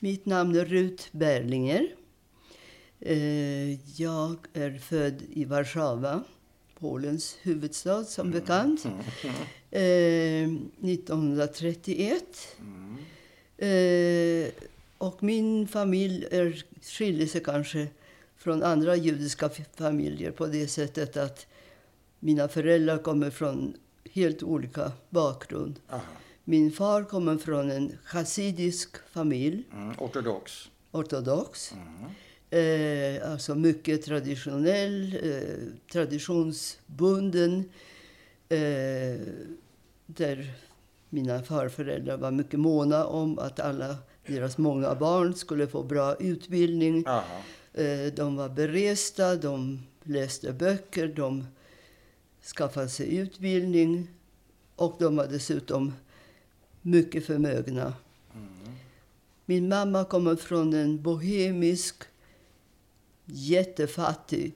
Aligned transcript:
Mitt 0.00 0.26
namn 0.26 0.56
är 0.56 0.64
Rut 0.64 1.08
Berlinger. 1.12 1.88
Eh, 3.00 4.00
jag 4.00 4.36
är 4.52 4.78
född 4.78 5.22
i 5.32 5.44
Warszawa, 5.44 6.24
Polens 6.78 7.36
huvudstad 7.42 8.04
som 8.04 8.30
bekant, 8.30 8.84
eh, 9.70 10.48
1931. 10.80 12.56
Eh, 13.56 14.48
och 14.98 15.22
min 15.22 15.68
familj 15.68 16.26
är, 16.30 16.64
skiljer 16.82 17.26
sig 17.26 17.42
kanske 17.42 17.86
från 18.36 18.62
andra 18.62 18.96
judiska 18.96 19.50
familjer 19.76 20.30
på 20.30 20.46
det 20.46 20.68
sättet 20.68 21.16
att 21.16 21.46
mina 22.20 22.48
föräldrar 22.48 22.98
kommer 22.98 23.30
från 23.30 23.74
helt 24.12 24.42
olika 24.42 24.92
bakgrund. 25.10 25.80
Aha. 25.90 26.02
Min 26.50 26.72
far 26.72 27.04
kommer 27.04 27.36
från 27.38 27.70
en 27.70 27.98
chassidisk 28.04 28.96
familj, 29.12 29.64
Mm. 29.72 29.94
Ortodox. 29.98 30.68
ortodox. 30.90 31.72
Mm. 31.72 33.16
Eh, 33.20 33.30
alltså 33.32 33.54
mycket 33.54 34.02
traditionell, 34.04 35.18
eh, 35.22 35.58
traditionsbunden. 35.92 37.64
Eh, 38.48 39.20
där 40.06 40.52
mina 41.08 41.42
farföräldrar 41.42 42.16
var 42.16 42.30
mycket 42.30 42.60
måna 42.60 43.06
om 43.06 43.38
att 43.38 43.60
alla 43.60 43.96
deras 44.26 44.58
många 44.58 44.94
barn 44.94 45.34
skulle 45.34 45.66
få 45.66 45.82
bra 45.82 46.14
utbildning. 46.16 47.04
Aha. 47.06 47.24
Eh, 47.74 48.12
de 48.16 48.36
var 48.36 48.48
beresta, 48.48 49.36
de 49.36 49.82
läste 50.02 50.52
böcker, 50.52 51.08
de 51.08 51.46
skaffade 52.56 52.88
sig 52.88 53.16
utbildning 53.16 54.08
och 54.76 54.96
de 54.98 55.16
var 55.16 55.26
dessutom 55.26 55.92
mycket 56.88 57.26
förmögna. 57.26 57.94
Min 59.44 59.68
mamma 59.68 60.04
kommer 60.04 60.36
från 60.36 60.72
en 60.74 61.02
bohemisk, 61.02 62.02
jättefattig 63.24 64.54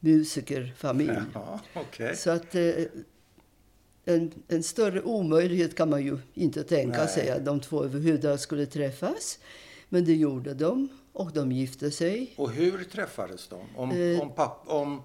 musikerfamilj. 0.00 1.12
Ja, 1.34 1.60
okej. 1.74 2.16
Så 2.16 2.30
att 2.30 2.54
eh, 2.54 2.74
en, 4.04 4.32
en 4.48 4.62
större 4.62 5.02
omöjlighet 5.02 5.74
kan 5.74 5.90
man 5.90 6.02
ju 6.04 6.18
inte 6.34 6.62
tänka 6.64 6.98
Nej. 6.98 7.08
sig 7.08 7.30
att 7.30 7.44
de 7.44 7.60
två 7.60 7.84
överhuvudtaget 7.84 8.40
skulle 8.40 8.66
träffas. 8.66 9.38
Men 9.88 10.04
det 10.04 10.14
gjorde 10.14 10.54
de 10.54 10.88
och 11.12 11.32
de 11.32 11.52
gifte 11.52 11.90
sig. 11.90 12.34
Och 12.36 12.50
hur 12.50 12.84
träffades 12.84 13.48
de? 13.48 13.60
Om, 13.76 13.90
Eh. 13.90 14.20
om, 14.20 14.32
papp, 14.34 14.62
om 14.66 15.02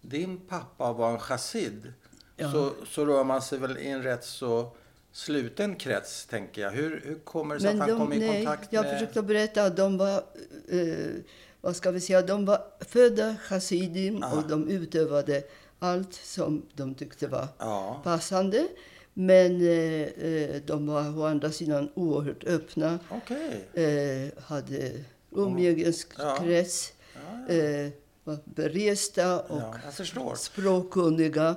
din 0.00 0.40
pappa 0.40 0.92
var 0.92 1.12
en 1.12 1.18
chassid 1.18 1.92
Ja. 2.38 2.52
så, 2.52 2.72
så 2.86 3.06
rör 3.06 3.24
man 3.24 3.42
sig 3.42 3.58
väl 3.58 3.78
i 3.78 3.86
en 3.86 4.02
rätt 4.02 4.24
så 4.24 4.70
sluten 5.16 5.76
krets, 5.76 6.26
tänker 6.26 6.62
jag. 6.62 6.70
Hur, 6.70 7.02
hur 7.04 7.14
kommer 7.14 7.54
det 7.54 7.60
sig 7.60 7.70
att 7.70 7.78
han 7.78 7.98
kom 7.98 8.12
i 8.12 8.18
nej, 8.18 8.44
kontakt 8.44 8.72
jag 8.72 8.82
med... 8.84 8.92
försökte 8.92 9.22
berätta 9.22 9.62
att 9.62 9.76
de 9.76 9.98
var, 9.98 10.16
eh, 10.68 11.14
vad 11.60 11.76
ska 11.76 11.90
vi 11.90 12.00
säga, 12.00 12.22
de 12.22 12.44
var 12.44 12.60
födda 12.80 13.36
chassidim 13.36 14.22
Aha. 14.22 14.36
och 14.36 14.48
de 14.48 14.68
utövade 14.68 15.42
allt 15.78 16.14
som 16.14 16.66
de 16.74 16.94
tyckte 16.94 17.26
var 17.26 17.48
Ja, 17.58 18.00
passande. 18.04 18.68
Men 19.14 19.60
eh, 19.60 20.02
eh, 20.02 20.62
de 20.66 20.86
var 20.86 21.18
å 21.18 21.24
andra 21.24 21.50
sidan 21.50 21.90
oerhört 21.94 22.44
öppna, 22.44 22.98
okej. 23.08 23.64
eh, 23.74 24.42
hade 24.42 24.92
umgängeskrets, 25.30 26.92
Ja, 27.48 27.54
eh, 27.54 27.90
var 28.24 28.38
beresta 28.44 29.40
och 29.40 29.60
ja, 29.60 29.74
jag 30.14 30.38
språkkunniga 30.38 31.56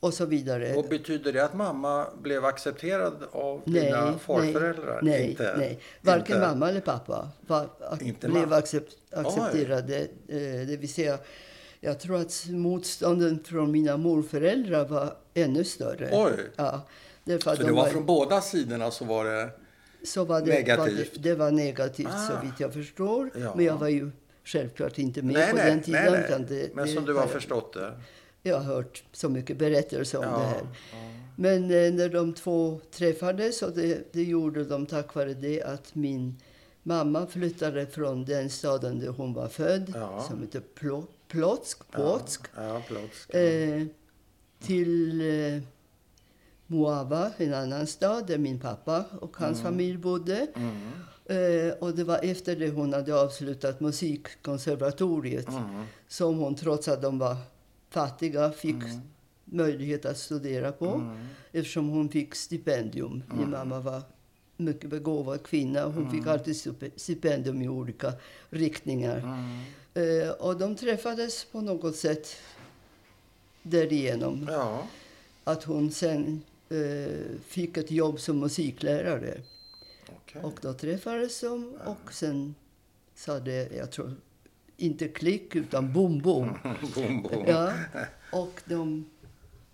och 0.00 0.14
så 0.14 0.24
vidare. 0.26 0.74
Och 0.74 0.84
betyder 0.84 1.32
det 1.32 1.44
att 1.44 1.54
mamma 1.54 2.06
blev 2.22 2.44
accepterad 2.44 3.14
av 3.32 3.62
Nej, 3.64 3.82
dina 3.84 4.18
farföräldrar? 4.18 5.00
Nej, 5.02 5.30
inte, 5.30 5.54
nej. 5.58 5.78
Varken 6.00 6.36
inte. 6.36 6.48
mamma 6.48 6.68
eller 6.68 6.80
pappa 6.80 7.28
var, 7.46 7.68
Inte 8.00 8.28
blev 8.28 8.42
mamma. 8.42 8.56
accept, 8.56 8.92
accepterade. 9.12 9.96
Eh, 10.28 10.66
det 10.68 10.76
vill 10.80 10.92
säga, 10.92 11.18
jag 11.80 12.00
tror 12.00 12.20
att 12.20 12.44
motstånden 12.48 13.44
från 13.44 13.70
mina 13.70 13.96
morföräldrar 13.96 14.84
var 14.88 15.14
ännu 15.34 15.64
större. 15.64 16.08
Oj. 16.12 16.32
Ja, 16.56 16.80
därför 17.24 17.56
Så 17.56 17.62
de 17.62 17.66
det 17.68 17.72
var 17.74 17.88
från 17.88 18.06
båda 18.06 18.40
sidorna 18.40 18.90
så 18.90 19.04
var 19.04 19.24
det... 19.24 19.50
så 20.04 20.24
var 20.24 20.40
det, 20.40 20.46
negativt? 20.46 20.78
Var 20.98 21.04
det, 21.22 21.28
det 21.30 21.34
var 21.34 21.50
negativt 21.50 22.08
Ah. 22.12 22.28
så 22.28 22.46
vitt 22.46 22.60
jag 22.60 22.72
förstår. 22.72 23.30
Ja. 23.34 23.52
Men 23.56 23.64
jag 23.64 23.76
var 23.76 23.88
ju 23.88 24.10
självklart 24.44 24.98
inte 24.98 25.22
med 25.22 25.34
nej, 25.34 25.50
på 25.50 25.56
nej, 25.56 25.70
den 25.70 25.82
tiden. 25.82 26.12
nej, 26.12 26.24
nej. 26.30 26.46
Det, 26.48 26.74
Men 26.74 26.88
som 26.88 27.04
du 27.04 27.14
har 27.14 27.20
jag- 27.20 27.30
förstått 27.30 27.72
det. 27.72 27.92
Jag 28.42 28.56
har 28.56 28.64
hört 28.74 29.04
så 29.12 29.28
mycket 29.28 29.58
berättelser 29.58 30.18
om 30.18 30.24
Ja, 30.24 30.38
det 30.38 30.44
här. 30.46 30.60
ja. 30.92 30.98
Men 31.36 31.62
eh, 31.64 31.92
när 31.92 32.08
de 32.08 32.32
två 32.32 32.80
träffades, 32.90 33.62
och 33.62 33.72
det, 33.72 34.12
det 34.12 34.22
gjorde 34.22 34.64
de 34.64 34.86
tack 34.86 35.14
vare 35.14 35.34
det 35.34 35.62
att 35.62 35.94
min 35.94 36.36
mamma 36.82 37.26
flyttade 37.26 37.86
från 37.86 38.24
den 38.24 38.50
staden 38.50 38.98
där 38.98 39.08
hon 39.08 39.34
var 39.34 39.48
född, 39.48 39.92
Ja. 39.94 40.24
som 40.28 40.40
heter 40.40 40.60
Plo, 40.74 41.06
Plotsk, 41.28 41.90
Plotsk 41.90 42.42
Plotsk. 42.86 43.34
eh, 43.34 43.82
till 44.60 45.20
eh, 45.20 45.62
Moava, 46.66 47.30
en 47.36 47.54
annan 47.54 47.86
stad 47.86 48.26
där 48.26 48.38
min 48.38 48.60
pappa 48.60 49.04
och 49.20 49.36
hans 49.36 49.62
familj 49.62 49.96
bodde. 49.98 50.46
Mm. 50.56 50.76
Eh, 51.26 51.72
och 51.72 51.94
det 51.94 52.04
var 52.04 52.20
efter 52.22 52.56
det 52.56 52.70
hon 52.70 52.92
hade 52.92 53.20
avslutat 53.20 53.80
musikkonservatoriet 53.80 55.48
Mm. 55.48 55.84
som 56.08 56.38
hon, 56.38 56.54
trots 56.54 56.88
att 56.88 57.02
de 57.02 57.18
var 57.18 57.36
fattiga, 57.90 58.52
fick 58.52 58.74
Mm. 58.74 59.00
möjlighet 59.44 60.04
att 60.04 60.18
studera 60.18 60.72
på. 60.72 61.14
Eftersom 61.52 61.88
hon 61.88 62.08
fick 62.08 62.34
stipendium. 62.34 63.22
Min 63.28 63.38
Mm. 63.38 63.50
mamma 63.50 63.80
var 63.80 64.02
mycket 64.56 64.90
begåvad 64.90 65.42
kvinna. 65.42 65.84
Hon 65.86 66.10
fick 66.10 66.26
alltid 66.26 66.54
stipe- 66.54 66.90
stipendium 66.96 67.62
i 67.62 67.68
olika 67.68 68.12
riktningar. 68.50 69.18
Mm. 69.18 69.60
Eh, 70.24 70.30
och 70.30 70.58
de 70.58 70.76
träffades 70.76 71.44
på 71.44 71.60
något 71.60 71.96
sätt 71.96 72.36
därigenom. 73.62 74.46
Ja, 74.50 74.86
Att 75.44 75.64
hon 75.64 75.90
sen 75.92 76.42
eh, 76.68 77.38
fick 77.46 77.76
ett 77.76 77.90
jobb 77.90 78.20
som 78.20 78.38
musiklärare. 78.40 79.40
okej. 80.16 80.42
Och 80.42 80.58
då 80.62 80.72
träffades 80.72 81.40
de 81.40 81.74
och 81.84 82.12
sen 82.12 82.54
sa 83.14 83.40
det, 83.40 83.72
jag 83.76 83.90
tror, 83.90 84.14
inte 84.80 85.08
klick 85.08 85.56
utan 85.56 85.92
bom 85.92 86.18
bom. 86.18 86.58
Ja, 87.46 87.72
och 88.32 88.60
de, 88.64 89.10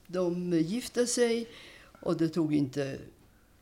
de 0.06 0.52
gifte 0.52 1.06
sig 1.06 1.48
och 2.00 2.16
det 2.16 2.28
tog 2.28 2.54
inte 2.54 2.96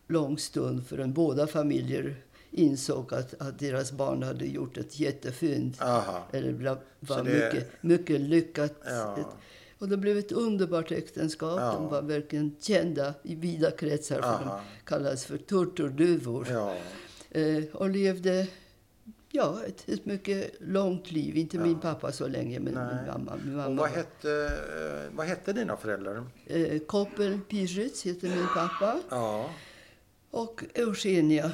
lång 0.08 0.38
stund 0.38 0.86
förrän 0.86 1.12
båda 1.12 1.46
familjer 1.46 2.16
insåg 2.50 3.14
att, 3.14 3.34
att 3.42 3.58
deras 3.58 3.92
barn 3.92 4.22
hade 4.22 4.46
gjort 4.46 4.76
ett 4.78 5.00
jättefynd. 5.00 5.76
Aha. 5.80 6.22
Eller 6.32 6.52
var 6.52 6.78
Så 7.06 7.22
det- 7.22 7.30
mycket, 7.52 7.82
mycket 7.82 8.20
lyckat. 8.20 8.74
Ja. 8.86 9.18
Och 9.78 9.88
det 9.88 9.96
blev 9.96 10.18
ett 10.18 10.32
underbart 10.32 10.92
äktenskap. 10.92 11.60
Ja. 11.60 11.72
De 11.72 11.88
var 11.88 12.02
verkligen 12.02 12.56
kända 12.60 13.14
i 13.22 13.34
vida 13.34 13.70
kretsar 13.70 14.22
för 14.22 14.44
de 14.44 14.60
kallas 14.84 15.24
för 15.24 15.36
turturduvor. 15.38 16.46
Ja. 16.50 16.76
Eh, 17.30 17.64
och 17.72 17.90
levde 17.90 18.46
ja, 19.34 19.60
ett, 19.66 19.88
ett 19.88 20.06
mycket 20.06 20.54
långt 20.60 21.10
liv. 21.10 21.36
Inte 21.36 21.58
min 21.58 21.80
pappa 21.80 22.12
så 22.12 22.28
länge, 22.28 22.60
men 22.60 22.74
Nej. 22.74 22.94
min 22.94 23.06
mamma. 23.06 23.36
Min 23.44 23.52
Och 23.52 23.56
mamma 23.56 23.82
vad 23.82 23.90
hette, 23.90 24.32
eh, 25.10 25.16
vad 25.16 25.26
hette 25.26 25.52
dina 25.52 25.76
föräldrar? 25.76 26.24
Eh, 26.46 26.78
Koppel 26.78 27.40
Piritz 27.48 28.06
heter 28.06 28.28
min 28.28 28.46
pappa. 28.54 29.00
Ja. 29.10 29.50
Och 30.30 30.64
Eugenia, 30.74 31.52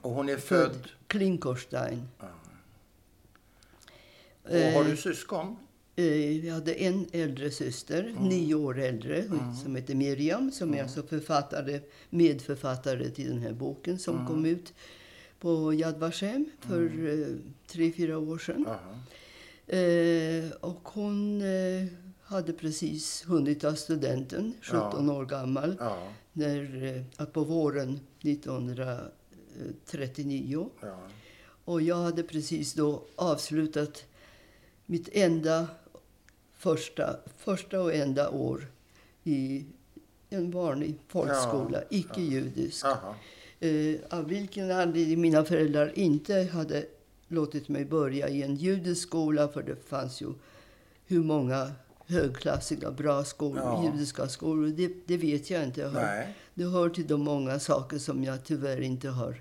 Och 0.00 0.10
hon 0.10 0.28
är 0.28 0.36
född 0.36 0.72
född... 0.72 0.88
Klinkerstein. 1.06 2.08
Och 4.42 4.56
har 4.56 4.84
du 4.84 4.96
syskon? 4.96 5.56
Eh, 5.96 6.46
jag 6.46 6.54
hade 6.54 6.74
en 6.74 7.06
äldre 7.12 7.50
syster, 7.50 8.14
nio 8.20 8.54
år 8.54 8.78
äldre, 8.78 9.24
som 9.62 9.76
heter 9.76 9.94
Miriam. 9.94 10.52
Som 10.52 10.74
är 10.74 10.82
alltså 10.82 11.02
författare, 11.02 11.80
medförfattare 12.10 13.10
till 13.10 13.28
den 13.28 13.38
här 13.38 13.52
boken 13.52 13.98
som 13.98 14.26
kom 14.26 14.46
ut 14.46 14.72
på 15.40 15.74
Yad 15.74 15.98
Vashem 15.98 16.46
för 16.60 17.08
eh, 17.08 17.26
tre, 17.66 17.92
fyra 17.92 18.18
år 18.18 18.38
sedan. 18.38 18.66
Eh, 19.66 20.50
och 20.60 20.88
hon 20.88 21.42
eh, 21.42 21.84
hade 22.22 22.52
precis 22.52 23.24
hunnit 23.26 23.60
ta 23.60 23.74
studenten, 23.76 24.54
17 24.62 25.10
år 25.10 25.26
gammal, 25.26 25.76
Ja. 25.80 26.08
när, 26.32 26.84
eh, 27.18 27.24
på 27.26 27.44
våren 27.44 28.00
1939. 28.20 30.68
ja. 30.80 30.98
Och 31.64 31.82
jag 31.82 31.96
hade 31.96 32.22
precis 32.22 32.74
då 32.74 33.02
avslutat 33.16 34.04
mitt 34.86 35.08
enda, 35.12 35.66
första, 36.56 37.16
första 37.38 37.80
och 37.80 37.94
enda 37.94 38.30
år 38.30 38.66
i 39.24 39.64
en 40.30 40.50
vanlig 40.50 40.94
folkskola, 41.08 41.78
Ja, 41.78 41.84
icke-judisk. 41.90 42.84
Eh, 43.60 43.96
av 44.10 44.28
vilken 44.28 44.70
anledning 44.70 45.20
mina 45.20 45.44
föräldrar 45.44 45.92
inte 45.98 46.34
hade 46.52 46.84
låtit 47.28 47.68
mig 47.68 47.84
börja 47.84 48.28
i 48.28 48.42
en 48.42 48.56
judisk 48.56 49.02
skola, 49.08 49.48
för 49.48 49.62
det 49.62 49.76
fanns 49.88 50.20
ju 50.22 50.26
hur 51.06 51.22
många 51.22 51.72
högklassiga, 52.06 52.90
bra 52.90 53.24
skolor, 53.24 53.58
Ja. 53.62 53.84
judiska 53.92 54.28
skolor, 54.28 54.66
det, 54.68 54.90
det 55.06 55.16
vet 55.16 55.50
jag 55.50 55.64
inte. 55.64 55.80
Jag 55.80 55.88
hör, 55.90 56.26
det 56.54 56.64
hör 56.64 56.88
till 56.88 57.06
de 57.06 57.20
många 57.20 57.58
saker 57.58 57.98
som 57.98 58.24
jag 58.24 58.44
tyvärr 58.44 58.80
inte 58.80 59.08
har 59.08 59.40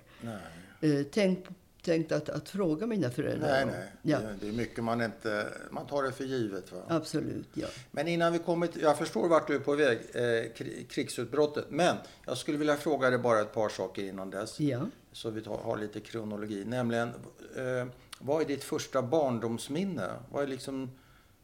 eh, 0.82 1.04
tänkt, 1.04 1.50
tänkt 1.86 2.12
att, 2.12 2.30
att 2.30 2.50
fråga 2.50 2.88
mina 2.88 3.10
föräldrar. 3.10 3.48
Nej, 3.48 3.66
nej. 3.66 3.92
Ja, 4.02 4.20
Det, 4.40 4.48
är 4.48 4.52
mycket 4.52 4.84
man 4.84 5.02
inte... 5.02 5.48
Man 5.72 5.88
tar 5.88 6.04
det 6.04 6.12
för 6.12 6.24
givet. 6.24 6.72
Va? 6.72 6.82
absolut. 6.88 7.48
Ja. 7.54 7.68
Men 7.92 8.08
innan 8.08 8.34
vi 8.34 8.40
kommer 8.40 8.68
till, 8.68 8.82
Jag 8.82 8.98
förstår 8.98 9.28
vart 9.28 9.48
du 9.48 9.56
är 9.56 9.60
på 9.60 9.76
väg, 9.76 9.98
eh, 10.14 10.22
kri- 10.54 10.86
krigsutbrottet. 10.90 11.66
Men 11.70 11.96
jag 12.26 12.38
skulle 12.38 12.58
vilja 12.58 12.76
fråga 12.78 13.10
dig 13.10 13.20
bara 13.20 13.42
ett 13.42 13.54
par 13.54 13.70
saker 13.70 14.04
innan 14.04 14.30
dess. 14.30 14.60
ja. 14.60 14.80
Så 15.12 15.30
vi 15.30 15.42
tar, 15.42 15.58
har 15.58 15.78
lite 15.78 16.00
kronologi. 16.00 16.66
Nämligen, 16.66 17.08
eh, 17.56 17.88
vad 18.20 18.42
är 18.42 18.46
ditt 18.46 18.64
första 18.64 19.02
barndomsminne? 19.02 20.10
Vad 20.32 20.44
är 20.44 20.48
liksom, 20.48 20.92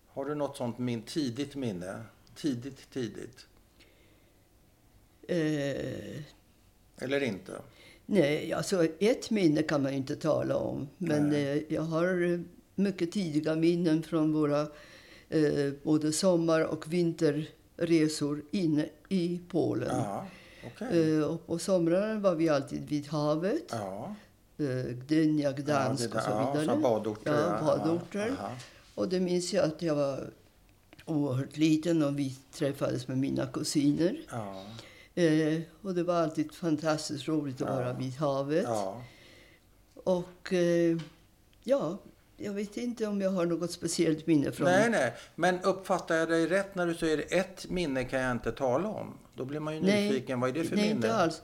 har 0.07 0.25
du 0.25 0.35
något 0.35 0.57
sånt 0.57 0.77
min, 0.77 1.01
tidigt 1.01 1.55
minne? 1.55 2.01
Tidigt, 2.35 2.89
tidigt? 2.93 3.45
Eh, 5.27 6.21
Eller 6.97 7.23
inte? 7.23 7.51
Nej, 8.05 8.53
alltså 8.53 8.85
ett 8.99 9.29
minne 9.31 9.61
kan 9.63 9.81
man 9.83 9.91
ju 9.91 9.97
inte 9.97 10.15
tala 10.15 10.55
om. 10.57 10.87
Men 10.97 11.29
Nej. 11.29 11.57
eh, 11.69 11.73
jag 11.75 11.81
har 11.81 12.33
eh, 12.33 12.39
mycket 12.75 13.11
tidiga 13.11 13.55
minnen 13.55 14.03
från 14.03 14.33
våra 14.33 14.61
eh, 15.29 15.71
både 15.83 16.11
sommar 16.13 16.61
och 16.61 16.93
vinterresor 16.93 18.43
inne 18.51 18.85
i 19.09 19.39
Polen. 19.49 19.89
Ja, 19.97 20.27
okej. 20.67 21.17
Eh, 21.17 21.23
och 21.23 21.47
på 21.47 21.59
somrarna 21.59 22.19
var 22.19 22.35
vi 22.35 22.49
alltid 22.49 22.89
vid 22.89 23.07
havet. 23.07 23.65
Ja. 23.71 24.15
Eh, 24.57 24.91
Gdynia, 24.93 25.51
Gdansk 25.51 26.03
ja, 26.03 26.09
det 26.13 26.17
och 26.17 26.23
så 26.23 26.29
där- 26.29 26.51
vidare. 26.59 26.65
Ja, 26.65 26.75
badorter. 26.89 27.31
Ja, 27.33 27.59
badorter. 27.65 28.35
Aha. 28.39 28.51
Och 28.95 29.09
det 29.09 29.19
minns 29.19 29.53
jag 29.53 29.65
att 29.65 29.81
jag 29.81 29.95
var 29.95 30.29
oerhört 31.05 31.57
liten 31.57 32.03
och 32.03 32.19
vi 32.19 32.35
träffades 32.53 33.07
med 33.07 33.17
mina 33.17 33.45
kusiner. 33.47 34.17
Ja, 34.31 34.63
Eh, 35.21 35.61
och 35.81 35.95
det 35.95 36.03
var 36.03 36.15
alltid 36.15 36.53
fantastiskt 36.53 37.27
roligt 37.27 37.61
att 37.61 37.67
Ja. 37.69 37.75
vara 37.75 37.93
vid 37.93 38.15
havet. 38.15 38.63
ja. 38.67 39.01
Och 40.03 40.53
eh, 40.53 40.97
ja, 41.63 41.97
jag 42.37 42.53
vet 42.53 42.77
inte 42.77 43.07
om 43.07 43.21
jag 43.21 43.29
har 43.29 43.45
något 43.45 43.71
speciellt 43.71 44.27
minne 44.27 44.51
från... 44.51 44.67
Nej, 44.67 44.89
nej. 44.89 45.13
Men 45.35 45.61
uppfattar 45.61 46.15
jag 46.15 46.29
dig 46.29 46.47
rätt 46.47 46.75
när 46.75 46.87
du 46.87 46.95
säger 46.95 47.25
ett 47.29 47.69
minne 47.69 48.03
kan 48.03 48.19
jag 48.21 48.31
inte 48.31 48.51
tala 48.51 48.87
om? 48.89 49.17
Då 49.35 49.45
blir 49.45 49.59
man 49.59 49.75
ju 49.75 49.81
nyfiken. 49.81 50.39
Vad 50.39 50.49
är 50.49 50.53
det 50.53 50.63
för 50.63 50.75
nej, 50.75 50.85
minne? 50.85 50.95
inte 50.95 51.13
alls. 51.15 51.41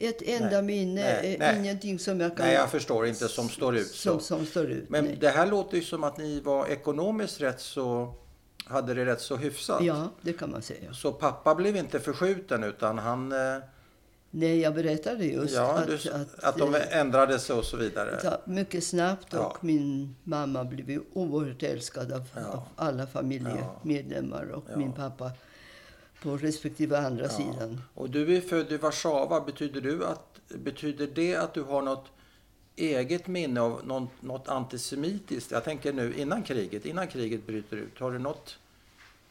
Ett 0.00 0.22
enda 0.22 0.48
Nej, 0.50 0.62
minne, 0.62 1.02
nej, 1.02 1.32
eh, 1.34 1.38
nej. 1.38 1.58
ingenting 1.58 1.98
som 1.98 2.20
jag 2.20 2.36
kan... 2.36 2.46
Nej, 2.46 2.54
jag 2.54 2.70
förstår 2.70 3.06
inte 3.06 3.28
som 3.28 3.48
står 3.48 3.76
ut. 3.76 3.86
Som, 3.86 4.20
som 4.20 4.46
står 4.46 4.70
ut. 4.70 4.88
Men 4.90 5.04
nej. 5.04 5.18
det 5.20 5.28
här 5.28 5.46
låter 5.46 5.76
ju 5.76 5.82
som 5.82 6.04
att 6.04 6.18
ni 6.18 6.40
var 6.40 6.66
ekonomiskt 6.66 7.40
rätt 7.40 7.60
så... 7.60 8.14
Hade 8.68 8.94
det 8.94 9.04
rätt 9.06 9.20
så 9.20 9.36
hyfsat. 9.36 9.84
Ja, 9.84 10.08
det 10.22 10.32
kan 10.32 10.50
man 10.50 10.62
säga. 10.62 10.92
Så 10.92 11.12
pappa 11.12 11.54
blev 11.54 11.76
inte 11.76 12.00
förskjuten 12.00 12.64
utan 12.64 12.98
han... 12.98 13.32
eh, 13.32 13.38
Nej, 14.30 14.60
jag 14.60 14.74
berättade 14.74 15.24
just 15.24 15.54
ja, 15.54 15.78
att, 15.78 15.86
du, 15.86 15.94
att, 16.10 16.44
att, 16.44 16.56
de 16.58 16.74
eh, 16.74 16.96
ändrade 16.98 17.38
sig 17.38 17.56
och 17.56 17.64
så 17.64 17.76
vidare. 17.76 18.20
Ja, 18.24 18.38
mycket 18.44 18.84
snabbt 18.84 19.34
och 19.34 19.38
Ja. 19.40 19.56
min 19.60 20.16
mamma 20.24 20.64
blev 20.64 21.02
oerhört 21.12 21.62
älskad 21.62 22.12
av, 22.12 22.22
Ja. 22.34 22.40
av 22.46 22.62
alla 22.76 23.06
familjemedlemmar 23.06 24.50
och 24.50 24.64
min 24.78 24.92
pappa 24.92 25.30
på 26.22 26.36
respektive 26.36 26.98
andra 26.98 27.28
sidan. 27.28 27.82
Och 27.94 28.10
du 28.10 28.36
är 28.36 28.40
född 28.40 28.72
i 28.72 28.76
Warszawa. 28.76 29.40
Betyder, 29.40 29.80
du 29.80 30.04
att, 30.04 30.40
betyder 30.48 31.06
det 31.14 31.36
att 31.36 31.54
du 31.54 31.62
har 31.62 31.82
något 31.82 32.06
eget 32.78 33.26
minne 33.26 33.60
av 33.60 33.86
något, 33.86 34.08
något 34.20 34.48
antisemitiskt? 34.48 35.50
Jag 35.50 35.64
tänker 35.64 35.92
nu 35.92 36.14
innan 36.18 36.42
kriget, 36.42 36.86
innan 36.86 37.06
kriget 37.08 37.46
bryter 37.46 37.76
ut. 37.76 37.98
Har 37.98 38.10
du 38.12 38.18
något 38.18 38.58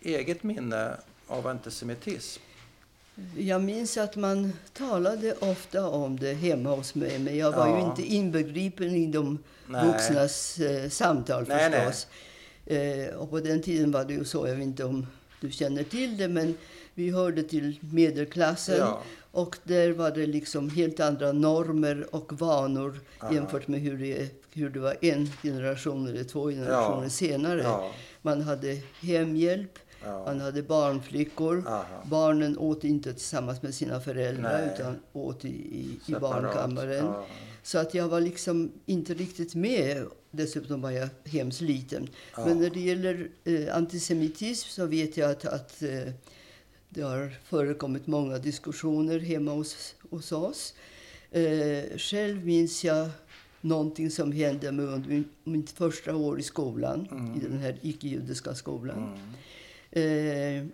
eget 0.02 0.44
minne 0.44 0.98
av 1.28 1.48
antisemitism? 1.48 2.42
Jag 3.38 3.62
minns 3.64 3.98
att 3.98 4.16
man 4.16 4.54
talade 4.74 5.34
ofta 5.40 5.90
om 5.90 6.20
det 6.20 6.34
hemma 6.34 6.70
hos 6.76 6.96
mig 6.96 7.20
men 7.20 7.38
jag 7.38 7.52
var 7.52 7.68
Ja. 7.68 7.80
ju 7.80 7.86
inte 7.86 8.04
inbegripen 8.14 8.96
i 8.96 9.08
de 9.08 9.38
Nej. 9.68 9.88
vuxnas 9.88 10.60
eh, 10.60 10.90
samtal 10.90 11.46
Nej, 11.48 11.70
nej. 11.70 11.86
förstås. 11.86 12.08
Eh, 12.66 13.16
och 13.16 13.30
på 13.30 13.40
den 13.40 13.62
tiden 13.62 13.92
var 13.92 14.06
det 14.06 14.14
ju 14.14 14.26
så, 14.26 14.48
jag 14.48 14.56
vet 14.56 14.64
inte 14.64 14.84
om 14.84 15.08
du 15.42 15.52
känner 15.52 15.84
till 15.84 16.18
det, 16.18 16.28
men 16.28 16.58
vi 16.94 17.10
hörde 17.12 17.44
till 17.44 17.80
medelklassen. 17.94 18.78
Ja. 18.80 19.02
Och 19.32 19.58
där 19.64 19.92
var 19.92 20.12
det 20.12 20.26
liksom 20.28 20.70
helt 20.70 21.00
andra 21.00 21.32
normer 21.32 22.16
och 22.16 22.34
vanor 22.40 23.00
Aha. 23.20 23.34
jämfört 23.34 23.68
med 23.68 23.80
hur 23.82 23.98
det, 23.98 24.30
hur 24.54 24.70
det 24.70 24.80
var 24.80 24.96
en 25.02 25.28
generation 25.44 26.08
eller 26.08 26.24
två 26.24 26.50
generationer 26.50 27.04
Ja. 27.04 27.10
senare. 27.10 27.62
Ja. 27.62 27.92
Man 28.22 28.42
hade 28.42 28.82
hemhjälp, 29.02 29.80
Ja. 30.04 30.24
man 30.26 30.42
hade 30.42 30.64
barnflickor. 30.64 31.64
Aha. 31.68 31.86
Barnen 32.06 32.58
åt 32.58 32.84
inte 32.84 33.14
tillsammans 33.14 33.62
med 33.62 33.74
sina 33.76 34.00
föräldrar 34.00 34.62
Nej. 34.62 34.72
utan 34.76 34.96
åt 35.14 35.46
i, 35.46 35.48
i, 35.50 36.00
i 36.08 36.12
barnkammaren. 36.12 37.14
Så 37.64 37.78
att 37.78 37.94
jag 37.94 38.08
var 38.08 38.22
liksom 38.22 38.72
inte 38.86 39.14
riktigt 39.14 39.56
med. 39.56 40.06
Dessutom 40.32 40.82
var 40.82 40.92
jag 40.92 41.10
hemskt 41.26 41.62
liten. 41.62 42.08
Men 42.38 42.60
när 42.60 42.70
det 42.70 42.80
gäller 42.80 43.30
eh, 43.44 43.76
antisemitism 43.78 44.70
så 44.70 44.86
vet 44.86 45.18
jag 45.18 45.32
att, 45.32 45.46
att 45.46 45.82
eh, 45.84 46.14
det 46.98 47.04
har 47.04 47.30
förekommit 47.44 48.08
många 48.08 48.38
diskussioner 48.38 49.20
hemma 49.20 49.52
hos, 49.52 49.96
hos 50.10 50.32
oss. 50.32 50.74
Eh, 51.32 51.98
själv 51.98 52.46
minns 52.46 52.84
jag 52.84 53.10
någonting 53.62 54.12
som 54.12 54.32
hände 54.32 54.72
mig 54.72 54.86
under 54.86 55.10
min, 55.10 55.26
mitt 55.44 55.70
första 55.70 56.16
år 56.16 56.40
i 56.40 56.44
skolan, 56.44 57.08
i 57.38 57.40
den 57.40 57.58
här 57.58 57.80
icke-judiska 57.82 58.56
skolan. 58.56 59.20
Eh, 59.92 60.66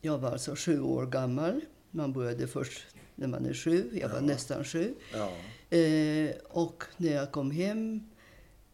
jag 0.00 0.18
var 0.18 0.30
alltså 0.30 0.54
sju 0.56 0.80
år 0.80 1.06
gammal. 1.06 1.60
Man 1.90 2.12
började 2.12 2.46
först 2.46 2.86
när 3.14 3.28
man 3.28 3.46
är 3.46 3.54
sju. 3.54 3.90
Jag 3.92 4.08
var 4.08 4.20
nästan 4.20 4.64
sju. 4.64 4.94
Ja. 5.12 5.32
Eh, 5.76 6.30
och 6.48 6.84
när 6.96 7.12
jag 7.12 7.32
kom 7.32 7.50
hem, 7.50 8.00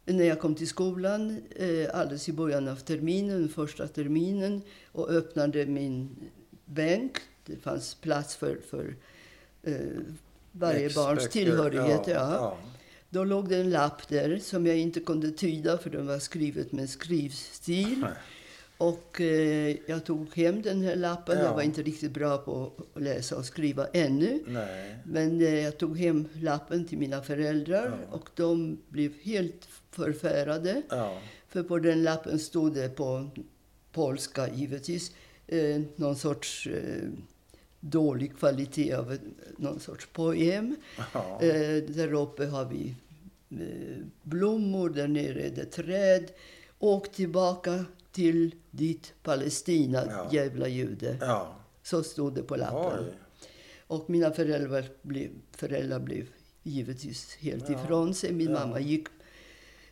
när 0.05 0.25
jag 0.25 0.41
kom 0.41 0.55
till 0.55 0.69
skolan 0.69 1.43
eh, 1.57 1.87
alldeles 1.95 2.29
i 2.29 2.33
början 2.33 2.69
av 2.69 2.77
terminen, 2.77 3.49
första 3.49 3.89
terminen 3.89 4.63
och 4.93 5.11
öppnade 5.11 5.67
min 5.67 6.17
bänk. 6.67 7.13
Det 7.47 7.57
fanns 7.57 7.95
plats 7.95 8.37
för, 8.37 8.59
för 8.71 8.97
eh, 9.63 9.75
varje 10.53 10.91
barns 10.95 11.19
Växtböcker. 11.25 11.47
tillhörigheter. 11.47 12.13
Ja, 12.15 12.35
Ja. 12.35 12.59
Då 13.11 13.25
låg 13.25 13.49
det 13.49 13.57
en 13.57 13.71
lapp 13.71 14.09
där 14.09 14.39
som 14.39 14.67
jag 14.67 14.77
inte 14.79 15.01
kunde 15.01 15.31
tyda 15.31 15.79
för 15.79 15.91
den 15.91 16.07
var 16.07 16.19
skrivet 16.19 16.73
med 16.73 16.91
skrivstil. 16.91 17.99
Nej. 18.01 18.11
Och 18.79 19.21
eh, 19.21 19.77
jag 19.87 20.05
tog 20.05 20.35
hem 20.37 20.63
den 20.63 20.83
här 20.83 20.97
lappen. 20.97 21.39
Ja. 21.39 21.45
Jag 21.45 21.55
var 21.55 21.63
inte 21.63 21.83
riktigt 21.83 22.11
bra 22.13 22.39
på 22.39 22.73
att 22.95 23.03
läsa 23.03 23.37
och 23.37 23.45
skriva 23.45 23.87
ännu. 23.93 24.43
Nej. 24.47 24.97
Men 25.05 25.41
eh, 25.41 25.55
jag 25.55 25.79
tog 25.79 25.99
hem 25.99 26.29
lappen 26.35 26.85
till 26.85 26.99
mina 26.99 27.23
föräldrar 27.23 27.99
Ja. 28.11 28.17
och 28.17 28.29
de 28.35 28.79
blev 28.89 29.13
helt 29.23 29.69
förfärade. 29.91 30.82
Ja. 30.91 31.19
För 31.49 31.63
på 31.63 31.79
den 31.79 32.03
lappen 32.03 32.39
stod 32.39 32.75
det 32.75 32.89
på 32.96 33.31
polska 33.93 34.49
givetvis 34.49 35.13
eh, 35.46 35.81
någon 35.96 36.17
sorts 36.17 36.67
eh, 36.67 37.08
dålig 37.81 38.36
kvalitet 38.38 38.93
av 38.94 39.19
någon 39.58 39.81
sorts 39.81 40.08
poem. 40.12 40.76
Ja. 41.15 41.38
Eh, 41.43 41.82
där 41.82 42.12
uppe 42.12 42.46
har 42.46 42.65
vi 42.65 42.94
eh, 43.50 44.05
blommor, 44.22 44.91
där 44.91 45.08
nere 45.08 45.43
är 45.46 45.50
det 45.50 45.65
träd. 45.65 46.31
Åk 46.79 47.12
tillbaka 47.12 47.84
till 48.12 48.55
ditt 48.70 49.12
Palestina, 49.22 50.03
Ja. 50.06 50.29
jävla 50.32 50.69
jude. 50.69 51.17
ja. 51.20 51.56
Så 51.82 52.03
stod 52.03 52.34
det 52.34 52.43
på 52.43 52.56
lappen. 52.56 53.05
Oj. 53.06 53.12
Och 53.86 54.10
mina 54.10 54.31
föräldrar 54.31 54.84
blev, 55.03 55.31
föräldrar 55.56 55.98
blev 56.00 56.26
givetvis 56.62 57.36
helt 57.36 57.69
Ja. 57.70 57.84
ifrån 57.84 58.15
sig. 58.15 58.32
Min 58.32 58.50
Ja. 58.50 58.53
mamma 58.60 58.81
gick 58.81 59.06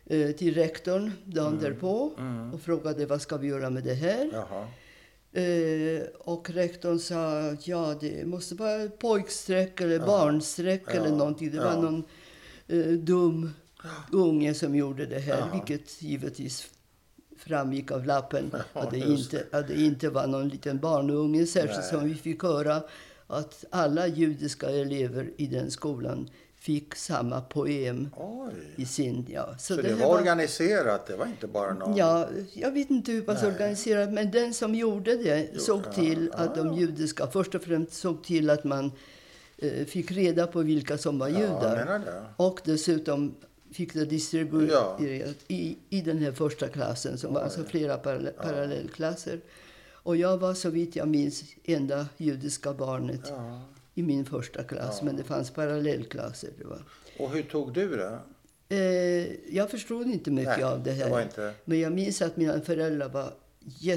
eh, 0.05 0.31
till 0.31 0.53
rektorn 0.55 1.11
dagen 1.25 1.47
Mm. 1.53 1.63
därpå 1.63 2.11
Mm. 2.17 2.53
och 2.53 2.61
frågade 2.61 3.05
vad 3.05 3.21
ska 3.21 3.37
vi 3.37 3.47
göra 3.47 3.69
med 3.69 3.83
det 3.83 3.93
här. 3.93 4.29
Jaha. 4.33 4.67
Eh, 5.35 6.03
och 6.19 6.49
rektorn 6.49 6.99
sa 6.99 7.55
ja 7.63 7.95
det 8.01 8.25
måste 8.25 8.55
vara 8.55 8.87
pojkstreck 8.89 9.81
eller 9.81 9.99
Ja. 9.99 10.05
barnstreck 10.05 10.83
Ja. 10.87 10.91
eller 10.93 11.09
någonting. 11.09 11.51
Det 11.51 11.57
Ja. 11.57 11.63
var 11.75 11.81
någon 11.81 12.03
eh, 12.67 12.85
dum 12.91 13.49
unge 14.11 14.53
som 14.53 14.75
gjorde 14.75 15.05
det 15.05 15.19
här. 15.19 15.37
Ja. 15.39 15.47
Vilket 15.53 16.01
givetvis 16.01 16.67
framgick 17.37 17.91
av 17.91 18.05
lappen. 18.05 18.51
Ja, 18.73 18.81
att, 18.81 18.91
det 18.91 18.97
inte, 18.97 19.43
att 19.51 19.67
det 19.67 19.81
inte 19.81 20.09
var 20.09 20.27
någon 20.27 20.49
liten 20.49 20.79
barnunge. 20.79 21.45
Särskilt 21.45 21.79
Nej. 21.79 21.89
som 21.89 22.07
vi 22.09 22.15
fick 22.15 22.43
höra 22.43 22.83
att 23.27 23.65
alla 23.69 24.07
judiska 24.07 24.69
elever 24.69 25.31
i 25.37 25.47
den 25.47 25.71
skolan 25.71 26.29
fick 26.65 26.95
samma 26.95 27.41
poem 27.41 28.09
Oj. 28.17 28.53
i 28.75 28.85
sin... 28.85 29.25
Ja. 29.29 29.55
Så, 29.59 29.75
det, 29.75 29.87
här 29.87 29.95
var 29.95 30.19
organiserat? 30.19 31.07
Det 31.07 31.15
var 31.15 31.25
inte 31.25 31.47
bara 31.47 31.73
någon... 31.73 31.95
Ja, 31.97 32.27
jag 32.53 32.71
vet 32.71 32.89
inte 32.89 33.11
hur 33.11 33.21
pass 33.21 33.43
organiserat, 33.43 34.13
men 34.13 34.31
den 34.31 34.53
som 34.53 34.75
gjorde 34.75 35.15
det 35.17 35.49
Jo, 35.53 35.59
såg 35.59 35.81
ja, 35.85 35.91
till 35.93 36.31
att 36.33 36.57
ja. 36.57 36.63
de 36.63 36.73
judiska, 36.73 37.27
först 37.27 37.55
och 37.55 37.61
främst 37.61 37.93
såg 37.93 38.23
till 38.23 38.49
att 38.49 38.63
man 38.63 38.91
eh, 39.57 39.85
fick 39.85 40.11
reda 40.11 40.47
på 40.47 40.61
vilka 40.61 40.97
som 40.97 41.19
var 41.19 41.27
Ja, 41.27 41.39
judar. 41.39 41.99
det. 42.05 42.23
Och 42.37 42.59
dessutom 42.65 43.35
fick 43.71 43.93
det 43.93 44.05
distribuerat 44.05 44.95
Ja. 44.99 45.05
i, 45.47 45.77
i 45.89 46.01
den 46.01 46.17
här 46.17 46.31
första 46.31 46.67
klassen 46.67 47.17
som 47.17 47.33
var 47.33 47.41
Oj. 47.41 47.43
alltså 47.45 47.63
flera 47.63 47.97
parallell, 47.97 48.33
parallellklasser. 48.33 49.39
Och 49.91 50.15
jag 50.17 50.37
var 50.37 50.53
så 50.53 50.69
vitt 50.69 50.95
jag 50.95 51.07
minns 51.07 51.43
enda 51.63 52.05
judiska 52.17 52.73
barnet 52.73 53.21
Ja. 53.29 53.61
I 53.97 54.03
min 54.03 54.25
första 54.25 54.63
klass, 54.63 54.97
Ja. 54.99 55.05
men 55.05 55.15
det 55.17 55.23
fanns 55.23 55.51
parallellklasser. 55.51 56.49
Det 56.57 56.63
var. 56.65 56.81
Och 57.19 57.29
hur 57.31 57.43
tog 57.43 57.73
du 57.73 57.95
det? 57.97 58.19
Eh, 58.69 59.55
jag 59.55 59.69
förstod 59.71 60.07
inte 60.07 60.31
mycket 60.31 60.53
Nej, 60.57 60.63
av 60.63 60.83
det 60.83 60.89
det 60.89 60.95
här. 60.95 61.09
var 61.09 61.21
inte- 61.21 61.53
Men 61.65 61.79
jag 61.79 61.91
minns 61.93 62.21
att 62.21 62.37
mina 62.37 62.61
föräldrar 62.61 63.09
var 63.09 63.33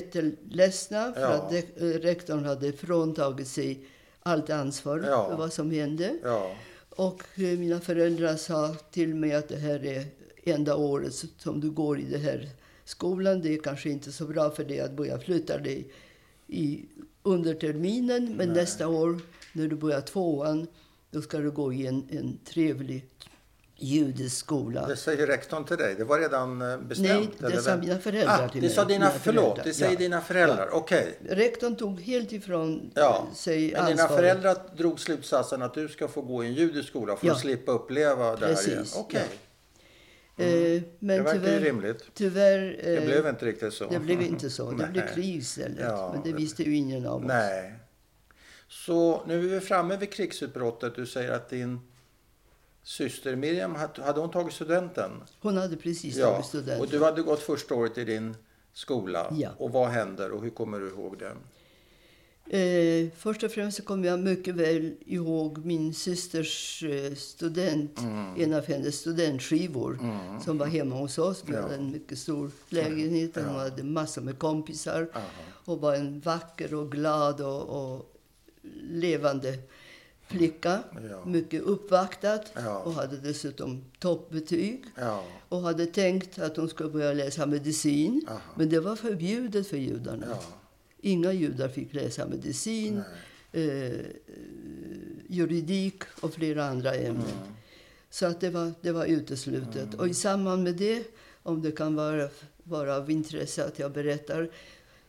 jätteledsna 0.02 1.12
för 1.12 1.20
Ja. 1.20 1.28
att 1.28 1.50
de, 1.50 1.58
eh, 1.58 2.00
rektorn 2.00 2.44
hade 2.44 2.72
fråntagit 2.72 3.48
sig 3.48 3.84
allt 4.20 4.50
ansvar 4.50 5.04
Ja. 5.06 5.28
för 5.28 5.36
vad 5.36 5.52
som 5.52 5.70
hände. 5.70 6.16
Ja, 6.22 6.54
Och 6.90 7.22
eh, 7.34 7.58
mina 7.58 7.80
föräldrar 7.80 8.36
sa 8.36 8.74
till 8.90 9.14
mig 9.14 9.32
att 9.34 9.48
det 9.48 9.56
här 9.56 9.84
är 9.86 10.04
enda 10.44 10.76
året 10.76 11.14
som 11.38 11.60
du 11.60 11.70
går 11.70 12.00
i 12.00 12.04
den 12.04 12.20
här 12.20 12.48
skolan. 12.84 13.40
Det 13.42 13.54
är 13.54 13.58
kanske 13.62 13.90
inte 13.90 14.12
så 14.12 14.24
bra 14.24 14.50
för 14.50 14.64
dig 14.64 14.80
att 14.80 14.92
börja 14.92 15.18
flytta 15.18 15.58
dig 15.58 15.90
i, 16.46 16.84
under 17.22 17.54
terminen. 17.54 18.36
Men 18.36 18.48
nästa 18.48 18.88
år 18.88 19.20
när 19.52 19.68
du 19.68 19.76
börjar 19.76 20.00
tvåan, 20.00 20.66
då 21.10 21.22
ska 21.22 21.38
du 21.38 21.50
gå 21.50 21.72
i 21.72 21.86
en, 21.86 22.08
en 22.10 22.38
trevlig 22.44 23.04
judisk 23.80 24.36
skola. 24.36 24.86
det 24.86 24.96
säger 24.96 25.26
rektorn 25.26 25.64
till 25.64 25.76
dig. 25.76 25.94
Det 25.94 26.04
var 26.04 26.18
redan 26.18 26.62
eh, 26.62 26.78
bestämt? 26.78 27.32
Nej, 27.40 27.50
det 27.52 27.62
sa 27.62 27.76
mina 27.76 27.98
föräldrar 27.98 28.44
ah, 28.44 28.48
till 28.48 28.60
det 28.60 28.66
mig. 28.66 28.74
Sa 28.76 28.84
dina, 28.84 28.98
Mina 29.06 29.10
förlåt, 29.18 29.44
föräldrar. 29.44 29.64
det 29.64 29.74
säger 29.74 29.92
Ja. 29.92 29.98
dina 29.98 30.20
föräldrar. 30.20 30.68
Okej. 30.72 31.18
Rektorn 31.28 31.76
tog 31.76 32.00
helt 32.00 32.32
ifrån 32.32 32.90
Ja. 32.94 33.26
sig 33.34 33.72
Men 33.72 33.86
dina 33.86 34.02
ansvaret. 34.02 34.20
föräldrar 34.20 34.56
drog 34.76 35.00
slutsatsen 35.00 35.62
att 35.62 35.74
du 35.74 35.88
ska 35.88 36.08
få 36.08 36.22
gå 36.22 36.44
i 36.44 36.46
en 36.46 36.54
judisk 36.54 36.88
skola 36.88 37.16
för 37.16 37.26
Ja. 37.26 37.32
att 37.32 37.40
slippa 37.40 37.72
uppleva 37.72 38.36
det 38.36 38.46
här 38.46 38.68
igen. 38.68 38.84
Okej. 38.96 39.22
Eh, 40.36 40.46
Det 40.46 40.82
men 40.98 41.24
verkar 41.24 41.52
ju 41.52 41.60
rimligt. 41.60 42.04
tyvärr 42.14 42.60
Det 42.84 42.96
eh, 42.96 43.04
blev 43.04 43.26
inte 43.26 43.44
riktigt 43.46 43.74
så. 43.74 43.88
det 43.90 43.98
blev 43.98 44.22
inte 44.22 44.50
så. 44.50 44.70
Det 44.70 44.86
blev 44.92 45.14
krig 45.14 45.36
istället. 45.36 45.78
Ja, 45.80 46.10
men 46.14 46.22
det 46.22 46.30
det- 46.30 46.36
visste 46.36 46.62
ju 46.62 46.74
ingen 46.76 47.06
av 47.06 47.16
oss. 47.20 47.26
Nej. 47.26 47.74
Så 48.68 49.22
nu 49.26 49.34
är 49.34 49.54
vi 49.54 49.60
framme 49.60 49.96
vid 49.96 50.12
krigsutbrottet. 50.12 50.94
Du 50.96 51.06
säger 51.06 51.32
att 51.32 51.50
din 51.50 51.80
syster 52.82 53.36
Miriam, 53.36 53.74
hade 53.74 54.20
hon 54.20 54.30
tagit 54.30 54.54
studenten? 54.54 55.10
Hon 55.40 55.56
hade 55.56 55.76
precis 55.76 56.16
Ja. 56.16 56.30
tagit 56.30 56.46
studenten. 56.46 56.80
Och 56.80 56.88
du 56.88 57.04
hade 57.04 57.22
gått 57.22 57.40
första 57.40 57.74
året 57.74 57.98
i 57.98 58.04
din 58.04 58.36
skola. 58.72 59.34
Ja. 59.38 59.50
Och 59.58 59.70
vad 59.72 59.88
händer 59.88 60.30
och 60.30 60.42
hur 60.42 60.50
kommer 60.50 60.78
du 60.80 60.88
ihåg 60.88 61.18
det? 61.18 61.32
Eh, 62.50 63.08
först 63.16 63.42
och 63.42 63.50
främst 63.50 63.76
så 63.76 63.82
kommer 63.82 64.08
jag 64.08 64.20
mycket 64.20 64.54
väl 64.54 64.94
ihåg 65.06 65.64
min 65.64 65.94
systers 65.94 66.82
eh, 66.82 67.14
student, 67.14 67.98
Mm. 67.98 68.34
en 68.40 68.54
av 68.54 68.66
hennes 68.66 68.94
studentskivor 69.00 69.98
som 70.44 70.58
var 70.58 70.66
hemma 70.66 70.94
hos 70.96 71.18
oss. 71.18 71.42
Vi 71.46 71.54
Ja. 71.54 71.60
hade 71.62 71.74
en 71.74 71.90
mycket 71.90 72.18
stor 72.18 72.50
lägenhet 72.68 73.36
och 73.36 73.42
hon 73.42 73.54
Ja. 73.54 73.60
hade 73.60 73.82
massor 73.82 74.22
med 74.22 74.38
kompisar. 74.38 75.08
Aha. 75.14 75.24
och 75.64 75.80
var 75.80 75.94
en 75.94 76.20
vacker 76.20 76.74
och 76.74 76.92
glad 76.92 77.40
och, 77.40 77.62
och 77.96 78.14
levande 78.90 79.58
flicka. 80.26 80.82
Ja. 81.10 81.24
Mycket 81.24 81.62
uppvaktad 81.62 82.40
Ja. 82.54 82.78
och 82.78 82.92
hade 82.92 83.16
dessutom 83.16 83.84
toppbetyg. 83.98 84.84
Ja. 84.94 85.24
Och 85.48 85.60
hade 85.60 85.86
tänkt 85.86 86.38
att 86.38 86.56
hon 86.56 86.68
skulle 86.68 86.90
börja 86.90 87.12
läsa 87.12 87.46
medicin. 87.46 88.24
Aha. 88.28 88.40
Men 88.56 88.68
det 88.68 88.80
var 88.80 88.96
förbjudet 88.96 89.66
för 89.66 89.76
judarna. 89.76 90.36
Inga 91.00 91.32
judar 91.32 91.68
fick 91.68 91.94
läsa 91.94 92.26
medicin, 92.26 93.02
eh, 93.52 93.92
juridik 95.28 96.02
och 96.20 96.34
flera 96.34 96.64
andra 96.64 96.94
ämnen. 96.94 97.22
Mm. 97.22 97.54
Så 98.10 98.26
att 98.26 98.40
det 98.40 98.50
var, 98.50 98.72
det 98.80 98.92
var 98.92 99.04
uteslutet. 99.06 99.94
Och 99.94 100.08
i 100.08 100.14
samband 100.14 100.62
med 100.64 100.74
det, 100.76 101.04
om 101.42 101.62
det 101.62 101.72
kan 101.72 101.94
vara, 101.94 102.28
vara 102.62 102.96
av 102.96 103.10
intresse 103.10 103.64
att 103.64 103.78
jag 103.78 103.92
berättar, 103.92 104.50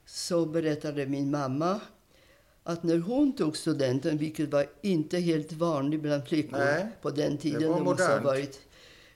så 0.06 0.46
berättade 0.46 1.06
min 1.06 1.32
mamma 1.32 1.80
att 2.72 2.84
när 2.84 2.98
hon 2.98 3.36
tog 3.36 3.58
studenten, 3.58 4.18
vilket 4.18 4.52
var 4.52 4.66
inte 4.82 5.18
helt 5.20 5.52
vanligt 5.54 6.02
bland 6.02 6.28
flickor 6.28 6.58
Nej, 6.58 6.88
på 7.02 7.10
den 7.10 7.38
tiden. 7.38 7.62
det 7.62 7.68
var 7.68 7.80
modernt. 7.80 8.24
varit, 8.24 8.60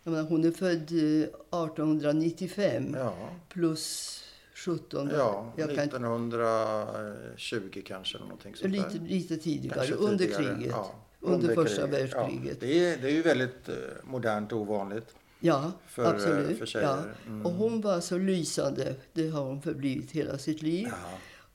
menar, 0.03 0.23
hon 0.23 0.43
är 0.45 0.51
född 0.51 0.91
eh, 0.91 1.23
1895 1.23 2.95
Ja. 2.99 3.13
plus 3.49 4.19
17. 4.55 5.09
Ja, 5.13 5.53
jag 5.57 5.69
kan, 5.75 5.79
1920 5.79 7.81
kanske 7.85 8.17
eller 8.17 8.25
någonting 8.25 8.55
sånt 8.55 8.71
lite, 8.73 8.97
lite 9.07 9.37
tidigare, 9.37 9.75
Kanske 9.75 9.93
under 9.95 10.17
tidigare. 10.25 10.43
kriget. 10.55 10.71
Ja, 10.71 10.91
under, 11.19 11.55
första 11.55 11.87
kriget. 11.87 12.13
världskriget. 12.13 12.57
Ja, 12.61 12.67
det, 12.67 12.85
är, 12.93 12.97
det 12.97 13.07
är 13.07 13.11
ju 13.11 13.21
väldigt 13.21 13.69
eh, 13.69 13.75
modernt 14.03 14.51
och 14.51 14.59
ovanligt. 14.59 15.15
Ja, 15.39 15.71
För, 15.87 16.03
eh, 16.03 16.09
absolut. 16.09 16.71
för 16.71 16.81
ja. 16.81 16.97
Mm. 17.27 17.45
Och 17.45 17.51
hon 17.51 17.81
var 17.81 17.99
så 17.99 18.17
lysande. 18.17 18.95
Det 19.13 19.29
har 19.29 19.43
hon 19.43 19.61
förblivit 19.61 20.11
hela 20.11 20.37
sitt 20.37 20.61
liv. 20.61 20.87
Ja. 20.91 20.97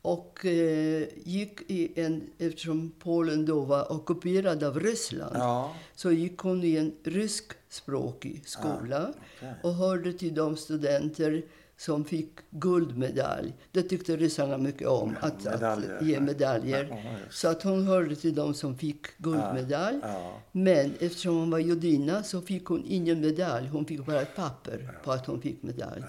Och 0.02 0.44
eh, 0.46 1.04
gick 1.24 1.70
i 1.70 2.00
en, 2.00 2.30
eftersom 2.38 2.92
Polen 2.98 3.46
då 3.46 3.60
var 3.60 3.92
ockuperad 3.92 4.64
av 4.64 4.80
Ryssland, 4.80 5.36
Ja. 5.36 5.74
så 5.94 6.12
gick 6.12 6.38
hon 6.38 6.64
i 6.64 6.76
en 6.76 6.92
ryskspråkig 7.04 8.48
skola 8.48 9.12
okej. 9.36 9.54
och 9.62 9.74
hörde 9.74 10.12
till 10.12 10.34
de 10.34 10.56
studenter 10.56 11.42
som 11.76 12.04
fick 12.04 12.30
guldmedalj. 12.50 13.52
Det 13.72 13.82
tyckte 13.82 14.16
ryssarna 14.16 14.58
mycket 14.58 14.88
om, 14.88 15.16
att, 15.20 15.44
medaljer. 15.44 15.96
att 15.96 16.06
ge 16.06 16.20
medaljer. 16.20 16.88
Ja. 16.90 17.16
Så 17.30 17.48
att 17.48 17.62
hon 17.62 17.86
hörde 17.86 18.16
till 18.16 18.34
de 18.34 18.54
som 18.54 18.78
fick 18.78 19.18
guldmedalj. 19.18 19.98
Ja. 20.02 20.40
Men 20.52 20.94
eftersom 21.00 21.36
hon 21.36 21.50
var 21.50 21.58
judinna 21.58 22.22
så 22.22 22.40
fick 22.40 22.64
hon 22.64 22.84
ingen 22.86 23.20
medalj. 23.20 23.68
Hon 23.68 23.84
fick 23.86 24.06
bara 24.06 24.20
ett 24.22 24.36
papper 24.36 24.98
på 25.04 25.12
att 25.12 25.26
hon 25.26 25.40
fick 25.42 25.62
medalj. 25.62 26.02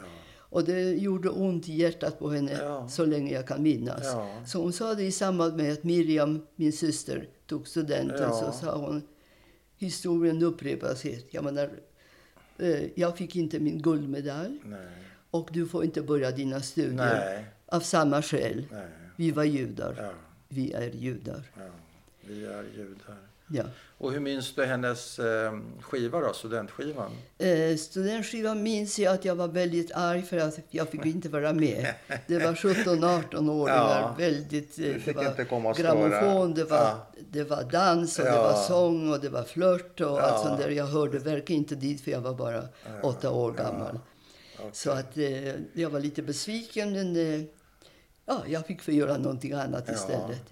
Och 0.49 0.63
det 0.63 0.93
gjorde 0.93 1.29
ont 1.29 1.69
i 1.69 1.73
hjärtat 1.73 2.19
på 2.19 2.29
henne 2.29 2.51
Ja. 2.61 2.87
så 2.89 3.05
länge 3.05 3.33
jag 3.33 3.47
kan 3.47 3.63
minnas. 3.63 4.03
Ja. 4.03 4.41
Så 4.45 4.61
hon 4.61 4.73
sa 4.73 4.93
det 4.95 5.03
i 5.03 5.11
samband 5.11 5.55
med 5.55 5.73
att 5.73 5.83
Miriam, 5.83 6.45
min 6.55 6.73
syster, 6.73 7.27
tog 7.45 7.67
studenten. 7.67 8.21
Ja. 8.21 8.31
Så 8.31 8.51
sa 8.51 8.77
hon, 8.77 9.01
historien 9.77 10.43
upprepar 10.43 10.95
sig. 10.95 11.25
Jag 11.31 11.43
menar, 11.43 11.69
eh, 12.57 12.83
jag 12.95 13.17
fick 13.17 13.35
inte 13.35 13.59
min 13.59 13.81
guldmedalj 13.81 14.59
Nej. 14.65 14.87
och 15.31 15.49
du 15.53 15.67
får 15.67 15.83
inte 15.83 16.01
börja 16.01 16.31
dina 16.31 16.61
studier. 16.61 16.95
Nej. 17.25 17.45
Av 17.65 17.79
samma 17.79 18.21
skäl. 18.21 18.65
Nej. 18.71 18.87
Vi 19.15 19.31
var 19.31 19.43
judar. 19.43 20.13
Vi 20.47 20.71
är 20.73 20.89
judar. 20.91 21.51
ja. 21.57 21.61
Vi 22.21 22.45
är 22.45 22.63
judar. 22.77 23.17
Ja. 23.51 23.63
Och 23.97 24.11
hur 24.11 24.19
minns 24.19 24.55
du 24.55 24.65
hennes 24.65 25.19
eh, 25.19 25.59
skiva 25.81 26.19
då, 26.19 26.33
studentskivan? 26.33 27.11
Eh, 27.37 27.75
studentskivan 27.77 28.63
minns 28.63 28.99
jag 28.99 29.13
att 29.13 29.25
jag 29.25 29.35
var 29.35 29.47
väldigt 29.47 29.91
arg 29.91 30.21
för 30.21 30.37
att 30.37 30.59
jag 30.69 30.89
fick 30.89 31.05
inte 31.05 31.29
vara 31.29 31.53
med. 31.53 31.93
Det 32.27 32.39
var 32.39 32.53
17-18-åringar. 32.53 34.01
Ja. 34.01 34.15
Väldigt, 34.17 34.79
eh, 34.79 34.85
det 35.05 35.15
var 35.15 35.25
inte 35.25 35.45
komma 35.45 35.69
och 35.69 35.75
grammofon, 35.77 36.53
det 36.53 36.63
var, 36.63 36.77
Ja. 36.77 37.07
det 37.29 37.43
var 37.43 37.63
dans 37.63 38.19
och 38.19 38.25
det 38.25 38.31
Ja. 38.31 38.43
var 38.43 38.53
sång 38.63 39.13
och 39.13 39.19
det 39.19 39.29
var 39.29 39.43
flört 39.43 40.01
och 40.01 40.21
allt 40.21 40.47
sånt 40.47 40.59
där. 40.61 40.69
Jag 40.69 40.85
hörde 40.87 41.19
verkligen 41.19 41.61
inte 41.61 41.75
dit 41.75 42.01
för 42.01 42.11
jag 42.11 42.21
var 42.21 42.33
bara 42.33 42.63
åtta 43.03 43.31
år 43.31 43.51
gammal. 43.51 43.99
Okej. 44.59 44.69
Så 44.73 44.91
att 44.91 45.17
eh, 45.17 45.53
jag 45.73 45.89
var 45.89 45.99
lite 45.99 46.21
besviken 46.21 46.91
men 46.93 47.15
eh, 47.15 47.41
ja, 48.25 48.43
jag 48.47 48.65
fick 48.67 48.81
få 48.81 48.91
göra 48.91 49.17
någonting 49.17 49.53
annat 49.53 49.89
istället. 49.89 50.43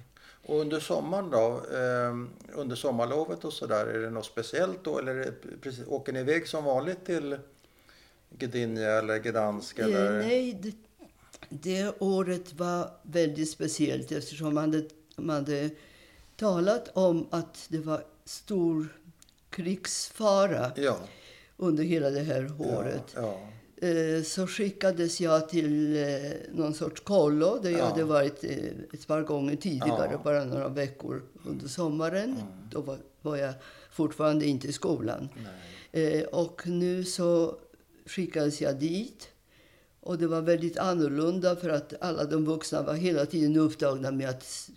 Och 0.47 0.59
under 0.59 0.79
sommaren 0.79 1.29
då, 1.29 1.61
eh, 1.77 2.59
under 2.59 2.75
sommarlovet 2.75 3.45
och 3.45 3.53
sådär, 3.53 3.85
är 3.85 3.99
det 3.99 4.09
något 4.09 4.25
speciellt 4.25 4.83
då? 4.83 4.99
Eller 4.99 5.15
är 5.15 5.33
precis, 5.61 5.87
åker 5.87 6.13
ni 6.13 6.19
iväg 6.19 6.47
som 6.47 6.63
vanligt 6.63 7.05
till 7.05 7.37
Gdynia 8.29 8.91
eller 8.91 9.17
Gdansk? 9.17 9.79
Eller? 9.79 10.19
Eh, 10.19 10.25
nej, 10.27 10.53
det, 10.61 10.75
det 11.49 11.93
året 11.99 12.53
var 12.53 12.91
väldigt 13.01 13.49
speciellt 13.49 14.11
eftersom 14.11 14.53
man 14.53 14.73
hade, 14.73 14.87
man 15.15 15.35
hade 15.35 15.69
talat 16.35 16.89
om 16.93 17.27
att 17.31 17.65
det 17.69 17.79
var 17.79 18.03
stor 18.25 18.87
krigsfara 19.49 20.71
Ja. 20.75 20.97
under 21.57 21.83
hela 21.83 22.09
det 22.09 22.19
här 22.19 22.51
året. 22.59 23.03
Ja. 23.15 23.21
Eh, 23.31 23.47
så 24.23 24.47
skickades 24.47 25.21
jag 25.21 25.49
till 25.49 25.95
eh, 25.97 26.31
någon 26.53 26.73
sorts 26.73 27.01
kollo 27.01 27.59
där 27.63 27.69
jag 27.69 27.79
Ja. 27.79 27.85
hade 27.85 28.03
varit 28.03 28.43
eh, 28.43 28.51
ett 28.93 29.07
par 29.07 29.21
gånger 29.21 29.55
tidigare, 29.55 30.09
Ja. 30.11 30.21
bara 30.23 30.43
några 30.45 30.67
veckor 30.69 31.23
under 31.45 31.67
sommaren. 31.67 32.35
Då 32.71 32.81
var, 32.81 32.97
var 33.21 33.37
jag 33.37 33.53
fortfarande 33.91 34.45
inte 34.45 34.67
i 34.67 34.71
skolan. 34.73 35.29
Eh, 35.91 36.21
och 36.23 36.67
nu 36.67 37.03
så 37.03 37.57
skickades 38.05 38.61
jag 38.61 38.79
dit. 38.79 39.29
Och 39.99 40.17
det 40.17 40.27
var 40.27 40.41
väldigt 40.41 40.77
annorlunda 40.77 41.55
för 41.55 41.69
att 41.69 41.93
alla 42.01 42.23
de 42.25 42.45
vuxna 42.45 42.81
var 42.81 42.93
hela 42.93 43.25
tiden 43.25 43.57
upptagna 43.57 44.11
med 44.11 44.29
att, 44.29 44.69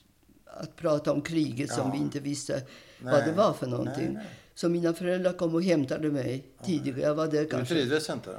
att 0.46 0.76
prata 0.76 1.12
om 1.12 1.22
kriget 1.22 1.70
som 1.72 1.86
Ja. 1.86 1.92
vi 1.92 1.98
inte 1.98 2.20
visste 2.20 2.62
vad 3.02 3.12
Nej. 3.14 3.22
det 3.26 3.32
var 3.32 3.52
för 3.52 3.66
någonting. 3.66 4.04
Nej, 4.04 4.14
nej. 4.14 4.26
Så 4.54 4.68
mina 4.68 4.92
föräldrar 4.94 5.32
kom 5.32 5.54
och 5.54 5.62
hämtade 5.64 6.10
mig 6.10 6.44
tidigare. 6.64 7.00
Jag 7.00 7.14
var 7.14 7.26
där 7.26 7.40
Du 7.42 7.48
kanske 7.48 7.74
trivdes 7.74 8.10
inte? 8.10 8.30
Då? 8.32 8.38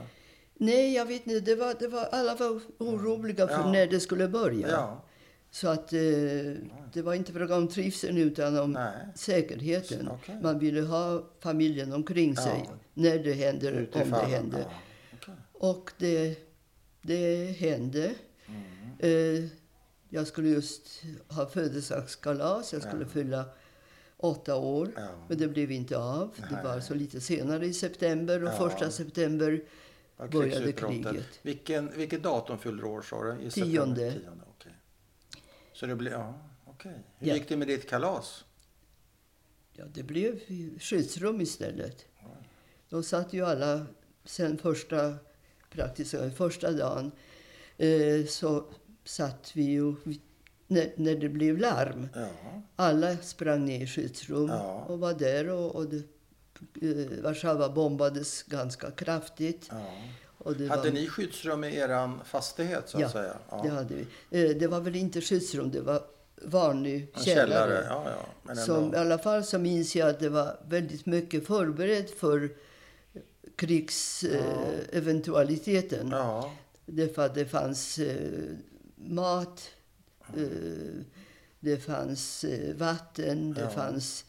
Nej, 0.62 0.94
jag 0.94 1.06
vet 1.06 1.28
inte. 1.28 1.40
Det 1.40 1.56
var, 1.56 1.76
det 1.80 1.88
var, 1.88 2.06
alla 2.12 2.36
var 2.36 2.60
oroliga 2.78 3.48
för 3.48 3.54
Ja. 3.54 3.72
när 3.72 3.88
det 3.88 4.00
skulle 4.00 4.28
börja. 4.28 4.68
Ja. 4.70 5.04
Så 5.52 5.68
att 5.68 5.94
eh, 5.94 6.00
det 6.94 7.02
var 7.02 7.14
inte 7.14 7.34
fråga 7.34 7.56
om 7.56 7.68
trivseln 7.68 8.18
utan 8.18 8.58
om 8.60 8.72
Nej. 8.72 8.94
säkerheten. 9.16 10.08
Okej. 10.08 10.38
Man 10.44 10.60
ville 10.60 10.82
ha 10.82 11.24
familjen 11.40 11.94
omkring 11.94 12.34
Ja. 12.38 12.42
sig 12.44 12.70
när 12.94 13.20
det 13.20 13.34
händer, 13.34 13.72
Ut 13.72 13.96
i 13.96 14.02
om 14.02 14.10
det 14.10 14.18
händer. 14.18 14.60
Ja. 14.60 14.74
okej. 15.22 15.34
Och 15.54 15.92
det, 15.98 16.36
det 17.02 17.46
hände. 17.46 18.12
Mm. 18.48 18.64
Eh, 19.44 19.50
jag 20.10 20.28
skulle 20.28 20.50
just 20.50 21.02
ha 21.28 21.46
födelsedagskalas. 21.46 22.74
Jag 22.74 22.82
skulle 22.82 23.06
fylla 23.06 23.46
åtta 24.18 24.56
år. 24.56 24.92
Ja. 24.96 25.08
Men 25.28 25.38
det 25.38 25.48
blev 25.48 25.72
inte 25.72 25.98
av. 25.98 26.32
Det 26.38 26.56
Nej. 26.56 26.64
var 26.64 26.72
alltså 26.72 26.94
lite 26.94 27.22
senare 27.22 27.66
i 27.66 27.74
september. 27.74 28.44
Och 28.44 28.50
Ja. 28.50 28.70
första 28.70 28.92
september 28.92 29.52
Ja, 29.52 29.60
började 30.30 30.72
kriget. 30.72 31.40
Vilken, 31.42 31.92
vilket 31.98 32.24
datum 32.24 32.58
fyllde 32.60 32.82
du 32.84 32.88
år 32.88 33.02
sa 33.02 33.24
du? 33.24 33.50
Tionde. 33.50 34.12
Tionde 34.12 34.44
okej. 34.58 34.72
Så 35.74 35.86
det 35.86 35.96
blev, 35.96 36.14
ja, 36.14 36.34
okej. 36.66 37.04
Hur 37.18 37.28
Ja. 37.28 37.34
gick 37.34 37.50
det 37.50 37.58
med 37.58 37.68
ditt 37.68 37.90
kalas? 37.90 38.46
Ja, 39.74 39.86
det 39.94 40.04
blev 40.04 40.40
skyddsrum 40.80 41.42
istället. 41.42 42.06
Då 42.90 43.04
satt 43.04 43.34
ju 43.34 43.46
alla, 43.46 43.86
sen 44.26 44.58
första, 44.58 45.16
praktiskt 45.70 46.16
första 46.38 46.72
dagen, 46.72 47.12
eh, 47.78 48.26
så 48.28 48.66
satt 49.04 49.52
vi 49.56 49.64
ju, 49.64 49.96
när, 50.68 50.94
när 50.96 51.16
det 51.16 51.30
blev 51.30 51.58
larm, 51.58 52.08
Ja. 52.16 52.28
alla 52.76 53.18
sprang 53.18 53.66
ner 53.66 53.84
i 53.84 53.88
skyddsrum 53.88 54.48
Ja. 54.48 54.86
och 54.86 55.00
var 55.00 55.14
där 55.14 55.50
och, 55.50 55.76
och 55.76 55.90
det, 55.90 56.04
Warszawa 57.22 57.70
bombades 57.70 58.44
ganska 58.44 58.92
kraftigt. 58.92 59.68
ja. 59.72 59.82
Hade 60.46 60.68
var, 60.68 60.92
ni 60.92 61.08
skyddsrum 61.08 61.64
i 61.64 61.76
eran 61.76 62.20
fastighet 62.26 62.90
så 62.90 62.98
att 62.98 63.02
Ja, 63.02 63.10
säga? 63.10 63.34
det 63.64 63.70
hade 63.70 63.94
vi. 63.96 64.06
Eh, 64.50 64.58
det 64.58 64.68
var 64.68 64.80
väl 64.80 64.96
inte 64.96 65.22
skyddsrum, 65.22 65.72
det 65.72 65.82
var 65.82 66.02
vanlig 66.44 67.08
källare. 67.16 67.26
källare? 67.48 67.86
Ja, 67.90 68.04
ja. 68.06 68.26
Men 68.44 68.58
ändå. 68.58 68.66
Som, 68.76 68.94
I 68.94 68.98
alla 68.98 69.18
fall 69.18 69.44
så 69.44 69.60
minns 69.60 69.96
jag 69.96 70.10
att 70.10 70.20
det 70.20 70.30
var 70.30 70.58
väldigt 70.68 71.06
mycket 71.06 71.48
förberett 71.48 72.12
för 72.20 72.50
krigseventualiteten. 73.56 74.92
Eh, 74.92 74.98
eventualiteten. 74.98 76.10
Ja, 76.12 76.52
Därför 76.86 77.26
att 77.26 77.36
det 77.36 77.46
fanns 77.46 78.00
eh, 78.00 78.42
mat, 78.96 79.70
eh, 80.38 80.44
det 81.60 81.78
fanns 81.78 82.44
eh, 82.44 82.76
vatten, 82.76 83.54
det 83.54 83.62
Ja. 83.62 83.70
fanns 83.70 84.26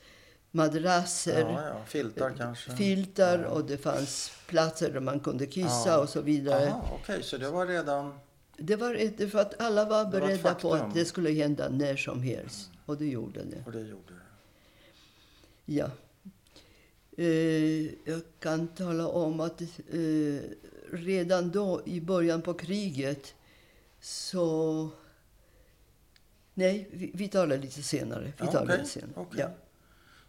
madrasser, 0.55 1.41
ja, 1.41 1.67
ja. 1.69 1.85
Filtar 1.87 2.35
kanske? 2.39 2.77
filtar 2.77 3.39
Ja. 3.39 3.49
och 3.49 3.65
det 3.65 3.79
fanns 3.79 4.33
platser 4.47 4.91
där 4.93 5.01
man 5.01 5.21
kunde 5.21 5.47
kissa 5.47 6.01
och 6.01 6.09
så 6.09 6.21
vidare. 6.21 6.69
Aha, 6.69 6.99
okej, 7.03 7.23
så 7.23 7.37
det 7.39 7.51
var 7.51 7.67
redan... 7.67 8.19
Det 8.57 8.77
var 8.77 8.95
ett, 8.95 9.31
för 9.31 9.39
att 9.39 9.61
alla 9.61 9.85
var 9.85 10.05
Det 10.05 10.11
var 10.21 10.27
beredda 10.27 10.55
på 10.55 10.75
att 10.75 10.95
det 10.95 11.05
skulle 11.05 11.31
hända 11.31 11.69
när 11.69 11.97
som 11.97 12.23
helst. 12.23 12.71
Och 12.87 12.97
det 12.97 13.07
gjorde 13.07 13.43
det. 13.45 13.63
Och 13.67 13.73
det 13.73 13.81
gjorde 13.81 14.13
det. 14.15 14.21
Ja. 15.75 15.91
Eh, 17.17 17.87
jag 18.05 18.23
kan 18.41 18.69
tala 18.69 19.09
om 19.09 19.41
att 19.41 19.61
eh, 19.61 20.41
redan 20.93 21.51
då, 21.51 21.83
i 21.85 22.01
början 22.01 22.43
på 22.43 22.55
kriget, 22.55 23.35
så... 24.01 24.89
Nej, 26.55 26.89
vi, 26.93 27.11
vi 27.15 27.29
det 27.29 27.57
lite 27.57 27.83
senare. 27.83 28.25
Vi 28.25 28.33
Ja, 28.39 28.47
tar 28.53 28.65
okej, 28.65 28.79
det 28.79 28.85
senare. 28.87 29.13
okej. 29.17 29.41
Ja. 29.41 29.49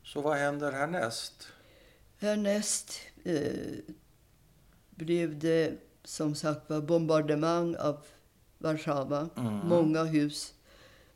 Så 0.03 0.22
vad 0.22 0.38
händer 0.38 0.72
härnäst? 0.72 1.48
Härnäst 2.19 3.00
eh, 3.24 3.51
blev 4.89 5.39
det 5.39 5.74
som 6.03 6.36
sagt 6.36 6.69
var 6.69 6.81
bombardemang 6.81 7.75
av 7.75 7.98
Warszawa. 8.57 9.29
Mm. 9.38 9.53
Många 9.57 10.03
hus 10.03 10.53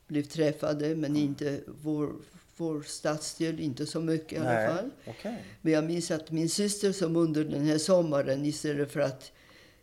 blev 0.06 0.22
träffade, 0.22 0.94
men 0.96 1.16
inte 1.16 1.60
vår, 1.66 2.12
vår 2.56 2.82
stadsdel, 2.82 3.60
inte 3.60 3.86
så 3.86 4.00
mycket 4.00 4.32
i 4.32 4.36
alla 4.46 4.74
fall. 4.76 4.90
okej. 5.06 5.44
Men 5.62 5.72
jag 5.72 5.84
minns 5.84 6.10
att 6.10 6.30
min 6.30 6.48
syster 6.48 6.92
som 6.92 7.16
under 7.16 7.44
den 7.44 7.66
här 7.66 7.78
sommaren 7.78 8.44
istället 8.44 8.92
för 8.92 9.00
att 9.00 9.32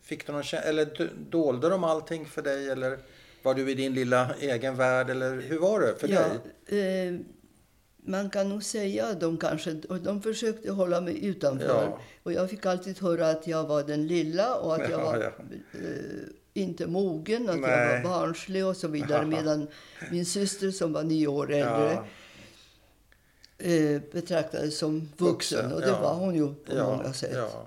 fick 0.01 0.27
du 0.27 0.33
någon 0.33 0.43
eller 0.63 1.11
dolde 1.29 1.69
de 1.69 1.83
allting 1.83 2.25
för 2.25 2.41
dig? 2.41 2.69
Eller 2.69 2.97
var 3.43 3.53
du 3.53 3.71
i 3.71 3.73
din 3.73 3.93
lilla 3.93 4.35
egen 4.39 4.75
värld? 4.75 5.09
Eller 5.09 5.41
hur 5.41 5.59
var 5.59 5.79
det 5.79 5.95
för 5.95 6.07
dig? 6.07 6.39
ja, 6.65 6.77
eh, 6.77 7.19
man 8.07 8.29
kan 8.29 8.49
nog 8.49 8.63
säga 8.63 9.05
att 9.05 9.19
de 9.19 9.37
kanske 9.37 9.81
och 9.89 9.99
de 9.99 10.21
försökte 10.21 10.71
hålla 10.71 11.01
mig 11.01 11.25
utanför. 11.25 11.67
Ja. 11.67 11.99
Och 12.23 12.33
jag 12.33 12.49
fick 12.49 12.65
alltid 12.65 12.99
höra 12.99 13.29
att 13.29 13.47
jag 13.47 13.63
var 13.63 13.83
den 13.83 14.07
lilla 14.07 14.55
och 14.55 14.75
att 14.75 14.89
jag 14.89 14.99
Ja, 14.99 15.05
var 15.05 15.17
eh, 15.17 15.31
inte 16.55 16.87
mogen, 16.87 17.49
att 17.49 17.55
jag 17.55 17.61
Nej. 17.61 18.03
var 18.03 18.09
barnslig 18.09 18.65
och 18.65 18.77
så 18.77 18.87
vidare. 18.87 19.25
Medan 19.35 19.67
min 20.11 20.25
syster 20.25 20.71
som 20.71 20.93
var 20.93 21.03
nio 21.03 21.27
år 21.27 21.51
äldre 21.51 22.05
Ja. 23.57 23.65
eh, 23.65 24.01
betraktades 24.11 24.77
som 24.77 25.09
vuxen. 25.17 25.27
Vuxen, 25.27 25.71
och 25.73 25.81
det 25.81 25.87
ja. 25.87 26.01
var 26.01 26.13
hon 26.15 26.35
ju 26.35 26.47
på 26.53 26.75
Ja, 26.75 26.97
många 26.97 27.13
sätt. 27.13 27.31
ja. 27.33 27.65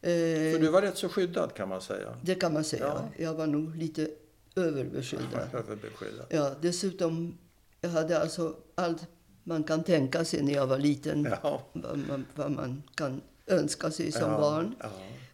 Eh, 0.00 0.52
För 0.52 0.58
du 0.60 0.68
var 0.68 0.82
rätt 0.82 0.96
så 0.98 1.08
skyddad 1.08 1.54
kan 1.54 1.68
man 1.68 1.80
säga. 1.80 2.14
Det 2.22 2.34
kan 2.34 2.52
man 2.52 2.64
säga. 2.64 2.84
Ja. 2.84 3.24
Jag 3.24 3.34
var 3.34 3.46
nog 3.46 3.76
lite 3.76 4.08
överbeskyddad. 4.56 5.48
Överbeskyddad. 5.52 6.26
Ja, 6.28 6.54
dessutom, 6.60 7.38
jag 7.80 7.90
hade 7.90 8.18
alltså 8.20 8.56
allt 8.74 9.06
man 9.42 9.64
kan 9.64 9.84
tänka 9.84 10.24
sig 10.24 10.42
när 10.42 10.52
jag 10.52 10.66
var 10.66 10.78
liten. 10.78 11.28
Vad, 11.42 11.98
man, 12.08 12.26
vad 12.34 12.50
man 12.50 12.82
kan 12.94 13.20
önska 13.46 13.90
sig 13.90 14.12
som 14.12 14.30
barn. 14.30 14.74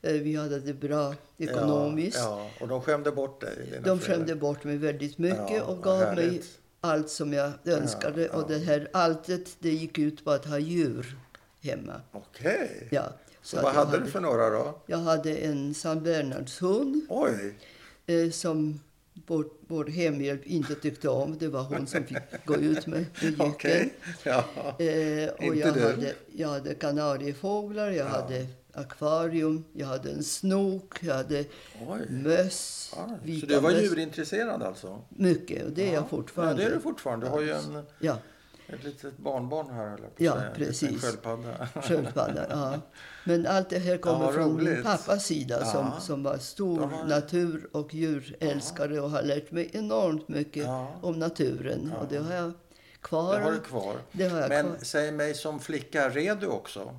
Ja. 0.01 0.09
Eh, 0.11 0.21
Vi 0.23 0.37
hade 0.37 0.61
det 0.61 0.75
bra 0.75 1.15
ekonomiskt. 1.39 2.19
Ja, 2.19 2.51
ja. 2.59 2.63
Och 2.65 2.69
de 2.69 2.81
skämde 2.83 3.13
bort 3.13 3.41
dig? 3.41 3.81
De 3.85 3.99
skämde 3.99 4.35
bort 4.35 4.65
mig 4.65 4.77
väldigt 4.77 5.19
mycket 5.19 5.51
Ja, 5.51 5.63
och 5.63 5.83
gav 5.83 5.99
mig 5.99 6.07
härligt. 6.09 6.59
allt 6.81 7.11
som 7.11 7.33
jag 7.33 7.53
önskade. 7.65 8.23
ja. 8.33 8.33
Och 8.39 8.49
det 8.49 8.59
här 8.59 8.89
alltet, 8.93 9.57
det 9.59 9.71
gick 9.71 9.99
ut 9.99 10.25
på 10.25 10.31
att 10.31 10.45
ha 10.47 10.59
djur 10.59 11.17
hemma. 11.63 12.01
Okej. 12.13 12.89
Ja, 12.91 13.05
Så 13.43 13.57
att 13.57 13.63
vad 13.63 13.75
jag 13.75 13.85
hade 13.85 13.99
du 13.99 14.11
för 14.11 14.21
några 14.21 14.51
då? 14.51 14.79
Jag 14.87 14.99
hade 14.99 15.37
en 15.37 15.75
San 15.75 16.03
Bernards-hund 16.03 17.01
Oj! 17.09 17.55
eh, 18.07 18.31
som 18.31 18.81
vår, 19.27 19.45
vår 19.61 19.85
hemhjälp 19.85 20.47
inte 20.47 20.75
tyckte 20.75 21.09
om. 21.09 21.39
Det 21.39 21.49
var 21.49 21.63
hon 21.63 21.87
som 21.87 22.05
fick 22.05 22.45
gå 22.45 22.57
ut 22.57 22.87
med, 22.87 23.05
med. 23.23 23.35
Okej. 23.41 23.95
Ja. 24.23 24.45
Eh, 24.79 25.29
och 25.31 25.43
Inte 25.45 25.59
jag 25.59 25.67
hade, 25.73 26.15
jag 26.37 26.49
hade 26.49 26.75
kanariefåglar, 26.75 27.91
jag 27.91 28.05
hade 28.07 28.47
akvarium, 28.81 29.65
jag 29.73 29.87
hade 29.87 30.11
en 30.11 30.23
snok, 30.25 30.95
jag 31.01 31.15
hade 31.15 31.45
Oj. 31.89 32.07
möss. 32.11 32.93
Ja, 32.97 33.09
så 33.41 33.47
du 33.47 33.61
var 33.61 33.71
möss. 33.71 33.83
djurintresserad 33.83 34.63
alltså? 34.63 35.01
Mycket, 35.09 35.65
och 35.65 35.71
det 35.73 35.83
är 35.89 35.95
jag 35.95 36.03
Ja, 36.03 36.07
fortfarande. 36.11 36.63
det 36.63 36.69
är 36.69 36.75
du 36.75 36.81
fortfarande. 36.81 37.27
Du 37.27 37.31
har 37.31 37.41
ju 37.41 37.51
en, 37.53 37.83
Ja. 37.99 38.17
Ett 38.73 38.85
litet 38.85 39.19
barnbarn 39.19 39.71
här, 39.71 39.87
eller 39.95 40.09
Ja, 40.17 40.33
säga. 40.33 40.45
En 40.47 40.55
precis. 40.55 41.03
Sköldpadda. 41.03 41.69
Sköldpadda, 41.83 42.47
ja. 42.51 42.75
Men 43.25 43.47
allt 43.47 43.71
det 43.71 43.79
här 43.79 43.97
kommer 43.97 44.25
Ja, 44.25 44.33
från 44.33 44.65
min 44.65 44.83
pappas 44.83 45.25
sida 45.27 45.65
som, 45.65 45.87
Ja. 45.95 46.01
som 46.01 46.23
var 46.23 46.39
stor 46.39 46.81
har- 46.81 47.05
natur 47.05 47.69
och 47.73 47.95
djurälskare 47.95 49.01
och 49.01 49.11
har 49.11 49.23
lärt 49.23 49.51
mig 49.51 49.71
enormt 49.73 50.29
mycket 50.29 50.65
Ja. 50.65 50.95
om 51.03 51.19
naturen. 51.19 51.93
Och 52.01 52.07
det 52.09 52.17
har 52.19 52.35
jag 52.35 52.53
kvar. 53.01 53.39
Det 53.39 53.45
har 53.45 53.53
du 53.53 53.61
kvar. 53.61 53.97
Har 54.41 54.49
Men 54.49 54.67
kvar. 54.67 54.77
säg 54.83 55.13
mig 55.13 55.35
som 55.35 55.61
flicka, 55.61 56.09
red 56.09 56.39
du 56.41 56.47
också? 56.47 56.97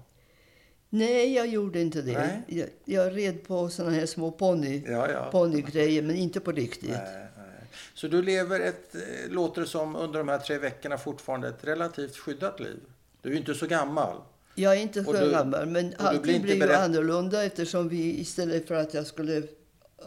Nej, 0.93 1.34
jag 1.34 1.47
gjorde 1.47 1.82
inte 1.82 2.01
det. 2.01 2.41
Jag, 2.47 2.67
jag 2.86 3.17
red 3.17 3.43
på 3.47 3.69
såna 3.69 3.89
här 3.89 4.06
små 4.06 4.32
ponny, 4.32 4.84
Ja, 4.88 5.12
ja. 5.12 5.30
ponnygrejer, 5.32 6.01
men 6.01 6.15
inte 6.15 6.39
på 6.39 6.51
riktigt. 6.51 6.89
Nej, 6.89 7.27
nej. 7.38 7.47
Så 7.93 8.08
du 8.08 8.21
lever 8.21 8.60
ett, 8.60 8.95
eh, 8.95 9.32
låter 9.32 9.62
det 9.62 9.67
som, 9.67 9.95
under 9.95 10.19
de 10.19 10.27
här 10.27 10.38
tre 10.39 10.58
veckorna 10.58 10.97
fortfarande 10.97 11.47
ett 11.47 11.63
relativt 11.63 12.17
skyddat 12.17 12.60
liv? 12.60 12.80
Du 13.21 13.34
är 13.34 13.38
inte 13.38 13.54
så 13.56 13.67
gammal. 13.67 14.17
Jag 14.56 14.77
är 14.77 14.82
inte 14.82 15.04
så 15.04 15.13
du- 15.13 15.32
gammal, 15.32 15.65
men 15.65 15.93
allting 15.97 16.41
blir 16.41 16.56
ju 16.56 16.73
annorlunda 16.73 17.43
eftersom 17.43 17.89
vi 17.89 18.19
istället 18.19 18.67
för 18.67 18.75
att 18.75 18.93
jag 18.93 19.08
skulle 19.08 19.43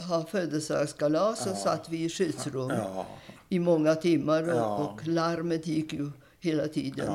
ha 0.09 0.27
födelsedagskalas 0.27 1.43
så 1.45 1.49
Ja. 1.51 1.55
satt 1.57 1.89
vi 1.89 2.05
i 2.05 2.09
skyddsrum 2.09 2.71
Ja, 2.71 3.07
i 3.49 3.59
många 3.59 3.95
timmar 3.95 4.43
och, 4.43 4.49
Ja. 4.59 4.77
och 4.79 5.07
larmet 5.07 5.67
gick 5.67 5.93
ju 5.93 6.11
hela 6.41 6.69
tiden. 6.69 7.13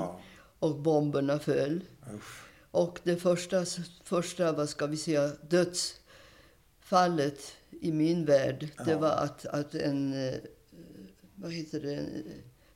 Och 0.60 0.76
bomberna 0.76 1.40
föll. 1.40 1.82
Usch. 2.16 2.46
Och 2.72 3.00
det 3.04 3.16
första, 3.18 3.66
första 4.04 4.52
vad 4.52 4.70
ska 4.70 4.86
vi 4.88 4.98
säga, 4.98 5.32
dödsfallet 5.50 7.42
i 7.82 7.92
min 7.92 8.26
värld, 8.26 8.68
det 8.86 8.92
Ja. 8.92 8.98
var 8.98 9.10
att, 9.12 9.46
att 9.46 9.76
en, 9.76 10.28
eh, 10.28 10.34
vad 11.36 11.52
heter 11.52 11.80
det, 11.80 11.94
en 11.94 12.24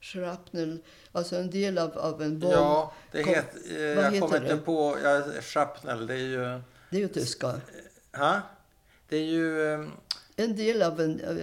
shrapnel, 0.02 0.80
alltså 1.12 1.36
en 1.36 1.50
del 1.50 1.78
av, 1.78 1.98
av 1.98 2.22
en 2.22 2.40
bomb, 2.40 2.54
Ja, 2.54 2.94
det 3.12 3.24
Kom- 3.24 3.34
het, 3.34 3.46
eh, 3.56 3.96
vad 3.96 4.06
jag 4.06 4.12
heter 4.12 4.20
kommer 4.28 4.38
inte 4.42 4.56
det? 4.56 4.62
på... 4.62 4.98
Ja, 5.04 5.24
shrapnel, 5.42 6.08
det 6.08 6.14
är 6.14 6.18
ju... 6.18 6.38
det 6.90 6.98
är 6.98 7.00
ju 7.00 7.08
tyska, 7.08 7.62
Ha? 8.18 8.42
Det 9.10 9.18
är 9.18 9.24
ju... 9.26 9.74
eh, 9.74 9.88
en 10.36 10.56
del 10.56 10.82
av 10.82 11.02
en, 11.02 11.20
eh, 11.20 11.38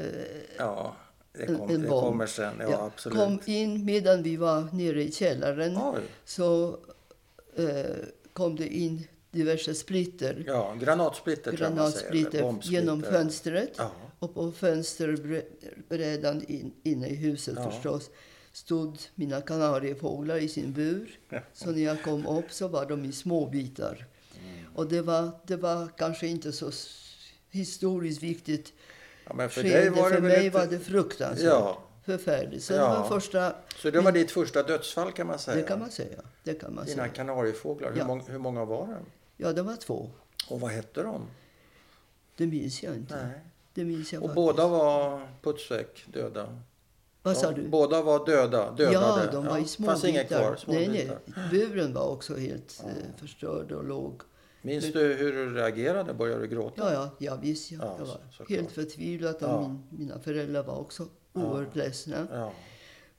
Ja, 0.59 0.97
det, 1.33 1.43
En- 1.45 1.59
kom, 1.59 1.71
en 1.71 1.83
det 1.83 1.89
bomb. 1.89 2.03
kommer 2.07 2.27
sen. 2.27 2.55
Ja, 2.61 2.71
ja, 2.71 2.85
absolut. 2.87 3.19
kom 3.19 3.41
in 3.47 3.85
medan 3.85 4.23
vi 4.23 4.37
var 4.37 4.69
nere 4.73 5.03
i 5.03 5.13
källaren. 5.13 5.77
Oj. 5.77 6.01
Så 6.25 6.79
eh, 7.57 7.97
kom 8.41 8.57
det 8.57 8.67
in 8.67 9.07
diverse 9.31 9.75
splitter, 9.75 10.45
Ja, 10.47 10.75
granatsplitter 10.81 11.53
granatsplitter 11.53 12.59
genom 12.63 13.03
fönstret. 13.03 13.71
Ja, 13.77 13.91
Och 14.19 14.35
på 14.35 14.53
fönsterbrädan 14.53 16.45
in, 16.49 16.73
inne 16.83 17.09
i 17.09 17.15
huset 17.15 17.55
Ja. 17.57 17.71
förstås 17.71 18.11
stod 18.53 18.99
mina 19.15 19.41
kanariefåglar 19.41 20.37
i 20.37 20.49
sin 20.49 20.73
bur. 20.73 21.19
Så 21.53 21.71
när 21.71 21.83
jag 21.83 22.03
kom 22.03 22.27
upp 22.27 22.53
så 22.53 22.69
var 22.69 22.87
de 22.87 23.05
i 23.05 23.13
små 23.13 23.47
bitar. 23.47 24.07
Och 24.75 24.89
det 24.89 25.03
var, 25.03 25.31
det 25.47 25.57
var 25.57 25.89
kanske 25.99 26.27
inte 26.27 26.53
så 26.53 26.71
historiskt 27.51 28.23
viktigt 28.23 28.73
ja 29.27 29.35
men 29.35 29.51
för 29.51 29.63
För 29.63 30.21
mig 30.21 30.47
ett, 30.47 30.55
var 30.55 30.67
det 30.67 30.79
fruktansvärt 30.79 31.45
Ja, 31.47 31.83
förfärligt. 32.19 32.71
Ja. 32.71 32.89
var 33.01 33.09
första, 33.21 33.53
så 33.77 33.91
det 33.91 34.01
var 34.01 34.13
ditt 34.13 34.31
första 34.31 34.63
dödsfall 34.63 35.13
kan 35.13 35.27
man 35.27 35.39
säga? 35.39 35.57
det 35.57 35.63
kan 35.63 35.79
man 35.79 35.91
säga. 35.91 36.19
Det 36.45 36.55
kan 36.55 36.75
man 36.75 36.85
Dina 36.85 36.97
säga. 37.03 37.09
kanariefåglar, 37.09 37.91
hur, 37.93 37.99
Ja. 37.99 38.07
många, 38.07 38.23
hur 38.27 38.39
många 38.39 38.65
var 38.65 38.87
det? 38.87 38.99
Ja, 39.37 39.53
det 39.53 39.63
var 39.63 39.77
två. 39.77 40.11
Och 40.49 40.61
vad 40.61 40.71
hette 40.71 41.03
de? 41.03 41.27
Det 42.37 42.47
minns 42.47 42.83
jag 42.83 42.95
inte. 42.95 43.27
Nej. 43.27 43.41
Det 43.75 43.85
minns 43.85 44.13
jag 44.13 44.23
Och 44.23 44.29
faktiskt. 44.29 44.47
båda 44.57 44.69
var 44.69 45.29
putsväck, 45.43 46.05
döda? 46.13 46.59
Vad 47.23 47.37
sa 47.37 47.47
Ja, 47.47 47.53
du? 47.53 47.69
Båda 47.69 48.03
var 48.03 48.27
döda, 48.27 48.71
dödade? 48.73 49.25
Ja, 49.25 49.33
de 49.33 49.47
var 49.47 49.59
i 49.59 49.65
små 49.65 49.87
fanns 49.87 50.05
inga 50.05 50.25
kvar? 50.25 50.57
Små 50.57 50.73
nej, 50.73 50.89
nej. 51.27 51.49
Buren 51.51 51.95
var 51.95 52.09
också 52.09 52.37
helt 52.37 52.83
eh, 52.87 53.21
förstörd 53.21 53.73
och 53.73 53.85
låg. 53.85 54.21
Minns 54.63 54.93
du 54.93 55.15
hur 55.15 55.33
du 55.33 55.55
reagerade? 55.55 56.15
Började 56.15 56.41
du 56.41 56.49
gråta? 56.49 56.75
Ja, 56.77 56.93
ja, 56.93 57.11
ja 57.19 57.39
visst. 57.43 57.71
Ja. 57.71 57.79
Ja, 57.83 57.95
jag 57.99 58.07
var 58.07 58.19
så- 58.33 58.45
helt 58.49 58.71
förtvivlad 58.73 59.37
Ja. 59.41 59.61
min, 59.61 59.83
mina 59.91 60.19
föräldrar 60.21 60.63
var 60.63 60.77
också 60.81 61.07
oerhört 61.33 61.77
ledsna. 61.77 62.27
Ja, 62.33 62.53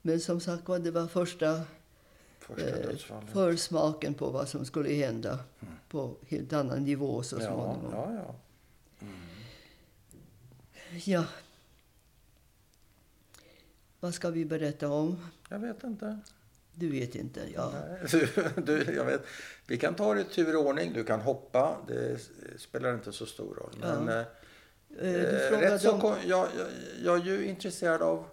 Men 0.01 0.19
som 0.19 0.39
sagt 0.39 0.67
var, 0.67 0.79
det 0.79 0.91
var 0.91 1.07
första 1.07 1.61
första 2.39 2.67
eh, 2.67 2.97
försmaken 3.33 4.13
på 4.13 4.29
vad 4.29 4.49
som 4.49 4.65
skulle 4.65 4.93
hända 4.93 5.39
på 5.89 6.15
helt 6.27 6.53
annan 6.53 6.83
nivå 6.83 7.23
så 7.23 7.35
Mm. 7.35 7.47
Ja, 7.47 7.53
småningom. 7.53 7.91
ja, 7.93 8.13
ja. 8.15 8.35
Ja. 11.05 11.25
Vad 13.99 14.13
ska 14.13 14.29
vi 14.29 14.45
berätta 14.45 14.89
om? 14.89 15.17
Jag 15.49 15.59
vet 15.59 15.83
inte. 15.83 16.19
Du 16.73 16.89
vet 16.91 17.15
inte. 17.15 17.41
Ja. 17.55 17.71
Nej, 17.73 17.99
Du, 18.11 18.27
du, 18.83 18.93
jag 18.95 19.05
vet. 19.05 19.21
Vi 19.67 19.77
kan 19.77 19.95
ta 19.95 20.13
det 20.13 20.21
i 20.21 20.23
tur 20.23 20.55
och 20.57 20.65
ordning. 20.65 20.93
Du 20.93 21.03
kan 21.03 21.21
hoppa. 21.21 21.77
Det 21.87 22.19
spelar 22.57 22.93
inte 22.93 23.11
så 23.11 23.25
stor 23.25 23.55
roll. 23.55 23.73
Men, 23.81 24.07
Ja. 24.17 24.23
Rätt 24.99 25.81
så, 25.81 25.91
om... 25.91 26.15
jag, 26.27 26.47
jag, 26.57 26.67
jag 27.03 27.17
är 27.17 27.25
ju 27.25 27.45
intresserad 27.45 28.01
av 28.01 28.25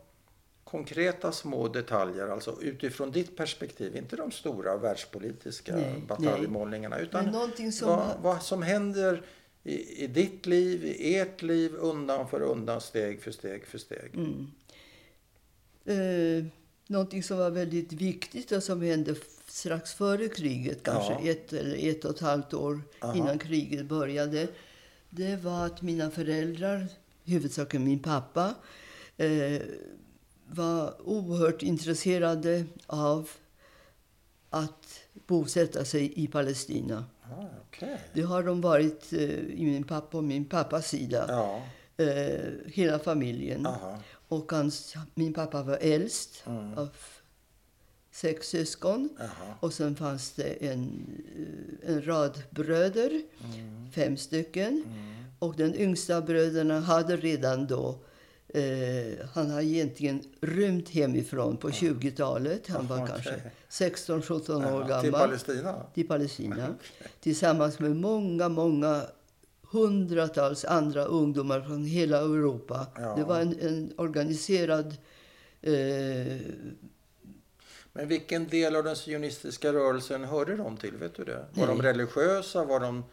konkreta 0.64 1.32
små 1.32 1.68
detaljer, 1.68 2.28
alltså 2.28 2.58
utifrån 2.62 3.10
ditt 3.10 3.36
perspektiv. 3.36 3.96
Inte 3.96 4.16
de 4.16 4.30
stora 4.30 4.76
världspolitiska 4.76 5.76
Nej, 5.76 6.02
bataljmålningarna, 6.08 6.98
utan 6.98 7.52
som... 7.72 7.88
vad, 7.88 8.06
vad 8.22 8.42
som 8.42 8.62
händer 8.62 9.22
i, 9.64 10.04
i 10.04 10.06
ditt 10.06 10.46
liv, 10.46 10.84
i 10.84 11.18
ert 11.18 11.42
liv, 11.42 11.74
undan 11.74 12.28
för 12.28 12.40
undan, 12.42 12.80
steg 12.80 13.22
för 13.22 13.30
steg 13.30 13.66
för 13.66 13.78
steg. 13.78 14.14
Mm. 14.14 14.50
Eh, 15.84 16.44
någonting 16.86 17.22
som 17.22 17.38
var 17.38 17.50
väldigt 17.50 17.92
viktigt 17.92 18.52
och 18.52 18.62
som 18.62 18.82
hände 18.82 19.14
strax 19.46 19.94
före 19.94 20.28
kriget, 20.28 20.82
kanske 20.82 21.12
Ja. 21.12 21.30
ett 21.30 21.52
eller 21.52 21.88
ett 21.90 22.04
och 22.04 22.10
ett 22.10 22.20
halvt 22.20 22.54
år 22.54 22.82
Aha. 23.00 23.16
innan 23.16 23.38
kriget 23.38 23.86
började. 23.86 24.48
Det 25.10 25.36
var 25.36 25.66
att 25.66 25.82
mina 25.82 26.10
föräldrar, 26.10 26.86
huvudsakligen 27.24 27.84
min 27.84 27.98
pappa, 27.98 28.54
eh, 29.16 29.62
var 30.46 30.94
oerhört 31.08 31.62
intresserade 31.62 32.64
av 32.86 33.30
att 34.50 35.00
bosätta 35.26 35.84
sig 35.84 36.12
i 36.22 36.26
Palestina. 36.26 37.04
Ah, 37.22 37.44
okej. 37.68 37.98
Det 38.14 38.22
har 38.22 38.42
de 38.42 38.60
varit 38.60 39.12
eh, 39.12 39.20
i 39.38 39.64
min 39.64 39.84
pappa 39.84 40.18
och 40.18 40.24
min 40.24 40.44
pappas 40.44 40.88
sida, 40.88 41.24
Ja, 41.28 41.62
eh, 42.04 42.50
hela 42.66 42.98
familjen. 42.98 43.66
aha. 43.66 43.98
Och 44.28 44.52
hans, 44.52 44.94
min 45.14 45.34
pappa 45.34 45.62
var 45.62 45.78
äldst 45.80 46.42
Mm. 46.46 46.78
av 46.78 46.88
sex 48.20 48.48
syskon. 48.48 49.08
Aha. 49.20 49.54
Och 49.60 49.72
sen 49.72 49.96
fanns 49.96 50.30
det 50.32 50.66
en, 50.66 51.06
eh, 51.84 51.90
en 51.90 52.06
rad 52.06 52.42
bröder, 52.50 53.10
Mm. 53.10 53.90
fem 53.92 54.16
stycken. 54.16 54.68
Mm. 54.86 55.24
Och 55.38 55.56
den 55.56 55.74
yngsta 55.74 56.20
bröderna 56.20 56.80
hade 56.80 57.16
redan 57.16 57.66
då 57.66 57.98
Eh, 58.54 59.26
han 59.34 59.50
har 59.50 59.60
egentligen 59.60 60.22
rymt 60.40 60.88
hemifrån 60.88 61.56
på 61.56 61.70
20-talet. 61.70 62.66
Han 62.68 62.86
var 62.86 63.06
kanske 63.06 63.30
okej. 63.30 63.52
16-17 63.68 64.64
år 64.64 64.80
Ja, 64.80 64.86
gammal. 64.86 65.02
Till 65.02 65.12
Palestina? 65.12 65.74
till 65.94 66.08
Palestina. 66.08 66.74
Tillsammans 67.20 67.78
med 67.78 67.96
många, 67.96 68.48
många 68.48 69.02
hundratals 69.70 70.64
andra 70.64 71.04
ungdomar 71.04 71.60
från 71.60 71.84
hela 71.84 72.18
Europa. 72.18 72.86
Ja. 72.96 73.14
Det 73.16 73.24
var 73.24 73.40
en, 73.40 73.58
en 73.60 73.92
organiserad... 73.96 74.96
Eh, 75.62 76.36
Men 77.98 78.08
vilken 78.08 78.48
del 78.48 78.76
av 78.76 78.84
den 78.84 78.96
sionistiska 78.96 79.72
rörelsen 79.72 80.24
hörde 80.24 80.56
de 80.56 80.76
till? 80.76 80.96
Vet 80.96 81.14
du 81.14 81.24
det? 81.24 81.44
Var 81.54 81.66
de 81.66 81.78
Nej. 81.78 81.86
religiösa? 81.86 82.64
Var 82.64 82.80
de 82.80 83.04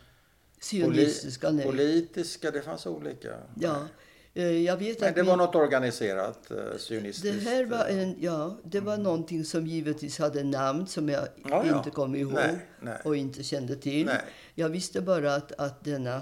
sionistiska, 0.60 1.52
nej. 1.52 1.66
politiska? 1.66 2.52
Det 2.52 2.62
fanns 2.62 2.86
olika. 2.86 3.34
Ja, 3.60 3.88
eh, 4.34 4.62
jag 4.62 4.78
vet 4.78 5.00
Men 5.00 5.10
att 5.10 5.16
det 5.16 5.22
min- 5.24 5.30
var 5.30 5.38
något 5.38 5.56
organiserat 5.56 6.52
eh, 6.52 6.58
det 6.58 6.80
sionistiskt? 6.80 7.44
här 7.50 7.66
var, 7.66 7.90
eh, 7.90 8.00
en, 8.04 8.16
ja, 8.20 8.58
det 8.64 8.80
var 8.80 8.98
någonting 8.98 9.46
som 9.46 9.68
givetvis 9.68 10.20
hade 10.20 10.44
namn 10.44 10.88
som 10.88 11.10
jag 11.10 11.28
Ja, 11.50 11.66
ja. 11.68 11.78
inte 11.78 11.90
kom 11.90 12.16
ihåg 12.16 12.34
Nej, 12.34 12.56
nej. 12.82 12.98
och 13.04 13.16
inte 13.16 13.44
kände 13.44 13.76
till. 13.76 14.10
Jag 14.56 14.70
visste 14.70 15.02
bara 15.02 15.36
att, 15.36 15.52
att 15.52 15.84
denna, 15.84 16.22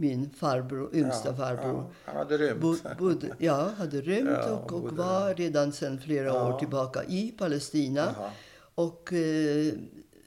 min 0.00 0.30
farbror, 0.36 0.90
yngsta 0.94 1.28
ja, 1.28 1.34
farbror, 1.36 1.74
Ja, 1.74 1.90
han 2.04 2.16
hade 2.16 2.36
rymt. 2.38 2.60
Bo, 2.60 2.76
bodde, 2.98 3.26
ja, 3.38 3.70
hade 3.78 4.00
rymt 4.00 4.28
Ja, 4.30 4.50
och, 4.52 4.72
och 4.72 4.96
var 4.96 5.34
redan 5.34 5.72
sedan 5.72 5.98
flera 5.98 6.26
Ja. 6.26 6.54
år 6.54 6.58
tillbaka 6.58 7.04
i 7.04 7.34
Palestina. 7.38 8.14
Jaha. 8.16 8.30
Och 8.74 9.12
eh, 9.12 9.72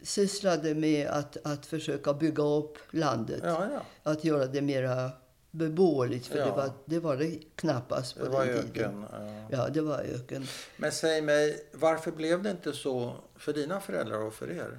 sysslade 0.04 0.76
med 0.76 1.08
att, 1.08 1.38
att 1.44 1.66
försöka 1.66 2.14
bygga 2.14 2.44
upp 2.44 2.78
landet. 2.92 3.44
Att 4.04 4.24
göra 4.24 4.46
det 4.46 4.62
mera 4.62 5.12
beboeligt, 5.52 6.28
för 6.28 6.36
det, 6.40 6.52
var, 6.52 6.70
det 6.86 7.00
var 7.00 7.18
det 7.18 7.40
knappast 7.56 8.18
på 8.18 8.24
Det 8.24 8.30
var 8.30 8.46
den 8.46 8.56
tiden. 8.56 8.70
öken. 8.70 9.06
Ja. 9.12 9.58
Ja, 9.58 9.70
det 9.70 9.82
var 9.82 10.00
öken. 10.00 10.48
Men 10.78 10.92
säg 10.92 11.22
mig, 11.22 11.68
varför 11.72 12.12
blev 12.12 12.44
det 12.44 12.52
inte 12.52 12.74
så 12.74 13.14
för 13.36 13.54
dina 13.54 13.80
föräldrar 13.80 14.18
och 14.28 14.34
för 14.34 14.52
er? 14.52 14.78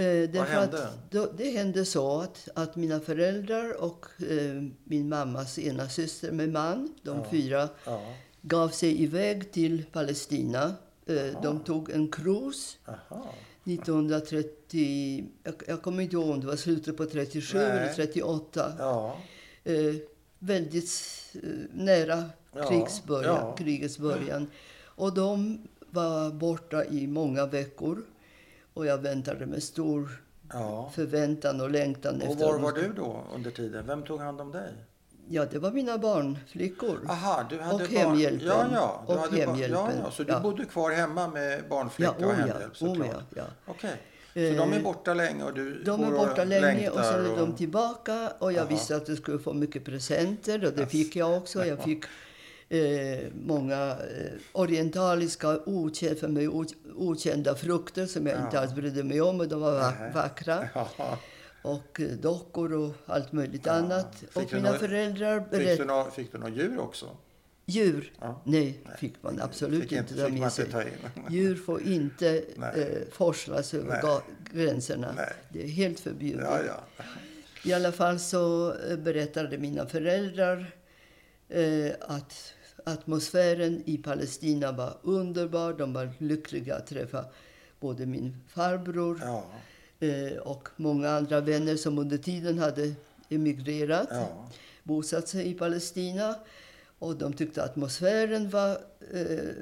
Eh, 0.00 0.30
därför 0.30 0.52
hände? 0.52 0.88
Då, 1.10 1.28
det 1.36 1.50
hände 1.50 1.84
så 1.84 2.20
att, 2.20 2.48
att 2.54 2.76
mina 2.76 3.00
föräldrar 3.00 3.82
och 3.82 4.06
eh, 4.30 4.62
min 4.84 5.08
mammas 5.08 5.58
ena 5.58 5.88
syster 5.88 6.32
med 6.32 6.48
man, 6.48 6.94
de 7.02 7.18
Ja. 7.18 7.26
fyra, 7.30 7.68
Ja. 7.84 8.14
gav 8.42 8.68
sig 8.68 9.02
iväg 9.02 9.52
till 9.52 9.84
Palestina 9.92 10.74
Eh, 11.06 11.42
de 11.42 11.60
tog 11.60 11.90
en 11.90 12.08
cruise 12.10 12.76
Aha. 12.86 13.26
1930. 13.64 15.24
Jag, 15.44 15.54
jag 15.66 15.82
kommer 15.82 16.02
inte 16.02 16.16
ihåg 16.16 16.30
om 16.30 16.40
det 16.40 16.46
var 16.46 16.56
slutet 16.56 16.96
på 16.96 17.06
37 17.06 17.58
Nej. 17.58 17.66
eller 17.70 17.92
38. 17.94 18.72
Ja. 18.78 19.16
Eh, 19.64 19.94
väldigt 20.38 20.90
eh, 21.34 21.40
nära 21.72 22.24
Ja, 22.54 22.68
krigs 22.68 23.04
början, 23.04 23.36
ja. 23.36 23.56
krigets 23.56 23.98
början. 23.98 24.46
Och 24.84 25.14
de 25.14 25.58
var 25.90 26.30
borta 26.30 26.84
i 26.84 27.06
många 27.06 27.46
veckor. 27.46 28.02
Och 28.80 28.86
jag 28.86 28.98
väntade 28.98 29.46
med 29.46 29.62
stor 29.62 30.08
ja. 30.52 30.90
förväntan 30.94 31.60
och 31.60 31.70
längtan 31.70 32.16
Och 32.22 32.32
efter 32.32 32.44
var 32.46 32.58
var 32.58 32.72
du 32.72 32.92
då 32.92 33.24
under 33.34 33.50
tiden? 33.50 33.86
Vem 33.86 34.02
tog 34.02 34.20
hand 34.20 34.40
om 34.40 34.52
dig? 34.52 34.72
Ja, 35.28 35.44
det 35.50 35.58
var 35.58 35.70
mina 35.70 35.98
barnflickor. 35.98 37.00
Aha, 37.08 37.46
du 37.50 37.58
hade 37.60 37.74
Och 37.74 37.80
barn- 37.80 37.96
hemhjälpen. 37.96 38.48
Ja, 38.48 38.66
ja. 38.72 39.04
Du 39.06 39.12
Och 39.12 39.18
hade 39.20 39.30
barn- 39.30 39.40
hemhjälpen. 39.48 39.80
Ja, 39.86 39.90
ja. 40.04 40.10
Så 40.10 40.22
du 40.22 40.32
Ja. 40.32 40.40
bodde 40.40 40.64
kvar 40.64 40.90
hemma 40.90 41.28
med 41.28 41.62
barnflicka 41.68 42.14
ja, 42.18 42.26
och 42.26 42.32
oh 42.32 42.38
ja, 42.38 42.46
hemhjälp 42.46 42.82
oh 42.82 43.06
ja, 43.06 43.22
ja. 43.36 43.42
Okej. 43.66 43.94
Så 44.32 44.38
Eh, 44.40 44.56
de 44.56 44.72
är 44.72 44.80
borta 44.82 45.14
länge 45.14 45.44
och 45.44 45.54
du 45.54 45.82
De 45.82 46.04
är 46.04 46.10
borta 46.10 46.44
länge 46.44 46.90
och 46.90 47.04
sen 47.04 47.26
är 47.26 47.36
de 47.36 47.52
tillbaka. 47.56 48.32
Och 48.38 48.52
jag 48.52 48.58
Aha. 48.60 48.68
visste 48.68 48.96
att 48.96 49.08
jag 49.08 49.18
skulle 49.18 49.38
få 49.38 49.52
mycket 49.52 49.84
presenter 49.84 50.64
och 50.66 50.72
det 50.72 50.86
fick 50.86 51.16
jag 51.16 51.36
också. 51.36 51.66
Jag 51.66 51.78
fick 51.82 52.04
eh, 52.78 53.26
många 53.46 53.90
eh, 53.90 54.32
orientaliska, 54.52 55.48
okä- 55.58 56.14
för 56.14 56.28
mig 56.28 56.48
okända 56.96 57.54
frukter 57.54 58.06
som 58.06 58.26
jag 58.26 58.44
inte 58.44 58.56
Ja. 58.56 58.62
alls 58.62 58.74
brydde 58.74 59.04
mig 59.04 59.20
om. 59.20 59.40
Och 59.40 59.48
de 59.48 59.60
var 59.60 59.72
va- 59.72 59.94
vackra. 60.14 60.68
Ja. 60.74 61.18
Och 61.62 62.00
eh, 62.00 62.08
dockor 62.08 62.72
och 62.72 62.92
allt 63.06 63.32
möjligt 63.32 63.66
Ja. 63.66 63.72
annat. 63.72 64.16
Fick 64.16 64.36
och 64.36 64.52
mina 64.52 64.72
nå- 64.72 64.78
föräldrar 64.78 65.40
Fick, 65.40 65.50
du 65.50 65.58
berättade... 65.58 65.84
nå, 65.88 66.10
fick 66.10 66.32
du 66.32 66.38
några 66.38 66.52
djur 66.54 66.78
också? 66.78 67.16
Djur? 67.66 68.12
Ja. 68.20 68.42
Nej, 68.44 68.80
fick 68.98 69.14
man 69.22 69.40
absolut 69.40 69.82
fick 69.82 69.92
inte 69.92 70.12
inte, 70.14 70.14
fick 70.24 70.32
man 70.32 70.40
med 70.40 70.58
inte 70.58 70.72
ta 70.72 70.82
in. 70.82 70.88
Djur 71.30 71.54
får 71.56 71.82
inte 71.82 72.42
eh, 72.76 73.12
forslas 73.12 73.74
över 73.74 74.00
Nej. 74.02 74.20
gränserna. 74.52 75.12
Nej. 75.16 75.32
Det 75.48 75.62
är 75.64 75.68
helt 75.68 76.00
förbjudet. 76.00 76.46
Ja, 76.50 76.58
ja. 76.66 77.04
I 77.64 77.72
alla 77.72 77.92
fall 77.92 78.18
så 78.18 78.74
eh, 78.74 78.96
berättade 78.96 79.58
mina 79.58 79.86
föräldrar 79.86 80.72
eh, 81.48 81.92
att 82.00 82.52
atmosfären 82.84 83.82
i 83.86 83.98
Palestina 83.98 84.72
var 84.72 84.96
underbar. 85.02 85.72
De 85.72 85.92
var 85.92 86.10
lyckliga 86.18 86.76
att 86.76 86.86
träffa 86.86 87.24
både 87.80 88.06
min 88.06 88.36
farbror 88.48 89.20
ja. 89.22 89.44
eh, 90.06 90.38
och 90.38 90.68
många 90.76 91.10
andra 91.10 91.40
vänner 91.40 91.76
som 91.76 91.98
under 91.98 92.18
tiden 92.18 92.58
hade 92.58 92.94
emigrerat, 93.28 94.08
ja. 94.10 94.48
bosatt 94.82 95.28
sig 95.28 95.50
i 95.50 95.54
Palestina. 95.54 96.34
Och 96.98 97.16
de 97.16 97.32
tyckte 97.32 97.64
atmosfären 97.64 98.50
var 98.50 98.70
eh, 99.12 99.54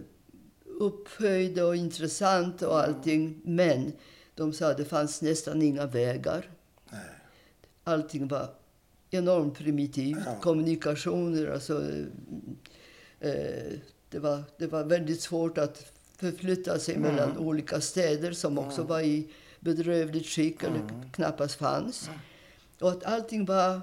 upphöjd 0.64 1.60
och 1.60 1.76
intressant 1.76 2.62
och 2.62 2.80
allting. 2.80 3.40
Men 3.44 3.92
de 4.34 4.52
sa 4.52 4.70
att 4.70 4.76
det 4.76 4.84
fanns 4.84 5.22
nästan 5.22 5.62
inga 5.62 5.86
vägar. 5.86 6.50
Nej. 6.90 7.00
Allting 7.84 8.28
var 8.28 8.50
enormt 9.10 9.58
primitivt. 9.58 10.18
Ja. 10.26 10.40
Kommunikationer, 10.40 11.50
alltså... 11.50 11.82
Eh, 13.20 13.78
det, 14.10 14.18
var, 14.18 14.42
det 14.58 14.66
var 14.66 14.84
väldigt 14.84 15.20
svårt 15.20 15.58
att 15.58 15.92
förflytta 16.16 16.78
sig 16.78 16.94
Mm. 16.94 17.14
mellan 17.14 17.38
olika 17.38 17.80
städer 17.80 18.32
som 18.32 18.58
också 18.58 18.82
var 18.82 19.00
i 19.00 19.28
bedrövligt 19.60 20.26
skick 20.26 20.62
eller 20.62 20.76
Mm. 20.80 21.10
knappast 21.12 21.54
fanns. 21.54 22.10
Och 22.80 22.90
att 22.90 23.04
allting 23.04 23.44
var 23.44 23.80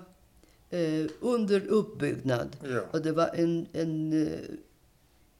eh, 0.69 1.05
under 1.19 1.67
uppbyggnad. 1.67 2.57
Ja. 2.63 2.81
Och 2.91 3.01
det 3.01 3.11
var 3.11 3.29
en, 3.33 3.65
en 3.73 4.23
eh, 4.27 4.39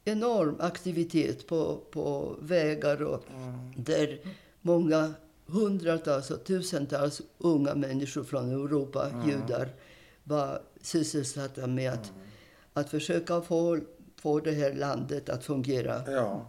enorm 0.04 0.56
aktivitet 0.60 1.46
på, 1.46 1.80
på 1.90 2.36
vägar 2.40 3.02
och 3.02 3.24
Mm. 3.36 3.72
där 3.76 4.18
många 4.62 5.14
hundratals 5.46 6.30
och 6.30 6.44
tusentals 6.44 7.22
unga 7.38 7.74
människor 7.74 8.24
från 8.24 8.50
Europa, 8.50 9.10
judar, 9.28 9.68
var 10.24 10.60
sysselsatta 10.82 11.66
med 11.66 11.92
att, 11.92 12.12
att 12.76 12.90
försöka 12.90 13.40
få, 13.40 13.78
få 14.20 14.40
det 14.40 14.52
här 14.52 14.72
landet 14.72 15.28
att 15.28 15.44
fungera. 15.44 16.02
ja. 16.12 16.48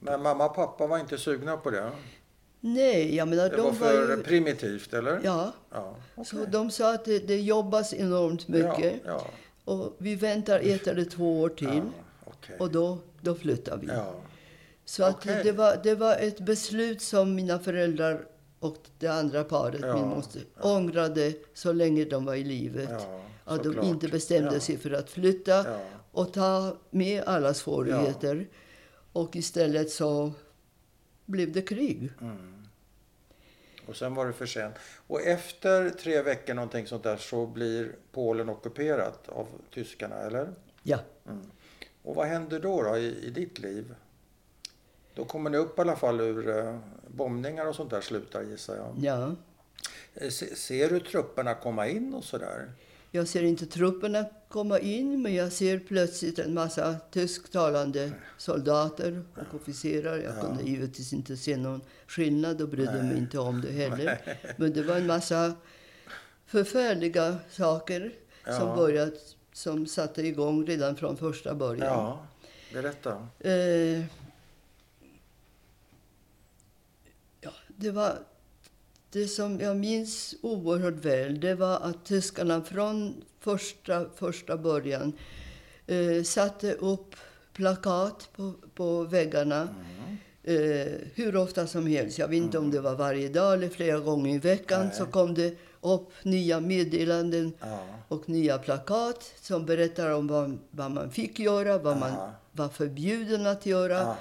Men 0.00 0.22
mamma 0.22 0.46
och 0.46 0.54
pappa 0.54 0.86
var 0.86 0.98
inte 0.98 1.18
sugna 1.18 1.56
på 1.56 1.70
det? 1.70 1.90
Nej, 2.60 3.14
jag 3.16 3.28
menar, 3.28 3.48
Det 3.50 3.56
de 3.56 3.62
var 3.62 3.70
var 3.70 3.72
för 4.06 4.16
ju... 4.16 4.22
primitivt, 4.22 4.94
eller? 4.94 5.20
Ja, 5.24 5.52
ja. 5.70 5.96
så 6.24 6.36
okej. 6.36 6.48
de 6.52 6.70
sa 6.70 6.94
att 6.94 7.04
det, 7.04 7.18
det 7.18 7.40
jobbas 7.40 7.94
enormt 7.94 8.48
mycket. 8.48 9.00
Ja, 9.04 9.10
ja. 9.12 9.26
Och 9.64 9.94
vi 9.98 10.14
väntar 10.14 10.60
ett 10.60 10.86
eller 10.86 11.04
två 11.04 11.40
år 11.40 11.48
till. 11.48 11.82
okej. 12.24 12.56
Och 12.58 12.70
då, 12.70 12.98
då 13.20 13.34
flyttar 13.34 13.76
vi. 13.76 13.86
Ja. 13.86 14.14
Så 14.84 15.04
att 15.04 15.14
Okej. 15.14 15.40
det, 15.44 15.52
var, 15.52 15.76
det 15.82 15.94
var 15.94 16.16
ett 16.16 16.40
beslut 16.40 17.02
som 17.02 17.34
mina 17.34 17.58
föräldrar 17.58 18.24
och 18.60 18.76
det 18.98 19.06
andra 19.08 19.44
paret, 19.44 19.80
min 19.94 20.08
moster, 20.08 20.42
ångrade 20.60 21.32
så 21.54 21.72
länge 21.72 22.04
de 22.04 22.24
var 22.24 22.34
i 22.34 22.44
livet. 22.44 22.90
Ja, 23.52 23.70
att 23.70 23.76
de 23.76 23.86
inte 23.86 24.08
bestämde 24.08 24.54
Ja. 24.54 24.60
sig 24.60 24.78
för 24.78 24.90
att 24.90 25.10
flytta 25.10 25.50
Ja. 25.70 25.80
och 26.12 26.32
ta 26.32 26.76
med 26.90 27.22
alla 27.24 27.54
svårigheter. 27.54 28.48
Och 29.12 29.36
istället 29.36 29.90
så 29.90 30.32
blev 31.26 31.52
det 31.52 31.62
krig. 31.62 32.10
Mm. 32.20 32.66
Och 33.86 33.96
sen 33.96 34.14
var 34.14 34.26
det 34.26 34.32
för 34.32 34.46
sent. 34.46 34.74
Och 35.06 35.20
efter 35.22 35.90
tre 35.90 36.22
veckor 36.22 36.54
någonting 36.54 36.86
sånt 36.86 37.02
där 37.02 37.16
så 37.16 37.46
blir 37.46 37.92
Polen 38.12 38.48
ockuperat 38.48 39.28
av 39.28 39.46
tyskarna, 39.74 40.16
eller? 40.16 40.48
Ja. 40.82 40.98
Och 42.02 42.14
vad 42.14 42.26
händer 42.26 42.60
då, 42.60 42.82
då 42.82 42.96
i, 42.96 43.26
i 43.26 43.30
ditt 43.30 43.58
liv? 43.58 43.94
Då 45.14 45.24
kommer 45.24 45.50
ni 45.50 45.56
upp 45.56 45.78
i 45.78 45.80
alla 45.80 45.96
fall 45.96 46.20
ur 46.20 46.58
eh, 46.58 46.78
bombningar 47.08 47.66
och 47.66 47.74
sånt 47.74 47.90
där 47.90 48.00
slutar 48.00 48.42
gissar 48.42 48.76
jag. 48.76 48.94
ja. 49.00 49.34
Eh, 50.14 50.28
Se, 50.30 50.56
ser 50.56 50.88
du 50.88 51.00
trupperna 51.00 51.54
komma 51.54 51.88
in 51.88 52.14
och 52.14 52.24
sådär? 52.24 52.72
Jag 53.14 53.28
ser 53.28 53.42
inte 53.42 53.66
trupperna 53.66 54.24
komma 54.48 54.78
in, 54.78 55.22
men 55.22 55.34
jag 55.34 55.52
ser 55.52 55.78
plötsligt 55.78 56.38
en 56.38 56.54
massa 56.54 56.94
tysktalande 57.10 58.12
soldater 58.38 59.24
och 59.34 59.54
officerare. 59.54 60.22
Jag 60.22 60.34
Ja. 60.36 60.40
kunde 60.40 60.62
givetvis 60.62 61.12
inte 61.12 61.36
se 61.36 61.56
någon 61.56 61.80
skillnad 62.06 62.62
och 62.62 62.68
brydde 62.68 63.02
mig 63.02 63.18
inte 63.18 63.38
om 63.38 63.60
det 63.60 63.72
heller. 63.72 64.38
Men 64.56 64.72
det 64.72 64.82
var 64.82 64.96
en 64.96 65.06
massa 65.06 65.54
förfärliga 66.46 67.36
saker 67.50 68.12
som, 68.58 68.76
börjat, 68.76 69.36
som 69.52 69.86
satte 69.86 70.26
igång 70.26 70.66
redan 70.66 70.96
från 70.96 71.16
första 71.16 71.54
början. 71.54 71.86
Ja, 71.86 72.26
berätta. 72.72 73.28
Eh, 73.40 74.00
ja, 77.40 77.52
det 77.66 77.90
var 77.90 78.18
det 79.12 79.28
som 79.28 79.60
jag 79.60 79.76
minns 79.76 80.34
oerhört 80.42 81.04
väl. 81.04 81.40
Det 81.40 81.54
var 81.54 81.76
att 81.80 82.04
tyskarna 82.04 82.62
från 82.62 83.14
första, 83.40 84.06
första 84.16 84.56
början 84.56 85.12
eh, 85.86 86.22
satte 86.24 86.72
upp 86.72 87.14
plakat 87.52 88.28
på, 88.36 88.52
på 88.74 89.02
väggarna. 89.02 89.68
Eh, 90.44 90.92
hur 91.14 91.36
ofta 91.36 91.66
som 91.66 91.86
helst. 91.86 92.18
Jag 92.18 92.28
vet 92.28 92.36
inte 92.36 92.58
om 92.58 92.70
det 92.70 92.80
var 92.80 92.94
varje 92.94 93.28
dag 93.28 93.54
eller 93.54 93.68
flera 93.68 93.98
gånger 93.98 94.34
i 94.34 94.38
veckan. 94.38 94.86
Nej. 94.86 94.94
Så 94.96 95.06
kom 95.06 95.34
det 95.34 95.56
upp 95.80 96.10
nya 96.22 96.60
meddelanden 96.60 97.52
Ja. 97.60 97.86
och 98.08 98.28
nya 98.28 98.58
plakat 98.58 99.32
som 99.40 99.66
berättar 99.66 100.10
om 100.10 100.26
vad, 100.26 100.58
vad 100.70 100.90
man 100.90 101.10
fick 101.10 101.38
göra, 101.38 101.78
vad 101.78 101.96
man 101.98 102.10
Aha. 102.10 102.30
var 102.52 102.68
förbjuden 102.68 103.46
att 103.46 103.66
göra 103.66 104.00
Aha. 104.00 104.16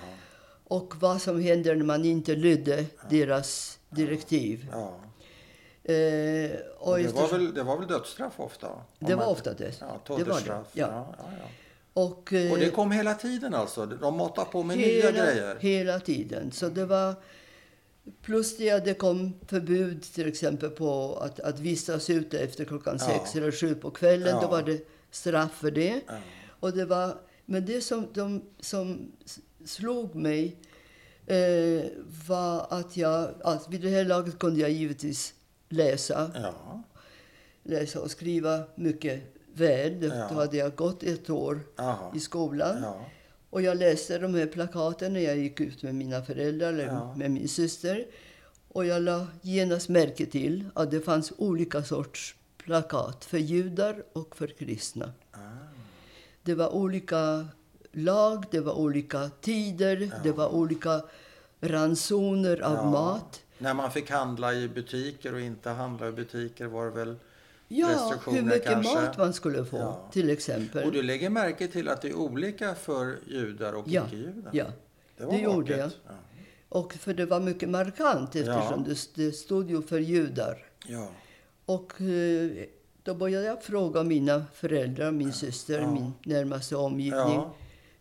och 0.63 0.93
vad 0.99 1.21
som 1.21 1.41
händer 1.41 1.75
när 1.75 1.85
man 1.85 2.05
inte 2.05 2.35
lydde 2.35 2.85
deras 3.09 3.79
direktiv. 3.91 4.67
Ja. 4.71 4.95
Eh, 5.83 6.51
och 6.79 6.97
det, 6.97 7.13
var 7.13 7.31
väl, 7.31 7.53
det 7.53 7.63
var 7.63 7.77
väl 7.77 7.87
dödsstraff 7.87 8.39
ofta? 8.39 8.67
Det 8.99 9.15
var 9.15 9.27
ofta 9.27 9.53
det. 9.53 9.73
Ja, 9.79 10.01
Det 10.17 10.23
var 10.23 10.39
det, 10.39 10.45
ja. 10.47 10.63
Ja, 10.73 11.15
ja, 11.17 11.25
ja. 11.39 11.45
och, 11.93 12.33
eh, 12.33 12.51
Och 12.51 12.57
det 12.57 12.69
kom 12.69 12.91
hela 12.91 13.13
tiden 13.13 13.53
alltså? 13.53 13.85
De 13.85 14.17
matade 14.17 14.51
på 14.51 14.63
med 14.63 14.77
hela, 14.77 15.11
nya 15.11 15.23
grejer? 15.25 15.57
Hela 15.59 15.99
tiden. 15.99 16.51
Så 16.51 16.69
det 16.69 16.85
var... 16.85 17.15
Plus 18.21 18.57
det 18.57 18.69
att 18.71 18.85
det 18.85 18.93
kom 18.93 19.33
förbud 19.47 20.03
till 20.03 20.27
exempel 20.27 20.69
på 20.69 21.15
att, 21.21 21.39
att 21.39 21.59
vistas 21.59 22.09
ute 22.09 22.39
efter 22.39 22.65
klockan 22.65 22.97
Ja. 22.99 23.05
sex 23.05 23.35
eller 23.35 23.51
sju 23.51 23.75
på 23.75 23.91
kvällen. 23.91 24.27
Ja. 24.35 24.41
Då 24.41 24.47
var 24.47 24.63
det 24.63 24.87
straff 25.11 25.51
för 25.51 25.71
det. 25.71 26.01
Ja. 26.07 26.13
Och 26.59 26.71
det 26.73 26.85
var, 26.85 27.17
men 27.45 27.65
det 27.65 27.81
som, 27.81 28.07
de, 28.13 28.41
som 28.59 29.11
slog 29.65 30.15
mig 30.15 30.55
eh, 31.35 31.83
var 32.27 32.67
att 32.69 32.97
jag... 32.97 33.29
Att 33.43 33.69
vid 33.69 33.81
det 33.81 33.89
här 33.89 34.05
laget 34.05 34.39
kunde 34.39 34.59
jag 34.61 34.71
givetvis 34.71 35.33
läsa, 35.69 36.31
Ja. 36.35 36.83
läsa 37.63 38.01
och 38.01 38.11
skriva 38.11 38.63
mycket 38.75 39.21
väl. 39.53 39.99
Det- 39.99 40.07
Ja. 40.07 40.27
Då 40.29 40.35
hade 40.35 40.57
jag 40.57 40.75
gått 40.75 41.03
ett 41.03 41.29
år 41.29 41.59
Aha. 41.77 42.13
i 42.15 42.19
skolan. 42.19 42.77
Ja. 42.83 43.05
Och 43.49 43.61
jag 43.61 43.77
läste 43.77 44.17
de 44.17 44.33
här 44.35 44.45
plakaten 44.47 45.13
när 45.13 45.19
jag 45.19 45.37
gick 45.37 45.59
ut 45.59 45.83
med 45.83 45.95
mina 45.95 46.21
föräldrar 46.23 46.69
eller 46.73 46.85
Ja. 46.85 47.15
med 47.15 47.31
min 47.31 47.47
syster. 47.47 48.05
Och 48.67 48.85
jag 48.85 49.01
la 49.01 49.27
genast 49.41 49.89
märke 49.89 50.25
till 50.25 50.65
att 50.73 50.91
det 50.91 51.01
fanns 51.01 51.33
olika 51.37 51.83
sorts 51.83 52.35
plakat 52.57 53.25
för 53.25 53.37
judar 53.37 54.03
och 54.13 54.35
för 54.35 54.47
kristna. 54.47 55.11
Ah. 55.31 55.37
Det 56.43 56.55
var 56.55 56.69
olika 56.75 57.47
lag, 57.91 58.45
det 58.51 58.59
var 58.59 58.73
olika 58.73 59.29
tider, 59.41 60.11
det 60.23 60.31
var 60.31 60.49
olika 60.55 61.01
ransoner 61.61 62.61
av 62.61 62.73
Ja. 62.75 62.83
mat. 62.89 63.41
När 63.57 63.73
man 63.73 63.91
fick 63.91 64.09
handla 64.09 64.53
i 64.53 64.67
butiker 64.67 65.33
och 65.33 65.41
inte 65.41 65.69
handla 65.69 66.07
i 66.07 66.11
butiker 66.11 66.65
var 66.65 66.85
det 66.85 66.91
väl 66.91 67.15
Ja, 67.67 67.87
restriktioner 67.89 68.37
hur 68.37 68.45
mycket 68.45 68.63
kanske? 68.65 68.95
mat 69.01 69.17
man 69.17 69.33
skulle 69.33 69.65
få, 69.65 69.77
Ja. 69.77 70.09
till 70.11 70.29
exempel. 70.29 70.83
Och 70.85 70.91
du 70.91 71.01
lägger 71.03 71.29
märke 71.29 71.67
till 71.67 71.89
att 71.89 72.01
det 72.01 72.09
är 72.09 72.15
olika 72.15 72.75
för 72.75 73.19
judar 73.27 73.73
och 73.73 73.85
ja, 73.87 74.05
icke-judar? 74.07 74.49
ja. 74.53 74.65
det, 75.17 75.25
var 75.25 75.31
det 75.33 75.39
gjorde 75.39 75.77
jag. 75.77 75.91
Och 76.69 76.93
för 76.93 77.13
det 77.13 77.25
var 77.25 77.39
mycket 77.39 77.69
markant 77.69 78.35
eftersom 78.35 78.85
Ja. 78.87 78.95
det, 79.15 79.31
stod 79.31 79.69
ju 79.69 79.81
för 79.81 79.99
judar. 79.99 80.57
Ja. 80.87 81.07
Och 81.65 82.01
eh, 82.01 82.51
då 83.03 83.13
började 83.15 83.45
jag 83.45 83.63
fråga 83.63 84.03
mina 84.03 84.45
föräldrar, 84.53 85.11
min 85.11 85.33
syster, 85.33 85.79
Ja. 85.79 85.91
min 85.91 86.13
närmaste 86.25 86.75
omgivning, 86.75 87.13
Ja. 87.33 87.53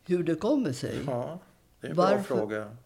hur 0.05 0.23
det 0.25 0.35
kommer 0.35 0.73
sig. 0.73 0.99
ja, 1.07 1.39
det 1.81 1.87
är 1.87 1.91
en 1.91 1.97
bra 1.97 2.05
Varför- 2.05 2.37
fråga. 2.37 2.77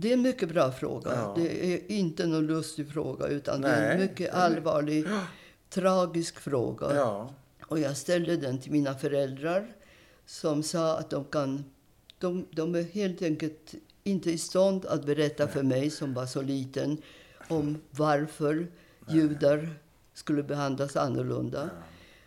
Det 0.00 0.08
är 0.08 0.12
en 0.12 0.22
mycket 0.22 0.48
bra 0.48 0.72
fråga. 0.72 1.14
Ja. 1.14 1.34
Det 1.36 1.74
är 1.74 1.92
inte 1.92 2.26
någon 2.26 2.46
lustig 2.46 2.92
fråga, 2.92 3.26
utan 3.26 3.60
det 3.60 3.68
är 3.68 3.80
Nej. 3.80 3.92
en 3.92 4.00
mycket 4.00 4.34
allvarlig, 4.34 5.06
tragisk 5.70 6.40
fråga. 6.40 6.94
Ja. 6.94 7.34
Och 7.66 7.78
jag 7.78 7.96
ställde 7.96 8.36
den 8.36 8.60
till 8.60 8.72
mina 8.72 8.94
föräldrar 8.94 9.72
som 10.26 10.62
sa 10.62 10.98
att 10.98 11.10
de 11.10 11.24
kan... 11.24 11.64
De, 12.18 12.46
de 12.50 12.74
är 12.74 12.82
helt 12.82 13.22
enkelt 13.22 13.74
inte 14.04 14.30
i 14.30 14.38
stånd 14.38 14.86
att 14.86 15.06
berätta 15.06 15.48
för 15.48 15.62
mig, 15.62 15.90
som 15.90 16.14
var 16.14 16.26
så 16.26 16.42
liten, 16.42 17.02
om 17.48 17.78
varför 17.90 18.66
judar 19.08 19.70
skulle 20.14 20.42
behandlas 20.42 20.96
annorlunda. 20.96 21.70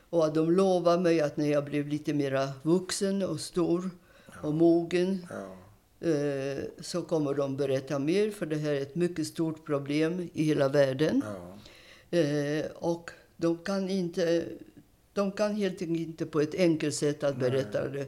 Och 0.10 0.26
att 0.26 0.36
de 0.36 0.52
lovade 0.52 1.02
mig 1.02 1.22
att 1.22 1.38
när 1.38 1.52
jag 1.52 1.66
blev 1.66 1.88
lite 1.88 2.14
mer 2.14 2.50
vuxen 2.64 3.24
och 3.24 3.40
stor 3.40 3.90
och 4.42 4.54
mogen 4.54 5.28
Ja. 5.30 5.61
Så 6.80 7.02
kommer 7.02 7.34
de 7.34 7.58
berätta 7.58 8.00
mer, 8.00 8.32
för 8.32 8.46
det 8.46 8.56
här 8.56 8.72
är 8.72 8.82
ett 8.82 8.96
mycket 8.96 9.28
stort 9.28 9.66
problem 9.66 10.30
i 10.34 10.44
hela 10.44 10.70
världen. 10.70 11.24
Ja. 12.12 12.18
Eh, 12.18 12.66
och 12.76 13.12
de 13.38 13.58
kan 13.58 13.90
inte... 13.90 14.46
De 15.14 15.32
kan 15.32 15.56
helt 15.56 15.82
enkelt 15.82 16.00
inte 16.08 16.26
på 16.26 16.42
ett 16.42 16.56
enkelt 16.56 16.96
sätt 16.96 17.24
att 17.24 17.38
berätta 17.38 17.88
det, 17.90 18.06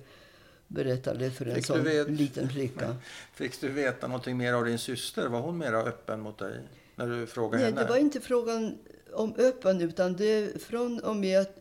berätta 0.67 1.13
det 1.13 1.31
för 1.31 1.45
en 1.45 1.63
sån 1.63 1.83
vet- 1.83 2.09
liten 2.09 2.49
flicka. 2.49 2.95
Fick 3.33 3.61
du 3.61 3.69
veta 3.69 4.07
någonting 4.07 4.37
mer 4.37 4.53
av 4.53 4.65
din 4.65 4.79
syster? 4.79 5.27
Var 5.27 5.41
hon 5.41 5.57
mer 5.57 5.73
öppen 5.73 6.19
mot 6.19 6.37
dig 6.37 6.59
när 6.95 7.07
du 7.07 7.25
frågade 7.27 7.57
Nej, 7.63 7.71
henne? 7.71 7.83
det 7.83 7.89
var 7.89 7.97
inte 7.97 8.19
frågan 8.19 8.77
om 9.13 9.35
öppen, 9.37 9.81
utan 9.81 10.15
det 10.15 10.61
från 10.61 10.99
och 10.99 11.15
med 11.15 11.39
att, 11.41 11.57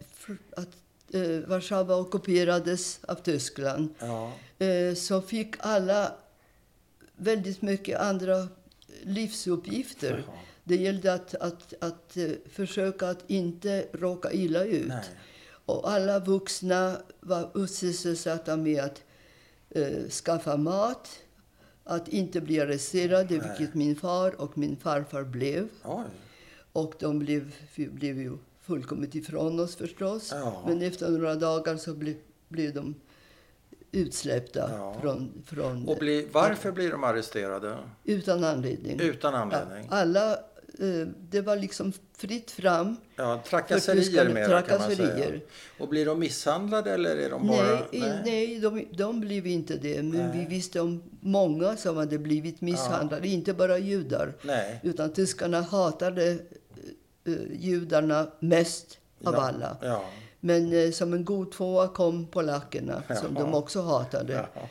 att 0.57 0.68
eh, 1.14 1.49
Warszawa 1.49 1.97
ockuperades 1.97 3.01
av 3.05 3.14
Tyskland 3.14 3.95
Ja. 3.99 4.33
eh, 4.59 4.95
så 4.95 5.21
fick 5.23 5.55
alla 5.59 6.12
väldigt 7.22 7.62
mycket 7.62 8.00
andra 8.00 8.48
livsuppgifter. 9.02 10.24
Jaha. 10.26 10.37
Det 10.64 10.76
gällde 10.76 11.14
att, 11.14 11.35
att, 11.35 11.74
att 11.80 12.16
eh, 12.16 12.30
försöka 12.46 13.08
att 13.08 13.30
inte 13.30 13.87
råka 13.92 14.32
illa 14.32 14.64
ut. 14.64 14.88
Nej. 14.88 15.04
Och 15.64 15.90
alla 15.90 16.18
vuxna 16.18 16.96
var 17.20 17.66
sysselsatta 17.66 18.56
med 18.56 18.85
att 18.85 19.02
eh, 19.70 20.08
skaffa 20.08 20.56
mat, 20.56 21.08
att 21.85 22.08
inte 22.08 22.40
bli 22.40 22.61
arresterade, 22.61 23.37
Nej. 23.37 23.48
vilket 23.48 23.74
min 23.74 23.96
far 23.96 24.40
och 24.40 24.58
min 24.58 24.76
farfar 24.76 25.24
blev. 25.24 25.68
Oj. 25.85 26.04
Och 26.72 26.94
de 26.98 27.18
blev, 27.18 27.54
blev 27.76 28.20
ju 28.20 28.38
fullkomligt 28.62 29.14
ifrån 29.14 29.61
oss 29.61 29.76
förstås. 29.76 30.28
Ja. 30.32 30.64
Men 30.66 30.82
efter 30.82 31.11
några 31.11 31.35
dagar 31.35 31.76
så 31.76 31.94
blev, 31.94 32.14
blev 32.48 32.74
de 32.74 32.94
utsläppta 33.92 34.70
Ja. 34.78 34.96
från, 35.00 35.42
från, 35.46 35.88
Och 35.88 35.96
bli, 35.96 36.28
varför 36.33 36.72
blir 36.72 36.90
de 36.90 37.05
arresterade? 37.05 37.76
utan 38.05 38.44
anledning. 38.44 39.00
Utan 39.00 39.33
Ja, 39.35 39.38
anledning? 39.40 39.88
alla, 39.90 40.33
eh, 40.33 41.07
det 41.31 41.40
var 41.40 41.57
liksom 41.57 41.92
fritt 42.16 42.50
fram. 42.50 42.96
Ja, 43.16 43.42
trakasserier 43.48 44.28
mera 44.35 44.62
kan 44.62 44.78
man 44.81 44.90
säga. 44.90 44.96
trakasserier. 45.07 45.40
Och 45.78 45.88
blir 45.88 46.07
de 46.07 46.18
misshandlade 46.18 46.90
eller 46.90 47.16
är 47.16 47.31
de 47.31 47.46
bara... 47.48 47.66
Nej, 47.74 47.83
i, 47.92 48.00
nej 48.24 48.61
de, 48.61 48.87
de 48.92 49.20
blev 49.20 49.46
inte 49.46 49.76
det. 49.76 50.02
Men 50.02 50.11
Nej. 50.31 50.38
vi 50.38 50.55
visste 50.55 50.81
om 50.81 51.02
många 51.20 51.76
som 51.76 51.96
hade 51.96 52.18
blivit 52.18 52.61
misshandlade. 52.61 53.28
Inte 53.28 53.55
bara 53.55 53.78
judar. 53.78 54.33
Nej. 54.42 54.81
Utan 54.83 55.12
tyskarna 55.12 55.61
hatade 55.61 56.38
eh, 57.24 57.35
judarna 57.52 58.26
mest 58.40 58.98
av 59.24 59.35
Ja, 59.35 59.40
alla. 59.40 59.76
Ja. 59.83 60.05
Men 60.44 60.72
eh, 60.72 60.90
som 60.90 61.12
en 61.12 61.24
god 61.24 61.52
tvåa 61.52 61.88
kom 61.88 62.26
polackerna, 62.26 63.02
som 63.09 63.35
Jaha. 63.35 63.44
de 63.44 63.55
också 63.55 63.83
hatade. 63.83 64.48
Ja. 64.55 64.68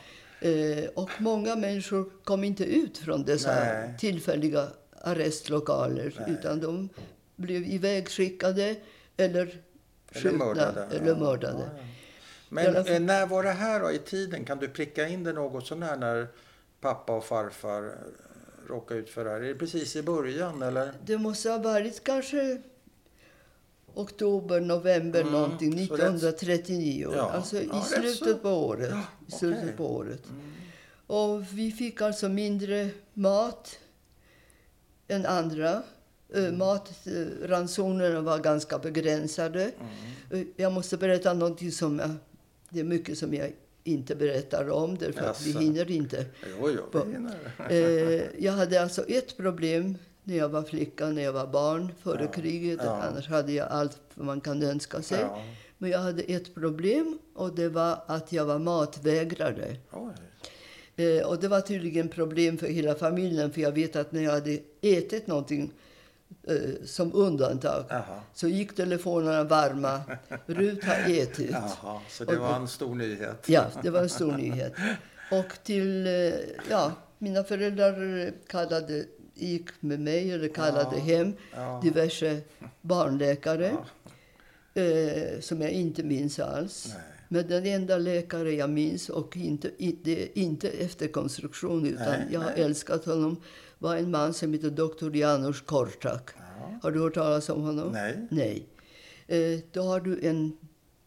Eh, 0.48 0.88
och 0.94 1.10
många 1.18 1.56
människor 1.56 2.10
kom 2.24 2.44
inte 2.44 2.64
ut 2.64 2.98
från 2.98 3.24
dessa 3.24 3.54
Nej. 3.54 3.94
tillfälliga 3.98 4.66
arrestlokaler. 5.00 6.14
Nej. 6.20 6.30
Utan 6.30 6.60
de 6.60 6.88
blev 7.36 7.62
ivägskickade 7.62 8.76
eller 9.16 9.62
skjutna 10.12 10.44
mördade. 10.44 10.86
eller 10.96 11.14
mördade. 11.14 11.58
ja, 11.58 11.78
ja. 11.78 11.84
Men 12.48 12.76
alla 12.76 12.94
eh, 12.94 13.00
när 13.00 13.26
var 13.26 13.42
det 13.42 13.50
här 13.50 13.80
då 13.80 13.90
i 13.92 13.98
tiden? 13.98 14.44
Kan 14.44 14.58
du 14.58 14.68
pricka 14.68 15.08
in 15.08 15.24
det 15.24 15.32
något 15.32 15.66
sånär 15.66 15.96
när 15.96 16.26
pappa 16.80 17.16
och 17.16 17.24
farfar 17.24 17.82
eh, 17.86 17.92
råkade 18.68 19.00
ut 19.00 19.10
för 19.10 19.24
det 19.24 19.30
här? 19.30 19.40
Är 19.40 19.48
det 19.48 19.54
precis 19.54 19.96
i 19.96 20.02
början 20.02 20.62
eller? 20.62 20.92
Det 21.04 21.18
måste 21.18 21.50
ha 21.50 21.58
varit 21.58 22.04
kanske 22.04 22.62
oktober, 23.94 24.60
november 24.60 25.20
Mm, 25.20 25.32
någonting, 25.32 25.72
så 25.72 25.78
rätt- 25.78 26.00
1939. 26.14 27.10
Ja, 27.16 27.30
Alltså 27.30 27.56
i 27.56 27.68
ja, 27.72 27.82
slutet 27.82 28.42
på 28.42 28.48
året. 28.50 28.90
Ja, 28.90 29.36
slutet 29.38 29.62
okej. 29.62 29.76
på 29.76 29.94
året. 29.94 30.22
Mm. 30.30 30.52
Och 31.06 31.44
vi 31.52 31.72
fick 31.72 32.00
alltså 32.02 32.28
mindre 32.28 32.88
mat 33.14 33.78
än 35.08 35.26
andra. 35.26 35.82
Mm. 36.34 36.58
Matransonerna 36.58 38.20
var 38.20 38.38
ganska 38.38 38.78
begränsade. 38.78 39.62
Mm. 40.30 40.42
Eh, 40.42 40.46
Jag 40.56 40.72
måste 40.72 40.96
berätta 40.96 41.32
någonting 41.34 41.72
som 41.72 41.98
jag, 41.98 42.10
det 42.68 42.80
är 42.80 42.84
mycket 42.84 43.18
som 43.18 43.34
jag 43.34 43.52
inte 43.84 44.14
berättar 44.14 44.70
om 44.70 44.98
därför 44.98 45.20
att 45.24 45.42
vi 45.42 45.50
Jaså. 45.50 45.58
hinner 45.60 45.90
inte. 45.90 46.26
Jo, 46.60 46.70
jo, 46.92 47.02
vi 47.06 47.12
hinner. 47.12 47.38
Eh, 47.70 48.22
jag 48.44 48.52
hade 48.52 48.82
alltså 48.82 49.04
ett 49.04 49.36
problem 49.36 49.98
när 50.24 50.36
jag 50.36 50.48
var 50.48 50.62
flicka, 50.62 51.06
när 51.08 51.22
jag 51.22 51.32
var 51.32 51.46
barn, 51.46 51.92
före 52.02 52.22
Ja, 52.22 52.30
kriget. 52.30 52.80
ja. 52.84 53.02
Annars 53.02 53.28
hade 53.28 53.52
jag 53.52 53.68
allt 53.68 53.98
man 54.14 54.40
kan 54.40 54.62
önska 54.62 55.02
sig. 55.02 55.20
Ja. 55.20 55.42
Men 55.78 55.90
jag 55.90 55.98
hade 55.98 56.22
ett 56.22 56.54
problem 56.54 57.18
och 57.34 57.54
det 57.54 57.68
var 57.68 57.98
att 58.06 58.32
jag 58.32 58.44
var 58.44 58.58
matvägrare. 58.58 59.76
Eh, 60.96 61.26
och 61.26 61.40
det 61.40 61.48
var 61.48 61.60
tydligen 61.60 62.08
problem 62.08 62.58
för 62.58 62.66
hela 62.66 62.94
familjen, 62.94 63.52
för 63.52 63.60
jag 63.60 63.72
vet 63.72 63.96
att 63.96 64.12
när 64.12 64.22
jag 64.22 64.32
hade 64.32 64.58
ätit 64.80 65.26
någonting 65.26 65.72
eh, 66.46 66.54
som 66.84 67.14
undantag 67.14 67.84
Jaha. 67.88 68.20
så 68.34 68.48
gick 68.48 68.76
telefonerna 68.76 69.44
varma. 69.44 70.00
Rut 70.46 70.84
har 70.84 71.10
ätit. 71.10 71.50
Jaha, 71.50 72.00
så 72.08 72.24
det 72.24 72.36
Och- 72.36 72.42
var 72.42 72.56
en 72.56 72.68
stor 72.68 72.94
nyhet. 72.94 73.48
Ja, 73.48 73.64
det 73.82 73.90
var 73.90 74.00
en 74.00 74.08
stor 74.08 74.32
nyhet. 74.32 74.72
Och 75.30 75.52
till, 75.64 76.06
eh, 76.06 76.12
ja, 76.70 76.92
mina 77.18 77.44
föräldrar 77.44 78.30
kallade, 78.46 79.04
gick 79.42 79.68
med 79.80 80.00
mig 80.00 80.30
eller 80.32 80.48
kallade 80.48 80.96
Ja, 80.96 81.02
hem 81.02 81.32
ja. 81.56 81.80
diverse 81.82 82.40
barnläkare 82.80 83.72
Ja. 84.74 84.82
eh, 84.82 85.40
som 85.40 85.60
jag 85.60 85.70
inte 85.70 86.02
minns 86.02 86.38
alls. 86.40 86.86
Nej. 86.88 87.02
Men 87.28 87.48
den 87.48 87.66
enda 87.66 87.98
läkare 87.98 88.52
jag 88.52 88.70
minns, 88.70 89.08
och 89.08 89.36
inte, 89.36 89.70
i- 89.78 89.98
det 90.02 90.22
är 90.22 90.28
inte 90.38 90.68
efterkonstruktion 90.68 91.86
utan 91.86 92.06
Nej, 92.06 92.26
jag 92.30 92.40
har 92.40 92.50
nej. 92.50 92.62
älskat 92.64 93.04
honom, 93.04 93.36
var 93.78 93.96
en 93.96 94.10
man 94.10 94.34
som 94.34 94.52
heter 94.52 94.70
Dr. 94.70 95.16
Janusz 95.16 95.60
Korczak. 95.60 96.30
Har 96.82 96.90
du 96.90 97.00
hört 97.00 97.14
talas 97.14 97.48
om 97.48 97.62
honom? 97.62 97.92
Nej. 97.92 98.26
Nej. 98.30 98.66
Eh, 99.26 99.60
då 99.72 99.82
har 99.82 100.00
du 100.00 100.20
en 100.28 100.56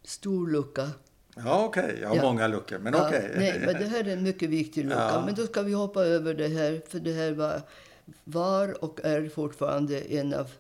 stor 0.04 0.48
lucka 0.48 0.90
Ja, 1.38 1.66
okej. 1.66 1.98
Jag 2.02 2.10
har 2.10 2.16
Ja. 2.16 2.22
många 2.22 2.48
luckor, 2.48 2.80
men 2.80 2.94
Ja, 2.94 3.08
okej. 3.08 3.32
Nej, 3.38 3.62
men 3.66 3.74
det 3.74 3.86
här 3.88 4.04
är 4.08 4.14
en 4.14 4.24
mycket 4.24 4.50
viktig 4.50 4.86
lucka. 4.86 4.98
Ja. 5.14 5.24
Men 5.26 5.36
då 5.36 5.46
ska 5.48 5.62
vi 5.62 5.74
hoppa 5.74 6.04
över 6.06 6.34
det 6.34 6.48
här, 6.48 6.82
för 6.90 7.00
det 7.00 7.12
här 7.14 7.32
var, 7.32 7.62
var 8.24 8.84
och 8.84 9.00
är 9.04 9.30
fortfarande 9.30 10.00
en 10.02 10.34
av 10.34 10.52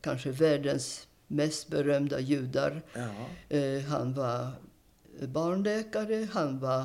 kanske 0.00 0.30
världens 0.30 1.06
mest 1.26 1.68
berömda 1.68 2.20
judar. 2.20 2.82
Ja. 2.94 3.08
Eh, 3.56 3.82
han 3.82 4.14
var 4.14 4.48
barnläkare, 5.20 6.28
han 6.32 6.58
var 6.58 6.84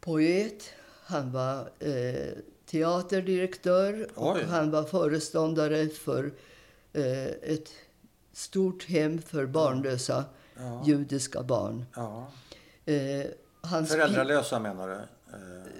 poet, 0.00 0.70
han 1.04 1.32
var 1.32 1.70
eh, 1.78 2.32
teaterdirektör 2.66 4.08
och 4.14 4.36
Oj. 4.36 4.42
han 4.48 4.70
var 4.70 4.84
föreståndare 4.84 5.88
för 5.88 6.32
eh, 6.92 7.26
ett 7.26 7.68
stort 8.32 8.84
hem 8.84 9.22
för 9.22 9.46
barnlösa 9.46 10.24
Ja. 10.56 10.82
judiska 10.86 11.42
barn. 11.42 11.84
ja. 11.96 12.26
Eh, 12.84 13.26
Föräldralösa 13.86 14.58
menar 14.58 14.88
du? 14.88 15.00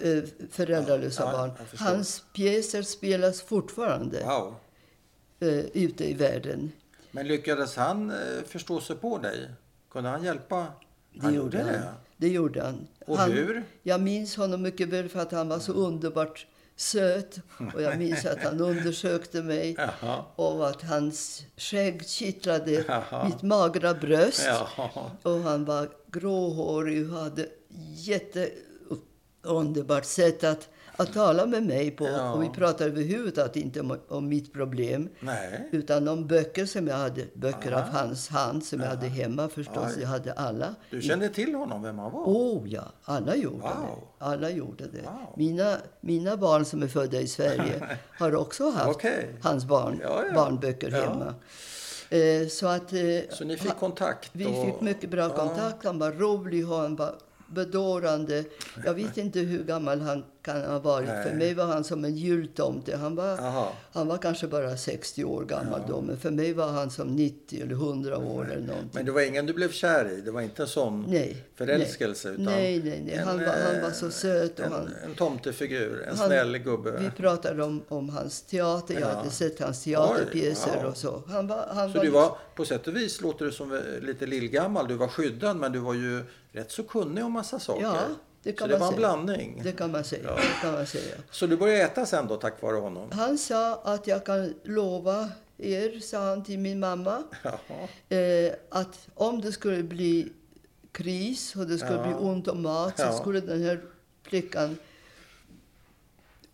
Eh, 0.03 0.23
föräldralösa 0.51 1.23
Ja, 1.23 1.31
barn. 1.31 1.51
Hans 1.77 2.23
pjäser 2.33 2.81
spelas 2.81 3.41
fortfarande 3.41 4.23
Wow. 4.23 4.55
eh, 5.39 5.47
ute 5.73 6.09
i 6.09 6.13
världen. 6.13 6.71
Men 7.11 7.27
lyckades 7.27 7.75
han 7.75 8.11
eh, 8.11 8.17
förstå 8.47 8.81
sig 8.81 8.95
på 8.95 9.17
dig? 9.17 9.49
Kunde 9.91 10.09
han 10.09 10.23
hjälpa? 10.23 10.67
Det 11.13 11.21
han 11.21 11.33
gjorde 11.33 11.57
han. 11.57 11.67
det? 11.67 11.83
det 12.17 12.27
gjorde 12.29 12.61
han. 12.63 12.87
Och 13.05 13.17
han, 13.17 13.31
hur? 13.31 13.63
Jag 13.83 14.01
minns 14.01 14.35
honom 14.35 14.61
mycket 14.61 14.87
väl 14.89 15.09
för 15.09 15.19
att 15.19 15.31
han 15.31 15.49
var 15.49 15.59
så 15.59 15.71
underbart 15.73 16.47
söt. 16.75 17.39
Och 17.73 17.81
jag 17.81 17.97
minns 17.97 18.25
att 18.25 18.43
han 18.43 18.59
undersökte 18.71 19.41
mig 19.43 19.75
Jaha. 19.77 20.25
och 20.35 20.69
att 20.69 20.81
hans 20.81 21.43
skägg 21.57 22.07
kittlade 22.07 22.71
Jaha. 22.87 23.25
mitt 23.25 23.41
magra 23.41 23.93
bröst. 23.93 24.49
Och 25.23 25.39
han 25.39 25.65
var 25.65 25.89
gråhårig 26.11 27.11
och 27.13 27.19
hade 27.19 27.47
jätteunderbart 29.43 30.05
sätt 30.05 30.43
att, 30.43 30.69
att 30.95 31.13
tala 31.13 31.45
med 31.45 31.63
mig 31.63 31.91
på. 31.91 32.07
Ja. 32.07 32.33
Och 32.33 32.43
vi 32.43 32.49
pratade 32.49 32.89
överhuvudtaget 32.89 33.55
inte 33.55 33.79
om, 33.81 33.97
om 34.07 34.27
mitt 34.27 34.53
problem. 34.53 35.09
Nej. 35.19 35.69
Utan 35.71 36.07
om 36.07 36.27
böcker 36.27 36.65
som 36.65 36.87
jag 36.87 36.95
hade, 36.97 37.25
böcker 37.33 37.71
Aha. 37.71 37.81
av 37.81 37.87
hans 37.89 38.29
hand 38.29 38.65
som 38.65 38.79
jag 38.79 38.87
hade 38.87 39.07
hemma 39.07 39.49
förstås. 39.49 39.93
Oj. 39.95 40.01
Jag 40.01 40.07
hade 40.07 40.33
alla. 40.33 40.75
Du 40.89 41.01
kände 41.01 41.29
till 41.29 41.55
honom, 41.55 41.81
vem 41.83 41.99
han 41.99 42.11
var? 42.11 42.23
Oh 42.25 42.63
ja, 42.69 42.83
alla 43.03 43.35
gjorde 43.35 43.57
Wow. 43.57 43.69
det. 44.19 44.25
Alla 44.25 44.49
gjorde 44.49 44.83
det. 44.83 45.01
Wow. 45.01 45.33
Mina, 45.37 45.77
mina 46.01 46.37
barn 46.37 46.65
som 46.65 46.83
är 46.83 46.87
födda 46.87 47.19
i 47.21 47.27
Sverige 47.27 47.97
har 48.19 48.35
också 48.35 48.69
haft 48.69 48.89
Okej. 48.95 49.35
hans 49.41 49.65
barn, 49.65 49.99
Ja, 50.03 50.23
ja. 50.27 50.33
barnböcker 50.35 50.91
hemma. 50.91 51.33
Eh, 52.09 52.47
så 52.47 52.67
att, 52.67 52.93
eh, 52.93 52.99
Så 53.31 53.43
ni 53.45 53.57
fick 53.57 53.75
kontakt? 53.79 54.29
vi 54.33 54.45
och- 54.45 54.65
fick 54.65 54.81
mycket 54.81 55.09
bra 55.09 55.29
kontakt. 55.29 55.85
Han 55.85 55.99
var 55.99 56.11
rolig 56.11 56.69
och 56.71 56.77
han 56.77 56.95
var 56.95 57.15
bedårande. 57.53 58.43
Jag 58.85 58.93
vet 58.93 59.17
inte 59.17 59.39
hur 59.39 59.63
gammal 59.63 60.01
han 60.01 60.23
kan 60.43 60.61
ha 60.61 60.79
varit. 60.79 61.07
Nej. 61.07 61.23
För 61.23 61.33
mig 61.33 61.53
var 61.53 61.65
han 61.65 61.83
som 61.83 62.05
en 62.05 62.15
jultomte. 62.15 62.97
Han 62.97 63.15
var, 63.15 63.37
han 63.93 64.07
var 64.07 64.17
kanske 64.17 64.47
bara 64.47 64.77
60 64.77 65.23
år 65.23 65.45
gammal 65.45 65.81
då. 65.87 66.01
Men 66.01 66.17
för 66.17 66.31
mig 66.31 66.53
var 66.53 66.67
han 66.67 66.91
som 66.91 67.15
90 67.15 67.61
eller 67.61 67.73
100 67.73 68.17
år 68.17 68.51
eller 68.51 68.67
någonting. 68.67 68.89
Men 68.93 69.05
det 69.05 69.11
var 69.11 69.21
ingen 69.21 69.45
du 69.45 69.53
blev 69.53 69.71
kär 69.71 70.09
i? 70.11 70.21
Det 70.21 70.31
var 70.31 70.41
inte 70.41 70.61
en 70.61 70.67
sån 70.67 71.05
Nej. 71.07 71.43
förälskelse? 71.55 72.27
nej. 72.27 72.35
Utan 72.37 72.53
nej, 72.55 72.81
nej, 72.83 73.03
nej. 73.07 73.17
Han, 73.25 73.39
en, 73.39 73.45
var, 73.45 73.53
han 73.53 73.75
eh, 73.75 73.81
var 73.83 73.91
så 73.91 74.11
söt. 74.11 74.59
Och 74.59 74.65
En, 74.65 74.71
han, 74.71 74.89
en 75.05 75.15
tomtefigur, 75.15 76.01
en 76.03 76.17
Han- 76.17 76.27
snäll 76.27 76.57
gubbe. 76.57 76.91
vi 76.99 77.09
pratade 77.11 77.63
om, 77.63 77.83
om 77.87 78.09
hans 78.09 78.41
teater. 78.41 78.93
Jag 78.93 79.03
Ja. 79.03 79.07
hade 79.15 79.29
sett 79.29 79.59
hans 79.59 79.83
teaterpjäser 79.83 80.75
wow. 80.81 80.85
och 80.91 80.97
så. 80.97 81.23
Han 81.27 81.47
var, 81.47 81.67
han 81.73 81.91
Så 81.91 81.97
var 81.97 82.05
du 82.05 82.11
var, 82.11 82.37
på 82.55 82.65
sätt 82.65 82.87
och 82.87 82.95
vis 82.95 83.21
låter 83.21 83.45
du 83.45 83.51
som 83.51 83.81
lite 84.01 84.25
lillgammal. 84.25 84.87
Du 84.87 84.93
var 84.93 85.07
skyddad 85.07 85.57
men 85.57 85.71
du 85.71 85.79
var 85.79 85.93
ju 85.93 86.23
rätt 86.51 86.71
så 86.71 86.83
kunnig 86.83 87.23
om 87.25 87.31
massa 87.31 87.59
saker. 87.59 87.81
Ja, 87.83 87.97
det 88.43 88.51
kan 88.53 88.67
så 88.67 88.73
det 88.73 88.79
man 88.79 88.87
var 88.87 88.93
en 88.93 88.97
blandning. 88.99 89.61
Det 89.63 89.71
kan 89.71 89.91
man 89.91 90.03
säga. 90.03 90.23
Ja. 90.23 90.35
Det 90.35 90.61
kan 90.61 90.73
man 90.73 90.85
säga. 90.85 91.15
Så 91.31 91.47
du 91.47 91.57
började 91.57 91.81
äta 91.83 92.05
sen 92.05 92.27
då 92.27 92.35
tack 92.37 92.61
vare 92.61 92.75
honom? 92.77 93.11
Han 93.11 93.37
sa 93.37 93.75
att 93.75 94.07
jag 94.07 94.25
kan 94.25 94.53
lova 94.63 95.29
er, 95.57 95.99
sa 95.99 96.29
han 96.29 96.43
till 96.43 96.59
min 96.59 96.79
mamma, 96.79 97.23
eh, 98.09 98.53
att 98.69 99.07
om 99.13 99.41
det 99.41 99.51
skulle 99.51 99.83
bli 99.83 100.31
kris 100.91 101.55
och 101.55 101.67
det 101.67 101.77
skulle 101.77 101.95
Ja. 101.95 102.03
bli 102.03 102.13
ont 102.13 102.47
om 102.47 102.61
mat 102.61 102.99
så 102.99 103.11
skulle 103.11 103.39
den 103.41 103.63
här 103.63 103.81
flickan 104.23 104.77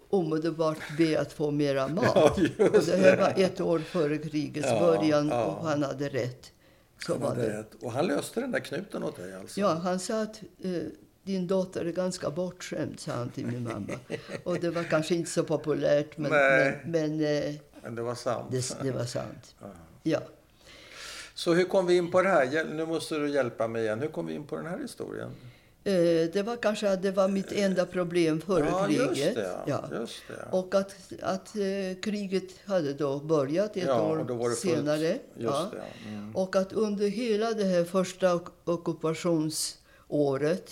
omedelbart 0.10 0.78
be 0.98 1.20
att 1.22 1.34
få 1.34 1.52
mera 1.52 1.88
mat. 1.88 2.06
Ja, 2.16 2.24
och 2.32 2.40
det 2.86 2.98
här 2.98 3.18
det. 3.18 3.22
var 3.22 3.34
ett 3.44 3.62
år 3.62 3.80
före 3.80 4.18
krigets 4.18 4.68
Ja, 4.68 4.80
början 4.80 5.28
ja. 5.28 5.44
och 5.46 5.66
han 5.68 5.84
hade 5.84 6.10
rätt. 6.10 6.52
Så 7.06 7.12
Han 7.14 7.22
var 7.22 7.36
det. 7.36 7.60
rätt. 7.60 7.72
Och 7.82 7.92
han 7.92 8.08
löste 8.08 8.40
den 8.42 8.52
där 8.52 8.60
knuten 8.60 9.04
åt 9.04 9.18
dig 9.18 9.36
alltså? 9.36 9.60
Ja, 9.60 9.74
han 9.74 10.00
sa 10.00 10.22
att 10.22 10.42
eh, 10.64 10.72
din 11.30 11.48
dotter 11.48 11.86
är 11.86 11.92
ganska 11.92 12.30
bortskämd, 12.30 13.00
sa 13.00 13.12
han 13.12 13.30
till 13.30 13.46
min 13.46 13.64
mamma. 13.64 13.94
Och 14.44 14.60
det 14.60 14.70
var 14.70 14.84
kanske 14.84 15.16
inte 15.16 15.30
så 15.30 15.44
populärt, 15.44 16.18
men, 16.18 16.32
men, 16.32 16.40
Nej. 16.42 16.82
men 16.86 17.22
eh, 17.48 17.54
Men 17.84 17.96
det 17.96 18.02
var 18.02 18.16
sant. 18.16 18.48
det, 18.52 18.78
det 18.84 18.92
var 18.92 19.06
sant. 19.06 19.56
Ja. 19.62 19.68
Ja. 20.04 20.20
Så 21.34 21.54
hur 21.54 21.66
kom 21.66 21.86
vi 21.86 21.96
in 21.98 22.12
på 22.12 22.22
det 22.22 22.30
här? 22.30 22.66
Nu 22.74 22.86
måste 22.86 23.18
du 23.18 23.30
hjälpa 23.30 23.68
mig 23.68 23.82
igen. 23.82 24.00
Hur 24.00 24.08
kom 24.08 24.26
vi 24.26 24.34
in 24.34 24.48
på 24.48 24.56
den 24.56 24.66
här 24.66 24.80
historien? 24.80 25.32
Eh, 25.84 25.94
det 26.34 26.44
var 26.46 26.56
kanske 26.56 26.92
att 26.92 27.02
det 27.02 27.12
var 27.12 27.28
mitt 27.28 27.52
enda 27.52 27.86
problem 27.86 28.42
före 28.42 28.66
ja, 28.66 28.86
kriget. 28.86 29.18
Just 29.18 29.36
det, 29.36 29.50
ja. 29.66 29.68
Ja. 29.68 29.84
Just 30.00 30.22
det. 30.28 30.46
Och 30.52 30.76
att, 30.76 30.96
att 31.22 31.56
eh, 31.56 31.62
kriget 32.02 32.44
hade 32.66 32.94
då 32.94 33.20
börjat 33.20 33.78
ett 33.78 33.84
Ja, 33.86 34.02
år 34.12 34.56
senare. 34.56 35.18
Ja. 35.38 35.72
Mm. 36.08 36.36
Och 36.36 36.56
att 36.56 36.74
under 36.74 37.08
hela 37.08 37.52
det 37.52 37.64
här 37.64 37.84
första 37.84 38.40
ockupationsåret 38.66 40.70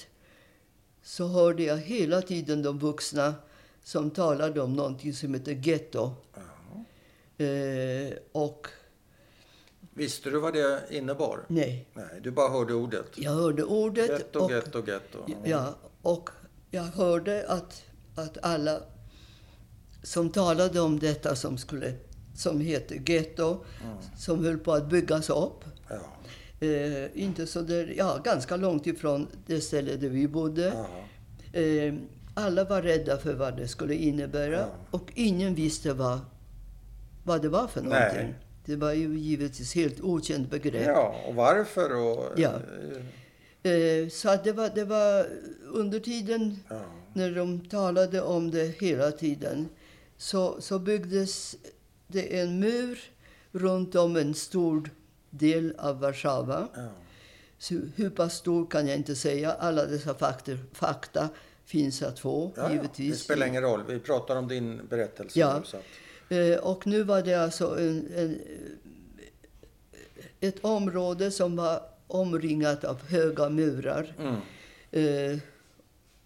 så 1.08 1.28
hörde 1.28 1.64
jag 1.64 1.78
hela 1.78 2.22
tiden 2.22 2.62
de 2.62 2.80
vuxna 2.80 3.36
som 3.84 4.12
talade 4.12 4.62
om 4.62 4.74
någonting 4.74 5.14
som 5.14 5.34
heter 5.34 5.52
getto. 5.52 6.12
Eh, 7.38 8.18
och 8.32 8.68
Visste 9.94 10.30
du 10.30 10.40
vad 10.40 10.54
det 10.54 10.82
innebar? 10.90 11.46
nej, 11.48 11.88
Nej, 11.94 12.20
du 12.22 12.32
bara 12.32 12.50
hörde 12.50 12.74
ordet. 12.74 13.06
jag 13.16 13.32
hörde 13.32 13.64
ordet. 13.64 14.10
Getto, 14.10 14.40
och, 14.40 14.52
getto, 14.52 14.88
getto. 14.88 15.18
Ja, 15.44 15.76
och 16.02 16.30
jag 16.72 16.84
hörde 16.84 17.46
att, 17.48 17.84
att 18.16 18.38
alla 18.42 18.82
som 20.04 20.30
talade 20.30 20.80
om 20.80 21.00
detta 21.00 21.36
som, 21.36 21.58
skulle, 21.58 21.94
som 22.36 22.60
heter 22.62 23.02
getto, 23.06 23.66
som 24.18 24.46
höll 24.46 24.58
på 24.58 24.74
att 24.74 24.90
byggas 24.90 25.30
upp. 25.30 25.64
Eh, 26.60 27.22
inte 27.24 27.48
så 27.48 27.62
där, 27.62 27.94
ja, 27.98 28.22
ganska 28.24 28.56
långt 28.58 28.88
ifrån 28.88 29.28
det 29.46 29.62
ställe 29.62 29.96
där 29.96 30.10
vi 30.10 30.28
bodde. 30.28 30.68
Eh, 31.54 31.94
alla 32.34 32.64
var 32.64 32.82
rädda 32.82 33.18
för 33.18 33.34
vad 33.34 33.58
det 33.58 33.68
skulle 33.68 33.96
innebära 33.96 34.58
Ja. 34.60 34.68
och 34.92 35.12
ingen 35.16 35.56
visste 35.56 35.94
vad, 35.94 36.20
vad 37.24 37.42
det 37.42 37.50
var 37.50 37.68
för 37.68 37.82
Nej. 37.82 37.90
någonting. 37.90 38.34
Det 38.66 38.76
var 38.76 38.94
ju 38.94 39.18
givetvis 39.20 39.76
helt 39.76 40.02
okänt 40.02 40.50
begrepp. 40.52 40.86
ja, 40.88 41.16
och 41.28 41.36
varför? 41.36 41.96
Och, 41.96 42.40
Ja. 42.40 42.50
eh, 42.50 43.04
Eh, 43.64 44.10
så 44.10 44.30
att 44.30 44.44
det 44.44 44.52
var, 44.52 44.72
det 44.76 44.86
var 44.86 45.26
under 45.74 46.00
tiden 46.00 46.60
ja. 46.70 46.82
när 47.14 47.32
de 47.36 47.60
talade 47.70 48.22
om 48.22 48.52
det 48.52 48.76
hela 48.82 49.12
tiden 49.12 49.68
så, 50.18 50.62
så 50.62 50.80
byggdes 50.80 51.56
det 52.08 52.40
en 52.40 52.60
mur 52.60 53.00
runt 53.52 53.96
om 53.96 54.16
en 54.16 54.34
stor 54.34 54.90
del 55.38 55.76
av 55.78 56.00
Warszawa. 56.00 56.68
Ja. 56.76 56.88
Så 57.58 57.74
hur 57.96 58.10
pass 58.10 58.34
stor 58.34 58.66
kan 58.66 58.88
jag 58.88 58.98
inte 58.98 59.16
säga. 59.16 59.54
Alla 59.54 59.86
dessa 59.86 60.14
faktor, 60.14 60.58
fakta 60.74 61.30
finns 61.66 62.04
att 62.04 62.20
få, 62.20 62.52
Ja, 62.56 62.72
givetvis. 62.72 63.14
Det 63.18 63.24
spelar 63.24 63.48
ingen 63.48 63.62
roll. 63.62 63.84
Vi 63.88 64.00
pratar 64.00 64.36
om 64.36 64.48
din 64.48 64.82
berättelse. 64.90 65.40
Ja. 65.40 65.54
nu, 65.54 65.78
att, 65.78 65.86
Eh, 66.30 66.58
och 66.58 66.88
nu 66.88 67.04
var 67.04 67.22
det 67.22 67.34
alltså 67.34 67.80
en, 67.80 68.08
en, 68.16 68.42
ett 70.40 70.56
område 70.62 71.32
som 71.32 71.56
var 71.56 71.82
omringat 72.08 72.84
av 72.84 73.02
höga 73.08 73.50
murar. 73.50 74.16
mm. 74.20 74.36
Eh, 74.92 75.40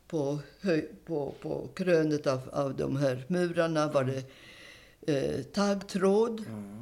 på, 0.07 0.39
höj, 0.61 0.89
på, 1.05 1.33
på 1.41 1.67
krönet 1.75 2.27
av, 2.27 2.39
av 2.51 2.75
de 2.75 2.95
här 2.95 3.23
murarna 3.27 3.87
var 3.87 4.03
det 4.03 4.23
eh, 5.13 5.43
taggtråd. 5.43 6.39
Mm. 6.47 6.80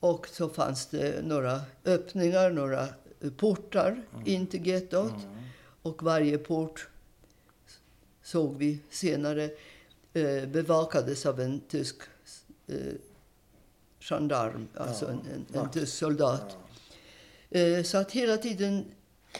Och 0.00 0.28
så 0.28 0.48
fanns 0.48 0.86
det 0.86 1.24
några 1.24 1.60
öppningar, 1.84 2.50
några 2.50 2.88
portar 3.36 4.02
in 4.24 4.46
till 4.46 4.66
gettot. 4.66 5.10
Mm. 5.10 5.44
Och 5.82 6.02
varje 6.02 6.38
port 6.38 6.88
såg 8.22 8.56
vi 8.56 8.78
senare 8.90 9.50
eh, 10.12 10.46
bevakades 10.48 11.26
av 11.26 11.40
en 11.40 11.60
tysk 11.60 11.96
eh, 12.66 12.76
gendarm, 14.00 14.68
alltså 14.74 15.04
Ja, 15.04 15.10
en, 15.10 15.20
en, 15.54 15.60
en 15.60 15.70
tysk 15.70 15.92
soldat. 15.92 16.56
Ja. 17.48 17.58
Eh, 17.60 17.82
så 17.82 17.98
att 17.98 18.12
hela 18.12 18.36
tiden 18.36 18.84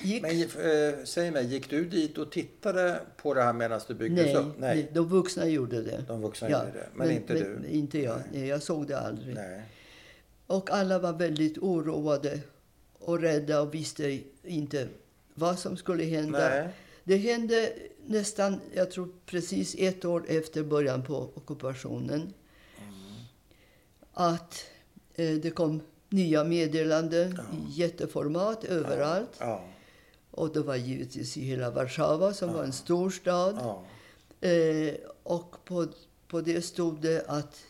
gick... 0.01 0.23
Men 0.23 0.41
eh, 0.41 0.95
säg 1.05 1.31
mig, 1.31 1.47
gick 1.47 1.71
du 1.71 1.85
dit 1.85 2.19
och 2.19 2.33
tittade 2.33 3.01
på 3.17 3.35
det 3.35 3.43
här 3.43 3.53
medan 3.53 3.81
det 3.89 3.95
byggdes 3.95 4.27
nej, 4.27 4.37
upp? 4.37 4.59
nej, 4.59 4.91
de 4.93 5.09
vuxna 5.09 5.47
gjorde 5.47 5.83
det. 5.83 6.05
De 6.09 6.21
vuxna 6.21 6.51
gjorde 6.51 6.73
det, 6.73 6.89
men 6.95 7.11
inte 7.11 7.35
du? 7.35 7.67
Inte 7.69 7.99
jag. 7.99 8.23
Nej. 8.33 8.47
jag 8.47 8.63
såg 8.63 8.87
det 8.87 8.99
aldrig. 8.99 9.35
Nej. 9.35 9.63
Och 10.51 10.70
alla 10.70 10.98
var 10.98 11.12
väldigt 11.12 11.59
oroade 11.59 12.40
och 12.98 13.20
rädda 13.20 13.61
och 13.61 13.74
visste 13.74 14.20
inte 14.42 14.88
vad 15.34 15.59
som 15.59 15.76
skulle 15.76 16.05
hända. 16.05 16.38
Nej. 16.48 16.68
Det 17.05 17.16
hände 17.16 17.72
nästan, 18.07 18.61
jag 18.74 18.90
tror 18.90 19.09
precis 19.26 19.74
ett 19.78 20.05
år 20.05 20.24
efter 20.28 20.62
början 20.62 21.03
på 21.03 21.30
ockupationen, 21.34 22.20
Mm. 22.78 23.24
att 24.12 24.64
eh, 25.14 25.34
det 25.36 25.51
kom 25.51 25.80
nya 26.09 26.44
meddelanden 26.44 27.38
Ja. 27.38 27.57
i 27.59 27.80
jätteformat 27.80 28.64
överallt. 28.64 29.36
Ja. 29.38 29.64
Och 30.30 30.53
det 30.53 30.61
var 30.61 30.76
givetvis 30.76 31.36
i 31.36 31.40
hela 31.44 31.70
Warszawa 31.70 32.32
som 32.34 32.53
var 32.53 32.64
en 32.64 32.72
stor 32.72 33.11
stad. 33.11 33.59
Ja. 33.61 33.84
Eh, 34.48 34.94
och 35.22 35.64
på, 35.64 35.86
på 36.28 36.40
det 36.40 36.62
stod 36.62 37.01
det 37.01 37.24
att 37.28 37.61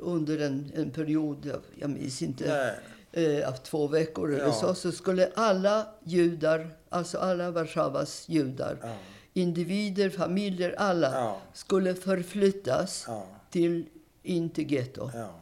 under 0.00 0.38
en, 0.38 0.72
en 0.74 0.90
period, 0.90 1.52
jag 1.80 1.90
minns 1.90 2.22
inte, 2.22 2.74
eh, 3.12 3.48
av 3.48 3.52
två 3.52 3.86
veckor 3.86 4.32
eller 4.34 4.44
Ja. 4.44 4.52
så, 4.52 4.74
så 4.74 4.92
skulle 4.92 5.30
alla 5.34 5.86
judar, 6.04 6.70
alltså 6.88 7.18
alla 7.18 7.50
Warszawas 7.50 8.28
judar, 8.28 8.76
Ja. 8.82 8.96
individer, 9.32 10.10
familjer, 10.10 10.74
alla, 10.78 11.12
Ja. 11.12 11.40
skulle 11.54 11.94
förflyttas 11.94 13.06
till, 13.50 13.86
in 14.22 14.50
till 14.50 14.72
getto. 14.72 15.10
Ja. 15.14 15.34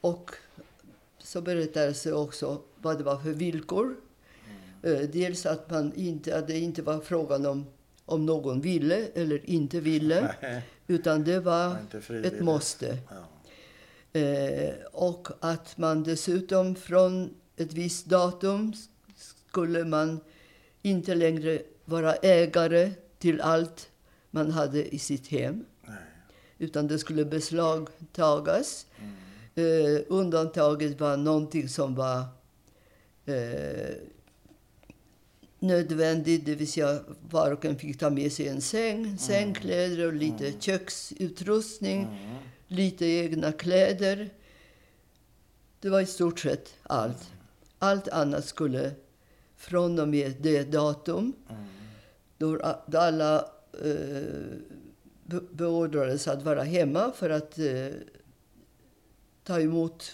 Och 0.00 0.30
så 1.18 1.40
berättades 1.40 2.02
det 2.02 2.12
också 2.12 2.60
vad 2.76 2.98
det 2.98 3.04
var 3.04 3.16
för 3.18 3.30
villkor. 3.30 3.96
Eh, 4.82 4.98
dels 5.00 5.46
att, 5.46 5.70
man 5.70 5.92
inte, 5.96 6.38
att 6.38 6.46
det 6.46 6.58
inte 6.58 6.82
var 6.82 7.00
frågan 7.00 7.46
om 7.46 7.66
om 8.06 8.26
någon 8.26 8.60
ville 8.60 9.06
eller 9.14 9.50
inte 9.50 9.80
ville. 9.80 10.34
Utan 10.86 11.24
det 11.24 11.40
var 11.40 11.76
ett 12.24 12.40
måste. 12.40 12.98
Eh, 14.14 14.74
och 14.92 15.28
att 15.40 15.78
man 15.78 16.02
dessutom 16.02 16.74
från 16.74 17.34
ett 17.56 17.72
visst 17.72 18.06
datum 18.06 18.72
skulle 19.16 19.84
man 19.84 20.20
inte 20.82 21.14
längre 21.14 21.62
vara 21.84 22.14
ägare 22.14 22.92
till 23.18 23.40
allt 23.40 23.90
man 24.30 24.50
hade 24.50 24.94
i 24.94 24.98
sitt 24.98 25.28
hem. 25.28 25.64
Nej. 25.82 25.96
Utan 26.58 26.86
det 26.86 26.98
skulle 26.98 27.24
beslagtagas. 27.24 28.86
Mm. 28.98 29.14
Eh, 29.54 30.02
undantaget 30.08 31.00
var 31.00 31.16
någonting 31.16 31.68
som 31.68 31.94
var 31.94 32.24
eh, 33.24 33.94
nödvändigt, 35.58 36.46
det 36.46 36.54
vill 36.54 36.72
säga 36.72 37.00
var 37.30 37.50
och 37.50 37.64
en 37.64 37.78
fick 37.78 37.98
ta 37.98 38.10
med 38.10 38.32
sig 38.32 38.48
en 38.48 38.60
säng, 38.60 39.18
sängkläder 39.18 40.06
och 40.06 40.12
lite 40.12 40.52
köksutrustning, 40.60 42.02
Mm. 42.02 42.36
Lite 42.74 43.06
egna 43.06 43.52
kläder. 43.52 44.30
Det 45.80 45.88
var 45.90 46.00
i 46.00 46.06
stort 46.06 46.38
sett 46.40 46.74
allt. 46.82 47.30
Allt 47.78 48.08
annat 48.08 48.44
skulle 48.44 48.92
från 49.56 49.98
och 49.98 50.08
med 50.08 50.34
det 50.40 50.62
datum 50.62 51.32
då, 52.38 52.76
då 52.86 52.98
alla 52.98 53.38
eh, 53.84 54.22
be- 55.26 55.40
beordrades 55.50 56.28
att 56.28 56.42
vara 56.42 56.62
hemma 56.62 57.12
för 57.16 57.30
att 57.30 57.58
eh, 57.58 57.88
ta 59.44 59.60
emot 59.60 60.12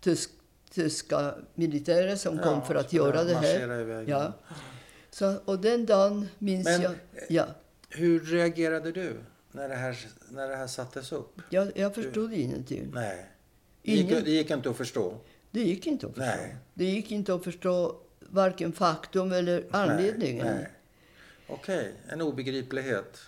tysk, 0.00 0.30
tyska 0.70 1.34
militärer 1.54 2.16
som 2.16 2.38
kom 2.38 2.52
Ja, 2.54 2.60
för 2.60 2.74
att 2.74 2.92
göra 2.92 3.24
det 3.24 3.34
här. 3.34 3.80
iväg. 3.80 4.08
Ja. 4.08 4.32
Så, 5.10 5.34
och 5.44 5.58
den 5.60 5.86
dagen 5.86 6.28
minns 6.38 6.64
Men- 6.66 6.82
jag... 6.82 6.94
Ja, 7.28 7.46
Hur 7.88 8.20
reagerade 8.20 8.92
du 8.92 9.16
när 9.52 9.68
det 9.68 9.74
här, 9.74 9.98
när 10.30 10.48
det 10.48 10.56
här 10.56 10.66
sattes 10.66 11.12
upp? 11.12 11.40
jag, 11.50 11.72
jag 11.74 11.94
förstod 11.94 12.32
ingenting. 12.32 12.90
Nej. 12.94 13.26
Det 13.82 13.92
gick, 13.92 14.10
Ingen, 14.10 14.24
det 14.24 14.30
gick 14.30 14.50
inte 14.50 14.70
att 14.70 14.76
förstå. 14.76 15.18
det 15.50 15.60
gick 15.60 15.86
inte 15.86 16.06
att 16.06 16.14
förstå. 16.14 16.26
Nej. 16.26 16.56
Det 16.74 16.84
gick 16.84 17.10
inte 17.10 17.34
att 17.34 17.44
förstå 17.44 17.96
varken 18.20 18.72
faktum 18.72 19.32
eller 19.32 19.66
anledningen. 19.70 20.46
Nej, 20.46 20.54
nej. 20.54 20.70
Okej, 21.48 21.94
en 22.08 22.20
obegriplighet. 22.20 23.20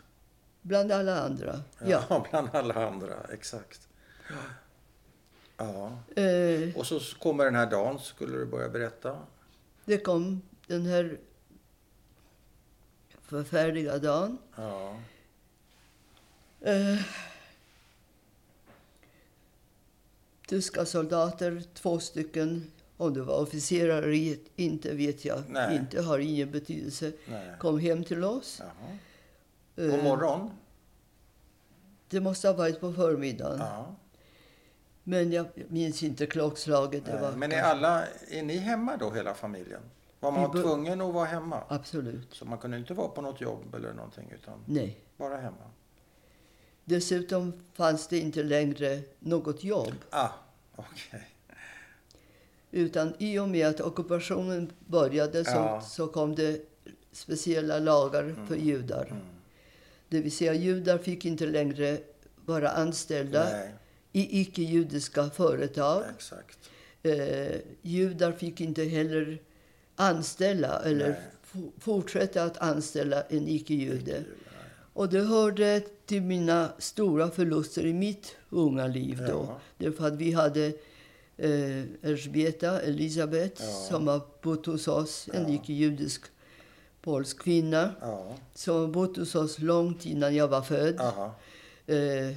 Bland 0.62 0.92
alla 0.92 1.20
andra. 1.20 1.60
Ja. 1.78 2.04
Ja, 2.08 2.26
bland 2.30 2.48
alla 2.52 2.86
andra. 2.86 3.14
Exakt. 3.32 3.88
Ja. 5.56 5.98
Eh, 6.22 6.76
Och 6.76 6.86
så 6.86 7.00
kommer 7.18 7.44
den 7.44 7.54
här 7.54 7.70
dagen, 7.70 7.98
skulle 7.98 8.38
du 8.38 8.46
börja 8.46 8.68
berätta. 8.68 9.18
det 9.84 9.98
kom 9.98 10.42
den 10.66 10.86
här 10.86 11.18
förfärliga 13.22 13.98
dagen. 13.98 14.38
Ja. 14.56 14.96
Eh, 16.64 16.98
tyska 20.46 20.84
soldater, 20.86 21.62
två 21.74 21.98
stycken, 21.98 22.72
om 22.96 23.14
det 23.14 23.22
var 23.22 23.42
officerare 23.42 24.36
inte 24.56 24.94
vet 24.94 25.24
jag 25.24 25.42
Nej. 25.48 25.76
inte, 25.76 26.02
har 26.02 26.18
ingen 26.18 26.50
betydelse, 26.50 27.12
Nej. 27.28 27.50
kom 27.58 27.78
hem 27.78 28.04
till 28.04 28.24
oss. 28.24 28.60
Jaha. 28.60 28.98
Eh, 29.76 29.90
God 29.96 30.04
morgon. 30.04 30.50
Det 32.08 32.20
måste 32.20 32.48
ha 32.48 32.54
varit 32.54 32.80
på 32.80 32.92
förmiddagen. 32.92 33.58
Ja. 33.58 33.94
Men 35.02 35.32
jag 35.32 35.46
minns 35.68 36.02
inte 36.02 36.26
klockslaget. 36.26 37.04
Det 37.04 37.12
Nej. 37.12 37.22
var 37.22 37.32
Men 37.32 37.52
är 37.52 37.62
alla, 37.62 38.06
är 38.30 38.42
ni 38.42 38.56
hemma 38.56 38.96
då 38.96 39.10
hela 39.10 39.34
familjen? 39.34 39.80
Var 40.20 40.32
man 40.32 40.52
tvungen 40.52 41.00
att 41.00 41.14
vara 41.14 41.24
hemma? 41.24 41.64
Absolut. 41.68 42.34
Så 42.34 42.44
man 42.44 42.58
kunde 42.58 42.76
inte 42.78 42.94
vara 42.94 43.08
på 43.08 43.20
något 43.20 43.40
jobb 43.40 43.74
eller 43.74 43.92
någonting 43.92 44.30
utan 44.34 44.64
Nej. 44.66 45.00
bara 45.16 45.36
hemma? 45.36 45.70
Dessutom 46.84 47.52
fanns 47.74 48.06
det 48.06 48.18
inte 48.18 48.42
längre 48.42 49.00
något 49.18 49.64
jobb. 49.64 49.94
Ah, 50.10 50.28
okej. 50.76 51.28
Utan 52.70 53.14
i 53.18 53.38
och 53.38 53.48
med 53.48 53.68
att 53.68 53.80
ockupationen 53.80 54.72
började 54.86 55.44
så, 55.44 55.50
Ja. 55.50 55.80
så 55.80 56.06
kom 56.06 56.34
det 56.34 56.60
speciella 57.12 57.78
lagar 57.78 58.34
för 58.48 58.56
judar. 58.56 59.06
Mm. 59.06 59.22
Det 60.08 60.20
vill 60.20 60.32
säga 60.32 60.54
judar 60.54 60.98
fick 60.98 61.24
inte 61.24 61.46
längre 61.46 61.98
vara 62.44 62.70
anställda 62.70 63.44
Nej, 63.44 63.74
i 64.12 64.40
icke-judiska 64.40 65.30
företag. 65.30 66.04
Eh, 67.02 67.56
judar 67.82 68.32
fick 68.32 68.60
inte 68.60 68.84
heller 68.84 69.38
anställa 69.96 70.82
eller 70.82 71.20
fortsätta 71.78 72.44
att 72.44 72.58
anställa 72.58 73.22
en 73.22 73.48
icke-jude. 73.48 74.24
Och 74.94 75.08
det 75.08 75.20
hörde 75.20 75.80
till 76.06 76.22
mina 76.22 76.72
stora 76.78 77.30
förluster 77.30 77.86
i 77.86 77.92
mitt 77.92 78.36
unga 78.50 78.86
liv 78.86 79.18
då. 79.18 79.46
Ja. 79.48 79.60
Därför 79.78 80.06
att 80.06 80.14
vi 80.14 80.32
hade 80.32 80.66
eh, 81.36 81.82
Elżbieta, 82.02 82.80
Elisabet, 82.80 83.58
Ja. 83.60 83.66
som 83.66 84.08
har 84.08 84.20
bott 84.42 84.66
hos 84.66 84.88
oss, 84.88 85.28
en 85.32 85.42
Ja. 85.48 85.54
icke-judisk 85.54 86.22
polsk 87.02 87.38
kvinna, 87.42 87.90
Ja, 88.00 88.34
som 88.54 88.76
har 88.80 88.86
bott 88.88 89.16
hos 89.16 89.34
oss 89.34 89.58
långt 89.58 90.06
innan 90.06 90.34
jag 90.34 90.48
var 90.48 90.62
född. 90.62 91.00
Eh, 91.86 92.36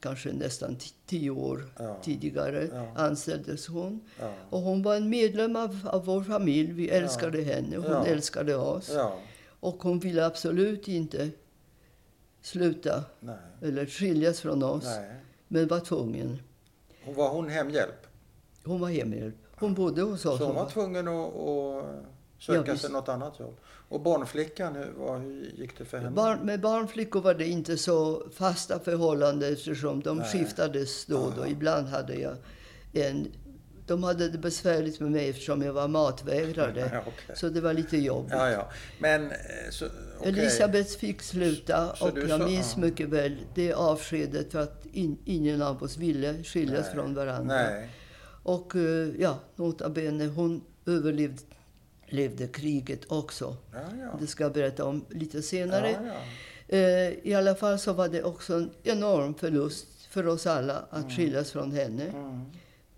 kanske 0.00 0.32
nästan 0.32 0.76
tio 1.06 1.30
år 1.30 1.64
Ja. 1.78 1.96
tidigare 2.02 2.68
Ja. 2.72 2.92
anställdes 2.96 3.66
hon. 3.66 4.00
Ja. 4.20 4.32
Och 4.50 4.60
hon 4.60 4.82
var 4.82 4.96
en 4.96 5.08
medlem 5.08 5.56
av, 5.56 5.88
av 5.92 6.04
vår 6.04 6.22
familj. 6.22 6.72
Vi 6.72 6.88
älskade 6.88 7.42
henne, 7.42 7.76
hon 7.76 8.06
älskade 8.06 8.56
oss. 8.56 8.90
Och 9.60 9.82
hon 9.82 9.98
ville 9.98 10.26
absolut 10.26 10.88
inte 10.88 11.30
sluta 12.42 13.04
nej, 13.20 13.36
eller 13.62 13.86
skiljas 13.86 14.40
från 14.40 14.62
oss, 14.62 14.84
nej. 14.84 15.10
men 15.48 15.68
var 15.68 15.80
tvungen. 15.80 16.38
Och 17.06 17.14
var 17.14 17.28
hon 17.28 17.48
hemhjälp? 17.48 18.06
Hon 18.64 18.80
var 18.80 18.88
hemhjälp. 18.88 19.34
Hon 19.54 19.74
bodde 19.74 20.02
hos 20.02 20.26
oss. 20.26 20.38
Så 20.38 20.44
hon 20.44 20.54
var 20.54 20.70
tvungen 20.70 21.08
att, 21.08 21.34
att 21.34 22.02
Ja, 22.46 22.54
söka 22.56 22.72
visst. 22.72 22.82
sig 22.84 22.92
något 22.92 23.08
annat 23.08 23.40
jobb. 23.40 23.56
Och 23.64 24.00
barnflickan, 24.00 24.76
hur, 24.76 24.92
vad, 24.98 25.20
hur 25.20 25.52
gick 25.56 25.78
det 25.78 25.84
för 25.84 25.98
henne? 25.98 26.10
Barn, 26.10 26.38
med 26.46 26.60
barnflickor 26.60 27.20
var 27.20 27.34
det 27.34 27.46
inte 27.46 27.76
så 27.76 28.22
fasta 28.34 28.78
förhållanden 28.78 29.52
eftersom 29.52 30.00
de 30.00 30.16
Nej. 30.18 30.26
skiftades 30.32 31.06
då 31.06 31.18
och 31.18 31.32
då. 31.36 31.40
Aha. 31.40 31.50
Ibland 31.50 31.86
hade 31.86 32.14
jag 32.14 32.36
en... 32.92 33.26
De 33.92 34.02
hade 34.02 34.28
det 34.28 34.38
besvärligt 34.38 35.00
med 35.00 35.10
mig 35.10 35.28
eftersom 35.28 35.62
jag 35.62 35.72
var 35.72 35.88
matvägrare. 35.88 36.80
Ja, 36.92 37.00
okej. 37.06 37.36
Så 37.36 37.48
det 37.48 37.60
var 37.60 37.72
lite 37.72 37.96
jobbigt. 37.96 38.32
Ja, 38.32 38.50
ja. 38.50 38.70
Men, 38.98 39.30
eh, 39.30 39.36
så, 39.70 39.86
okej. 40.18 40.28
Elisabeth 40.28 40.98
fick 40.98 41.22
sluta 41.22 41.96
Så 41.96 42.10
och 42.10 42.18
jag 42.18 42.40
sa- 42.40 42.46
minns 42.46 42.76
mycket 42.76 43.08
väl 43.08 43.36
det 43.54 43.72
avskedet 43.72 44.52
för 44.52 44.58
att 44.60 44.86
in, 44.92 45.18
ingen 45.24 45.62
av 45.62 45.82
oss 45.82 45.96
ville 45.96 46.44
skiljas 46.44 46.86
Nej. 46.86 46.94
från 46.94 47.14
varandra. 47.14 47.54
Nej. 47.56 47.88
Och 48.42 48.76
eh, 48.76 49.08
ja, 49.18 49.38
nota 49.56 49.88
bene, 49.90 50.26
hon 50.26 50.62
överlevde 50.86 51.42
levde 52.06 52.46
kriget 52.46 53.00
också. 53.08 53.56
Ja, 53.72 53.80
ja. 54.00 54.18
Det 54.20 54.26
ska 54.26 54.44
jag 54.44 54.52
berätta 54.52 54.84
om 54.84 55.04
lite 55.10 55.42
senare. 55.42 55.90
Ja. 56.06 56.76
Eh, 56.76 57.12
I 57.22 57.34
alla 57.34 57.54
fall 57.54 57.78
så 57.78 57.92
var 57.92 58.08
det 58.08 58.22
också 58.22 58.54
en 58.54 58.70
enorm 58.82 59.34
förlust 59.34 59.86
för 60.10 60.26
oss 60.26 60.46
alla 60.46 60.84
att 60.90 61.12
skiljas 61.12 61.50
från 61.50 61.72
henne. 61.72 62.04
Mm. 62.04 62.44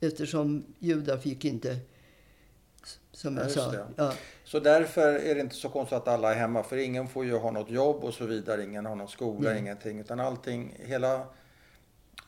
Eftersom 0.06 0.64
judar 0.78 1.18
fick 1.18 1.44
inte, 1.44 1.76
som 3.12 3.36
Ja, 3.36 3.42
jag 3.42 3.50
sa. 3.50 3.74
Ja, 3.96 4.12
Så 4.44 4.60
därför 4.60 5.14
är 5.14 5.34
det 5.34 5.40
inte 5.40 5.54
så 5.54 5.68
konstigt 5.68 5.96
att 5.96 6.08
alla 6.08 6.30
är 6.34 6.38
hemma. 6.38 6.62
För 6.62 6.76
ingen 6.76 7.08
får 7.08 7.24
ju 7.24 7.36
ha 7.38 7.50
något 7.50 7.70
jobb 7.70 8.04
och 8.04 8.14
så 8.14 8.26
vidare. 8.26 8.64
Ingen 8.64 8.86
har 8.86 8.94
någon 8.96 9.08
skola, 9.08 9.50
Nej. 9.50 9.58
ingenting. 9.58 10.00
Utan 10.00 10.20
allting, 10.20 10.74
hela 10.78 11.26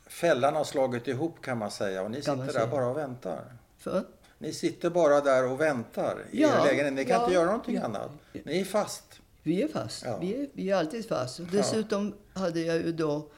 fällan 0.07 0.55
har 0.55 0.65
slagit 0.65 1.09
ihop 1.09 1.41
kan 1.43 1.59
man 1.59 1.71
säga. 1.71 2.03
Och 2.03 2.11
ni 2.11 2.23
Kan 2.23 2.47
sitter 2.47 2.61
där 2.61 2.67
bara 2.67 2.87
och 2.87 2.97
väntar. 2.97 3.45
för, 3.79 4.05
Ni 4.39 4.53
sitter 4.53 4.91
bara 4.91 5.21
där 5.21 5.51
och 5.51 5.61
väntar 5.61 6.25
i 6.31 6.43
Ja, 6.43 6.61
er 6.61 6.65
lägenhet. 6.65 6.93
Ni 6.95 7.05
kan 7.05 7.15
ja. 7.17 7.23
inte 7.23 7.35
göra 7.35 7.47
någonting 7.47 7.75
Ja. 7.75 7.83
annat. 7.85 8.11
Ni 8.45 8.61
är 8.61 8.65
fast. 8.65 9.21
vi 9.43 9.63
är 9.63 9.69
fast. 9.69 10.07
Vi, 10.21 10.35
är, 10.43 10.49
vi 10.53 10.71
är 10.71 10.77
alltid 10.77 11.09
fast. 11.09 11.39
Och 11.41 11.47
dessutom 11.47 12.15
hade 12.35 12.61
jag 12.61 12.77
ju 12.77 12.93
då 12.93 13.29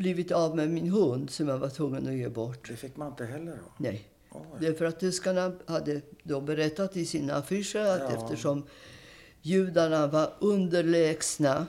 blivit 0.00 0.32
av 0.32 0.56
med 0.56 0.70
min 0.70 0.88
hund 0.90 1.30
som 1.30 1.48
jag 1.48 1.58
var 1.58 1.68
tvungen 1.68 2.06
att 2.08 2.14
ge 2.14 2.28
bort. 2.28 2.68
Det 2.68 2.76
fick 2.76 2.96
man 2.96 3.08
inte 3.08 3.24
heller 3.24 3.52
då. 3.52 3.72
Nej. 3.76 4.08
Oj. 4.30 4.40
Därför 4.60 4.84
att 4.84 5.00
tyskarna 5.00 5.52
hade 5.66 6.00
då 6.22 6.40
berättat 6.40 6.96
i 6.96 7.06
sina 7.06 7.34
affischer 7.34 7.80
att 7.86 8.00
Ja. 8.00 8.10
eftersom 8.24 8.66
judarna 9.42 10.06
var 10.06 10.32
underlägsna 10.40 11.66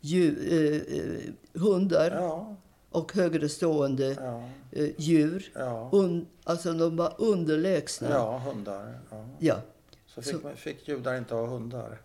dju, 0.00 0.26
eh, 0.56 1.60
hundar 1.60 2.10
Ja, 2.10 2.56
och 2.90 3.12
högre 3.14 3.48
stående 3.48 4.16
ja, 4.20 4.48
eh, 4.72 4.90
djur. 4.98 5.52
Un, 5.92 6.26
alltså 6.44 6.72
de 6.72 6.96
var 6.96 7.14
underlägsna. 7.18 8.10
Ja, 8.10 8.38
hundar. 8.38 8.98
Ja. 9.10 9.26
Ja. 9.38 9.60
Så 10.06 10.22
fick, 10.22 10.34
Så- 10.34 10.40
man- 10.42 10.56
fick 10.56 10.88
judar 10.88 11.18
inte 11.18 11.34
ha 11.34 11.46
hundar. 11.46 12.00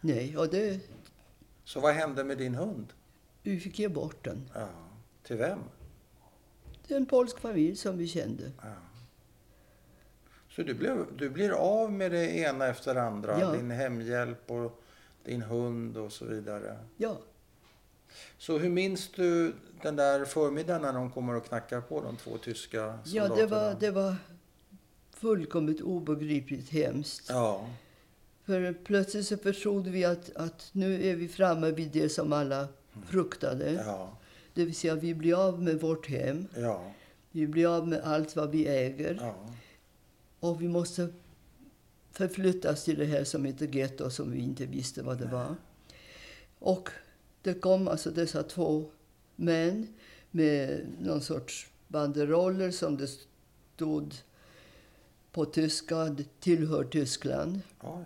Nej, 0.00 0.36
och 0.38 0.48
det, 0.48 0.80
Så 1.64 1.80
vad 1.80 1.94
hände 1.94 2.24
med 2.24 2.38
din 2.38 2.54
hund? 2.54 2.86
vi 3.42 3.60
fick 3.60 3.78
ge 3.78 3.88
bort 3.88 4.24
den. 4.24 4.50
Ja. 5.26 5.28
Till 5.28 5.36
vem? 5.36 5.58
Det 6.88 6.94
är 6.94 6.98
en 6.98 7.06
polsk 7.06 7.38
familj 7.40 7.76
som 7.76 7.98
vi 7.98 8.06
kände. 8.06 8.50
Ja. 8.62 8.68
Så 10.50 10.62
du, 10.62 10.74
blev, 10.74 11.06
du 11.16 11.30
blir 11.30 11.50
av 11.50 11.92
med 11.92 12.10
det 12.12 12.36
ena 12.36 12.66
efter 12.66 12.94
det 12.94 13.02
andra? 13.02 13.40
Ja. 13.40 13.52
Din 13.52 13.70
hemhjälp 13.70 14.50
och 14.50 14.82
din 15.24 15.42
hund 15.42 15.96
och 15.96 16.12
så 16.12 16.24
vidare. 16.24 16.78
Ja, 16.96 17.18
Så 18.38 18.58
hur 18.58 18.68
minns 18.70 19.08
du 19.12 19.54
den 19.82 19.96
där 19.96 20.24
förmiddagen 20.24 20.82
när 20.82 20.92
de 20.92 21.10
kommer 21.10 21.34
och 21.36 21.44
knackar 21.46 21.80
på 21.80 22.00
de 22.00 22.16
två 22.16 22.38
tyska 22.38 22.76
ja 22.76 22.98
soldaterna? 23.04 23.36
det, 23.36 23.46
var, 23.46 23.74
det 23.80 23.90
var 23.90 24.16
fullkomligt 25.10 25.80
obegripligt 25.80 26.68
hemskt. 26.70 27.26
Ja, 27.28 27.66
För 28.44 28.72
plötsligt 28.84 29.26
så 29.26 29.36
förstod 29.36 29.86
vi 29.86 30.04
att, 30.04 30.36
att 30.36 30.68
nu 30.72 31.06
är 31.06 31.16
vi 31.16 31.28
framme 31.28 31.70
vid 31.70 31.90
det 31.90 32.08
som 32.08 32.32
alla 32.32 32.68
fruktade. 33.06 33.72
ja, 33.72 34.18
Det 34.56 34.64
vill 34.64 34.74
säga 34.74 34.94
vi 34.94 35.14
blir 35.14 35.34
av 35.48 35.62
med 35.62 35.80
vårt 35.80 36.08
hem. 36.08 36.46
ja, 36.56 36.92
Vi 37.30 37.46
blir 37.46 37.76
av 37.76 37.88
med 37.88 38.00
allt 38.00 38.36
vad 38.36 38.50
vi 38.50 38.66
äger. 38.68 39.18
ja. 39.20 39.34
Och 40.40 40.62
vi 40.62 40.68
måste 40.68 41.08
förflyttas 42.10 42.84
till 42.84 42.98
det 42.98 43.04
här 43.04 43.24
som 43.24 43.44
heter 43.44 43.66
getto 43.66 44.10
som 44.10 44.32
vi 44.32 44.38
inte 44.38 44.66
visste 44.66 45.02
vad 45.02 45.18
det 45.18 45.26
var. 45.26 45.54
Och 46.58 46.88
det 47.42 47.54
kom 47.54 47.88
alltså 47.88 48.10
dessa 48.10 48.42
två 48.42 48.90
män 49.36 49.88
med 50.30 50.86
någon 51.00 51.20
sorts 51.20 51.68
banderoller 51.88 52.70
som 52.70 52.96
det 52.96 53.08
stod 53.74 54.14
på 55.32 55.44
tyska, 55.44 56.16
tillhör 56.40 56.84
Tyskland. 56.84 57.60
Oj. 57.80 58.04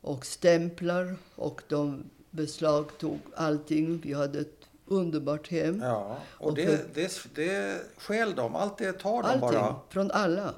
Och 0.00 0.26
stämplar 0.26 1.16
och 1.34 1.62
de 1.68 2.10
beslagtog 2.30 3.18
allting. 3.36 4.00
Vi 4.04 4.12
hade 4.12 4.44
underbart 4.86 5.48
hem. 5.48 5.80
Ja, 5.82 6.18
och 6.30 6.46
Och 6.48 6.54
det, 6.54 6.66
för- 6.66 6.88
det, 7.34 7.44
det 7.44 7.80
stjäl 7.96 8.34
de. 8.34 8.56
Allt 8.56 8.78
det 8.78 8.92
tar 8.92 9.22
de 9.22 9.28
Allting, 9.28 9.40
bara. 9.40 9.76
från 9.88 10.10
alla. 10.10 10.54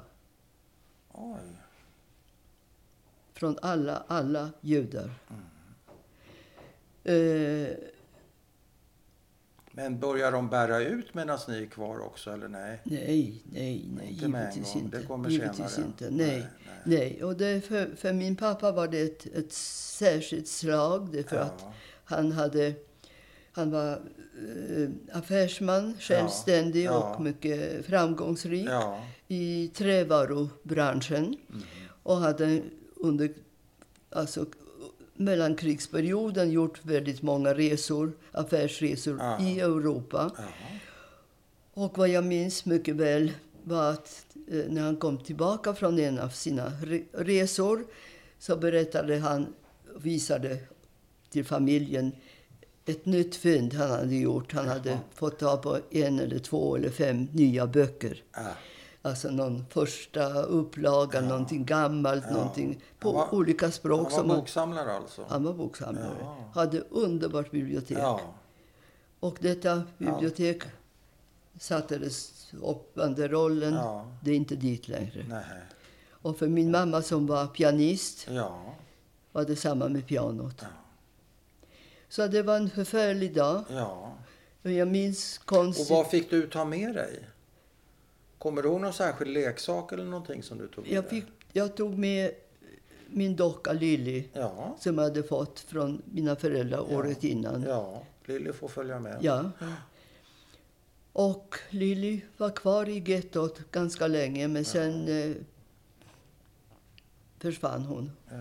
Oj. 1.11 1.39
Från 3.33 3.57
alla, 3.61 4.03
alla 4.07 4.49
judar. 4.61 5.09
Eh, 7.03 7.67
Men 9.71 9.99
börjar 9.99 10.31
de 10.31 10.49
bära 10.49 10.79
ut 10.79 11.13
medan 11.13 11.39
ni 11.47 11.61
är 11.61 11.65
kvar 11.65 11.99
också, 11.99 12.31
eller 12.31 12.47
nej? 12.47 12.79
nej, 12.83 13.41
nej, 13.51 13.89
nej, 13.95 14.09
Inte 14.09 14.25
givetvis 14.25 14.75
inte. 14.75 14.97
Det 14.99 15.05
kommer 15.05 15.29
givetvis 15.29 15.71
senare. 15.71 15.87
inte. 15.87 16.09
Nej, 16.09 16.27
Nej, 16.27 16.47
nej. 16.83 16.99
nej. 16.99 17.23
Och 17.23 17.35
det 17.37 17.61
för, 17.61 17.95
för 17.95 18.13
min 18.13 18.35
pappa 18.35 18.71
var 18.71 18.87
det 18.87 19.01
ett, 19.01 19.25
ett 19.25 19.53
särskilt 19.53 20.47
slag. 20.47 21.09
Det 21.11 21.29
för 21.29 21.37
att 21.37 21.53
Ja, 21.61 21.73
han 22.05 22.31
hade... 22.31 22.73
Han 23.55 23.71
var 23.71 23.91
eh, 23.91 24.89
affärsman, 25.13 25.93
självständig 25.99 26.83
Ja. 26.85 26.91
och 27.13 27.21
mycket 27.21 27.85
framgångsrik 27.85 28.67
ja, 28.69 29.03
i 29.27 29.67
trävarubranschen. 29.75 31.23
Mm. 31.49 31.63
Och 32.03 32.15
hade 32.17 32.61
under 32.95 33.33
alltså, 34.09 34.45
mellankrigsperioden 35.13 36.51
gjort 36.51 36.85
väldigt 36.85 37.21
många 37.21 37.53
resor, 37.53 38.11
affärsresor 38.31 39.17
Ja. 39.19 39.41
i 39.41 39.59
Europa. 39.59 40.31
Och 41.73 41.97
vad 41.97 42.09
jag 42.09 42.25
minns 42.25 42.65
mycket 42.65 42.95
väl 42.95 43.31
var 43.63 43.91
att 43.91 44.25
eh, 44.51 44.63
när 44.69 44.81
han 44.81 44.95
kom 44.97 45.17
tillbaka 45.17 45.73
från 45.73 45.99
en 45.99 46.19
av 46.19 46.29
sina 46.29 46.71
re 46.83 47.03
resor 47.11 47.85
så 48.39 48.55
berättade 48.57 49.17
han, 49.19 49.53
visade 49.97 50.57
till 51.29 51.45
familjen 51.45 52.11
ett 52.85 53.05
nytt 53.05 53.35
fynd 53.35 53.73
han 53.73 53.89
hade 53.89 54.15
gjort. 54.15 54.53
Han 54.53 54.67
hade 54.67 54.89
Jaha. 54.89 54.99
fått 55.13 55.39
tag 55.39 55.61
på 55.61 55.79
en 55.91 56.19
eller 56.19 56.39
två 56.39 56.75
eller 56.75 56.89
fem 56.89 57.27
nya 57.31 57.67
böcker. 57.67 58.23
ja. 58.35 58.41
Alltså 59.01 59.29
någon 59.31 59.65
första 59.69 60.41
upplaga, 60.43 61.21
Ja. 61.21 61.27
någonting 61.27 61.65
gammalt, 61.65 62.23
Ja. 62.27 62.33
någonting 62.33 62.81
på 62.99 63.11
var- 63.11 63.33
olika 63.35 63.71
språk. 63.71 64.01
Han 64.01 64.11
som 64.11 64.27
var 64.27 64.35
han, 64.35 64.41
boksamlare 64.41 64.91
alltså? 64.93 65.25
han 65.29 65.43
var 65.43 65.53
boksamlare. 65.53 66.17
Ja. 66.21 66.37
Hade 66.53 66.79
underbart 66.89 67.51
bibliotek. 67.51 67.97
Och 69.19 69.37
detta 69.41 69.83
bibliotek 69.97 70.63
sattes 71.59 72.31
upp 72.61 72.91
under 72.93 73.29
rollen. 73.29 73.77
Det 74.23 74.31
är 74.31 74.35
inte 74.35 74.55
dit 74.55 74.87
längre. 74.87 75.25
nej, 75.29 75.43
Och 76.09 76.37
för 76.37 76.47
min 76.47 76.71
mamma 76.71 77.01
som 77.01 77.27
var 77.27 77.47
pianist 77.47 78.27
var 79.31 79.45
det 79.45 79.55
samma 79.55 79.87
med 79.89 80.07
pianot. 80.07 80.65
Ja. 82.17 82.25
Så 82.25 82.27
det 82.31 82.43
var 82.43 82.55
en 82.55 82.69
förfärlig 82.69 83.33
dag. 83.33 83.63
ja. 83.69 84.11
Och 84.63 84.71
jag 84.71 84.87
minns 84.87 85.37
Och 85.37 85.45
konstigt... 85.45 85.89
vad 85.89 86.07
fick 86.09 86.29
du 86.29 86.47
ta 86.47 86.65
med 86.65 86.93
dig? 86.95 87.19
Kommer 88.37 88.61
du 88.61 88.67
ihåg 88.69 88.81
någon 88.81 88.93
särskild 88.93 89.31
leksak 89.31 89.91
eller 89.93 90.03
någonting 90.03 90.43
som 90.43 90.57
du 90.57 90.67
tog 90.67 90.83
med 90.83 90.93
jag, 90.93 91.09
fick, 91.09 91.25
jag 91.53 91.75
tog 91.75 91.97
med 91.97 92.31
min 93.07 93.35
docka 93.35 93.73
Lily 93.73 94.23
Ja, 94.33 94.75
som 94.79 94.97
jag 94.97 95.03
hade 95.03 95.23
fått 95.23 95.59
från 95.59 96.01
mina 96.05 96.35
föräldrar 96.35 96.85
Ja. 96.89 96.97
året 96.97 97.23
innan. 97.23 97.61
ja. 97.61 98.03
Lilly 98.25 98.53
får 98.53 98.67
följa 98.67 98.99
med. 98.99 99.17
Ja. 99.21 99.51
Och 101.13 101.55
Lily 101.69 102.21
var 102.37 102.49
kvar 102.49 102.89
i 102.89 102.99
gettot 103.11 103.59
ganska 103.71 104.07
länge, 104.07 104.47
men 104.47 104.65
sen 104.65 105.07
eh, 105.07 105.35
försvann 107.39 107.81
hon. 107.85 108.11
Ja. 108.29 108.35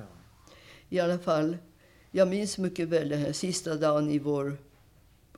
I 0.88 1.00
alla 1.00 1.18
fall, 1.18 1.56
jag 2.16 2.28
minns 2.28 2.58
mycket 2.58 2.88
väl 2.88 3.08
den 3.08 3.18
här 3.20 3.32
sista 3.32 3.74
dagen 3.74 4.10
i 4.10 4.18
vår 4.18 4.56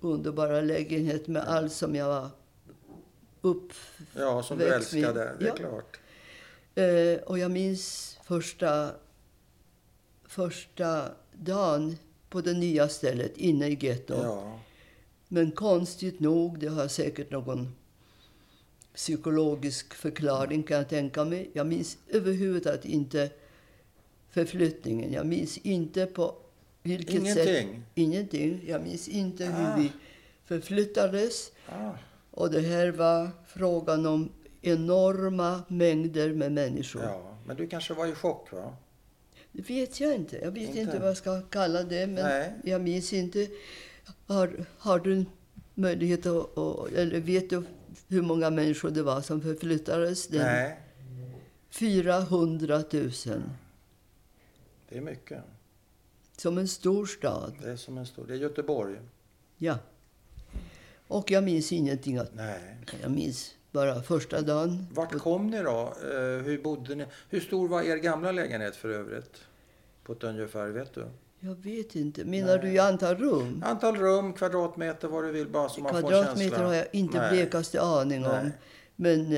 underbara 0.01 0.61
lägenhet 0.61 1.27
med 1.29 1.43
allt 1.49 1.73
som 1.73 1.95
jag 1.95 2.09
var 2.09 2.29
upp... 3.41 3.73
Ja, 4.15 4.43
som 4.43 4.59
du 4.59 4.65
älskade. 4.75 5.37
Det 5.39 5.45
är 5.45 5.49
Ja. 5.49 5.55
klart. 5.55 6.01
Eh, 6.75 7.23
och 7.29 7.39
jag 7.39 7.51
minns 7.51 8.19
första, 8.25 8.91
första 10.25 11.09
dagen 11.33 11.97
på 12.29 12.41
det 12.41 12.53
nya 12.55 12.89
stället 12.89 13.37
inne 13.37 13.69
i 13.69 13.79
gettot. 13.81 14.21
Ja, 14.23 14.61
Men 15.29 15.51
konstigt 15.51 16.21
nog, 16.21 16.59
det 16.59 16.69
har 16.69 16.89
säkert 16.89 17.31
någon 17.31 17.75
psykologisk 18.95 19.95
förklaring 19.95 20.63
kan 20.63 20.77
jag 20.77 20.89
tänka 20.89 21.25
mig. 21.25 21.51
Jag 21.53 21.67
minns 21.67 21.99
överhuvudtaget 22.09 22.85
inte 22.85 23.31
förflyttningen. 24.31 25.13
Jag 25.13 25.27
minns 25.27 25.59
inte 25.59 26.07
på 26.07 26.35
vilket 26.87 27.35
sätt... 27.35 27.47
Ingenting? 27.49 27.83
Ingenting. 27.95 28.61
Jag 28.67 28.83
minns 28.83 29.09
inte 29.09 29.49
Ah. 29.49 29.51
hur 29.75 29.83
vi 29.83 29.93
förflyttades. 30.45 31.53
ah, 31.69 31.93
Och 32.31 32.51
det 32.51 32.61
här 32.61 32.89
var 32.89 33.29
frågan 33.47 34.07
om 34.07 34.33
enorma 34.63 35.63
mängder 35.69 36.33
med 36.33 36.53
människor. 36.53 37.03
ja. 37.03 37.33
Men 37.47 37.57
du 37.57 37.67
kanske 37.67 37.95
var 37.95 38.07
i 38.07 38.15
chock, 38.15 38.53
va? 38.53 38.77
Det 39.53 39.63
vet 39.71 40.01
jag 40.01 40.15
inte. 40.15 40.37
Jag 40.37 40.51
vet 40.51 40.69
Inte? 40.69 40.81
inte, 40.81 40.99
vad 40.99 41.09
jag 41.09 41.17
ska 41.17 41.41
kalla 41.41 41.83
det. 41.83 42.07
Men 42.07 42.25
Nej. 42.25 42.53
jag 42.65 42.81
minns 42.81 43.13
inte. 43.13 43.49
Har, 44.27 44.65
har 44.79 44.99
du 44.99 45.25
möjlighet 45.75 46.27
att... 46.27 46.59
att- 46.59 46.93
Eller 46.93 47.21
vet 47.21 47.51
du 47.51 47.63
hur 48.09 48.23
många 48.23 48.51
människor 48.51 48.91
det 48.91 49.03
var 49.03 49.21
som 49.21 49.41
förflyttades? 49.41 50.27
Den 50.29 50.41
Nej, 50.41 50.77
400 51.71 52.77
000. 52.93 53.11
det 54.89 54.97
är 54.97 55.01
mycket. 55.01 55.39
Som 56.37 56.59
en 56.59 56.69
stor 56.69 57.07
stad. 57.07 57.53
Det 57.63 57.71
är 57.71 57.77
som 57.77 57.99
en 57.99 58.07
stor... 58.07 58.25
Det 58.27 58.35
är 58.35 58.39
Göteborg. 58.39 58.97
Ja. 59.57 59.79
Och 61.09 61.31
jag 61.31 61.45
minns 61.45 61.73
ingenting. 61.73 62.17
Att, 62.19 62.35
Nej. 62.35 62.77
jag 63.03 63.11
minns 63.11 63.55
bara 63.73 64.03
första 64.03 64.41
dagen. 64.41 64.87
Vart 64.93 65.13
kom 65.19 65.47
ni 65.51 65.63
då? 65.63 65.95
Eh, 66.03 66.45
hur 66.45 66.63
bodde 66.63 66.95
ni? 66.95 67.07
Hur 67.29 67.41
stor 67.41 67.69
var 67.69 67.83
er 67.83 67.97
gamla 67.97 68.33
lägenhet 68.33 68.77
för 68.77 68.89
övrigt? 68.89 69.37
På 70.03 70.13
ett 70.13 70.25
ungefär, 70.25 70.69
vet 70.69 70.95
du? 70.95 71.07
Jag 71.41 71.55
vet 71.55 71.97
inte. 71.97 72.25
Menar 72.25 72.59
Nej. 72.59 72.67
du 72.67 72.73
i 72.73 72.79
antal 72.79 73.17
rum? 73.17 73.63
Antal 73.67 73.97
rum, 73.97 74.33
kvadratmeter, 74.33 75.09
vad 75.09 75.25
du 75.25 75.33
vill, 75.33 75.49
bara 75.49 75.69
så 75.69 75.81
man 75.81 75.93
får 75.93 76.01
Kvadratmeter 76.01 76.41
känsla. 76.51 76.67
har 76.67 76.75
jag 76.75 76.87
inte 76.93 77.19
Nej. 77.19 77.31
blekaste 77.33 77.81
aning 77.81 78.25
om. 78.27 78.31
Nej. 78.33 78.51
Men 78.97 79.21
eh, 79.21 79.29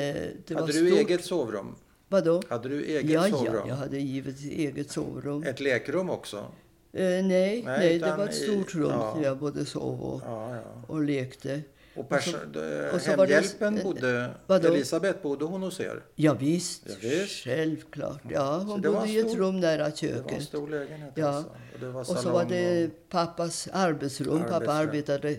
det 0.47 0.51
var 0.51 0.61
Hade 0.61 0.73
du 0.73 0.87
stort. 0.87 0.99
eget 1.01 1.25
sovrum? 1.25 1.75
Vadå? 2.09 2.43
Hade 2.49 2.69
du 2.69 2.85
eget 2.85 3.11
Ja, 3.11 3.29
sovrum? 3.31 3.55
ja, 3.55 3.69
jag 3.69 3.77
hade 3.77 3.99
givetvis 3.99 4.51
eget 4.53 4.91
sovrum. 4.91 5.43
Ett 5.43 5.61
lekrum 5.61 6.11
också? 6.11 6.47
Eh, 6.93 7.03
nej, 7.25 7.63
nej, 7.67 7.89
det 7.89 7.95
utan 7.95 8.19
var 8.19 8.25
ett 8.25 8.35
i- 8.35 8.39
stort 8.39 8.75
rum 8.75 8.91
ja. 8.91 9.15
där 9.17 9.25
jag 9.25 9.39
både 9.39 9.65
sov 9.65 10.01
och, 10.03 10.21
Ja, 10.25 10.55
ja. 10.57 10.63
och 10.87 11.03
lekte. 11.03 11.63
Och, 11.95 12.13
Och 12.13 12.19
d- 12.53 12.91
och 12.93 13.01
så 13.01 13.17
var 13.17 13.27
det- 13.27 13.35
hemhjälpen 13.35 13.81
bodde... 13.83 14.31
Vadå? 14.47 14.69
Elisabeth, 14.69 15.23
bodde 15.23 15.45
hon 15.45 15.63
hos 15.63 15.81
er? 15.81 16.03
Ja, 16.15 16.35
visst, 16.35 16.83
Ja, 16.87 16.95
visst. 17.01 17.45
självklart. 17.45 18.21
Ja, 18.31 18.59
hon 18.59 18.81
det 18.81 18.89
bodde 18.91 19.09
i 19.09 19.19
ett 19.19 19.31
stor- 19.31 19.39
rum 19.39 19.61
nära 19.61 19.73
Det 19.77 19.79
var 19.83 19.87
en 19.87 19.97
köket. 19.97 20.43
stor 20.43 20.69
lägenhet 20.69 21.13
Ja. 21.15 21.27
alltså. 21.29 21.51
Och, 21.75 21.81
det 21.81 21.89
var 21.89 22.01
Och 22.01 22.07
så 22.07 22.31
var 22.31 22.45
det 22.45 22.91
pappas 23.09 23.69
arbetsrum. 23.73 24.41
Pappa 24.41 24.55
Arbetsrum. 24.55 24.77
arbetade 24.77 25.37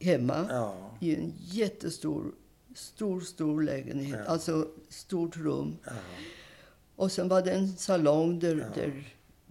hemma 0.00 0.46
Ja, 0.50 0.96
i 1.00 1.14
en 1.16 1.32
jättestor, 1.36 2.24
stor, 2.74 3.20
stor 3.20 3.62
lägenhet. 3.62 4.20
Ja. 4.26 4.32
Alltså 4.32 4.66
stort 4.88 5.36
rum. 5.36 5.76
ja, 5.84 5.92
Och 6.96 7.12
sen 7.12 7.28
var 7.28 7.42
det 7.42 7.50
en 7.52 7.68
salong 7.76 8.38
där, 8.38 8.54
där 8.74 8.92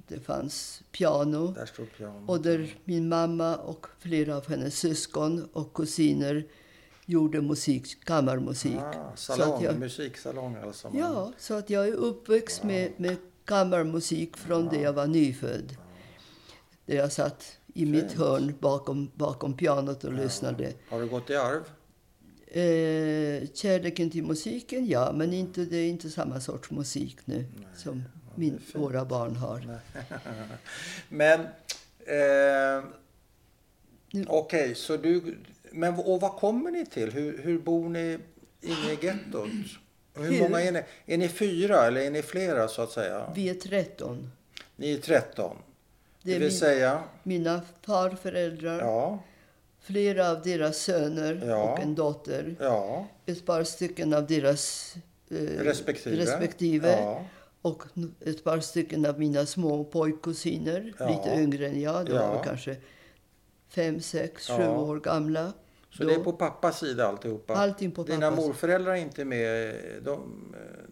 det 0.09 0.19
fanns 0.19 0.81
piano. 0.91 1.47
där 1.51 1.65
stod 1.65 1.87
pianot. 1.97 2.29
Och 2.29 2.41
där 2.41 2.75
min 2.85 3.09
mamma 3.09 3.55
och 3.55 3.87
flera 3.99 4.37
av 4.37 4.47
hennes 4.47 4.79
syskon 4.79 5.49
och 5.53 5.73
kusiner 5.73 6.45
gjorde 7.05 7.41
musik, 7.41 8.03
kammarmusik. 8.05 8.77
Ah, 8.77 9.15
salong, 9.15 9.63
jag- 9.63 9.79
musiksalong 9.79 10.55
alltså. 10.55 10.91
Ja, 10.93 11.33
så 11.37 11.53
att 11.53 11.69
jag 11.69 11.87
är 11.87 11.93
uppväxt 11.93 12.63
med, 12.63 12.91
med 12.97 13.15
kammarmusik 13.45 14.37
från 14.37 14.67
det 14.69 14.81
jag 14.81 14.93
var 14.93 15.07
nyfödd. 15.07 15.75
Där 16.85 16.95
jag 16.95 17.11
satt 17.11 17.57
i 17.73 17.85
mitt 17.85 18.01
Fint. 18.01 18.13
hörn 18.13 18.53
bakom, 18.59 19.11
bakom 19.15 19.53
pianot 19.53 20.03
och 20.03 20.13
lyssnade. 20.13 20.73
Har 20.89 20.99
du 21.01 21.07
gått 21.07 21.29
i 21.29 21.35
arv? 21.35 21.63
Eh, 22.51 23.47
kärleken 23.53 24.09
till 24.09 24.23
musiken, 24.23 24.87
ja, 24.87 25.11
men 25.15 25.33
inte, 25.33 25.65
det 25.65 25.77
är 25.77 25.89
inte 25.89 26.09
samma 26.09 26.39
sorts 26.39 26.71
musik 26.71 27.17
nu 27.25 27.45
som 27.75 28.03
min, 28.39 28.59
våra 28.73 29.05
barn 29.05 29.35
har. 29.35 29.61
Men, 31.09 31.39
eh, 32.05 32.83
okej, 34.27 34.75
så 34.75 34.97
du, 34.97 35.37
men 35.71 35.93
och 35.95 36.21
vad 36.21 36.31
kommer 36.31 36.71
ni 36.71 36.85
till? 36.85 37.11
Hur, 37.11 37.37
hur 37.37 37.59
bor 37.59 37.89
ni 37.89 38.17
inne 38.61 38.91
i 39.01 39.05
gettot? 39.05 39.49
Hur 40.13 40.39
många 40.41 40.61
är 40.61 40.71
ni? 40.71 40.83
Är 41.05 41.17
ni 41.17 41.27
fyra 41.29 41.85
eller 41.87 42.01
är 42.01 42.11
ni 42.11 42.21
flera 42.21 42.67
så 42.67 42.81
att 42.81 42.91
säga? 42.91 43.31
Vi 43.35 43.49
är 43.49 43.53
13. 43.53 44.31
Ni 44.75 44.93
är 44.93 44.97
13. 44.97 45.57
Det 46.23 46.31
Det 46.33 46.39
vill 46.39 46.47
min, 46.49 46.57
säga, 46.57 47.03
mina 47.23 47.61
farföräldrar, 47.81 48.79
ja, 48.79 49.23
flera 49.81 50.29
av 50.31 50.41
deras 50.41 50.77
söner 50.77 51.43
Ja. 51.47 51.73
och 51.73 51.79
en 51.79 51.95
dotter. 51.95 52.55
ja, 52.59 53.07
Ett 53.25 53.45
par 53.45 53.63
stycken 53.63 54.13
av 54.13 54.27
deras 54.27 54.95
eh, 55.29 55.35
respektive. 55.37 56.15
respektive. 56.17 56.91
Ja, 56.91 57.25
Och 57.61 57.83
ett 58.25 58.43
par 58.43 58.59
stycken 58.59 59.05
av 59.05 59.19
mina 59.19 59.45
små 59.45 59.83
pojkkusiner, 59.83 60.93
Ja. 60.99 61.09
lite 61.09 61.41
yngre 61.41 61.67
än 61.67 61.81
jag. 61.81 62.05
De 62.05 62.11
Ja. 62.11 62.33
var 62.33 62.43
kanske 62.43 62.75
fem, 63.69 64.01
sex, 64.01 64.49
Ja. 64.49 64.57
sju 64.57 64.63
år 64.67 64.99
gamla. 64.99 65.53
så 65.91 66.03
Då- 66.03 66.09
det 66.09 66.15
är 66.15 66.19
på 66.19 66.31
pappas 66.33 66.79
sida 66.79 67.07
alltihopa? 67.07 67.53
Allting 67.53 67.91
på 67.91 68.03
Dina 68.03 68.29
pappas. 68.31 68.45
morföräldrar 68.45 68.91
är 68.91 68.95
inte 68.95 69.25
med, 69.25 69.75
de, 70.03 70.19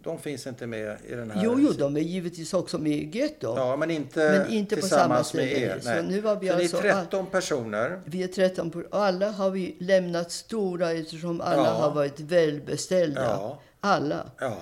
de 0.02 0.18
finns 0.18 0.46
inte 0.46 0.66
med 0.66 0.96
i 1.08 1.14
den 1.14 1.30
här? 1.30 1.44
Jo, 1.44 1.54
jo, 1.58 1.72
de 1.78 1.96
är 1.96 2.00
givetvis 2.00 2.54
också 2.54 2.78
med 2.78 2.92
i 2.92 3.18
getto. 3.18 3.54
Ja, 3.56 3.76
men 3.76 3.90
inte, 3.90 4.18
Men 4.44 4.52
inte 4.52 4.76
på 4.76 4.82
samma 4.82 4.90
tillsammans 5.22 5.34
med 5.34 5.50
ställe. 5.50 5.66
er. 5.94 6.02
Så 6.02 6.08
nu 6.08 6.20
var 6.20 6.36
vi 6.36 6.48
så 6.48 6.54
alltså- 6.54 6.80
ni 6.82 6.88
är 6.88 6.92
13 6.94 7.26
personer. 7.26 8.00
Vi 8.04 8.22
är 8.22 8.28
13 8.28 8.70
på 8.70 8.82
Alla 8.90 9.30
har 9.30 9.50
vi 9.50 9.76
lämnat 9.80 10.30
stora 10.32 10.90
eftersom 10.92 11.40
alla 11.40 11.56
Ja. 11.64 11.70
har 11.72 11.94
varit 11.94 12.20
välbeställda. 12.20 13.22
Ja. 13.24 13.60
Alla. 13.80 14.30
Ja, 14.40 14.56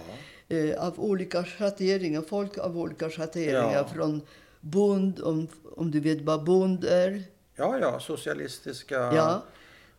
Eh, 0.48 0.86
av 0.86 1.00
olika 1.00 1.44
schatteringar. 1.44 2.22
Folk 2.22 2.58
av 2.58 2.78
olika 2.78 3.10
schatteringar. 3.10 3.72
Ja. 3.72 3.88
Från 3.88 4.20
bond, 4.60 5.20
om, 5.20 5.48
om 5.76 5.90
du 5.90 6.00
vet 6.00 6.20
vad 6.22 6.44
bond 6.44 6.84
är. 6.84 7.24
ja, 7.56 7.78
ja 7.78 8.00
socialistiska 8.00 8.94
Ja. 8.94 9.42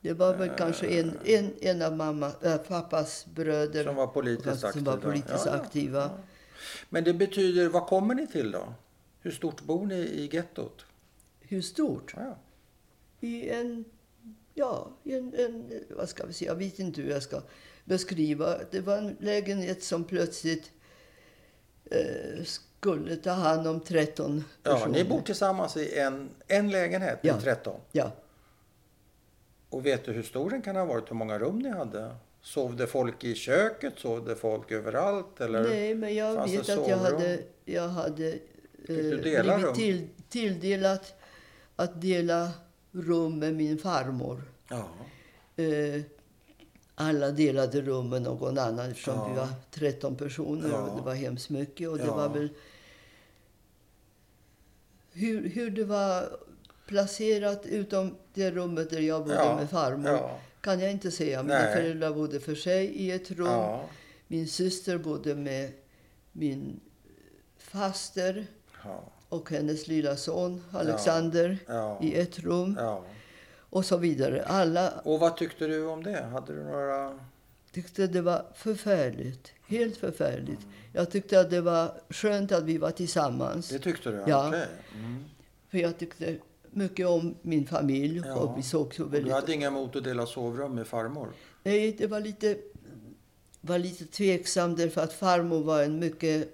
Det 0.01 0.13
var 0.13 0.35
väl 0.35 0.49
kanske 0.57 0.87
en, 0.99 1.17
en, 1.25 1.53
en 1.61 1.81
av 1.81 1.95
mamma, 1.95 2.31
äh, 2.41 2.57
pappas 2.57 3.25
bröder 3.25 3.83
som 3.83 3.95
var 3.95 4.07
politiskt 4.07 4.59
som 4.59 4.69
aktiva. 4.69 4.91
var 4.91 5.01
politiskt 5.01 5.45
ja, 5.45 5.51
ja. 5.51 5.61
aktiva. 5.61 6.09
Men 6.89 7.03
det 7.03 7.13
betyder, 7.13 7.69
vad 7.69 7.87
kommer 7.87 8.15
ni 8.15 8.27
till 8.27 8.51
då? 8.51 8.73
Hur 9.21 9.31
stort 9.31 9.61
bor 9.61 9.85
ni 9.85 9.95
i 9.95 10.29
gettot? 10.33 10.85
Hur 11.39 11.61
stort? 11.61 12.13
Ja. 12.17 12.37
I 13.19 13.49
en, 13.49 13.85
ja, 14.53 14.91
i 15.03 15.15
en, 15.15 15.33
en, 15.33 15.71
vad 15.89 16.09
ska 16.09 16.25
vi 16.25 16.33
säga, 16.33 16.51
jag 16.51 16.55
vet 16.55 16.79
inte 16.79 17.01
hur 17.01 17.09
jag 17.09 17.23
ska 17.23 17.41
beskriva. 17.87 18.57
Det 18.71 18.79
var 18.81 18.97
en 18.97 19.17
lägenhet 19.19 19.83
som 19.83 20.03
plötsligt 20.03 20.71
eh, 21.91 22.43
skulle 22.43 23.15
ta 23.15 23.31
hand 23.31 23.67
om 23.67 23.79
13 23.79 24.43
ja, 24.63 24.73
personer. 24.73 24.93
ni 24.93 25.03
bor 25.03 25.21
tillsammans 25.21 25.77
i 25.77 25.97
en, 25.99 26.29
en 26.47 26.71
lägenhet, 26.71 27.19
Ja. 27.21 27.35
ni 27.35 27.41
13. 27.41 27.79
Ja, 27.91 28.11
Och 29.69 29.85
vet 29.85 30.05
du 30.05 30.11
hur 30.11 30.23
stor 30.23 30.49
den 30.49 30.61
kan 30.61 30.75
ha 30.75 30.85
varit? 30.85 31.09
Hur 31.11 31.15
många 31.15 31.39
rum 31.39 31.59
ni 31.59 31.69
hade? 31.69 32.15
Sov 32.41 32.75
det 32.75 32.87
folk 32.87 33.23
i 33.23 33.35
köket? 33.35 33.93
Sov 33.99 34.25
det 34.25 34.35
folk 34.35 34.71
överallt? 34.71 35.41
Eller? 35.41 35.63
nej, 35.63 35.95
men 35.95 36.15
jag 36.15 36.47
vet 36.47 36.69
att 36.69 36.87
jag 36.89 36.97
hade, 36.97 37.39
jag 37.65 37.87
hade 37.87 38.27
eh, 38.87 38.95
dela 39.23 39.57
rum? 39.57 39.73
blivit 39.73 39.75
till, 39.75 40.07
tilldelat 40.29 41.13
att 41.75 42.01
dela 42.01 42.51
rum 42.91 43.39
med 43.39 43.55
min 43.55 43.77
farmor. 43.77 44.41
Ja. 44.69 44.89
Eh, 45.63 46.01
alla 46.99 47.31
delade 47.31 47.81
rum 47.81 48.09
med 48.09 48.21
någon 48.21 48.57
annan 48.57 48.89
eftersom 48.91 49.15
Ja. 49.15 49.27
vi 49.29 49.35
var 49.39 49.47
13 49.71 50.15
personer 50.15 50.69
Ja. 50.69 50.81
och 50.81 50.97
det 50.97 51.03
var 51.05 51.13
hemskt 51.13 51.49
mycket. 51.49 51.89
Och 51.89 51.97
det 51.97 52.05
Ja. 52.05 52.15
var 52.15 52.29
väl... 52.29 52.49
Hur, 55.11 55.49
hur 55.49 55.69
det 55.69 55.83
var 55.83 56.37
placerat 56.87 57.65
utom 57.65 58.15
det 58.33 58.51
rummet 58.51 58.89
där 58.89 58.99
jag 58.99 59.23
bodde 59.23 59.55
med 59.55 59.69
farmor 59.69 60.29
kan 60.61 60.79
jag 60.79 60.91
inte 60.91 61.11
säga. 61.11 61.43
Mina 61.43 61.59
Nej. 61.59 61.73
föräldrar 61.75 62.13
bodde 62.13 62.39
för 62.39 62.55
sig 62.55 62.85
i 62.85 63.11
ett 63.11 63.31
rum. 63.31 63.79
Min 64.27 64.47
syster 64.47 64.97
bodde 64.97 65.35
med 65.35 65.71
min 66.31 66.79
faster 67.57 68.47
och 69.29 69.49
hennes 69.51 69.87
lilla 69.87 70.15
son 70.17 70.63
Alexander 70.71 71.57
i 72.01 72.15
ett 72.19 72.39
rum. 72.39 72.77
Och 73.69 73.85
så 73.85 73.97
vidare. 73.97 74.43
Alla 74.45 74.93
Och 75.03 75.19
vad 75.19 75.37
tyckte 75.37 75.67
du 75.67 75.85
om 75.85 76.03
det? 76.03 76.23
Hade 76.23 76.53
du 76.55 76.63
några... 76.63 77.19
tyckte 77.71 78.07
det 78.07 78.21
var 78.21 78.45
förfärligt. 78.55 79.51
Helt 79.67 79.97
förfärligt. 79.97 80.59
Jag 80.93 81.11
tyckte 81.11 81.39
att 81.39 81.49
det 81.49 81.61
var 81.61 81.91
skönt 82.09 82.51
att 82.51 82.63
vi 82.63 82.77
var 82.77 82.91
tillsammans. 82.91 83.69
Det 83.69 83.79
tyckte 83.79 84.11
du? 84.11 84.23
Ja. 84.27 84.47
Okej. 84.47 84.65
Mm. 84.95 85.23
För 85.71 85.77
jag 85.77 85.97
tyckte 85.97 86.35
mycket 86.71 87.07
om 87.07 87.35
min 87.41 87.67
familj. 87.67 88.21
Ja. 88.25 88.35
Och 88.35 88.57
vi 88.57 88.63
såg 88.63 88.95
så 88.95 89.03
Och 89.03 89.13
väldigt... 89.13 89.29
Du 89.29 89.35
hade 89.35 89.53
inga 89.53 89.67
emot 89.67 89.95
att 89.95 90.03
dela 90.03 90.25
sovrum 90.25 90.75
med 90.75 90.87
farmor? 90.87 91.27
Nej, 91.63 91.95
det 91.97 92.07
var 92.07 92.19
lite, 92.19 92.57
var 93.61 93.77
lite 93.79 94.05
tveksamt 94.05 94.77
därför 94.77 95.01
att 95.01 95.13
farmor 95.13 95.63
var 95.63 95.83
en 95.83 95.99
mycket 95.99 96.49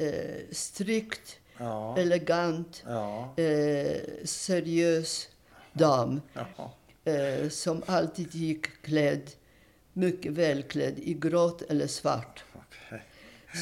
eh, 0.00 0.40
strikt, 0.52 1.36
Ja. 1.58 1.98
elegant, 1.98 2.82
Ja. 2.86 3.34
eh, 3.36 4.00
seriös 4.24 5.28
dam. 5.78 6.20
Eh, 7.04 7.48
som 7.48 7.82
alltid 7.86 8.34
gick 8.34 8.82
klädd, 8.82 9.30
mycket 9.92 10.32
välklädd, 10.32 10.98
i 10.98 11.14
grått 11.14 11.62
eller 11.62 11.86
svart. 11.86 12.44
Okej. 12.54 13.02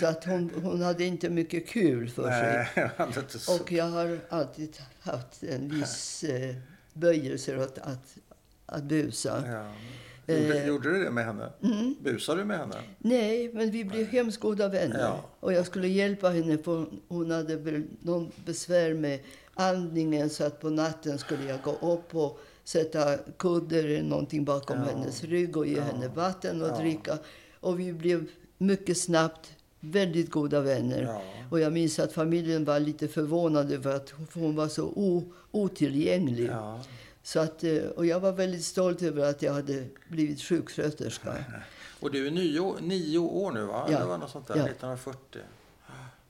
Så 0.00 0.06
att 0.06 0.24
hon, 0.24 0.50
hon 0.62 0.82
hade 0.82 1.04
inte 1.04 1.30
mycket 1.30 1.68
kul 1.68 2.08
för 2.10 2.30
sig. 2.30 2.68
Nej, 2.98 3.24
så. 3.28 3.60
Och 3.62 3.72
jag 3.72 3.84
har 3.84 4.18
alltid 4.28 4.76
haft 5.00 5.42
en 5.42 5.68
viss 5.68 6.24
eh, 6.24 6.54
böjelse 6.92 7.56
åt 7.58 7.78
att, 7.78 8.16
att 8.66 8.82
busa. 8.84 9.44
Ja. 9.46 9.72
Gjorde, 10.26 10.58
Eh. 10.60 10.66
gjorde 10.66 10.92
du 10.92 11.04
det 11.04 11.10
med 11.10 11.24
henne? 11.24 11.52
Mm. 11.62 11.94
Busade 12.02 12.40
du 12.40 12.44
med 12.44 12.58
henne? 12.58 12.74
Nej, 12.98 13.50
men 13.52 13.70
vi 13.70 13.84
blev 13.84 14.06
hemskt 14.06 14.40
goda 14.40 14.68
vänner. 14.68 15.00
Ja. 15.00 15.24
Och 15.40 15.52
jag 15.52 15.66
skulle 15.66 15.88
hjälpa 15.88 16.28
henne 16.30 16.58
för 16.58 16.86
hon 17.08 17.30
hade 17.30 17.56
väl 17.56 17.82
någon 18.02 18.32
besvär 18.44 18.94
med 18.94 19.20
andningen 19.54 20.30
så 20.30 20.44
att 20.44 20.60
på 20.60 20.70
natten 20.70 21.18
skulle 21.18 21.44
jag 21.44 21.62
gå 21.62 21.92
upp 21.92 22.14
och 22.14 22.38
sätta 22.64 23.16
kudder 23.38 23.84
eller 23.84 24.02
någonting 24.02 24.44
bakom 24.44 24.78
Ja. 24.78 24.84
hennes 24.84 25.24
rygg 25.24 25.56
och 25.56 25.66
ge 25.66 25.76
Ja. 25.76 25.82
henne 25.82 26.08
vatten 26.08 26.62
och 26.62 26.68
Ja. 26.68 26.78
dricka. 26.78 27.18
Och 27.60 27.80
vi 27.80 27.92
blev 27.92 28.26
mycket 28.58 28.98
snabbt 28.98 29.52
väldigt 29.80 30.30
goda 30.30 30.60
vänner. 30.60 31.18
Och 31.50 31.60
jag 31.60 31.72
minns 31.72 31.98
att 31.98 32.12
familjen 32.12 32.64
var 32.64 32.80
lite 32.80 33.08
förvånad 33.08 33.72
över 33.72 33.94
att 33.96 34.12
hon 34.34 34.56
var 34.56 34.68
så 34.68 34.82
o, 34.84 35.32
otillgänglig. 35.50 36.50
Så 37.22 37.40
att, 37.40 37.64
eh, 37.64 37.76
och 37.96 38.06
jag 38.06 38.20
var 38.20 38.32
väldigt 38.32 38.64
stolt 38.64 39.02
över 39.02 39.30
att 39.30 39.42
jag 39.42 39.52
hade 39.52 39.84
blivit 40.08 40.40
sjuksköterska. 40.42 41.34
Och 42.00 42.10
du 42.10 42.26
är 42.26 42.30
nio, 42.30 42.74
nio 42.80 43.18
år 43.18 43.52
nu 43.52 43.64
va? 43.64 43.86
Ja. 43.90 43.98
Det 43.98 44.04
var 44.06 44.18
något 44.18 44.30
sånt 44.30 44.46
där, 44.46 44.56
Ja. 44.56 44.62
1940. 44.64 45.40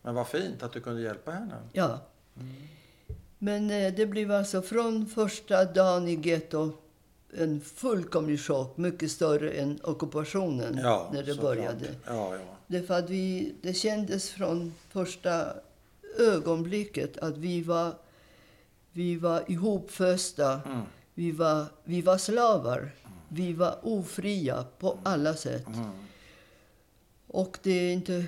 Men 0.03 0.15
vad 0.15 0.27
fint 0.27 0.63
att 0.63 0.73
du 0.73 0.81
kunde 0.81 1.03
hjälpa 1.03 1.31
henne. 1.31 1.55
Ja. 1.73 2.01
Mm. 2.41 2.55
Men 3.45 3.71
eh, 3.71 3.95
det 3.95 4.07
blev 4.07 4.33
alltså 4.33 4.63
från 4.63 5.07
första 5.07 5.65
dagen 5.65 6.09
i 6.09 6.29
getto 6.29 6.73
en 7.37 7.61
fullkomlig 7.61 8.41
chock. 8.41 8.77
Mycket 8.77 9.11
större 9.11 9.51
än 9.51 9.81
ockupationen 9.83 10.79
Ja, 10.83 11.11
när 11.13 11.23
det 11.23 11.35
började. 11.35 11.87
Ja, 12.07 12.37
ja. 12.37 12.41
Därför 12.67 12.95
att 12.99 13.11
vi, 13.11 13.55
det 13.63 13.75
kändes 13.75 14.31
från 14.31 14.75
första 14.91 15.47
ögonblicket 16.19 17.19
att 17.19 17.37
vi 17.37 17.63
var, 17.63 17.93
vi 18.93 19.17
var 19.17 19.45
ihopfösta. 19.49 20.61
Mm. 20.67 20.83
Vi, 21.15 21.33
var, 21.33 21.67
vi 21.85 22.03
var 22.03 22.19
slavar. 22.19 22.91
Vi 23.29 23.53
var 23.53 23.79
ofria 23.83 24.65
på 24.79 24.99
alla 25.03 25.35
sätt. 25.35 25.67
Mm. 25.67 25.91
Och 27.27 27.59
det 27.63 27.73
är 27.73 27.93
inte, 27.93 28.25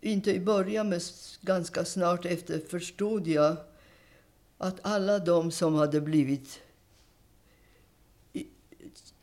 inte 0.00 0.34
i 0.34 0.40
början, 0.40 0.88
men 0.88 1.00
ganska 1.40 1.84
snart 1.84 2.24
efter 2.24 2.58
förstod 2.58 3.26
jag 3.26 3.56
att 4.58 4.76
alla 4.82 5.18
de 5.18 5.50
som 5.50 5.74
hade 5.74 6.00
blivit 6.00 6.60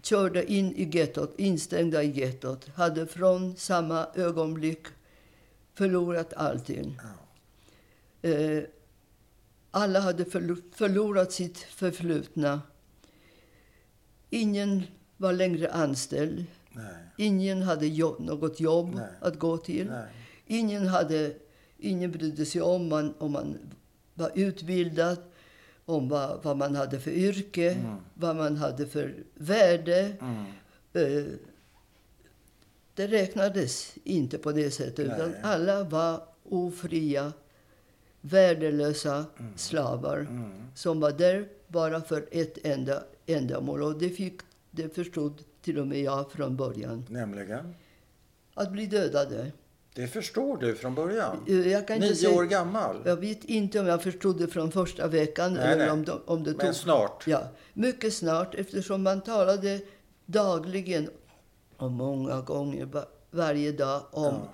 körda 0.02 0.44
in 0.44 0.76
i 0.76 0.90
gettot, 0.98 1.34
instängda 1.40 2.04
i 2.04 2.20
gettot, 2.20 2.68
hade 2.76 3.08
från 3.08 3.56
samma 3.56 4.08
ögonblick 4.16 4.88
förlorat 5.74 6.34
allting. 6.34 7.00
Eh, 8.22 8.64
alla 9.72 10.00
hade 10.00 10.24
förlo- 10.24 10.72
förlorat 10.76 11.32
sitt 11.32 11.58
förflutna. 11.58 12.62
Ingen 14.30 14.84
var 15.18 15.34
längre 15.34 15.72
anställd. 15.72 16.46
Nej. 16.72 16.94
Ingen 17.18 17.62
hade 17.62 17.88
jobb, 17.88 18.20
något 18.20 18.60
jobb 18.60 18.96
Nej. 18.96 19.08
att 19.22 19.40
gå 19.40 19.58
till. 19.58 19.88
Nej. 19.88 20.08
Ingen, 20.48 20.88
hade, 20.88 21.34
ingen 21.78 22.12
brydde 22.12 22.46
sig 22.46 22.62
om 22.62 22.90
man, 22.90 23.14
om 23.18 23.32
man 23.32 23.58
var 24.16 24.32
utbildad, 24.36 25.18
om 25.86 26.10
vad, 26.10 26.44
vad 26.44 26.58
man 26.58 26.76
hade 26.76 27.00
för 27.00 27.12
yrke, 27.12 27.72
Mm. 27.72 27.96
vad 28.14 28.36
man 28.36 28.58
hade 28.58 28.88
för 28.88 29.16
värde. 29.34 30.16
Mm. 30.22 30.46
Eh, 30.94 31.24
det 32.96 33.08
räknades 33.08 33.94
inte 34.04 34.38
på 34.38 34.52
det 34.52 34.72
sättet. 34.72 35.00
Utan 35.06 35.30
Nej. 35.32 35.40
alla 35.44 35.84
var 35.84 36.24
ofria, 36.44 37.34
värdelösa 38.22 39.26
slavar 39.56 40.18
Mm. 40.18 40.52
som 40.76 41.00
var 41.00 41.12
där 41.12 41.48
bara 41.68 42.02
för 42.02 42.28
ett 42.32 42.66
enda 42.66 43.04
ändamål. 43.26 43.84
Och 43.84 43.98
det, 44.00 44.10
fick, 44.10 44.42
det 44.72 44.96
förstod 44.96 45.44
till 45.62 45.80
och 45.80 45.88
med 45.88 46.02
jag 46.02 46.32
från 46.32 46.56
början. 46.58 47.06
Nämligen? 47.10 47.76
Att 48.54 48.72
bli 48.72 48.86
dödade. 48.86 49.52
Det 49.96 50.08
förstår 50.08 50.58
du 50.58 50.76
från 50.76 50.96
början? 50.96 51.38
Jag 51.48 51.88
kan 51.88 51.96
inte 51.96 52.08
Nio 52.08 52.16
säga, 52.16 52.38
år 52.38 52.44
gammal? 52.44 53.02
Jag 53.06 53.16
vet 53.16 53.44
inte 53.44 53.80
om 53.80 53.88
jag 53.88 54.04
förstod 54.04 54.38
det 54.38 54.48
från 54.48 54.72
första 54.72 55.08
veckan 55.08 55.54
Nej, 55.54 55.64
eller 55.64 55.78
nej. 55.78 55.90
om, 55.92 56.06
de, 56.06 56.22
om 56.26 56.44
det 56.44 56.52
tog... 56.54 56.64
Men 56.64 56.74
snart? 56.74 57.28
Ja, 57.28 57.48
mycket 57.74 58.14
snart 58.14 58.56
eftersom 58.56 59.04
man 59.04 59.22
talade 59.22 59.82
dagligen 60.26 61.10
och 61.78 61.92
många 61.92 62.42
gånger 62.42 62.86
va- 62.86 63.06
varje 63.32 63.72
dag 63.72 64.02
om 64.12 64.24
Ja. 64.34 64.54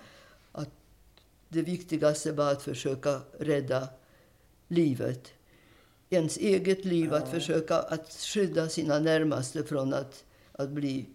att 0.52 0.70
det 1.50 1.62
viktigaste 1.62 2.32
var 2.32 2.52
att 2.52 2.62
försöka 2.62 3.22
rädda 3.40 3.88
livet. 4.68 5.32
Ens 6.10 6.38
eget 6.38 6.86
liv, 6.86 7.14
att 7.14 7.30
försöka 7.30 7.80
att 7.80 8.12
skydda 8.14 8.70
sina 8.70 9.00
närmaste 9.00 9.64
från 9.64 9.94
att, 9.94 10.24
att 10.52 10.70
bli 10.70 11.06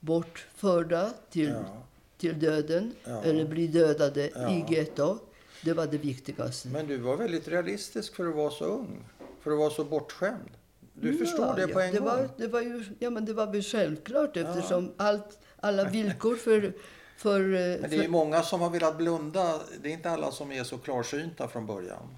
bortförda 0.00 1.10
till, 1.30 1.48
Ja. 1.48 1.85
Till 2.18 2.38
döden 2.40 2.94
Ja. 3.04 3.22
eller 3.22 3.44
bli 3.44 3.66
dödade 3.66 4.30
Ja. 4.34 4.50
i 4.50 4.64
getto. 4.74 5.18
Det 5.62 5.72
var 5.72 5.86
det 5.86 5.98
viktigaste. 5.98 6.68
Men 6.68 6.86
du 6.86 6.96
var 6.96 7.16
väldigt 7.16 7.48
realistisk 7.48 8.14
för 8.14 8.28
att 8.28 8.34
vara 8.34 8.50
så 8.50 8.64
ung. 8.64 9.04
För 9.40 9.50
att 9.50 9.58
vara 9.58 9.70
så 9.70 9.84
bortskämd. 9.84 10.50
Du 10.94 11.18
förstår 11.18 11.54
det 11.56 11.68
på 11.68 11.80
en 11.80 11.92
det 11.92 11.98
gång. 11.98 12.08
Var, 12.08 12.28
det, 12.36 12.46
var 12.46 12.60
ju, 12.60 12.84
ja, 12.98 13.10
men 13.10 13.24
det 13.24 13.32
var 13.32 13.46
väl 13.52 13.62
självklart 13.62 14.36
eftersom 14.36 14.92
allt, 14.96 15.38
alla 15.56 15.84
villkor 15.90 16.36
för... 16.36 16.72
för, 17.16 17.40
eh, 17.40 17.46
Men 17.50 17.58
det 17.58 17.86
är 17.86 17.90
ju 17.90 18.02
för 18.02 18.08
många 18.08 18.42
som 18.42 18.60
har 18.60 18.70
velat 18.70 18.98
blunda. 18.98 19.60
Det 19.82 19.88
är 19.88 19.92
inte 19.92 20.10
alla 20.10 20.30
som 20.32 20.52
är 20.52 20.64
så 20.64 20.78
klarsynta 20.78 21.48
från 21.48 21.66
början. 21.66 22.16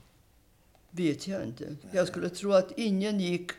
vet 0.90 1.26
jag 1.28 1.42
inte. 1.42 1.76
Jag 1.92 2.08
skulle 2.08 2.28
tro 2.28 2.52
att 2.52 2.72
ingen 2.76 3.20
gick 3.20 3.50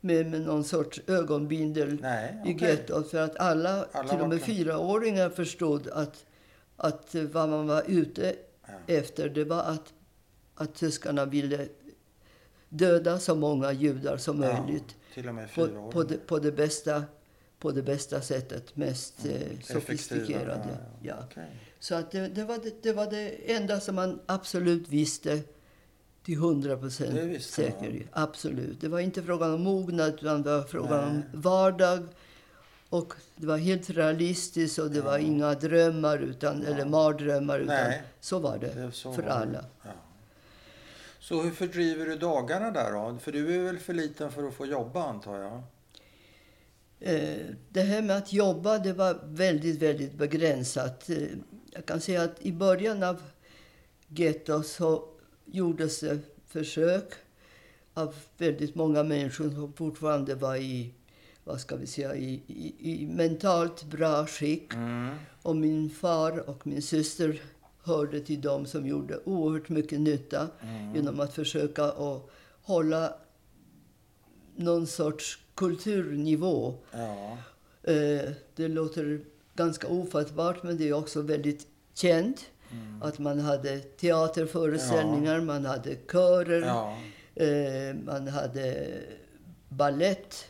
med, 0.00 0.26
med 0.30 0.40
någon 0.40 0.64
sorts 0.64 1.00
ögonbindel 1.06 1.98
Nej, 2.00 2.36
i 2.46 2.54
okej. 2.54 2.68
gettot. 2.70 3.10
För 3.10 3.18
att 3.18 3.36
alla, 3.36 3.86
Alla 3.92 4.08
till 4.08 4.20
och 4.20 4.28
med 4.28 4.42
fyraåringar 4.42 5.30
förstod 5.30 5.88
att, 5.88 6.24
att 6.76 7.14
eh, 7.14 7.22
vad 7.22 7.48
man 7.48 7.66
var 7.66 7.82
ute 7.86 8.36
Ja. 8.66 8.94
efter 8.94 9.28
det 9.28 9.44
var 9.44 9.62
att, 9.62 9.92
att 10.54 10.74
tyskarna 10.74 11.24
ville 11.24 11.68
döda 12.68 13.18
så 13.18 13.34
många 13.34 13.72
judar 13.72 14.16
som 14.16 14.42
Ja, 14.42 14.62
möjligt. 14.64 14.96
på, 15.54 15.90
på, 15.92 16.02
det, 16.02 16.26
på, 16.26 16.38
det 16.38 16.52
bästa, 16.52 17.04
på 17.58 17.70
det 17.70 17.82
bästa 17.82 18.20
sättet, 18.20 18.76
mest 18.76 19.24
eh, 19.26 19.32
Effektiva, 19.34 19.80
sofistikerade. 19.80 20.68
ja, 21.02 21.08
Ja. 21.08 21.14
Okej. 21.30 21.50
Så 21.78 21.94
att 21.94 22.10
det, 22.10 22.28
det, 22.28 22.44
var 22.44 22.58
det, 22.58 22.82
det 22.82 22.92
var 22.92 23.10
det 23.10 23.52
enda 23.52 23.80
som 23.80 23.94
man 23.94 24.20
absolut 24.26 24.88
visste 24.88 25.40
till 26.28 26.38
hundra 26.38 26.70
Det 26.70 26.76
procent 26.76 27.14
visste 27.14 27.52
säker. 27.52 28.06
Absolut. 28.12 28.80
Det 28.80 28.88
var 28.88 29.00
inte 29.00 29.22
frågan 29.22 29.54
om 29.54 29.62
mognad, 29.62 30.14
utan 30.14 30.42
det 30.42 30.50
var 30.50 30.62
frågan 30.62 31.14
Nej. 31.14 31.22
om 31.34 31.40
vardag. 31.40 32.06
Och 32.88 33.12
det 33.36 33.46
var 33.46 33.56
helt 33.56 33.90
realistiskt 33.90 34.78
och 34.78 34.90
det 34.90 35.00
var 35.00 35.18
inga 35.18 35.54
drömmar 35.54 36.18
utan, 36.18 36.62
eller 36.62 36.84
mardrömmar. 36.84 37.58
Utan 37.58 37.74
Nej. 37.76 38.02
så 38.20 38.38
var 38.38 38.58
det, 38.58 38.74
Det 38.74 38.92
så 38.92 39.12
för 39.12 39.22
var 39.22 39.30
alla. 39.30 39.64
Ja. 39.82 39.90
Så 41.20 41.42
hur 41.42 41.50
fördriver 41.50 42.06
du 42.06 42.16
dagarna 42.16 42.70
där 42.70 42.92
då? 42.92 43.18
För 43.20 43.32
du 43.32 43.54
är 43.60 43.64
väl 43.64 43.78
för 43.78 43.94
liten 43.94 44.32
för 44.32 44.48
att 44.48 44.54
få 44.54 44.66
jobba 44.66 45.02
antar 45.08 45.38
jag? 45.38 45.62
Eh, 47.00 47.38
Det 47.68 47.80
här 47.80 48.02
med 48.02 48.16
att 48.16 48.32
jobba, 48.32 48.78
det 48.78 48.92
var 48.92 49.18
väldigt, 49.24 49.82
väldigt 49.82 50.12
begränsat. 50.14 51.10
Eh, 51.10 51.16
Jag 51.72 51.86
kan 51.86 52.00
säga 52.00 52.22
att 52.22 52.36
i 52.42 52.52
början 52.52 53.02
av 53.02 53.22
getto 54.08 54.62
så 54.62 55.08
gjordes 55.52 56.00
det 56.00 56.18
försök 56.46 57.12
av 57.94 58.14
väldigt 58.38 58.74
många 58.74 59.02
människor 59.02 59.50
som 59.50 59.72
fortfarande 59.72 60.34
var 60.34 60.56
i, 60.56 60.94
vad 61.44 61.60
ska 61.60 61.76
vi 61.76 61.86
säga, 61.86 62.16
i, 62.16 62.42
i, 62.46 62.74
i 63.02 63.06
mentalt 63.06 63.84
bra 63.84 64.26
skick. 64.26 64.74
Mm. 64.74 65.14
Och 65.42 65.56
min 65.56 65.90
far 65.90 66.48
och 66.48 66.66
min 66.66 66.82
syster 66.82 67.42
hörde 67.82 68.20
till 68.20 68.40
dem 68.40 68.66
som 68.66 68.86
gjorde 68.86 69.20
oerhört 69.24 69.68
mycket 69.68 70.00
nytta 70.00 70.48
genom 70.94 71.20
att 71.20 71.34
försöka 71.34 71.84
att 71.84 72.30
hålla 72.62 73.14
någon 74.56 74.86
sorts 74.86 75.38
kulturnivå. 75.54 76.74
Ja. 76.92 77.38
Eh, 77.82 78.30
Det 78.56 78.68
låter 78.68 79.20
ganska 79.54 79.88
ofattbart, 79.88 80.62
men 80.62 80.76
det 80.76 80.88
är 80.88 80.92
också 80.92 81.22
väldigt 81.22 81.66
känt. 81.94 82.50
Att 83.02 83.18
man 83.18 83.40
hade 83.40 83.78
teaterföreställningar, 83.80 85.40
man 85.40 85.64
hade 85.64 85.94
körer, 86.12 86.60
Ja. 86.66 86.96
eh, 87.34 87.94
man 88.04 88.28
hade 88.28 88.88
ballett 89.68 90.44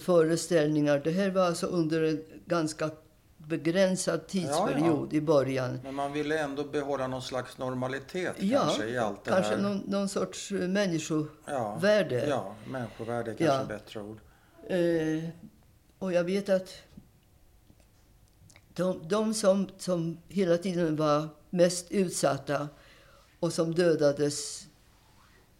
föreställningar. 0.00 1.00
Det 1.04 1.10
här 1.10 1.30
var 1.30 1.46
alltså 1.46 1.66
under 1.66 2.02
en 2.02 2.24
ganska 2.46 2.90
begränsad 3.38 4.26
tidsperiod 4.26 5.12
i 5.12 5.20
början. 5.20 5.78
Men 5.84 5.94
man 5.94 6.12
ville 6.12 6.38
ändå 6.38 6.64
behålla 6.64 7.06
någon 7.06 7.22
slags 7.22 7.58
normalitet 7.58 8.34
Ja, 8.38 8.60
kanske 8.60 8.84
i 8.86 8.98
allt 8.98 9.24
det 9.24 9.30
kanske 9.30 9.54
här. 9.54 9.62
någon, 9.62 9.76
någon 9.86 10.08
sorts 10.08 10.52
eh, 10.52 10.68
människovärde. 10.68 12.14
Ja, 12.14 12.26
ja, 12.28 12.54
människovärde 12.70 13.24
kanske 13.34 13.44
Ja. 13.44 13.60
är 13.60 13.66
bättre 13.66 14.00
ord. 14.00 14.18
Eh, 14.68 15.28
och 15.98 16.12
jag 16.12 16.24
vet 16.24 16.48
att 16.48 16.68
de, 18.74 19.08
de 19.08 19.34
som, 19.34 19.68
som 19.78 20.18
hela 20.28 20.58
tiden 20.58 20.96
var 20.96 21.28
mest 21.50 21.86
utsatta 21.90 22.68
och 23.40 23.52
som 23.52 23.74
dödades 23.74 24.66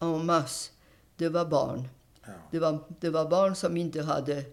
en 0.01 0.27
masse, 0.27 0.71
det 1.17 1.29
var 1.29 1.45
barn. 1.45 1.89
Ja. 2.27 2.33
Det 2.51 2.59
var, 2.59 2.79
det 3.01 3.11
var 3.11 3.29
barn 3.31 3.55
som 3.55 3.77
inte 3.77 4.03
hade 4.03 4.45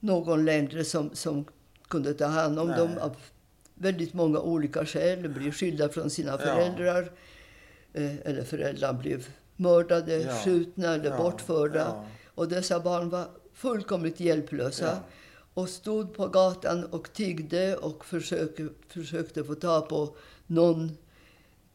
någon 0.00 0.44
längre 0.44 0.84
som, 0.84 1.10
som 1.14 1.44
kunde 1.88 2.14
ta 2.14 2.26
hand 2.26 2.58
om 2.58 2.68
Nej. 2.68 2.78
dem 2.78 2.98
av 3.00 3.16
väldigt 3.74 4.14
många 4.14 4.40
olika 4.40 4.86
skäl. 4.86 5.22
De 5.22 5.28
blev 5.28 5.52
skilda 5.52 5.88
från 5.88 6.10
sina 6.10 6.32
Ja. 6.32 6.38
föräldrar. 6.38 7.12
Eh, 7.92 8.16
eller 8.24 8.44
föräldrarna 8.44 8.98
blev 8.98 9.26
mördade, 9.56 10.16
Ja. 10.16 10.32
skjutna 10.44 10.94
eller 10.94 11.10
Ja. 11.10 11.16
bortförda. 11.16 11.78
Ja. 11.78 12.04
Och 12.34 12.48
dessa 12.48 12.80
barn 12.80 13.08
var 13.10 13.26
fullkomligt 13.52 14.20
hjälplösa. 14.20 14.98
Och 15.56 15.68
stod 15.68 16.14
på 16.14 16.28
gatan 16.28 16.84
och 16.84 17.12
tiggde 17.12 17.76
och 17.76 18.04
försökte, 18.04 18.68
försökte 18.88 19.44
få 19.44 19.54
ta 19.54 19.80
på 19.80 20.16
någon 20.46 20.96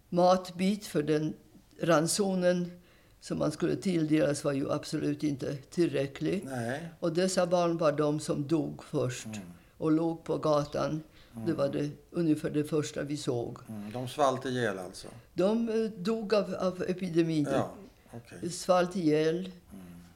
matbit. 0.09 0.85
För 0.85 1.03
den 1.03 1.33
ransonen 1.81 2.71
som 3.19 3.37
man 3.37 3.51
skulle 3.51 3.75
tilldelas 3.75 4.43
var 4.43 4.51
ju 4.51 4.71
absolut 4.71 5.23
inte 5.23 5.55
tillräcklig. 5.55 6.43
Nej. 6.45 6.89
Och 6.99 7.13
dessa 7.13 7.47
barn 7.47 7.77
var 7.77 7.91
de 7.91 8.19
som 8.19 8.47
dog 8.47 8.83
först 8.83 9.25
Mm. 9.25 9.39
och 9.77 9.91
låg 9.91 10.23
på 10.23 10.37
gatan. 10.37 11.03
Det 11.45 11.53
var 11.53 11.69
det, 11.69 11.89
ungefär 12.11 12.49
det 12.49 12.63
första 12.63 13.03
vi 13.03 13.17
såg. 13.17 13.57
Mm. 13.69 13.91
De 13.91 14.07
svalt 14.07 14.45
ihjäl 14.45 14.79
alltså? 14.79 15.07
De 15.33 15.69
eh, 15.69 15.75
dog 16.01 16.33
av, 16.33 16.55
av 16.55 16.83
epidemin. 16.87 17.47
Ja, 17.51 17.71
okej. 18.13 18.49
Svalt 18.49 18.95
ihjäl. 18.95 19.51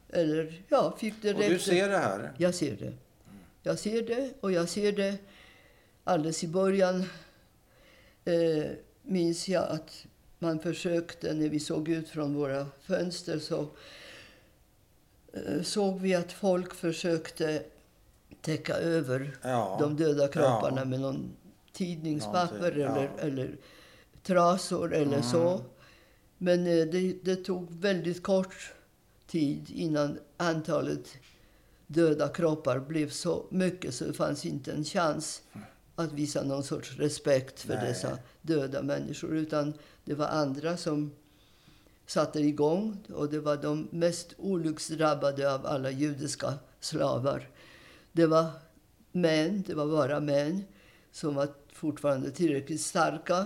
Eller 0.10 0.62
ja, 0.70 0.96
fick 0.98 1.14
Och 1.14 1.22
direkt... 1.22 1.50
du 1.50 1.60
ser 1.60 1.90
det 1.90 1.98
här? 1.98 2.32
Jag 2.38 2.56
ser 2.56 2.76
det. 2.78 2.94
Jag 3.68 3.80
ser 3.80 4.02
det 4.02 4.34
och 4.42 4.52
jag 4.52 4.70
ser 4.70 4.92
det 4.92 5.18
alldeles 6.04 6.44
i 6.44 6.48
början. 6.48 7.04
Eh, 8.26 8.66
minns 9.02 9.50
jag 9.50 9.70
att 9.70 10.06
man 10.40 10.60
försökte, 10.60 11.34
när 11.34 11.50
vi 11.50 11.60
såg 11.60 11.90
ut 11.90 12.10
från 12.10 12.34
våra 12.36 12.68
fönster 12.82 13.40
så 13.40 13.68
eh, 15.34 15.62
såg 15.64 16.00
vi 16.00 16.16
att 16.16 16.32
folk 16.32 16.74
försökte 16.74 17.64
täcka 18.42 18.74
över 18.74 19.38
Ja. 19.42 19.78
de 19.82 19.96
döda 19.96 20.28
kropparna 20.28 20.82
Ja. 20.82 20.86
med 20.86 21.00
någon 21.00 21.32
tidningspapper 21.74 22.72
ja. 22.78 22.88
Mm. 22.88 22.98
eller, 22.98 23.10
eller 23.18 23.58
trasor 24.24 24.94
eller 24.94 25.22
så. 25.22 25.62
Men 26.38 26.68
eh, 26.68 26.86
det, 26.86 27.14
det 27.24 27.36
tog 27.36 27.72
väldigt 27.72 28.24
kort 28.24 28.74
tid 29.28 29.72
innan 29.74 30.20
antalet 30.38 31.14
döda 31.88 32.28
kroppar 32.30 32.80
blev 32.80 33.10
så 33.10 33.46
mycket 33.50 33.96
så 33.96 34.06
det 34.06 34.14
fanns 34.14 34.46
inte 34.46 34.72
en 34.72 34.84
chans 34.84 35.42
att 35.96 36.14
visa 36.14 36.44
någon 36.44 36.64
sorts 36.64 36.98
respekt 36.98 37.62
för 37.62 37.76
Nej. 37.76 37.88
dessa 37.88 38.18
döda 38.42 38.82
människor. 38.82 39.38
Utan 39.38 39.74
det 40.06 40.14
var 40.14 40.28
andra 40.28 40.78
som 40.78 41.12
satte 42.06 42.40
igång 42.40 42.98
och 43.14 43.30
det 43.30 43.40
var 43.40 43.58
de 43.58 43.88
mest 43.92 44.34
olycksdrabbade 44.38 45.54
av 45.54 45.66
alla 45.66 45.92
judiska 45.92 46.54
slavar. 46.80 47.50
Det 48.12 48.26
var 48.26 48.46
män, 49.12 49.64
det 49.68 49.74
var 49.74 49.88
bara 49.88 50.20
män 50.20 50.64
som 51.12 51.36
var 51.36 51.48
fortfarande 51.74 52.32
tillräckligt 52.32 52.82
starka 52.82 53.46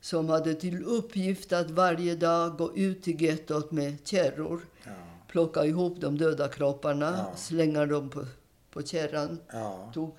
som 0.00 0.28
hade 0.28 0.54
till 0.54 0.84
uppgift 0.84 1.52
att 1.52 1.70
varje 1.70 2.16
dag 2.16 2.56
gå 2.56 2.76
ut 2.76 3.02
till 3.02 3.22
gettot 3.22 3.72
med 3.72 3.96
kärror, 4.04 4.60
Ja. 4.84 4.92
Plocka 5.28 5.64
ihop 5.64 6.00
de 6.00 6.18
döda 6.18 6.48
kropparna, 6.48 7.14
Ja. 7.30 7.36
slänga 7.36 7.86
dem 7.86 8.10
på, 8.10 8.24
på 8.70 8.82
kärran. 8.82 9.38
Ja. 9.52 9.90
Tog, 9.94 10.12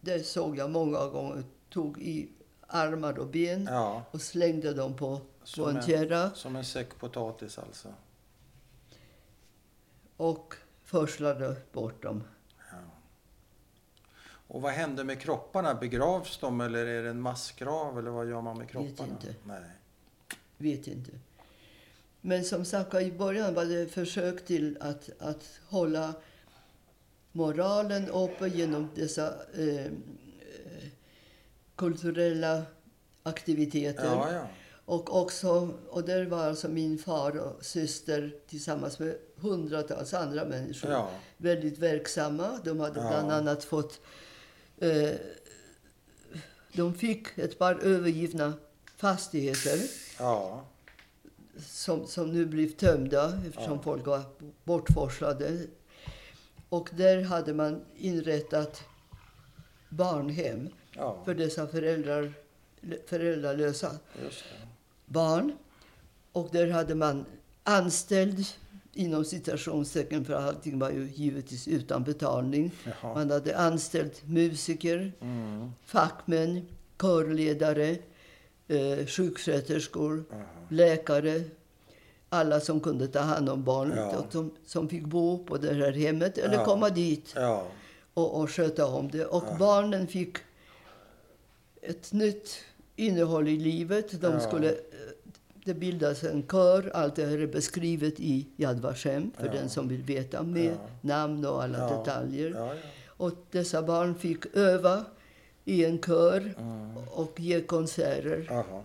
det 0.00 0.26
såg 0.26 0.56
jag 0.58 0.70
många 0.70 1.06
gånger. 1.06 1.42
Tog 1.70 1.98
i 2.02 2.28
armar 2.66 3.18
och 3.18 3.26
ben 3.26 3.68
Ja. 3.70 4.02
och 4.10 4.20
slängde 4.20 4.72
dem 4.74 4.96
på, 4.96 5.16
på 5.18 5.46
Som 5.46 5.68
en 5.68 5.76
en- 5.76 5.82
kärra 5.82 6.30
Som 6.30 6.56
en 6.56 6.64
säck 6.64 6.98
potatis 6.98 7.58
alltså. 7.58 7.88
och 10.16 10.54
förslade 10.84 11.56
bort 11.72 12.02
dem. 12.02 12.22
Och 14.52 14.62
vad 14.62 14.72
händer 14.72 15.04
med 15.04 15.20
kropparna? 15.20 15.74
Begravs 15.74 16.38
de 16.38 16.60
eller 16.60 16.86
är 16.86 17.02
det 17.02 17.10
en 17.10 17.20
massgrav 17.20 17.98
eller 17.98 18.10
vad 18.10 18.28
gör 18.28 18.40
man 18.40 18.58
med 18.58 18.68
kropparna? 18.68 19.08
inte. 19.12 19.34
Nej. 19.44 19.62
Vet 20.56 20.86
inte. 20.86 21.10
Men 22.20 22.44
som 22.44 22.64
sagt 22.64 22.94
i 22.94 23.12
början 23.12 23.54
var 23.54 23.64
det 23.64 23.86
försök 23.86 24.46
till 24.46 24.78
att, 24.80 25.10
att 25.18 25.44
hålla 25.68 26.14
moralen 27.32 28.08
uppe 28.08 28.48
genom 28.48 28.88
dessa 28.94 29.34
eh, 29.54 29.86
eh, 29.86 29.92
kulturella 31.76 32.62
aktiviteter. 33.22 34.04
Ja, 34.04 34.32
ja. 34.32 34.46
Och 34.84 35.20
också, 35.20 35.68
och 35.88 36.04
där 36.04 36.26
var 36.26 36.44
alltså 36.44 36.68
min 36.68 36.98
far 36.98 37.36
och 37.38 37.64
syster 37.64 38.34
tillsammans 38.48 38.98
med 38.98 39.16
hundratals 39.36 40.14
andra 40.14 40.44
människor 40.44 40.90
Ja. 40.90 41.10
väldigt 41.36 41.78
verksamma. 41.78 42.58
De 42.64 42.80
hade 42.80 43.00
bland 43.00 43.32
annat 43.32 43.64
fått... 43.64 44.00
Eh, 44.78 45.10
de 46.72 46.94
fick 46.94 47.38
ett 47.38 47.58
par 47.58 47.74
övergivna 47.74 48.52
fastigheter 48.96 49.80
Ja. 50.18 50.64
Som, 51.58 52.06
som 52.06 52.30
nu 52.32 52.46
blev 52.46 52.68
tömda 52.70 53.40
eftersom 53.46 53.72
Ja. 53.76 53.82
folk 53.82 54.06
var 54.06 54.22
bortforslade. 54.64 55.66
Och 56.68 56.90
där 56.96 57.22
hade 57.22 57.54
man 57.54 57.80
inrättat 57.96 58.82
barnhem 59.88 60.68
Ja. 60.96 61.22
för 61.24 61.34
dessa 61.34 61.66
föräldrar, 61.66 62.32
föräldralösa 63.06 63.90
barn. 65.06 65.56
Och 66.32 66.48
där 66.52 66.70
hade 66.70 66.94
man 66.94 67.24
anställd, 67.62 68.44
inom 68.92 69.24
citationstecken, 69.24 70.24
för 70.24 70.34
allting 70.34 70.78
var 70.78 70.90
ju 70.90 71.08
givetvis 71.14 71.68
utan 71.68 72.04
betalning. 72.04 72.70
Jaha. 72.84 73.14
Man 73.14 73.30
hade 73.30 73.58
anställt 73.58 74.22
musiker, 74.28 75.12
Mm. 75.20 75.70
fackmän, 75.84 76.66
körledare, 77.00 77.96
eh, 78.68 79.06
sjuksköterskor, 79.06 80.24
Jaha. 80.30 80.44
Läkare. 80.72 81.42
Alla 82.28 82.60
som 82.60 82.80
kunde 82.80 83.08
ta 83.08 83.18
hand 83.20 83.48
om 83.48 83.64
barnet 83.64 83.96
Ja. 84.12 84.18
och 84.18 84.32
som, 84.32 84.50
som 84.66 84.88
fick 84.88 85.04
bo 85.04 85.44
på 85.44 85.56
det 85.56 85.74
här 85.74 85.92
hemmet 85.92 86.38
eller 86.38 86.54
Ja. 86.54 86.64
komma 86.64 86.90
dit 86.90 87.32
Ja. 87.36 87.66
och, 88.14 88.40
och 88.40 88.50
sköta 88.50 88.86
om 88.86 89.10
det. 89.10 89.26
Och 89.26 89.44
barnen 89.58 90.06
fick 90.06 90.36
ett 91.82 92.12
nytt 92.12 92.58
innehåll 92.96 93.48
i 93.48 93.56
livet. 93.56 94.20
De 94.20 94.40
skulle, 94.40 94.68
eh, 94.68 94.76
det 95.64 95.74
bildas 95.74 96.22
en 96.24 96.42
kör. 96.50 96.90
Allt 96.94 97.16
det 97.16 97.26
här 97.26 97.38
är 97.38 97.46
beskrivet 97.46 98.20
i 98.20 98.46
Yad 98.56 98.80
Vashem 98.80 99.30
för 99.38 99.48
den 99.48 99.68
som 99.68 99.88
vill 99.88 100.02
veta 100.02 100.42
med 100.42 100.74
namn 101.00 101.44
och 101.46 101.62
alla 101.62 101.98
detaljer. 101.98 102.70
Och 103.06 103.32
dessa 103.50 103.82
barn 103.82 104.14
fick 104.14 104.56
öva 104.56 105.04
i 105.64 105.84
en 105.84 105.98
kör 106.02 106.54
Mm. 106.58 106.96
och 107.10 107.40
ge 107.40 107.60
konserter. 107.60 108.46
Jaha. 108.50 108.82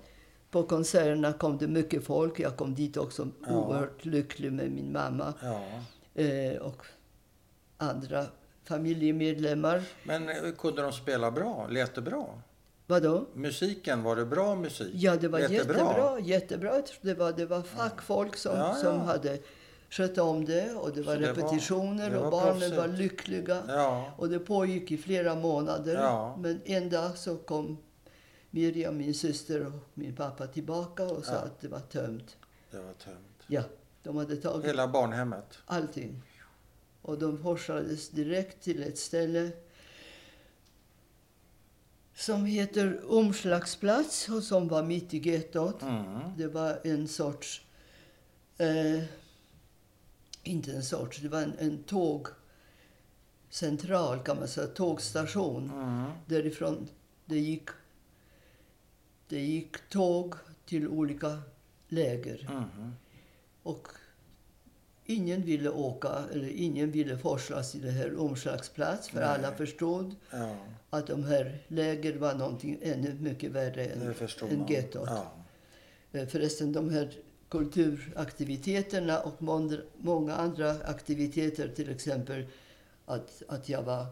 På 0.55 0.63
konserterna 0.63 1.33
kom 1.33 1.57
det 1.57 1.67
mycket 1.67 2.03
folk. 2.03 2.39
Jag 2.39 2.57
kom 2.57 2.75
dit 2.75 2.97
också 2.97 3.27
Ja. 3.47 3.53
oerhört 3.53 4.05
lycklig 4.05 4.51
med 4.53 4.71
min 4.71 4.91
mamma 4.91 5.33
Ja. 5.41 5.61
eh, 6.23 6.57
och 6.61 6.81
andra 7.77 8.25
familjemedlemmar. 8.63 9.83
Men 10.03 10.29
eh, 10.29 10.35
kunde 10.57 10.81
de 10.81 10.91
spela 10.91 11.31
bra? 11.31 11.67
Lät 11.69 11.95
det 11.95 12.01
bra? 12.01 12.29
Vadå? 12.87 13.25
Musiken, 13.33 14.03
var 14.03 14.15
det 14.15 14.25
bra 14.25 14.55
musik? 14.55 14.91
Ja, 14.93 15.15
det 15.15 15.27
var 15.27 15.39
Lät 15.39 15.51
jättebra. 15.51 16.19
jättebra. 16.19 16.81
Det 17.01 17.13
var, 17.13 17.31
det 17.31 17.45
var 17.45 17.61
fackfolk 17.61 18.37
som, 18.37 18.57
Ja, 18.57 18.73
som 18.75 18.99
hade 18.99 19.37
skött 19.89 20.17
om 20.17 20.45
det. 20.45 20.73
Och 20.75 20.91
det 20.95 21.01
var 21.01 21.15
det 21.17 21.21
var- 21.21 21.27
repetitioner 21.27 22.09
det 22.09 22.17
var 22.17 22.25
och 22.25 22.31
barnen 22.31 22.51
proffsigt. 22.53 22.77
var 22.77 22.87
lyckliga. 22.87 23.61
Ja. 23.67 24.11
Och 24.17 24.29
det 24.29 24.39
pågick 24.39 24.91
i 24.91 24.97
flera 24.97 25.35
månader. 25.35 25.95
Ja. 25.95 26.35
Men 26.39 26.61
en 26.65 26.89
dag 26.89 27.17
så 27.17 27.37
kom 27.37 27.77
Miriam, 28.55 28.97
min 28.97 29.13
syster 29.13 29.65
och 29.65 29.73
min 29.93 30.15
pappa 30.15 30.47
tillbaka 30.47 31.03
och 31.03 31.25
sa 31.25 31.33
Ja. 31.33 31.39
att 31.39 31.59
det 31.61 31.67
var 31.67 31.79
tömt. 31.79 32.37
Det 32.71 32.79
var 32.79 32.93
tömt. 32.93 33.43
Ja, 33.47 33.63
de 34.03 34.17
hade 34.17 34.35
tagit 34.37 34.65
Hela 34.65 34.87
barnhemmet? 34.87 35.57
allting. 35.65 36.21
Och 37.01 37.19
de 37.19 37.43
forslades 37.43 38.09
direkt 38.09 38.63
till 38.63 38.83
ett 38.83 38.97
ställe 38.97 39.51
som 42.15 42.45
heter 42.45 43.11
Omslagsplats 43.11 44.29
och 44.29 44.43
som 44.43 44.67
var 44.67 44.83
mitt 44.83 45.13
i 45.13 45.17
gettot. 45.17 45.81
Mm. 45.81 46.19
Det 46.37 46.47
var 46.47 46.79
en 46.83 47.07
sorts... 47.07 47.61
Eh, 48.57 49.03
inte 50.43 50.71
en 50.71 50.83
sorts, 50.83 51.19
det 51.21 51.29
var 51.29 51.41
en, 51.41 51.53
en 51.59 51.83
tågcentral 51.83 54.19
kan 54.19 54.37
man 54.39 54.47
säga, 54.47 54.67
tågstation. 54.67 55.71
Mm. 55.73 56.11
Därifrån 56.25 56.87
det 57.25 57.39
gick, 57.39 57.69
det 59.35 59.41
gick 59.41 59.89
tåg 59.89 60.33
till 60.65 60.87
olika 60.87 61.39
läger. 61.87 62.47
Mm. 62.49 62.95
Och 63.63 63.87
ingen 65.05 65.41
ville 65.41 65.69
åka, 65.69 66.09
eller 66.31 66.49
ingen 66.49 66.91
ville 66.91 67.17
forslas 67.17 67.71
till 67.71 67.81
det 67.81 67.91
här 67.91 68.19
omslagsplats. 68.19 69.09
För 69.09 69.19
Nej. 69.19 69.29
alla 69.29 69.55
förstod 69.55 70.15
Ja, 70.31 70.57
att 70.89 71.07
de 71.07 71.23
här 71.23 71.63
läger 71.67 72.17
var 72.17 72.33
någonting 72.33 72.79
ännu 72.81 73.13
mycket 73.13 73.51
värre 73.51 73.85
än, 73.85 74.15
än 74.49 74.67
gettot. 74.67 75.09
Ja. 75.09 75.31
Eh, 76.11 76.27
Förresten, 76.27 76.73
de 76.73 76.89
här 76.89 77.13
kulturaktiviteterna 77.49 79.19
och 79.19 79.41
många 79.97 80.35
andra 80.35 80.71
aktiviteter, 80.71 81.67
till 81.67 81.89
exempel 81.89 82.45
att, 83.05 83.43
att 83.47 83.69
jag 83.69 83.83
var... 83.83 84.05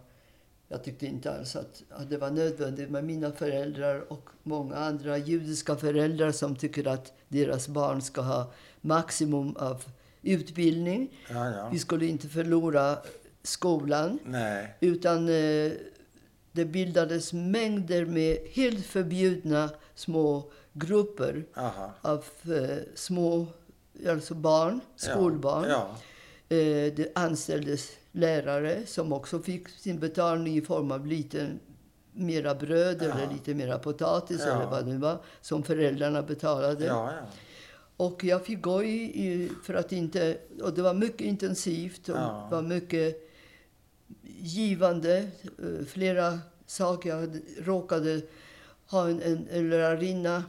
Jag 0.73 0.83
tyckte 0.83 1.05
inte 1.05 1.31
alls 1.31 1.55
att, 1.55 1.83
att 1.89 2.09
det 2.09 2.17
var 2.17 2.31
nödvändigt 2.31 2.89
med 2.89 3.03
mina 3.03 3.31
föräldrar 3.31 4.11
och 4.11 4.29
många 4.43 4.75
andra 4.75 5.17
judiska 5.17 5.75
föräldrar 5.75 6.31
som 6.31 6.55
tycker 6.55 6.87
att 6.87 7.13
deras 7.27 7.67
barn 7.67 8.01
ska 8.01 8.21
ha 8.21 8.51
maximum 8.81 9.55
av 9.55 9.83
utbildning. 10.21 11.19
Ja, 11.29 11.49
ja. 11.49 11.69
Vi 11.71 11.79
skulle 11.79 12.05
inte 12.05 12.27
förlora 12.27 12.97
skolan. 13.43 14.19
Nej. 14.25 14.77
Utan 14.79 15.29
eh, 15.29 15.71
det 16.51 16.65
bildades 16.65 17.33
mängder 17.33 18.05
med 18.05 18.37
helt 18.51 18.85
förbjudna 18.85 19.69
små 19.95 20.51
grupper 20.73 21.45
Aha. 21.55 21.93
av 22.01 22.25
eh, 22.43 22.77
små 22.95 23.47
alltså 24.07 24.33
barn, 24.33 24.79
skolbarn. 24.95 25.69
Ja. 25.69 25.97
Eh, 26.55 26.93
det 26.93 27.11
anställdes 27.15 27.91
lärare 28.15 28.85
som 28.85 29.13
också 29.13 29.39
fick 29.39 29.69
sin 29.69 29.99
betalning 29.99 30.57
i 30.57 30.61
form 30.61 30.91
av 30.91 31.07
lite 31.07 31.51
mera 32.13 32.55
bröd 32.55 32.97
Ja. 33.01 33.05
eller 33.05 33.33
lite 33.33 33.53
mera 33.53 33.79
potatis 33.79 34.41
Ja. 34.45 34.51
eller 34.55 34.65
vad 34.65 34.85
det 34.85 34.97
var 34.97 35.21
som 35.41 35.63
föräldrarna 35.63 36.21
betalade. 36.21 36.85
Ja. 36.85 37.11
Och 37.97 38.23
jag 38.23 38.45
fick 38.45 38.61
gå 38.61 38.83
i, 38.83 39.49
för 39.63 39.73
att 39.73 39.91
inte... 39.91 40.37
Och 40.61 40.73
det 40.73 40.81
var 40.81 40.93
mycket 40.93 41.21
intensivt 41.21 42.09
och 42.09 42.15
var 42.51 42.61
mycket 42.61 43.29
givande. 44.37 45.17
Eh, 45.17 45.85
Flera 45.85 46.39
saker. 46.65 47.09
Jag 47.09 47.39
råkade 47.59 48.21
ha 48.87 49.09
en, 49.09 49.21
en, 49.21 49.47
en 49.51 49.69
lärarinna 49.69 50.43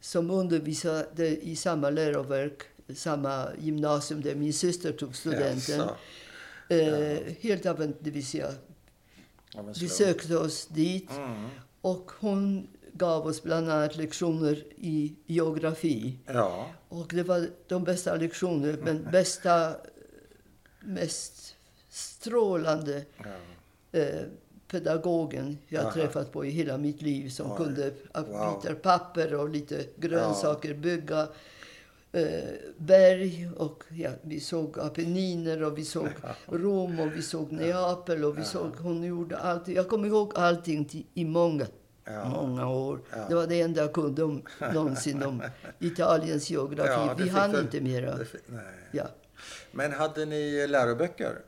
som 0.00 0.30
undervisade 0.30 1.44
i 1.44 1.56
samma 1.56 1.90
läroverk, 1.90 2.62
samma 2.94 3.46
gymnasium 3.58 4.22
där 4.22 4.34
min 4.34 4.52
syster 4.52 4.92
tog 4.92 5.16
studenten. 5.16 5.78
Jaså. 5.78 5.90
Eh, 6.70 7.18
helt 7.40 7.66
adventvis. 7.66 8.34
Ja. 8.34 8.46
Ja, 9.54 9.62
men 9.62 9.72
Vi 9.72 9.88
slå. 9.88 9.88
sökte 9.88 10.36
oss 10.36 10.66
dit 10.66 11.10
Mm. 11.10 11.46
och 11.80 12.10
hon 12.20 12.68
gav 12.92 13.26
oss 13.26 13.42
bland 13.42 13.70
annat 13.70 13.96
lektioner 13.96 14.64
i 14.76 15.14
geografi. 15.26 16.18
Ja. 16.26 16.66
Och 16.88 17.06
det 17.14 17.22
var 17.22 17.48
de 17.68 17.84
bästa 17.84 18.14
lektioner, 18.14 18.78
men 18.84 19.02
bästa, 19.12 19.74
mest 20.80 21.54
strålande 21.88 23.04
eh, 23.92 24.20
pedagogen 24.68 25.58
jag 25.68 25.82
Aha. 25.82 25.92
träffat 25.92 26.32
på 26.32 26.44
i 26.44 26.50
hela 26.50 26.78
mitt 26.78 27.02
liv 27.02 27.28
som 27.28 27.50
Oj. 27.52 27.56
kunde 27.56 27.92
av 28.12 28.26
Wow. 28.28 28.74
papper 28.82 29.34
och 29.34 29.48
lite 29.48 29.84
grönsaker 29.96 30.74
bygga 30.74 31.28
berg 32.76 33.50
och 33.56 33.84
ja, 33.90 34.10
vi 34.22 34.40
såg 34.40 34.78
Apenniner 34.78 35.62
och 35.62 35.78
vi 35.78 35.84
såg 35.84 36.08
Rom 36.46 37.00
och 37.00 37.12
vi 37.16 37.22
såg 37.22 37.52
Neapel 37.52 38.24
och 38.24 38.38
vi 38.38 38.44
såg, 38.44 38.76
hon 38.76 39.02
gjorde 39.02 39.36
allt. 39.38 39.68
Jag 39.68 39.88
kommer 39.88 40.08
ihåg 40.08 40.32
allting 40.36 40.84
till, 40.84 41.06
i 41.14 41.24
många, 41.24 41.66
Ja. 42.04 42.28
många 42.28 42.68
år. 42.68 43.00
Ja. 43.10 43.16
Det 43.28 43.34
var 43.34 43.46
det 43.46 43.60
enda 43.60 43.80
jag 43.80 43.92
kunde 43.92 44.22
om, 44.24 44.42
någonsin 44.74 45.22
om 45.22 45.42
Italiens 45.78 46.50
geografi. 46.50 46.90
Ja, 46.90 47.14
vi 47.18 47.28
hann 47.28 47.52
du- 47.52 47.60
inte 47.60 47.80
mera. 47.80 48.16
det. 48.16 48.26
Ja. 48.92 49.04
Men 49.72 49.92
hade 49.92 50.24
ni 50.26 50.66
läroböcker? 50.66 51.38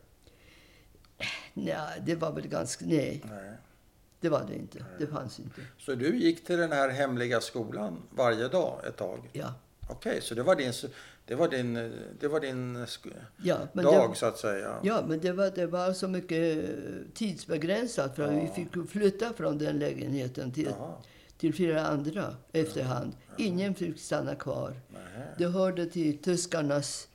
Nej, 1.54 2.02
det 2.06 2.14
var 2.14 2.32
väl 2.32 2.48
ganska... 2.48 2.84
Nej, 2.84 3.22
Nej. 3.30 3.52
det 4.20 4.28
var 4.28 4.44
det 4.48 4.54
inte. 4.54 4.84
Det 4.98 5.06
fanns 5.06 5.40
inte. 5.40 5.60
Så 5.78 5.94
du 5.94 6.16
gick 6.16 6.44
till 6.46 6.58
den 6.58 6.72
här 6.72 6.88
hemliga 6.88 7.40
skolan 7.40 8.02
varje 8.10 8.48
dag 8.48 8.80
ett 8.86 8.96
tag? 8.96 9.28
Ja, 9.32 9.54
Okej, 9.92 10.20
så 10.22 10.34
det 10.34 10.42
var 10.42 10.56
din, 10.56 10.72
det 11.24 11.34
var 11.34 11.48
din, 11.48 11.74
det 12.20 12.28
var 12.28 12.40
din 12.40 12.86
ja 13.42 13.58
dag 13.72 14.10
det, 14.10 14.16
så 14.16 14.26
att 14.26 14.38
säga? 14.38 14.74
Ja, 14.82 15.04
men 15.08 15.20
det 15.20 15.32
var, 15.32 15.50
det 15.50 15.66
var 15.66 15.92
så 15.92 16.08
mycket 16.08 16.64
eh, 16.64 16.70
tidsbegränsat 17.14 18.16
för 18.16 18.40
vi 18.40 18.48
fick 18.54 18.76
ju 18.76 18.86
flytta 18.86 19.32
från 19.32 19.58
den 19.58 19.78
lägenheten 19.78 20.52
till, 20.52 20.72
till 21.38 21.54
flera 21.54 21.86
andra 21.86 22.36
efterhand. 22.52 23.12
Ingen 23.38 23.74
fick 23.74 24.00
stanna 24.00 24.34
kvar. 24.34 24.80
Nej. 24.88 25.26
Det 25.38 25.46
hörde 25.46 25.86
till 25.86 26.18
tyskarnas 26.18 27.08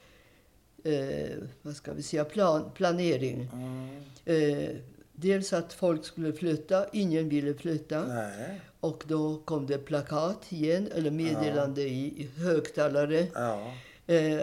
eh, 0.83 1.37
vad 1.61 1.75
ska 1.75 1.93
vi 1.93 2.03
säga, 2.03 2.25
plan, 2.25 2.71
planering. 2.75 3.49
Mm. 3.53 3.89
Eh, 4.25 4.75
dels 5.19 5.53
att 5.53 5.73
folk 5.73 6.05
skulle 6.05 6.33
flytta, 6.33 6.85
ingen 6.93 7.29
ville 7.29 7.53
flytta. 7.53 8.05
Nej. 8.05 8.61
Och 8.79 9.03
då 9.07 9.37
kom 9.45 9.65
det 9.67 9.77
plakat 9.77 10.51
igen, 10.51 10.89
eller 10.95 11.11
meddelande 11.11 11.81
i, 11.81 12.21
i 12.21 12.29
högtalare. 12.41 13.27
Ja. 13.33 13.73
Eh, 14.07 14.41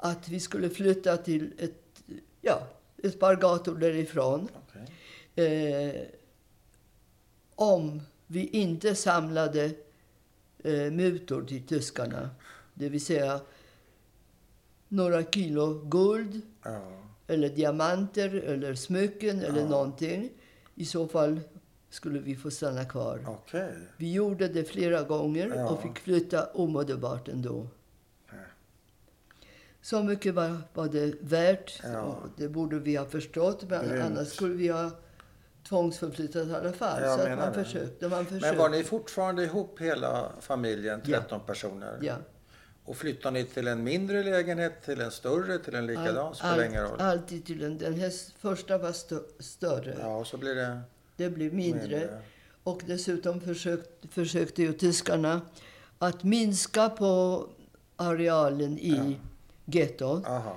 att 0.00 0.28
vi 0.28 0.40
skulle 0.40 0.70
flytta 0.70 1.16
till 1.16 1.52
ett, 1.58 2.02
ja, 2.40 2.66
ett 3.02 3.20
par 3.20 3.36
gator 3.36 3.76
därifrån. 3.76 4.48
Okej. 4.68 5.46
Eh, 5.46 6.02
om 7.54 8.02
vi 8.26 8.46
inte 8.46 8.94
samlade 8.94 9.70
eh, 10.64 10.90
mutor 10.90 11.44
till 11.44 11.66
tyskarna. 11.66 12.30
Det 12.74 12.88
vill 12.88 13.04
säga 13.04 13.40
några 14.88 15.22
kilo 15.22 15.88
guld 15.88 16.40
Ja. 16.62 17.06
Eller 17.26 17.48
diamanter 17.48 18.34
eller 18.34 18.74
smycken 18.74 19.38
eller 19.40 19.60
Ja. 19.60 19.68
någonting. 19.68 20.30
I 20.74 20.84
så 20.84 21.08
fall 21.08 21.40
skulle 21.90 22.18
vi 22.18 22.36
få 22.36 22.50
stanna 22.50 22.84
kvar. 22.84 23.20
Okej. 23.28 23.72
Vi 23.96 24.12
gjorde 24.12 24.48
det 24.48 24.64
flera 24.64 25.02
gånger 25.02 25.52
Ja. 25.56 25.68
och 25.68 25.82
fick 25.82 25.98
flytta 25.98 26.44
omedelbart 26.46 27.28
ändå. 27.28 27.66
Ja. 28.30 28.36
Så 29.82 30.02
mycket 30.02 30.34
var, 30.34 30.56
var 30.74 30.88
det 30.88 31.14
värt. 31.20 31.80
Ja. 31.84 32.16
Det 32.36 32.48
borde 32.48 32.78
vi 32.78 32.96
ha 32.96 33.04
förstått. 33.06 33.64
Men 33.68 33.88
Grymt. 33.88 34.04
annars 34.04 34.28
skulle 34.28 34.54
vi 34.54 34.68
ha 34.68 34.90
tvångsförflyttat 35.68 36.46
i 36.48 36.54
alla 36.54 36.72
fall. 36.72 37.02
Jag 37.02 37.20
så 37.20 37.28
man 37.28 37.38
det. 37.38 37.64
försökte. 37.64 38.08
Man 38.08 38.24
försökte. 38.26 38.48
Men 38.48 38.58
var 38.58 38.68
ni 38.68 38.84
fortfarande 38.84 39.44
ihop 39.44 39.80
hela 39.80 40.32
familjen, 40.40 41.00
Ja. 41.04 41.18
13 41.20 41.40
personer? 41.46 41.98
Ja. 42.02 42.14
Och 42.86 42.96
flyttade 42.96 43.34
ni 43.38 43.44
till 43.44 43.68
en 43.68 43.84
mindre 43.84 44.22
lägenhet, 44.22 44.82
till 44.84 45.00
en 45.00 45.10
större, 45.10 45.58
till 45.58 45.74
en 45.74 45.86
likadan? 45.86 46.34
Spelar 46.34 46.64
ingen 46.64 46.82
roll. 46.82 47.00
alltid 47.00 47.44
till 47.46 47.64
en, 47.64 47.78
den 47.78 47.94
här 47.94 48.12
första 48.38 48.78
var 48.78 48.92
stö, 48.92 49.18
större. 49.38 49.96
Ja, 50.00 50.16
och 50.16 50.26
så 50.26 50.36
blir 50.36 50.54
det 50.54 50.80
Det 51.16 51.30
blev 51.30 51.54
mindre. 51.54 51.80
mindre. 51.82 52.20
Och 52.62 52.82
dessutom 52.86 53.40
försökte, 53.40 54.08
försökte 54.08 54.62
ju 54.62 54.72
tyskarna 54.72 55.40
att 55.98 56.24
minska 56.24 56.88
på 56.88 57.44
arealen 57.96 58.78
i 58.78 59.16
gettot. 59.64 60.26
Aha. 60.26 60.56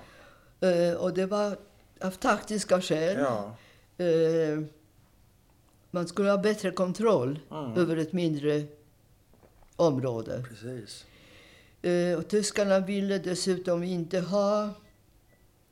Eh, 0.62 0.94
och 0.94 1.14
det 1.14 1.26
var 1.26 1.58
av 2.02 2.12
taktiska 2.12 2.82
skäl. 2.82 3.18
Ja. 3.20 3.56
Eh, 4.06 4.60
man 5.92 6.08
skulle 6.08 6.30
ha 6.30 6.38
bättre 6.38 6.72
kontroll 6.72 7.40
Mm. 7.52 7.78
över 7.78 7.98
ett 7.98 8.14
mindre 8.14 8.64
område. 9.76 10.44
Precis. 10.50 11.06
Eh, 11.82 12.18
och 12.18 12.28
tyskarna 12.28 12.80
ville 12.80 13.18
dessutom 13.18 13.84
inte 13.84 14.20
ha... 14.20 14.70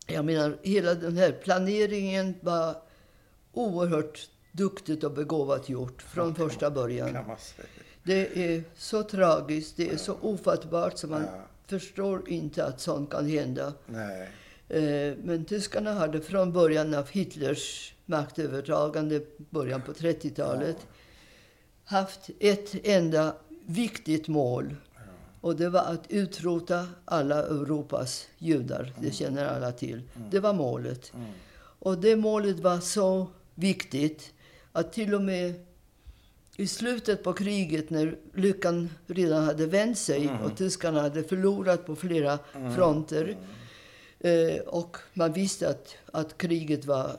Jag 0.08 0.26
menar, 0.26 0.58
hela 0.64 0.93
den 0.95 1.18
här 1.18 1.32
planeringen 1.32 2.36
var 2.41 2.76
oerhört 3.53 4.30
duktigt 4.51 5.03
och 5.03 5.12
begåvat 5.12 5.70
gjort 5.70 6.01
från 6.01 6.36
första 6.36 6.72
början. 6.72 7.18
Det 8.03 8.53
är 8.55 8.64
så 8.76 9.03
tragiskt, 9.03 9.78
det 9.78 9.89
är 9.89 9.97
så 9.97 10.16
ofattbart 10.22 10.97
så 10.97 11.08
man 11.08 11.22
Ja. 11.22 11.30
förstår 11.68 12.30
inte 12.30 12.66
att 12.66 12.80
sånt 12.82 13.10
kan 13.12 13.28
hända. 13.30 13.74
Nej. 13.86 14.30
Eh, 14.70 15.14
Men 15.24 15.45
tyskarna 15.45 15.93
hade 15.93 16.22
från 16.22 16.53
början 16.53 16.93
av 16.93 17.10
Hitlers 17.10 17.93
maktövertagande, 18.05 19.22
början 19.38 19.82
på 19.82 19.93
30-talet, 19.93 20.78
haft 21.84 22.30
ett 22.39 22.76
enda 22.86 23.36
viktigt 23.66 24.28
mål. 24.28 24.76
Och 25.41 25.55
det 25.55 25.69
var 25.69 25.81
att 25.81 26.03
utrota 26.09 26.88
alla 27.05 27.35
Europas 27.35 28.27
judar. 28.38 28.93
Det 29.01 29.11
känner 29.11 29.45
alla 29.45 29.71
till. 29.71 30.01
Det 30.31 30.39
var 30.39 30.53
målet. 30.53 31.13
Mm. 31.13 31.27
Och 31.79 31.97
det 31.97 32.15
målet 32.15 32.59
var 32.59 32.79
så 32.79 33.27
viktigt 33.55 34.33
att 34.71 34.93
till 34.93 35.13
och 35.13 35.21
med 35.21 35.65
i 36.55 36.67
slutet 36.67 37.23
på 37.23 37.33
kriget 37.33 37.89
när 37.89 38.17
lyckan 38.33 38.89
redan 39.07 39.43
hade 39.43 39.65
vänt 39.65 39.97
sig 39.97 40.29
och 40.43 40.57
tyskarna 40.57 41.01
hade 41.01 41.23
förlorat 41.23 41.85
på 41.85 41.95
flera 41.95 42.39
fronter 42.75 43.38
eh, 44.19 44.61
och 44.67 44.97
man 45.13 45.33
visste 45.33 45.69
att, 45.69 45.95
att 46.11 46.38
kriget 46.38 46.85
var 46.85 47.11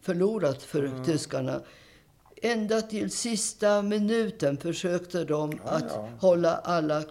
förlorat 0.00 0.62
för 0.62 1.04
tyskarna. 1.04 1.60
Ända 2.42 2.80
till 2.80 3.10
sista 3.10 3.82
minuten 3.82 4.56
försökte 4.56 5.24
de 5.24 5.60
att 5.64 5.92
hålla 6.20 6.56
alla 6.56 7.02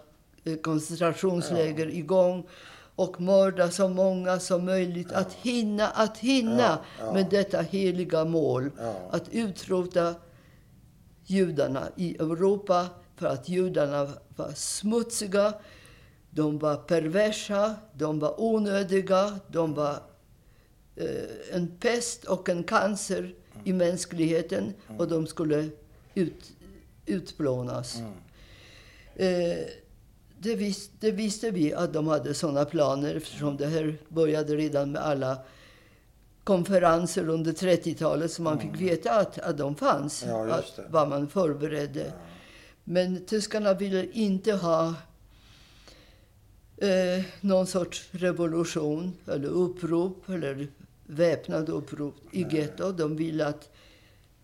eh, 0.52 0.58
koncentrationsläger 0.58 1.88
igång 1.88 2.48
och 2.96 3.22
mörda 3.22 3.72
så 3.72 3.90
många 3.90 4.40
som 4.40 4.66
möjligt. 4.66 5.12
Att 5.12 5.34
hinna, 5.34 5.88
att 5.88 6.18
hinna 6.18 6.80
Ja, 7.00 7.06
ja. 7.06 7.14
med 7.14 7.28
detta 7.30 7.62
heliga 7.62 8.26
mål. 8.26 8.72
Ja. 8.78 8.94
Att 9.12 9.30
utrota 9.30 10.16
judarna 11.26 11.88
i 11.96 12.16
Europa 12.16 12.88
för 13.16 13.28
att 13.28 13.50
judarna 13.50 14.10
var 14.36 14.52
smutsiga, 14.56 15.54
de 16.30 16.60
var 16.60 16.76
perversa, 16.76 17.76
de 17.94 18.20
var 18.20 18.42
onödiga, 18.42 19.40
de 19.48 19.74
var 19.74 20.00
eh, 20.96 21.56
en 21.56 21.68
pest 21.80 22.24
och 22.24 22.50
en 22.50 22.64
cancer 22.64 23.36
i 23.64 23.74
mänskligheten 23.74 24.74
och 24.98 25.08
de 25.08 25.28
skulle 25.28 25.70
ut, 26.14 26.52
utplånas. 27.06 27.96
Mm. 27.96 28.12
Eh, 29.16 29.66
det, 30.42 30.56
vis, 30.56 30.90
det 31.00 31.12
visste 31.12 31.52
vi 31.52 31.74
att 31.74 31.94
de 31.94 32.08
hade 32.08 32.34
såna 32.34 32.66
planer 32.66 33.16
eftersom 33.16 33.58
det 33.58 33.68
här 33.68 33.98
började 34.08 34.56
redan 34.56 34.92
med 34.92 35.02
alla 35.02 35.38
konferenser 36.44 37.30
under 37.30 37.52
30-talet 37.52 38.32
så 38.32 38.42
man 38.42 38.60
fick 38.60 38.82
veta 38.82 39.12
att, 39.12 39.40
att 39.40 39.58
de 39.58 39.76
fanns. 39.76 40.24
Mm. 40.24 40.36
Ja, 40.36 40.54
att, 40.56 40.80
vad 40.90 41.10
man 41.10 41.28
förberedde. 41.28 42.14
Men 42.84 43.26
tyskarna 43.26 43.74
ville 43.74 44.12
inte 44.12 44.54
ha 44.54 44.94
eh, 46.78 47.24
någon 47.42 47.68
sorts 47.68 48.10
revolution 48.12 49.14
eller 49.28 49.48
upprop 49.48 50.30
eller 50.30 50.68
väpnad 51.06 51.70
upprop 51.70 52.16
i 52.32 52.46
getto. 52.52 52.92
De 52.92 53.16
ville 53.16 53.48
att 53.48 53.70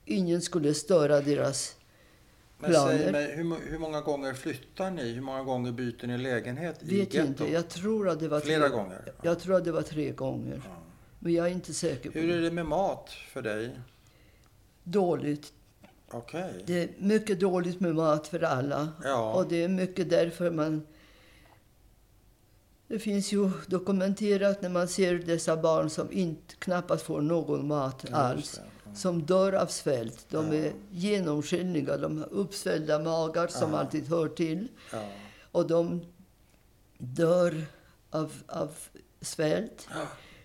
ingen 0.05 0.41
skulle 0.41 0.73
störa 0.73 1.21
deras 1.21 1.75
Men 2.59 2.73
säg 2.73 2.97
planer. 2.97 3.11
mig, 3.11 3.35
hur, 3.35 3.69
hur 3.69 3.79
många 3.79 4.01
gånger 4.01 4.33
flyttar 4.33 4.91
ni? 4.91 5.11
Hur 5.11 5.21
många 5.21 5.43
gånger 5.43 5.71
byter 5.71 6.07
ni 6.07 6.17
lägenhet 6.17 6.83
i 6.83 6.85
Vet 6.99 7.13
gettot? 7.13 7.29
inte. 7.29 7.51
Jag 7.51 7.69
tror 7.69 8.09
att 8.09 8.19
det 8.19 8.27
var 8.27 8.39
Flera 8.39 8.59
tre, 8.69 8.69
gånger? 8.77 9.13
Jag 9.21 9.39
tror 9.39 9.55
att 9.57 9.65
det 9.65 9.71
var 9.71 9.81
tre 9.81 10.11
gånger. 10.11 10.61
Ja. 10.65 10.71
Men 11.19 11.33
jag 11.33 11.47
är 11.47 11.51
inte 11.51 11.73
säker 11.73 12.11
på 12.11 12.19
Hur 12.19 12.37
är 12.37 12.41
det. 12.41 12.51
med 12.51 12.65
mat 12.65 13.09
för 13.09 13.41
dig? 13.41 13.79
Dåligt. 14.83 15.53
Okej. 16.11 16.63
Det 16.65 16.83
är 16.83 16.89
mycket 16.97 17.39
dåligt 17.39 17.79
med 17.79 17.95
mat 17.95 18.27
för 18.27 18.43
alla. 18.43 18.89
Ja. 19.03 19.33
Och 19.33 19.47
det 19.47 19.63
är 19.63 19.67
mycket 19.67 20.09
därför 20.09 20.51
man... 20.51 20.87
Det 22.87 22.99
finns 22.99 23.31
ju 23.33 23.51
dokumenterat 23.67 24.61
när 24.61 24.69
man 24.69 24.87
ser 24.87 25.15
dessa 25.15 25.57
barn 25.57 25.89
som 25.89 26.11
inte, 26.11 26.55
knappast 26.55 27.03
får 27.05 27.21
någon 27.21 27.67
mat 27.67 28.05
alls. 28.13 28.59
Det. 28.85 28.89
Mm. 28.89 28.95
Som 28.95 29.21
dör 29.25 29.53
av 29.53 29.65
svält. 29.67 30.25
De 30.29 30.51
är 30.51 30.73
genomskinliga. 30.91 31.97
De 31.97 32.17
har 32.17 32.27
uppsvällda 32.33 32.99
magar 32.99 33.47
som 33.47 33.73
alltid 33.73 34.07
hör 34.07 34.27
till. 34.27 34.67
Och 35.51 35.67
de 35.67 36.05
dör 36.97 37.65
av, 38.09 38.33
av 38.47 38.75
svält 39.21 39.87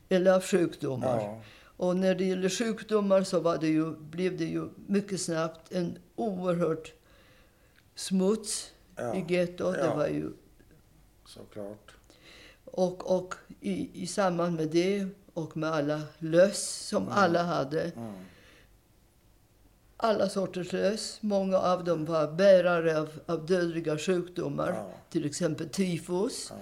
eller 0.08 0.32
av 0.32 0.42
sjukdomar. 0.42 1.42
Och 1.62 1.96
när 1.96 2.14
det 2.14 2.24
gäller 2.24 2.48
sjukdomar 2.48 3.22
så 3.22 3.40
var 3.40 3.58
det 3.58 3.68
ju, 3.68 3.96
blev 3.96 4.36
det 4.36 4.44
ju 4.44 4.68
mycket 4.86 5.20
snabbt 5.20 5.72
en 5.72 5.98
oerhört 6.16 6.92
smuts 7.94 8.70
Ja. 8.96 9.14
i 9.14 9.24
gettot. 9.34 9.74
Det 9.74 9.80
Ja. 9.84 9.94
var 9.94 10.06
ju 10.06 10.32
Såklart. 11.26 11.92
Och, 12.64 13.16
och 13.16 13.34
i, 13.60 14.02
i 14.02 14.06
samband 14.06 14.56
med 14.56 14.68
det 14.70 15.06
och 15.34 15.56
med 15.56 15.72
alla 15.72 16.02
löss 16.18 16.86
som 16.88 17.08
alla 17.08 17.42
hade. 17.42 17.82
Mm. 17.82 18.12
Alla 19.96 20.28
sorters 20.28 20.72
löss. 20.72 21.18
Många 21.20 21.58
av 21.58 21.84
dem 21.84 22.04
var 22.04 22.32
bärare 22.32 23.00
av, 23.00 23.08
av 23.26 23.46
dödliga 23.46 23.98
sjukdomar. 23.98 24.72
Ja. 24.72 24.90
Till 25.10 25.24
exempel 25.26 25.68
tyfus. 25.68 26.52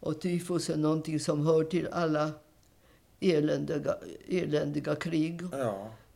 Och 0.00 0.20
tyfus 0.20 0.70
är 0.70 0.76
någonting 0.76 1.20
som 1.20 1.46
hör 1.46 1.64
till 1.64 1.88
alla 1.92 2.30
eländiga, 3.20 3.96
eländiga 4.28 4.94
krig. 4.94 5.40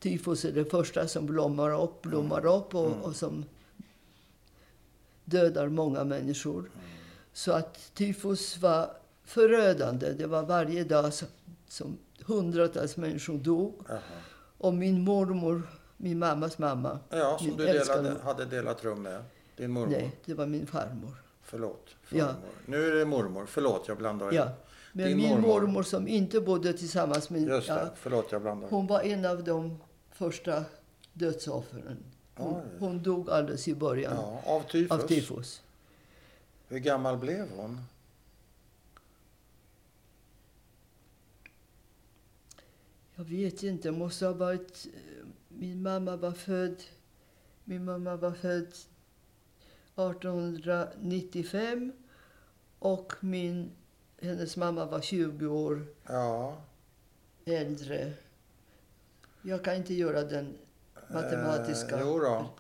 Tyfus 0.01 0.45
är 0.45 0.53
det 0.53 0.65
första 0.65 1.09
som 1.09 1.27
blommar 1.27 1.83
upp, 1.83 2.03
blommar 2.03 2.47
upp 2.47 2.75
och, 2.75 2.87
Mm. 2.87 3.03
och 3.03 3.17
som 3.17 3.45
dödar 5.25 5.69
många 5.69 6.05
människor. 6.05 6.59
Mm. 6.59 6.71
Så 7.33 7.53
att 7.53 7.95
tyfus 7.95 8.59
var 8.59 8.91
förödande. 9.25 10.13
Det 10.13 10.27
var 10.27 10.43
varje 10.43 10.85
dag 10.85 11.13
som, 11.77 11.99
hundratals 12.25 12.97
människor 12.97 13.39
dog. 13.39 13.75
Jaha. 13.89 14.01
Och 14.59 14.75
min 14.75 15.01
mormor, 15.05 15.63
min 15.97 16.19
mammas 16.19 16.59
mamma, 16.59 16.99
Ja, 17.11 17.39
som 17.39 17.57
du 17.57 17.67
delade, 17.67 18.17
hade 18.23 18.45
delat 18.45 18.85
rum 18.85 19.03
med. 19.03 19.23
Din 19.57 19.71
mormor. 19.71 19.91
nej, 19.91 20.17
det 20.25 20.35
var 20.35 20.47
min 20.47 20.67
farmor. 20.67 21.15
Förlåt. 21.43 21.87
Ja. 22.09 22.27
Farmor. 22.27 22.41
Nu 22.67 22.87
är 22.87 22.95
det 22.95 23.05
mormor. 23.05 23.47
Förlåt, 23.47 23.89
jag 23.89 23.97
blandar 23.99 24.33
Ja. 24.33 24.49
Men 24.93 25.07
Din 25.09 25.17
min 25.17 25.29
mormor. 25.31 25.49
mormor. 25.61 25.83
som 25.83 26.09
inte 26.09 26.41
bodde 26.41 26.73
tillsammans 26.73 27.31
med... 27.31 27.43
Just 27.43 27.67
det. 27.69 27.75
Ja, 27.75 27.89
Förlåt, 27.97 28.33
jag 28.33 28.43
blandar 28.43 28.69
hon 28.69 28.87
var 28.87 29.01
en 29.01 29.25
av 29.25 29.45
de 29.45 29.79
första 30.13 30.65
dödsoffren. 31.13 31.97
Hon, 32.35 32.61
hon 32.79 33.03
dog 33.03 33.31
alldeles 33.31 33.69
i 33.69 33.75
början 33.75 34.13
Ja, 34.17 34.43
av 34.45 34.61
tyfus. 34.63 34.91
av 34.91 35.07
tyfus. 35.09 35.63
Hur 36.69 36.79
gammal 36.79 37.17
blev 37.17 37.47
hon? 37.57 37.81
Jag 43.17 43.25
vet 43.25 43.63
inte, 43.63 43.91
måste 43.91 44.27
ha 44.27 44.33
varit... 44.33 44.87
eh, 44.95 45.27
Min 45.49 45.83
mamma 45.83 46.17
var 46.17 46.33
född... 46.33 46.83
Min 47.65 47.85
mamma 47.85 48.17
var 48.17 48.33
född 48.33 48.73
1895 49.97 51.93
och 52.79 53.13
min, 53.21 53.71
hennes 54.21 54.57
mamma 54.57 54.85
var 54.87 55.01
20 55.01 55.47
år 55.47 55.87
Ja. 56.07 56.57
äldre. 57.45 58.13
Jag 59.43 59.65
kan 59.65 59.75
inte 59.75 59.95
göra 59.95 60.23
den 60.25 60.55
matematiska... 61.11 61.97
Eh, 61.97 62.03
jo 62.03 62.19
då. 62.19 62.51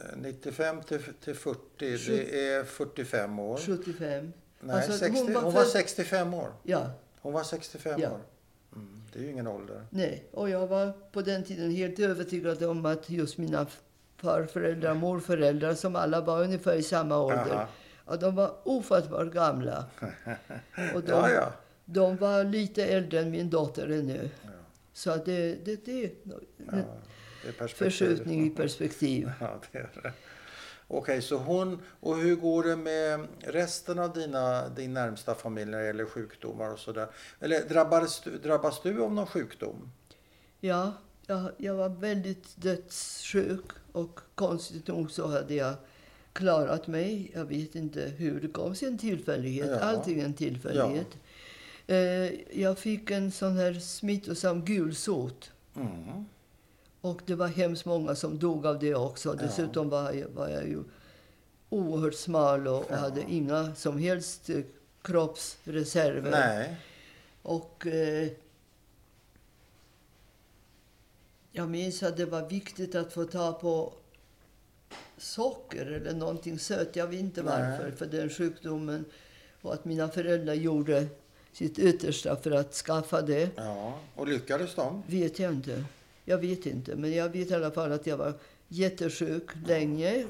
Eh, 0.00 0.16
95 0.16 0.82
till, 0.82 1.02
till 1.20 1.34
40, 1.34 1.60
det 1.78 2.48
är 2.52 2.64
45 2.64 3.38
år. 3.38 3.56
75. 3.58 4.32
Nej, 4.60 4.76
Alltså, 4.76 4.92
60, 4.92 5.18
hon 5.18 5.26
hon, 5.26 5.34
var 5.34 5.42
var 5.42 5.52
född- 5.62 5.66
65 5.72 6.34
år. 6.34 6.52
Ja, 6.62 6.90
Hon 7.20 7.32
var 7.32 7.42
65 7.42 8.00
Ja. 8.00 8.10
år. 8.12 8.20
Det 9.14 9.20
är 9.20 9.22
ju 9.22 9.30
ingen 9.30 9.46
ålder. 9.46 9.86
nej. 9.90 10.24
Och 10.30 10.50
jag 10.50 10.66
var 10.66 10.92
på 11.12 11.22
den 11.22 11.44
tiden 11.44 11.70
helt 11.70 11.98
övertygad 11.98 12.62
om 12.62 12.86
att 12.86 13.10
just 13.10 13.38
mina 13.38 13.66
farföräldrar 14.16 14.90
och 14.90 14.96
morföräldrar, 14.96 15.74
som 15.74 15.96
alla 15.96 16.20
var 16.20 16.42
ungefär 16.42 16.74
i 16.74 16.82
samma 16.82 17.18
ålder, 17.18 17.66
ja, 18.06 18.16
de 18.16 18.34
var 18.34 18.54
ofattbart 18.64 19.32
gamla. 19.32 19.84
Och 20.94 21.02
de, 21.02 21.10
Ja, 21.10 21.30
ja. 21.30 21.52
de 21.84 22.16
var 22.16 22.44
lite 22.44 22.84
äldre 22.86 23.20
än 23.20 23.30
min 23.30 23.50
dotter 23.50 23.88
ännu. 23.88 24.30
Ja. 24.42 24.48
Så 24.92 25.10
att 25.10 25.24
det, 25.24 25.64
det, 25.64 25.84
det 25.84 26.12
det 27.44 27.60
är 27.60 27.66
förskjutning 27.68 28.46
i 28.46 28.50
perspektiv. 28.50 29.30
Ja, 29.40 29.60
det 29.72 29.78
är 29.78 29.90
det. 30.02 30.12
Okej, 30.88 31.22
så 31.22 31.36
hon... 31.36 31.82
Och 32.00 32.16
hur 32.16 32.36
går 32.36 32.64
det 32.64 32.76
med 32.76 33.26
resten 33.40 33.98
av 33.98 34.12
dina, 34.12 34.68
din 34.68 34.94
närmsta 34.94 35.34
familj 35.34 35.70
när 35.70 35.78
det 35.78 35.86
gäller 35.86 36.06
sjukdomar 36.06 36.72
och 36.72 36.78
sådär? 36.78 37.08
Eller 37.40 37.68
drabbades 37.68 38.20
du, 38.20 38.38
drabbas 38.38 38.82
du 38.82 39.02
av 39.02 39.12
någon 39.12 39.26
sjukdom? 39.26 39.90
Ja, 40.60 40.92
jag, 41.26 41.50
jag 41.56 41.74
var 41.74 41.88
väldigt 41.88 42.56
dödssjuk 42.56 43.64
och 43.92 44.20
konstigt 44.34 44.86
nog 44.86 45.10
så 45.10 45.26
hade 45.26 45.54
jag 45.54 45.74
klarat 46.32 46.86
mig. 46.86 47.30
Jag 47.34 47.44
vet 47.44 47.74
inte 47.74 48.00
hur 48.00 48.40
det 48.40 48.48
kom 48.48 48.74
sig, 48.74 48.88
en 48.88 48.98
tillfällighet. 48.98 49.70
Ja. 49.70 49.78
Allting 49.78 50.20
en 50.20 50.34
tillfällighet. 50.34 51.18
Eh, 51.86 52.58
jag 52.60 52.78
fick 52.78 53.10
en 53.10 53.32
sån 53.32 53.56
här 53.56 53.74
smittosam 53.74 54.64
gulsot. 54.64 55.52
Mm. 55.76 56.24
Och 57.04 57.20
det 57.26 57.34
var 57.34 57.46
hemskt 57.46 57.84
många 57.84 58.14
som 58.14 58.38
dog 58.38 58.66
av 58.66 58.78
det 58.78 58.94
också. 58.94 59.32
Dessutom 59.32 59.88
var 59.88 60.12
jag, 60.12 60.28
var 60.28 60.48
jag 60.48 60.68
ju 60.68 60.84
oerhört 61.68 62.14
smal 62.14 62.68
och, 62.68 62.90
och 62.90 62.96
hade 62.96 63.22
inga 63.28 63.74
som 63.74 63.98
helst 63.98 64.50
eh, 64.50 64.60
kroppsreserver. 65.02 66.30
Nej. 66.30 66.76
Och 67.42 67.86
eh, 67.86 68.28
jag 71.52 71.68
minns 71.68 72.02
att 72.02 72.16
det 72.16 72.26
var 72.26 72.48
viktigt 72.48 72.94
att 72.94 73.12
få 73.12 73.24
ta 73.24 73.52
på 73.52 73.92
socker 75.18 75.86
eller 75.86 76.14
någonting 76.14 76.58
sött. 76.58 76.96
Jag 76.96 77.06
vet 77.06 77.20
inte 77.20 77.42
Nej. 77.42 77.70
varför, 77.70 77.90
för 77.90 78.06
den 78.06 78.30
sjukdomen. 78.30 79.04
Och 79.62 79.74
att 79.74 79.84
mina 79.84 80.08
föräldrar 80.08 80.54
gjorde 80.54 81.06
sitt 81.52 81.78
yttersta 81.78 82.36
för 82.36 82.50
att 82.50 82.74
skaffa 82.74 83.22
det 83.22 83.50
Ja, 83.56 83.98
och 84.14 84.28
lyckades 84.28 84.74
de? 84.74 85.02
vet 85.06 85.38
jag 85.38 85.52
inte. 85.52 85.84
Jag 86.24 86.38
vet 86.38 86.66
inte. 86.66 86.96
Men 86.96 87.12
jag 87.12 87.28
vet 87.28 87.50
i 87.50 87.54
alla 87.54 87.70
fall 87.70 87.92
att 87.92 88.06
jag 88.06 88.16
var 88.16 88.32
jättesjuk 88.68 89.50
länge. 89.66 90.26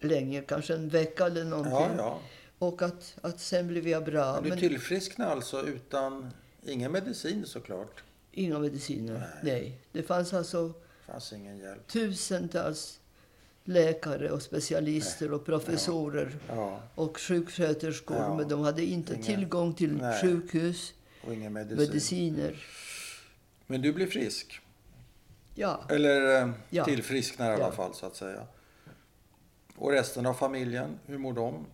Länge, 0.00 0.40
kanske 0.42 0.74
en 0.74 0.88
vecka 0.88 1.26
eller 1.26 1.44
någonting. 1.44 1.72
Ja, 1.74 1.90
ja. 1.96 2.20
Och 2.58 2.82
att, 2.82 3.16
att 3.20 3.40
sen 3.40 3.68
blev 3.68 3.88
jag 3.88 4.04
bra. 4.04 4.32
Men 4.34 4.42
du 4.42 4.48
Men 4.48 4.58
tillfrisknade 4.58 5.30
alltså 5.30 5.66
utan 5.66 6.30
ingen 6.64 6.92
medicin 6.92 7.46
såklart? 7.46 8.02
inga 8.32 8.58
mediciner. 8.58 9.12
Nej. 9.42 9.52
Nej. 9.60 9.78
Det 9.92 10.02
fanns 10.02 10.34
alltså 10.34 10.72
fanns 11.06 11.32
ingen 11.32 11.58
hjälp. 11.58 11.86
tusentals 11.86 13.00
läkare 13.64 14.30
och 14.30 14.42
specialister 14.42 15.32
och 15.32 15.44
professorer 15.46 16.36
Ja, 16.48 16.82
och 16.94 17.18
sjuksköterskor. 17.20 18.16
Ja. 18.16 18.36
Men 18.36 18.48
de 18.48 18.60
hade 18.60 18.84
inte 18.84 19.12
Ingen- 19.14 19.24
tillgång 19.26 19.74
till 19.74 19.96
Nej. 19.96 20.22
sjukhus, 20.22 20.94
och 21.22 21.28
medicin. 21.36 21.76
mediciner. 21.76 22.64
Men 23.66 23.82
du 23.82 23.92
blev 23.92 24.10
frisk? 24.10 24.60
Ja, 25.58 25.84
Eller 25.88 26.42
eh, 26.42 26.50
Ja. 26.70 26.84
tillfrisknade 26.84 27.50
i 27.50 27.54
alla 27.54 27.64
Ja. 27.64 27.72
fall 27.72 27.94
så 27.94 28.06
att 28.06 28.16
säga. 28.16 28.46
Och 29.76 29.90
resten 29.90 30.26
av 30.26 30.34
familjen, 30.34 30.98
hur 31.06 31.18
mår 31.18 31.32
de? 31.32 31.66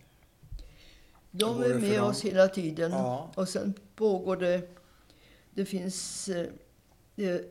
de 1.31 1.63
är 1.63 1.73
med 1.75 1.99
dem? 1.99 2.07
oss 2.09 2.21
hela 2.21 2.47
tiden. 2.47 2.91
Ja. 2.91 3.31
Och 3.35 3.49
sen 3.49 3.73
pågår 3.95 4.37
det... 4.37 4.61
Det 5.53 5.65
finns... 5.65 6.27
eh, 6.29 6.47
Det, 7.15 7.45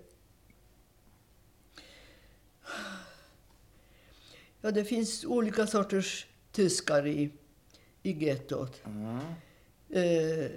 ja, 4.61 4.71
det 4.71 4.85
finns 4.85 5.25
olika 5.25 5.67
sorters 5.67 6.27
tyskar 6.53 7.07
i, 7.07 7.31
i 8.03 8.13
gettot. 8.25 8.81
Mm. 8.85 9.19
Eh, 9.91 10.51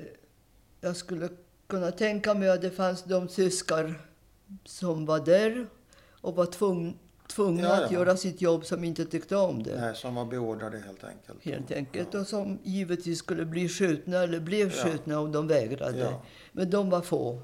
jag 0.81 0.95
skulle 0.95 1.29
kunna 1.67 1.91
tänka 1.91 2.33
mig 2.33 2.49
att 2.49 2.61
det 2.61 2.71
fanns 2.71 3.03
de 3.03 3.27
tyskar 3.27 4.01
som 4.65 5.05
var 5.05 5.19
där 5.19 5.67
och 6.21 6.35
var 6.35 6.45
tvung, 6.45 6.97
tvungna 7.27 7.63
Ja, 7.63 7.79
ja. 7.79 7.85
att 7.85 7.91
göra 7.91 8.17
sitt 8.17 8.41
jobb 8.41 8.65
som 8.65 8.83
inte 8.83 9.05
tyckte 9.05 9.35
om 9.35 9.63
det. 9.63 9.81
Nej, 9.81 9.95
som 9.95 10.15
var 10.15 10.25
beordrade 10.25 10.79
helt 10.79 11.03
enkelt. 11.03 11.43
Helt 11.43 11.71
enkelt. 11.71 12.13
Ja. 12.13 12.19
Och 12.19 12.27
som 12.27 12.59
givetvis 12.63 13.19
skulle 13.19 13.45
bli 13.45 13.69
skjutna 13.69 14.17
eller 14.17 14.39
blev 14.39 14.71
skjutna 14.71 15.19
om 15.19 15.31
de 15.31 15.47
vägrade. 15.47 16.15
Men 16.51 16.69
de 16.69 16.89
var 16.89 17.01
få. 17.01 17.41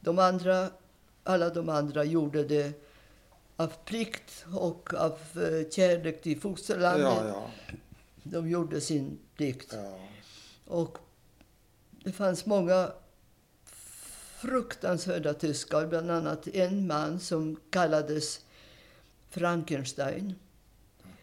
De 0.00 0.18
andra, 0.18 0.68
alla 1.24 1.48
de 1.48 1.68
andra 1.68 2.04
gjorde 2.04 2.44
det 2.44 2.72
av 3.56 3.72
plikt 3.84 4.44
och 4.54 4.94
av 4.94 5.12
eh, 5.34 5.68
kärlek 5.70 6.22
till 6.22 6.40
fosterlandet. 6.40 7.34
De 8.22 8.48
gjorde 8.48 8.80
sin 8.80 9.18
plikt. 9.36 9.74
Och 10.66 10.98
det 12.04 12.12
fanns 12.12 12.46
många 12.46 12.92
fruktansvärda 14.38 15.34
tyskar. 15.34 15.86
Bland 15.86 16.10
annat 16.10 16.46
en 16.48 16.86
man 16.86 17.20
som 17.20 17.56
kallades 17.70 18.40
Frankenstein. 19.30 20.34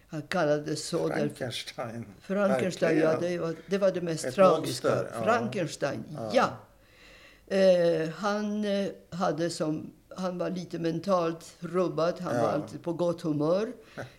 Han 0.08 0.22
kallades 0.22 0.88
så 0.88 1.08
Frankenstein. 1.08 2.06
Frankenstein, 2.22 3.00
ja, 3.00 3.18
det 3.20 3.38
var, 3.38 3.56
det 3.68 3.78
var 3.78 3.92
det 3.92 4.02
mest 4.02 4.26
Ett 4.26 4.36
tragiska. 4.36 4.88
monster. 4.90 5.22
Frankenstein, 5.24 6.04
Ja. 6.14 6.30
ja. 6.34 6.50
Eh, 7.58 8.10
han, 8.10 8.66
eh, 8.66 8.88
hade 9.10 9.50
som, 9.50 9.94
han 10.16 10.38
var 10.38 10.50
lite 10.50 10.80
mentalt 10.80 11.56
rubbad. 11.60 12.20
Han 12.20 12.36
Ja. 12.36 12.42
var 12.42 12.50
alltid 12.50 12.82
på 12.82 12.94
gott 12.94 13.22
humör. 13.22 13.72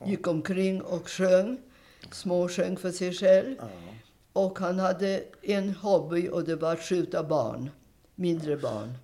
Gick 0.06 0.26
omkring 0.26 0.82
och 0.82 1.08
sjöng. 1.08 1.58
Småsjöng 2.12 2.76
för 2.76 2.90
sig 2.92 3.12
själv. 3.12 3.56
Ja. 3.60 3.68
Och 4.32 4.58
han 4.58 4.78
hade 4.78 5.22
en 5.42 5.70
hobby 5.74 6.28
och 6.28 6.44
det 6.44 6.56
var 6.56 6.72
att 6.72 6.80
skjuta 6.82 7.22
barn. 7.22 7.70
Mindre 8.14 8.56
barn. 8.56 8.94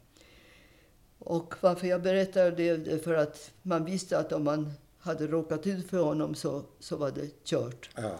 Och 1.19 1.55
varför 1.61 1.87
jag 1.87 2.03
berättar 2.03 2.51
det 2.51 2.69
är 2.69 2.99
för 2.99 3.15
att 3.15 3.53
man 3.62 3.85
visste 3.85 4.19
att 4.19 4.32
om 4.32 4.45
man 4.45 4.73
hade 4.99 5.27
råkat 5.27 5.66
ut 5.66 5.91
för 5.91 6.03
honom 6.03 6.35
så, 6.35 6.65
så 6.78 6.97
var 6.97 7.11
det 7.11 7.45
kört. 7.45 7.91
Ja. 7.97 8.19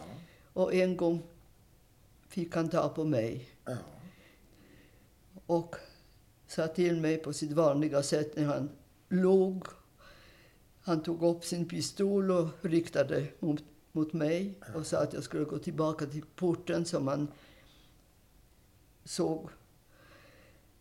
Och 0.53 0.73
en 0.73 0.97
gång 0.97 1.23
fick 2.27 2.55
han 2.55 2.69
ta 2.69 2.89
på 2.89 3.03
mig. 3.03 3.49
Ja. 3.65 3.77
och 5.45 5.75
sa 6.47 6.67
till 6.67 7.01
mig 7.01 7.17
på 7.17 7.33
sitt 7.33 7.51
vanliga 7.51 8.03
sätt 8.03 8.35
när 8.35 8.45
han 8.45 8.69
låg. 9.09 9.67
Han 10.81 11.03
tog 11.03 11.23
upp 11.23 11.45
sin 11.45 11.67
pistol 11.67 12.31
och 12.31 12.47
riktade 12.61 13.27
mot, 13.39 13.63
mot 13.91 14.13
mig 14.13 14.59
och 14.75 14.85
sa 14.85 14.97
att 14.97 15.13
jag 15.13 15.23
skulle 15.23 15.45
gå 15.45 15.57
tillbaka 15.57 16.05
till 16.05 16.25
porten 16.35 16.85
som 16.85 17.07
han 17.07 17.27
såg. 19.05 19.49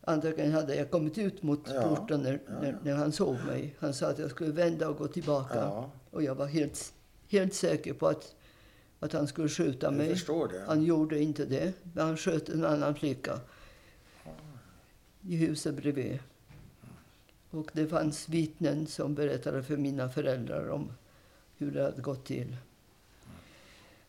Antagligen 0.05 0.53
hade 0.53 0.75
jag 0.75 0.91
kommit 0.91 1.19
ut 1.19 1.43
mot 1.43 1.61
Ja, 1.75 1.83
porten 1.83 2.23
när, 2.23 2.41
ja, 2.47 2.53
när, 2.61 2.79
när 2.83 2.95
han 2.95 3.13
såg 3.13 3.37
mig. 3.47 3.77
Han 3.79 3.95
sa 3.95 4.07
att 4.07 4.19
jag 4.19 4.31
skulle 4.31 4.53
vända 4.53 4.89
och 4.89 4.97
gå 4.97 5.09
tillbaka. 5.09 5.65
Och 6.11 6.23
jag 6.23 6.35
var 6.35 6.47
helt, 6.47 6.93
helt 7.29 7.55
säker 7.55 7.93
på 7.93 8.07
att, 8.09 8.35
att 9.01 9.13
han 9.13 9.27
skulle 9.27 9.49
skjuta 9.49 9.91
mig. 9.91 10.17
Han 10.67 10.83
gjorde 10.83 11.19
inte 11.23 11.45
det, 11.45 11.73
men 11.95 12.07
han 12.07 12.17
sköt 12.17 12.49
en 12.49 12.65
annan 12.65 12.95
flicka 12.95 13.41
i 15.23 15.37
huset 15.37 15.75
bredvid. 15.75 16.19
Och 17.51 17.71
det 17.73 17.87
fanns 17.87 18.29
vittnen 18.29 18.87
som 18.87 19.15
berättade 19.15 19.63
för 19.63 19.77
mina 19.77 20.09
föräldrar 20.09 20.69
om 20.69 20.93
hur 21.57 21.71
det 21.71 21.83
hade 21.83 22.03
gått 22.03 22.25
till. 22.25 22.57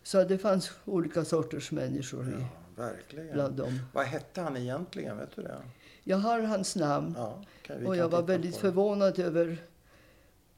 Så 0.03 0.23
det 0.23 0.37
fanns 0.37 0.71
olika 0.85 1.25
sorters 1.25 1.71
människor 1.71 2.29
i, 2.29 2.45
Ja, 2.77 2.89
bland 3.33 3.55
dem. 3.55 3.79
Vad 3.93 4.05
hette 4.05 4.41
han 4.41 4.57
egentligen? 4.57 5.17
Vet 5.17 5.35
du 5.35 5.41
det? 5.41 5.57
Jag 6.03 6.17
har 6.17 6.41
hans 6.41 6.75
namn 6.75 7.13
Ja, 7.17 7.39
vi 7.79 7.85
och 7.85 7.95
jag 7.95 8.09
var 8.09 8.21
väldigt 8.21 8.57
förvånad 8.57 9.19
över 9.19 9.57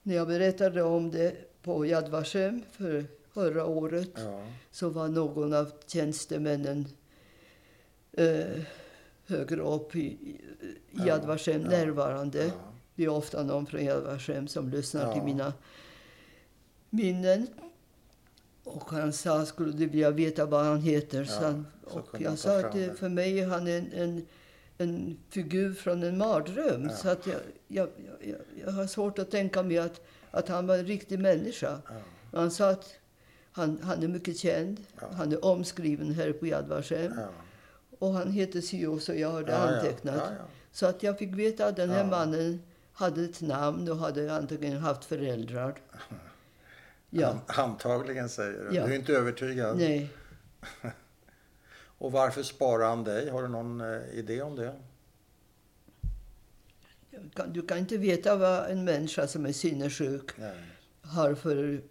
när 0.03 0.15
jag 0.15 0.28
berättade 0.28 0.84
om 0.84 1.11
det 1.11 1.36
på 1.61 1.86
Yad 1.86 2.10
Vashem 2.10 2.61
för 2.72 3.06
förra 3.34 3.65
året. 3.65 4.11
Ja, 4.15 4.44
så 4.72 4.90
var 4.90 5.07
någon 5.07 5.53
av 5.53 5.72
tjänstemännen 5.88 6.88
eh, 8.11 8.61
högre 9.28 9.61
upp 9.61 9.95
i, 9.95 9.99
i 10.02 11.07
Yad 11.07 11.26
Vashem 11.26 11.61
ja, 11.61 11.70
närvarande. 11.70 12.52
Det 12.95 13.03
är 13.03 13.10
ofta 13.10 13.44
någon 13.44 13.65
från 13.65 13.82
Yad 13.82 14.03
Vashem 14.03 14.48
som 14.48 14.70
lyssnar 14.70 15.14
till 15.14 15.24
mina 15.24 15.53
minnen. 16.90 17.48
Och 18.64 18.91
han 18.91 19.14
sa, 19.14 19.45
skulle 19.45 19.72
du 19.72 19.86
vilja 19.86 20.11
veta 20.11 20.45
vad 20.45 20.65
han 20.65 20.82
heter? 20.82 21.24
så 21.24 21.44
han, 21.44 21.68
och 21.84 22.22
jag 22.22 22.40
sa 22.40 22.60
att 22.60 22.99
för 22.99 23.10
mig 23.10 23.40
är 23.40 23.48
han 23.48 23.68
en, 23.68 23.91
en, 23.94 24.26
en 24.77 25.19
figur 25.29 25.73
från 25.73 26.03
en 26.03 26.17
mardröm. 26.17 26.83
Ja. 26.83 26.89
Så 26.95 27.09
att 27.09 27.27
jag, 27.27 27.39
jag, 27.67 27.89
jag, 28.21 28.37
jag 28.65 28.71
har 28.71 28.87
svårt 28.87 29.19
att 29.19 29.31
tänka 29.31 29.63
mig 29.63 29.77
att, 29.77 30.01
att 30.31 30.49
han 30.49 30.67
var 30.67 30.77
en 30.77 30.85
riktig 30.85 31.19
människa. 31.19 31.81
ja, 31.87 32.39
Han 32.39 32.51
sa 32.51 32.69
att 32.69 32.93
han, 33.51 33.79
han 33.83 34.03
är 34.03 34.07
mycket 34.07 34.37
känd. 34.37 34.85
Ja. 35.01 35.07
Han 35.13 35.31
är 35.31 35.45
omskriven 35.45 36.13
här 36.13 36.33
på 36.33 36.47
Yad 36.47 36.67
Vashem. 36.67 37.13
Och 37.99 38.13
han 38.13 38.31
heter 38.31 38.61
si 38.61 38.85
och 38.85 39.01
så 39.01 39.13
jag 39.13 39.31
har 39.31 39.43
det 39.43 39.57
antecknat. 39.57 40.23
Så 40.71 40.85
att 40.85 41.03
jag 41.03 41.17
fick 41.17 41.33
veta 41.33 41.65
att 41.65 41.75
den 41.75 41.89
här 41.89 42.05
mannen 42.05 42.61
hade 42.93 43.23
ett 43.23 43.41
namn 43.41 43.91
och 43.91 43.97
hade 43.97 44.33
antagligen 44.35 44.77
haft 44.77 45.05
föräldrar. 45.05 45.75
Ja, 47.15 47.35
antagligen 47.47 48.29
säger 48.29 48.51
du. 48.51 48.69
Du 48.69 48.77
är 48.79 48.91
inte 48.93 49.13
övertygad. 49.13 49.77
nej. 49.77 50.09
Och 52.03 52.11
varför 52.11 52.43
sparar 52.43 52.89
han 52.89 53.03
dig? 53.03 53.30
Har 53.30 53.41
du 53.41 53.47
någon 53.47 53.81
eh, 53.81 54.01
idé 54.13 54.41
om 54.41 54.55
det? 54.55 54.73
Kan- 57.34 57.53
Du 57.53 57.61
kan 57.61 57.77
inte 57.77 57.97
veta 57.97 58.35
vad 58.35 58.71
en 58.71 58.84
människa 58.84 59.27
som 59.27 59.45
är 59.45 59.51
sinnessjuk 59.51 60.38
Nej. 60.38 60.55
har 61.01 61.35
för... 61.35 61.81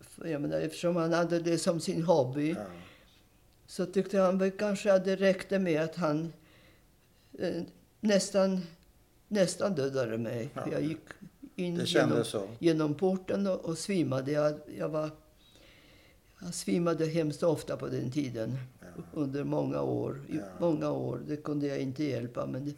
för 0.00 0.26
jag 0.28 0.40
menar, 0.40 0.60
eftersom 0.60 0.96
han 0.96 1.12
hade 1.12 1.40
det 1.40 1.58
som 1.58 1.80
sin 1.80 2.02
hobby 2.02 2.50
Ja. 2.50 2.64
så 3.66 3.86
tyckte 3.86 4.18
han 4.18 4.38
väl 4.38 4.50
kanske 4.50 4.92
att 4.92 5.04
det 5.04 5.16
räckte 5.16 5.58
med 5.58 5.80
att 5.82 5.96
han 5.96 6.32
eh, 7.38 7.62
nästan, 8.00 8.60
nästan 9.28 9.74
dödade 9.74 10.18
mig. 10.18 10.50
Ja. 10.54 10.62
Jag 10.72 10.82
gick 10.82 11.00
in 11.56 11.80
genom, 11.84 12.24
så. 12.24 12.48
genom 12.58 12.94
porten 12.94 13.46
och, 13.46 13.64
och 13.64 13.78
svimmade. 13.78 14.32
Jag, 14.32 14.54
jag, 14.78 14.88
var, 14.88 15.10
jag 16.40 16.54
svimmade 16.54 17.06
hemskt 17.06 17.42
ofta 17.42 17.76
på 17.76 17.86
den 17.88 18.10
tiden. 18.12 18.58
Under 19.12 19.44
många 19.44 19.82
år. 19.82 20.20
Ja. 20.28 20.42
många 20.60 20.90
år. 20.90 21.22
Det 21.26 21.36
kunde 21.36 21.66
jag 21.66 21.78
inte 21.78 22.04
hjälpa. 22.04 22.46
Men 22.46 22.64
det, 22.64 22.74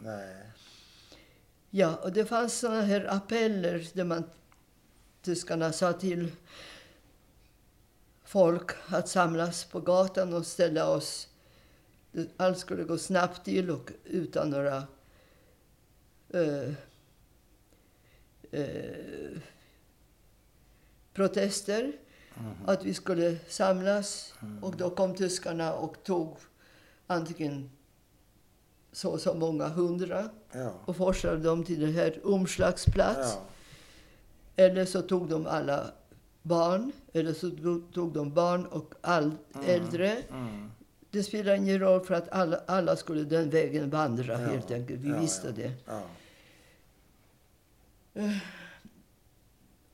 ja, 1.71 1.97
och 1.97 2.13
det 2.13 2.25
fanns 2.25 2.59
såna 2.59 2.81
här 2.81 3.15
appeller 3.15 3.89
där 3.93 4.05
man, 4.05 4.25
tyskarna 5.23 5.73
sa 5.73 5.93
till 5.93 6.31
folk 8.25 8.71
att 8.87 9.09
samlas 9.09 9.65
på 9.65 9.81
gatan 9.81 10.35
och 10.35 10.47
ställa 10.47 10.91
oss. 10.91 11.29
Allt 12.37 12.59
skulle 12.59 12.85
gå 12.85 12.99
snabbt 12.99 13.45
till 13.45 13.71
och 13.71 13.93
utan 14.05 14.51
några 14.51 14.83
eh, 16.29 16.73
eh, 18.51 19.39
protester. 21.13 21.93
Mhm. 22.41 22.55
Att 22.67 22.85
vi 22.85 22.95
skulle 22.95 23.37
samlas. 23.49 24.35
Och 24.63 24.77
då 24.77 24.91
kom 24.91 25.15
tyskarna 25.15 25.73
och 25.75 26.03
tog 26.05 26.37
antingen 27.07 27.71
så 28.93 29.11
och 29.11 29.21
så 29.21 29.35
många 29.35 29.69
hundra 29.69 30.29
Ja. 30.53 30.73
och 30.85 30.97
forsade 30.97 31.37
dem 31.43 31.65
till 31.65 31.81
den 31.81 31.93
här 31.95 32.21
omslagsplats. 32.27 33.35
Ja. 33.35 33.43
Eller 34.65 34.85
så 34.85 35.03
tog 35.03 35.29
de 35.29 35.47
alla 35.47 35.91
barn, 36.43 36.93
eller 37.13 37.33
så 37.33 37.51
tog- 37.95 38.13
de 38.13 38.35
barn 38.35 38.67
och 38.67 38.95
all 39.01 39.33
äldre. 39.67 40.17
Mm. 40.31 40.71
Det 41.11 41.23
spelar 41.23 41.55
ingen 41.55 41.79
roll 41.79 42.05
för 42.05 42.15
att 42.15 42.29
alla, 42.29 42.61
alla 42.67 42.97
skulle 42.97 43.23
den 43.25 43.51
vägen 43.51 43.91
vandra 43.91 44.33
Ja, 44.43 44.49
helt 44.49 44.71
enkelt. 44.71 45.01
Vi 45.01 45.13
visste 45.13 45.53
det. 45.53 45.73
Ja. 45.87 46.03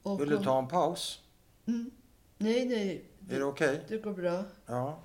Och, 0.03 0.21
Vill 0.21 0.29
du 0.29 0.39
ta 0.45 0.59
en 0.59 0.69
paus? 0.69 1.21
Mm, 1.67 1.91
nej, 2.39 2.65
nej. 2.65 3.05
Är 3.31 3.39
det 3.39 3.45
okej? 3.45 3.81
Det 3.89 3.99
går 3.99 4.13
bra. 4.13 4.45
Ja. 4.67 4.99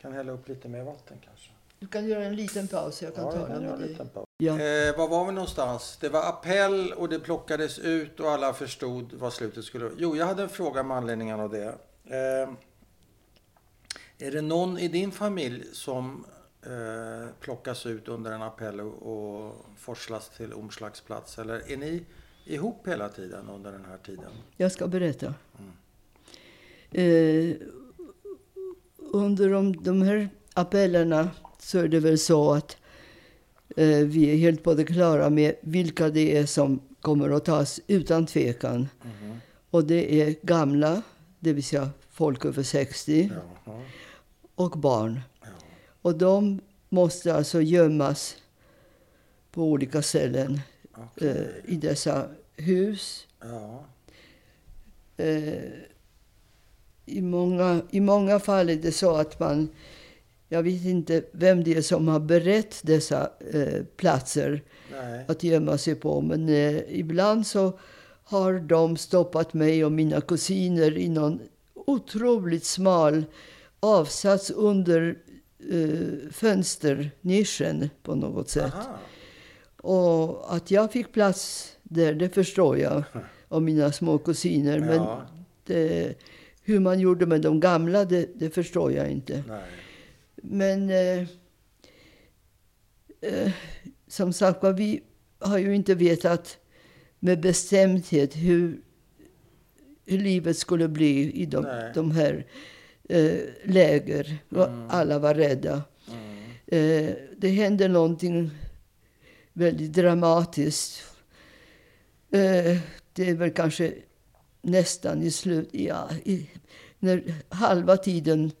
Kan 0.00 0.12
hälla 0.12 0.32
upp 0.32 0.48
lite 0.48 0.68
mer 0.68 0.82
vatten 0.82 1.18
kanske? 1.24 1.50
Du 1.78 1.86
kan 1.86 2.08
göra 2.08 2.24
en 2.24 2.36
liten 2.36 2.68
paus. 2.68 3.02
Jag 3.02 3.14
kan 3.14 3.24
ja, 3.24 3.32
tala 3.32 3.60
med 3.60 3.78
dig. 3.78 3.96
Ja. 4.36 4.52
Eh, 4.52 4.96
var 4.96 5.08
var 5.08 5.26
vi 5.26 5.32
någonstans? 5.32 5.98
Det 6.00 6.08
var 6.08 6.28
appell 6.28 6.92
och 6.92 7.08
det 7.08 7.20
plockades 7.20 7.78
ut 7.78 8.20
och 8.20 8.30
alla 8.30 8.52
förstod 8.52 9.12
vad 9.12 9.32
slutet 9.32 9.64
skulle 9.64 9.84
vara. 9.84 9.94
Jo, 9.98 10.16
jag 10.16 10.26
hade 10.26 10.42
en 10.42 10.48
fråga 10.48 10.82
med 10.82 10.96
anledning 10.96 11.34
av 11.34 11.50
det. 11.50 11.78
Eh, 12.04 12.50
är 14.18 14.30
det 14.30 14.40
någon 14.40 14.78
i 14.78 14.88
din 14.88 15.12
familj 15.12 15.64
som 15.72 16.26
eh, 16.62 17.28
plockas 17.40 17.86
ut 17.86 18.08
under 18.08 18.32
en 18.32 18.42
appell 18.42 18.80
och, 18.80 19.46
och 19.46 19.54
forslas 19.76 20.28
till 20.28 20.52
omslagsplats? 20.52 21.38
Eller 21.38 21.72
är 21.72 21.76
ni 21.76 22.04
ihop 22.44 22.88
hela 22.88 23.08
tiden 23.08 23.48
under 23.48 23.72
den 23.72 23.84
här 23.84 23.98
tiden? 23.98 24.30
Jag 24.56 24.72
ska 24.72 24.86
berätta. 24.86 25.34
Eh, 26.96 27.56
under 29.12 29.50
de, 29.50 29.76
de 29.76 30.02
här 30.02 30.28
appellerna 30.54 31.30
så 31.58 31.78
är 31.78 31.88
det 31.88 32.00
väl 32.00 32.18
så 32.18 32.52
att 32.52 32.76
eh, 33.76 33.98
vi 33.98 34.30
är 34.30 34.36
helt 34.36 34.62
på 34.62 34.74
det 34.74 34.84
klara 34.84 35.30
med 35.30 35.54
vilka 35.60 36.08
det 36.08 36.36
är 36.36 36.46
som 36.46 36.80
kommer 37.00 37.30
att 37.30 37.44
tas 37.44 37.80
utan 37.86 38.26
tvekan. 38.26 38.88
Mhm. 39.02 39.36
Och 39.70 39.84
det 39.84 40.20
är 40.22 40.34
gamla, 40.42 41.02
det 41.40 41.52
vill 41.52 41.64
säga 41.64 41.90
folk 42.10 42.44
över 42.44 42.62
60, 42.62 43.30
Jaha. 43.64 43.82
och 44.54 44.70
barn. 44.78 45.20
Ja. 45.42 45.48
Och 46.02 46.18
de 46.18 46.60
måste 46.88 47.34
alltså 47.34 47.60
gömmas 47.62 48.36
på 49.50 49.62
olika 49.62 50.02
ställen 50.02 50.60
Okej. 50.92 51.28
eh, 51.28 51.72
i 51.72 51.76
dessa 51.76 52.28
hus. 52.56 53.26
Eh, 55.16 55.54
i, 57.06 57.22
många, 57.22 57.80
I 57.90 58.00
många 58.00 58.38
fall 58.38 58.70
är 58.70 58.76
det 58.76 58.92
så 58.92 59.16
att 59.16 59.40
man... 59.40 59.68
Jag 60.48 60.62
vet 60.62 60.84
inte 60.84 61.22
vem 61.32 61.64
det 61.64 61.74
är 61.76 61.82
som 61.82 62.08
har 62.08 62.20
berett 62.20 62.80
dessa 62.82 63.30
eh, 63.52 63.84
platser 63.96 64.62
Nej. 64.92 65.24
att 65.28 65.42
gömma 65.42 65.78
sig 65.78 65.94
på. 65.94 66.20
Men 66.20 66.48
eh, 66.48 66.76
ibland 66.88 67.46
så 67.46 67.78
har 68.24 68.52
de 68.52 68.96
stoppat 68.96 69.54
mig 69.54 69.84
och 69.84 69.92
mina 69.92 70.20
kusiner 70.20 70.98
i 70.98 71.08
någon 71.08 71.40
otroligt 71.74 72.64
smal 72.64 73.24
avsats 73.80 74.50
under 74.50 75.18
eh, 75.70 76.30
fönsternischen 76.32 77.90
på 78.02 78.14
något 78.14 78.48
sätt. 78.48 78.74
Aha. 78.74 78.98
Och 79.76 80.54
att 80.54 80.70
jag 80.70 80.92
fick 80.92 81.12
plats 81.12 81.72
där, 81.82 82.14
det 82.14 82.28
förstår 82.28 82.78
jag. 82.78 83.02
Och 83.48 83.62
mina 83.62 83.92
små 83.92 84.18
kusiner. 84.18 84.80
Men 84.80 84.96
Ja. 84.96 85.22
det, 85.66 86.14
hur 86.66 86.80
man 86.80 87.00
gjorde 87.00 87.26
med 87.26 87.40
de 87.42 87.60
gamla, 87.60 88.04
det, 88.04 88.28
det 88.34 88.50
förstår 88.50 88.92
jag 88.92 89.10
inte. 89.10 89.44
Nej. 89.48 89.62
Men 90.36 90.90
eh, 90.90 91.18
eh, 93.20 93.52
som 94.08 94.32
sagt 94.32 94.62
var, 94.62 94.72
vi 94.72 95.02
har 95.38 95.58
ju 95.58 95.74
inte 95.74 95.94
vetat 95.94 96.58
med 97.18 97.40
bestämdhet 97.40 98.36
hur, 98.36 98.80
hur 100.06 100.18
livet 100.18 100.58
skulle 100.58 100.88
bli 100.88 101.32
i 101.32 101.46
de, 101.46 101.90
de 101.94 102.10
här 102.10 102.46
eh, 103.08 103.38
läger. 103.64 104.38
Mm. 104.54 104.90
Alla 104.90 105.18
var 105.18 105.34
rädda. 105.34 105.82
Mm. 106.08 106.44
Eh, 106.66 107.14
det 107.36 107.48
hände 107.48 107.88
någonting 107.88 108.50
väldigt 109.52 109.92
dramatiskt. 109.92 111.04
Eh, 112.30 112.76
det 113.12 113.30
är 113.30 113.34
väl 113.34 113.50
kanske 113.50 113.92
nästan 114.66 115.22
i 115.22 115.30
slut... 115.30 115.68
Ja, 115.72 116.08
i, 116.24 116.50
när 116.98 117.34
halva 117.48 117.96
tiden, 117.96 118.52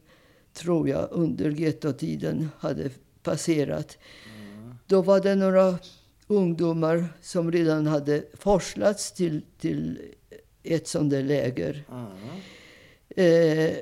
tror 0.52 0.88
jag, 0.88 1.08
under 1.10 1.50
gettotiden 1.50 2.48
hade 2.58 2.90
passerat. 3.22 3.98
Då 4.86 5.02
var 5.02 5.20
det 5.20 5.34
några 5.34 5.78
ungdomar 6.26 7.08
som 7.20 7.52
redan 7.52 7.86
hade 7.86 8.24
forslats 8.34 9.12
till, 9.12 9.42
till 9.58 9.98
ett 10.62 10.88
sånt 10.88 11.10
där 11.10 11.22
läger. 11.22 11.84
Eh, 13.08 13.76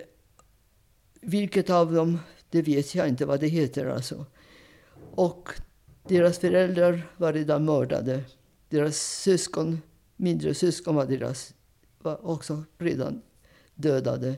vilket 1.21 1.71
av 1.71 1.93
dem, 1.93 2.19
det 2.51 2.63
vet 2.63 2.95
jag 2.95 3.09
inte 3.09 3.27
vad 3.27 3.41
det 3.41 3.49
heter 3.49 3.87
alltså. 3.87 4.27
Och 5.15 5.49
deras 6.09 6.39
föräldrar 6.39 7.03
var 7.17 7.33
redan 7.33 7.65
mördade. 7.65 8.25
Deras 8.69 8.97
syskon, 9.23 9.83
mindre 10.17 10.55
syskon 10.55 10.95
var, 10.95 11.07
deras, 11.07 11.54
var 12.05 12.27
också 12.27 12.63
redan 12.79 13.23
dödade. 13.75 14.37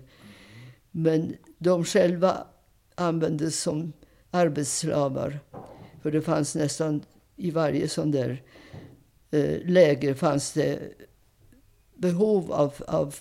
Men 0.91 1.37
de 1.59 1.85
själva 1.85 2.47
användes 2.95 3.61
som 3.61 3.93
arbetsslavar. 4.31 5.41
För 6.03 6.11
det 6.11 6.23
fanns 6.23 6.55
nästan 6.55 7.03
i 7.37 7.51
varje 7.51 7.89
sån 7.89 8.11
där 8.11 8.43
eh, 9.31 9.59
läger 9.65 10.15
fanns 10.15 10.53
det 10.53 10.79
behov 11.95 12.53
av, 12.53 12.75
av 12.87 13.15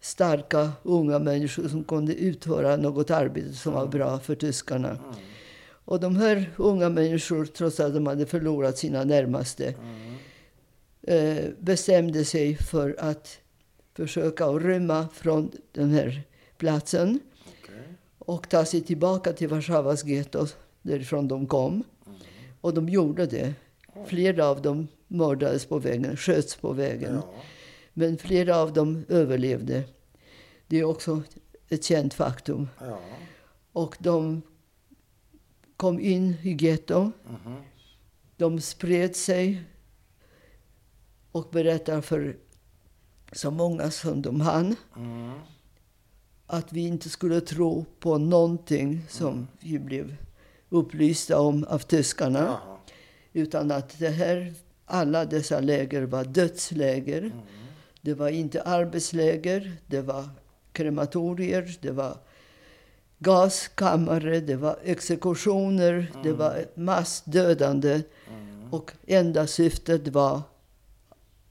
starka 0.00 0.72
unga 0.82 1.18
människor 1.18 1.68
som 1.68 1.84
kunde 1.84 2.14
utföra 2.14 2.76
något 2.76 3.10
arbete 3.10 3.52
som 3.52 3.72
var 3.72 3.86
bra 3.86 4.18
för 4.18 4.34
tyskarna. 4.34 4.98
Och 5.86 6.00
de 6.00 6.16
här 6.16 6.50
unga 6.56 6.88
människor, 6.88 7.44
trots 7.44 7.80
att 7.80 7.94
de 7.94 8.06
hade 8.06 8.26
förlorat 8.26 8.78
sina 8.78 9.04
närmaste, 9.04 9.74
eh, 11.02 11.44
bestämde 11.58 12.24
sig 12.24 12.56
för 12.56 12.96
att 12.98 13.38
försöka 13.94 14.46
rymma 14.46 15.08
från 15.12 15.50
den 15.72 15.90
här 15.90 16.22
platsen 16.56 17.20
Okej. 17.62 17.94
och 18.18 18.48
ta 18.48 18.64
sig 18.64 18.80
tillbaka 18.80 19.32
till 19.32 19.48
Warszawas 19.48 20.04
getto, 20.04 20.46
därifrån 20.82 21.28
de 21.28 21.46
kom. 21.46 21.84
Och 22.60 22.74
de 22.74 22.88
gjorde 22.88 23.26
det. 23.26 23.54
Flera 24.06 24.46
av 24.46 24.62
dem 24.62 24.88
mördades 25.08 25.66
på 25.66 25.78
vägen, 25.78 26.16
sköts 26.16 26.56
på 26.56 26.72
vägen. 26.72 27.14
Ja. 27.14 27.34
Men 27.92 28.18
flera 28.18 28.56
av 28.56 28.72
dem 28.72 29.04
överlevde. 29.08 29.84
Det 30.66 30.78
är 30.78 30.84
också 30.84 31.22
ett 31.68 31.84
känt 31.84 32.14
faktum. 32.14 32.68
Ja. 32.80 32.98
Och 33.72 33.96
de 33.98 34.42
kom 35.76 36.00
in 36.00 36.36
i 36.42 36.56
getton. 36.60 37.12
Mhm. 37.26 37.56
De 38.36 38.60
spred 38.60 39.16
sig 39.16 39.62
och 41.32 41.48
berättade 41.50 42.02
för 42.02 42.36
så 43.34 43.50
många 43.50 43.90
som 43.90 44.22
de 44.22 44.40
hann 44.40 44.76
Mm. 44.96 45.32
att 46.46 46.72
vi 46.72 46.80
inte 46.86 47.08
skulle 47.08 47.40
tro 47.40 47.84
på 48.00 48.18
någonting 48.18 49.06
som 49.08 49.48
vi 49.60 49.78
blev 49.78 50.16
upplysta 50.68 51.40
om 51.40 51.64
av 51.64 51.78
tyskarna. 51.78 52.38
Jaha. 52.38 52.76
Utan 53.32 53.70
att 53.70 53.98
det 53.98 54.08
här, 54.08 54.54
alla 54.86 55.24
dessa 55.24 55.60
läger 55.60 56.02
var 56.02 56.24
dödsläger. 56.24 57.22
Mm. 57.22 57.40
Det 58.00 58.14
var 58.14 58.28
inte 58.28 58.62
arbetsläger, 58.62 59.72
det 59.86 60.00
var 60.00 60.28
krematorier, 60.72 61.78
det 61.80 61.90
var 61.90 62.16
gaskammare, 63.18 64.40
det 64.40 64.56
var 64.56 64.78
exekutioner, 64.84 66.12
det 66.22 66.32
var 66.32 66.64
massdödande. 66.74 68.02
Och 68.70 68.92
enda 69.06 69.46
syftet 69.46 70.08
var 70.08 70.42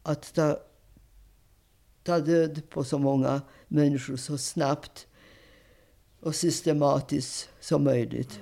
att 0.03 0.33
ta, 0.33 0.57
ta 2.03 2.19
död 2.19 2.61
på 2.69 2.83
så 2.83 2.97
många 2.97 3.41
människor 3.67 4.15
så 4.17 4.37
snabbt 4.37 5.07
och 6.19 6.35
systematiskt 6.35 7.49
som 7.59 7.83
möjligt. 7.83 8.39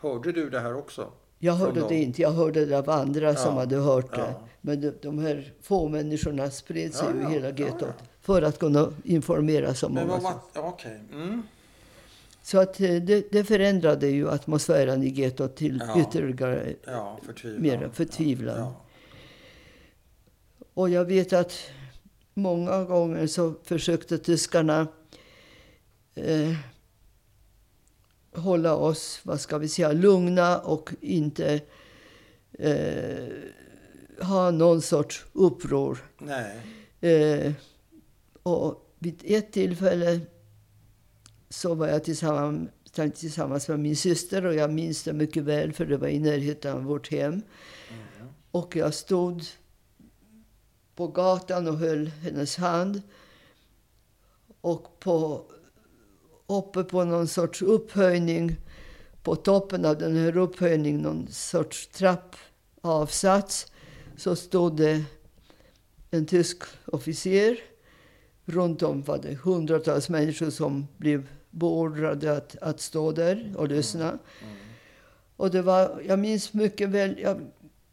Hörde 0.00 0.32
du 0.32 0.50
det 0.50 0.60
här 0.60 0.74
också? 0.76 1.12
Jag 1.38 1.52
hörde 1.52 1.88
det 1.88 1.94
inte. 1.94 2.22
Jag 2.22 2.30
hörde 2.30 2.66
det 2.66 2.78
av 2.78 2.90
andra 2.90 3.34
som 3.34 3.54
Ja, 3.54 3.60
hade 3.60 3.76
hört 3.76 4.14
det. 4.14 4.18
ja. 4.20 4.42
Men 4.60 4.80
de, 4.80 4.92
de 5.02 5.18
här 5.18 5.52
få 5.62 5.88
människorna 5.88 6.50
spred 6.50 6.94
sig 6.94 7.06
Ja, 7.08 7.10
över 7.14 7.22
ja, 7.22 7.28
hela 7.28 7.50
gettot 7.50 7.94
för 8.20 8.42
att 8.42 8.58
kunna 8.58 8.92
informera 9.04 9.74
så 9.74 9.88
Men 9.88 10.06
många. 10.06 10.20
vad 10.20 10.32
som- 10.32 10.62
var... 10.62 10.68
Okej. 10.70 11.00
Mm. 11.12 11.42
Så 12.42 12.58
att 12.60 12.80
eh, 12.80 12.94
det, 12.94 13.32
det 13.32 13.44
förändrade 13.44 14.06
ju 14.08 14.30
atmosfären 14.30 15.02
i 15.02 15.08
gettot 15.08 15.56
till 15.56 15.82
Ja. 15.88 16.00
ytterligare 16.00 16.74
Ja, 16.86 17.18
förtvivlan. 17.26 17.62
mer 17.62 17.90
förtvivlan. 17.92 18.72
Och 20.74 20.90
jag 20.90 21.04
vet 21.04 21.32
att 21.32 21.52
många 22.34 22.84
gånger 22.84 23.26
så 23.26 23.54
försökte 23.64 24.18
tyskarna 24.18 24.86
eh, 26.14 26.54
hålla 28.34 28.76
oss, 28.76 29.20
vad 29.22 29.40
ska 29.40 29.58
vi 29.58 29.68
säga, 29.68 29.92
lugna 29.92 30.58
och 30.58 30.90
inte 31.00 31.60
eh, 32.58 33.28
ha 34.20 34.50
någon 34.50 34.82
sorts 34.82 35.24
uppror. 35.32 35.98
Eh, 37.00 37.52
och 38.42 38.94
vid 38.98 39.22
ett 39.24 39.52
tillfälle 39.52 40.20
så 41.48 41.74
var 41.74 41.88
jag 41.88 42.04
tillsammans, 42.04 42.68
tillsammans 43.14 43.68
med 43.68 43.80
min 43.80 43.96
syster 43.96 44.46
och 44.46 44.54
jag 44.54 44.72
minns 44.72 45.02
det 45.02 45.12
mycket 45.12 45.42
väl 45.42 45.72
för 45.72 45.86
det 45.86 45.96
var 45.96 46.08
i 46.08 46.18
närheten 46.18 46.76
av 46.76 46.84
vårt 46.84 47.10
hem. 47.10 47.42
Och 48.50 48.76
jag 48.76 48.94
stod 48.94 49.42
på 51.02 51.08
gatan 51.08 51.68
och 51.68 51.78
höll 51.78 52.06
hennes 52.06 52.56
hand. 52.56 53.02
Och 54.60 55.00
på, 55.00 55.44
uppe 56.46 56.84
på 56.84 57.04
någon 57.04 57.28
sorts 57.28 57.62
upphöjning, 57.62 58.56
på 59.22 59.36
toppen 59.36 59.84
av 59.84 59.98
den 59.98 60.16
här 60.16 60.36
upphöjningen, 60.36 61.00
någon 61.00 61.28
sorts 61.30 61.86
trappavsats, 61.86 63.72
så 64.16 64.36
stod 64.36 64.76
det 64.76 65.04
en 66.10 66.26
tysk 66.26 66.62
officer. 66.86 67.58
Runt 68.44 68.82
om 68.82 69.02
var 69.02 69.18
det 69.18 69.34
hundratals 69.34 70.08
människor 70.08 70.50
som 70.50 70.86
blev 70.96 71.28
beordrade 71.50 72.36
att, 72.36 72.56
att 72.56 72.80
stå 72.80 73.12
där 73.12 73.54
och 73.56 73.68
lyssna. 73.68 74.18
Och 75.36 75.50
det 75.50 75.62
var, 75.62 76.02
jag 76.06 76.18
minns 76.18 76.52
mycket 76.52 76.88
väl, 76.88 77.18
jag, 77.18 77.40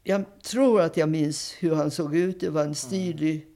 jag 0.10 0.42
tror 0.42 0.82
att 0.82 0.98
jag 0.98 1.10
minns 1.10 1.56
hur 1.60 1.76
han 1.76 1.92
såg 1.92 2.16
ut. 2.16 2.40
Det 2.40 2.50
var 2.50 2.64
en 2.64 2.76
stilig, 2.76 3.48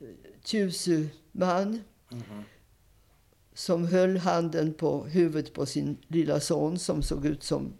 eh, 0.00 0.06
tjusig 0.44 1.08
man 1.32 1.80
som 3.54 3.86
höll 3.86 4.16
handen 4.16 4.74
på 4.74 5.04
huvudet 5.04 5.52
på 5.52 5.66
sin 5.66 5.96
lilla 6.08 6.40
son 6.40 6.78
som 6.78 7.02
såg 7.02 7.26
ut 7.26 7.42
som 7.42 7.72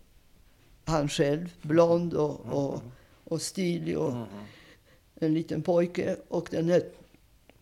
han 0.85 1.09
själv. 1.09 1.55
Blond 1.63 2.15
och, 2.15 2.41
och, 2.41 2.83
och 3.25 3.43
stilig 3.43 3.99
och 3.99 4.27
en 5.15 5.35
liten 5.35 5.63
pojke. 5.63 6.17
Och 6.29 6.49
den 6.51 6.69
här 6.69 6.83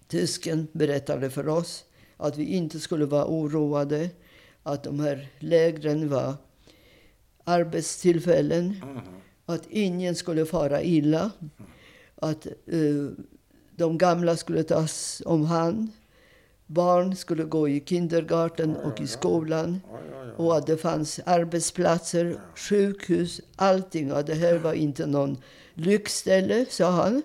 tysken 0.09 0.69
berättade 0.73 1.31
för 1.31 1.49
oss 1.49 1.85
att 2.17 2.37
vi 2.37 2.45
inte 2.45 2.81
skulle 2.81 3.07
vara 3.07 3.27
oroade. 3.27 4.11
Att 4.63 4.85
de 4.85 5.01
här 5.01 5.29
lägren 5.39 6.09
var 6.09 6.35
arbetstillfällen. 7.47 8.75
Att 9.47 9.63
ingen 9.71 10.15
skulle 10.15 10.47
fara 10.47 10.83
illa. 10.83 11.31
Att 12.17 12.47
eh, 12.47 13.27
de 13.77 13.99
gamla 13.99 14.37
skulle 14.37 14.63
tas 14.63 15.23
om 15.27 15.45
hand. 15.45 15.89
Barn 16.67 17.17
skulle 17.17 17.45
gå 17.45 17.69
i 17.69 17.81
kindergarten 17.81 18.77
och 18.77 19.01
i 19.01 19.07
skolan. 19.07 19.81
Och 20.37 20.57
att 20.57 20.67
det 20.67 20.77
fanns 20.77 21.21
arbetsplatser, 21.27 22.41
sjukhus, 22.57 23.41
allting. 23.57 24.13
Och 24.13 24.25
det 24.25 24.35
här 24.35 24.59
var 24.59 24.73
inte 24.73 25.07
någon 25.07 25.37
lyxställe, 25.75 26.67
sa 26.69 26.91
han. 26.91 27.23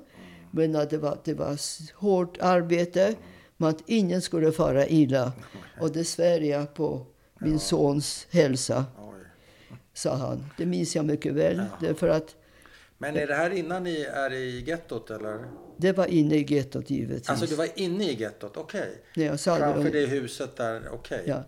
Men 0.51 0.75
att 0.75 0.89
det 0.89 0.97
var, 0.97 1.17
det 1.23 1.33
var 1.33 1.57
hårt 1.99 2.37
arbete. 2.41 3.15
Men 3.57 3.69
att 3.69 3.83
ingen 3.85 4.21
skulle 4.21 4.51
fara 4.51 4.87
illa. 4.87 5.31
Och 5.81 5.91
det 5.91 6.03
svär 6.03 6.39
jag 6.41 6.73
på 6.73 7.05
min 7.39 7.59
sons 7.59 8.27
hälsa. 8.31 8.85
Sa 9.93 10.15
han. 10.15 10.45
Det 10.57 10.65
minns 10.65 10.95
jag 10.95 11.05
mycket 11.05 11.33
väl. 11.33 11.65
Därför 11.81 12.07
att 12.07 12.35
Men 12.97 13.17
är 13.17 13.27
det 13.27 13.35
här 13.35 13.49
innan 13.49 13.83
ni 13.83 14.01
är 14.01 14.33
i 14.33 14.63
gettot 14.67 15.11
eller? 15.11 15.45
det 15.77 15.91
var 15.91 16.05
inne 16.05 16.35
i 16.35 16.53
gettot 16.53 16.89
givetvis. 16.89 17.29
Alltså 17.29 17.45
du 17.45 17.55
var 17.55 17.67
inne 17.75 18.03
i 18.03 18.13
gettot, 18.13 18.57
okej. 18.57 19.01
Sa 19.37 19.57
Framför 19.57 19.83
det. 19.83 19.89
det 19.89 20.05
huset 20.05 20.55
där, 20.55 20.89
okej. 20.91 21.23
Ja. 21.25 21.43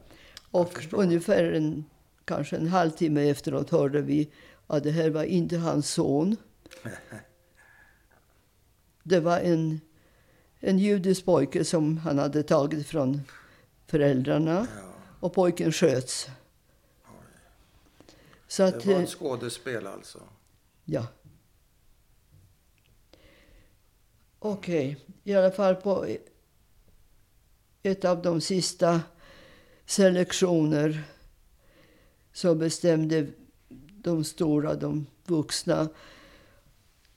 Och 0.52 0.88
ungefär 0.92 1.44
en, 1.44 1.86
kanske 2.26 2.56
en 2.56 2.68
halvtimme 2.68 3.30
efteråt 3.30 3.70
hörde 3.70 4.02
vi 4.02 4.30
att 4.68 4.84
det 4.84 4.92
här 4.92 5.10
var 5.10 5.24
inte 5.24 5.58
hans 5.58 5.90
son. 5.92 6.38
Det 9.06 9.20
var 9.20 9.40
en, 9.40 9.82
en 10.60 10.80
judisk 10.80 11.26
pojke 11.26 11.66
som 11.66 11.98
han 11.98 12.20
hade 12.20 12.44
tagit 12.44 12.88
från 12.88 13.22
föräldrarna. 13.88 14.68
Ja. 14.76 14.82
Och 15.20 15.34
pojken 15.34 15.72
sköts. 15.72 16.28
Så 18.54 18.64
att, 18.64 18.80
Det 18.80 18.88
var 18.88 18.94
eh, 18.94 19.04
ett 19.04 19.10
skådespel 19.10 19.88
alltså. 19.88 20.20
ja. 20.86 21.08
Okej, 24.40 24.98
i 25.24 25.34
alla 25.34 25.52
fall 25.52 25.76
på 25.76 26.08
ett 27.84 28.06
av 28.06 28.22
de 28.22 28.42
sista 28.42 29.02
selektioner 29.86 31.04
så 32.34 32.56
bestämde 32.56 33.28
de 34.04 34.24
stora, 34.24 34.76
de 34.76 35.06
vuxna 35.26 35.82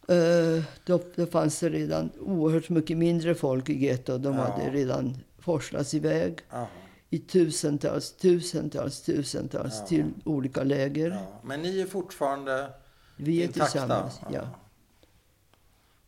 eh, 0.08 0.64
då, 0.86 1.00
då 1.16 1.26
fanns 1.26 1.60
det 1.60 1.68
redan 1.68 2.10
oerhört 2.18 2.68
mycket 2.68 2.96
mindre 2.98 3.34
folk 3.34 3.68
i 3.68 3.84
gettot. 3.84 4.22
De 4.22 4.34
Ja. 4.34 4.40
hade 4.42 4.70
redan 4.70 5.16
forslats 5.38 5.94
iväg 5.94 6.38
Aha, 6.50 6.68
i 7.10 7.18
tusentals, 7.18 8.12
tusentals, 8.12 9.02
tusentals 9.02 9.74
Ja. 9.80 9.86
till 9.86 10.04
olika 10.24 10.62
läger. 10.62 11.10
ja. 11.10 11.40
Men 11.44 11.62
ni 11.62 11.80
är 11.80 11.86
fortfarande 11.86 12.70
Vi 13.16 13.40
är 13.40 13.44
intakta? 13.44 13.70
tillsammans. 13.70 14.20
Ja. 14.32 14.48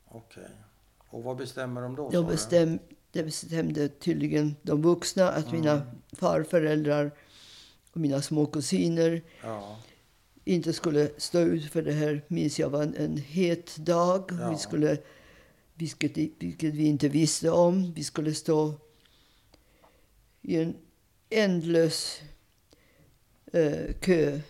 Okej. 0.08 0.48
Och 1.10 1.22
vad 1.22 1.36
bestämmer 1.36 1.82
de 1.82 1.94
då? 1.96 2.10
De 2.10 2.26
bestäm, 2.26 2.78
det 3.12 3.22
bestämde 3.24 3.88
tydligen 3.88 4.56
de 4.62 4.82
vuxna 4.82 5.28
att 5.30 5.52
mina 5.52 5.72
Mm. 5.72 5.86
farföräldrar 6.12 7.10
och 7.92 8.00
mina 8.00 8.22
små 8.22 8.46
kusiner 8.46 9.22
Ja, 9.42 9.76
inte 10.44 10.72
skulle 10.72 11.10
stå 11.16 11.38
ut 11.40 11.72
för 11.72 11.82
det 11.82 11.92
här. 11.92 12.24
Minns 12.28 12.58
jag 12.58 12.70
var 12.70 12.82
en, 12.82 12.94
en 12.96 13.16
het 13.16 13.76
dag. 13.76 14.30
Ja. 14.40 14.50
Vi 14.50 14.56
skulle, 14.56 14.98
vilket, 15.74 16.16
vilket 16.16 16.74
vi 16.74 16.86
inte 16.86 17.08
visste 17.08 17.50
om. 17.50 17.92
Vi 17.92 18.04
skulle 18.04 18.34
stå 18.34 18.74
i 20.42 20.56
en 20.62 20.76
ändlös 21.30 22.20
eh, 23.52 23.92
kö. 24.00 24.40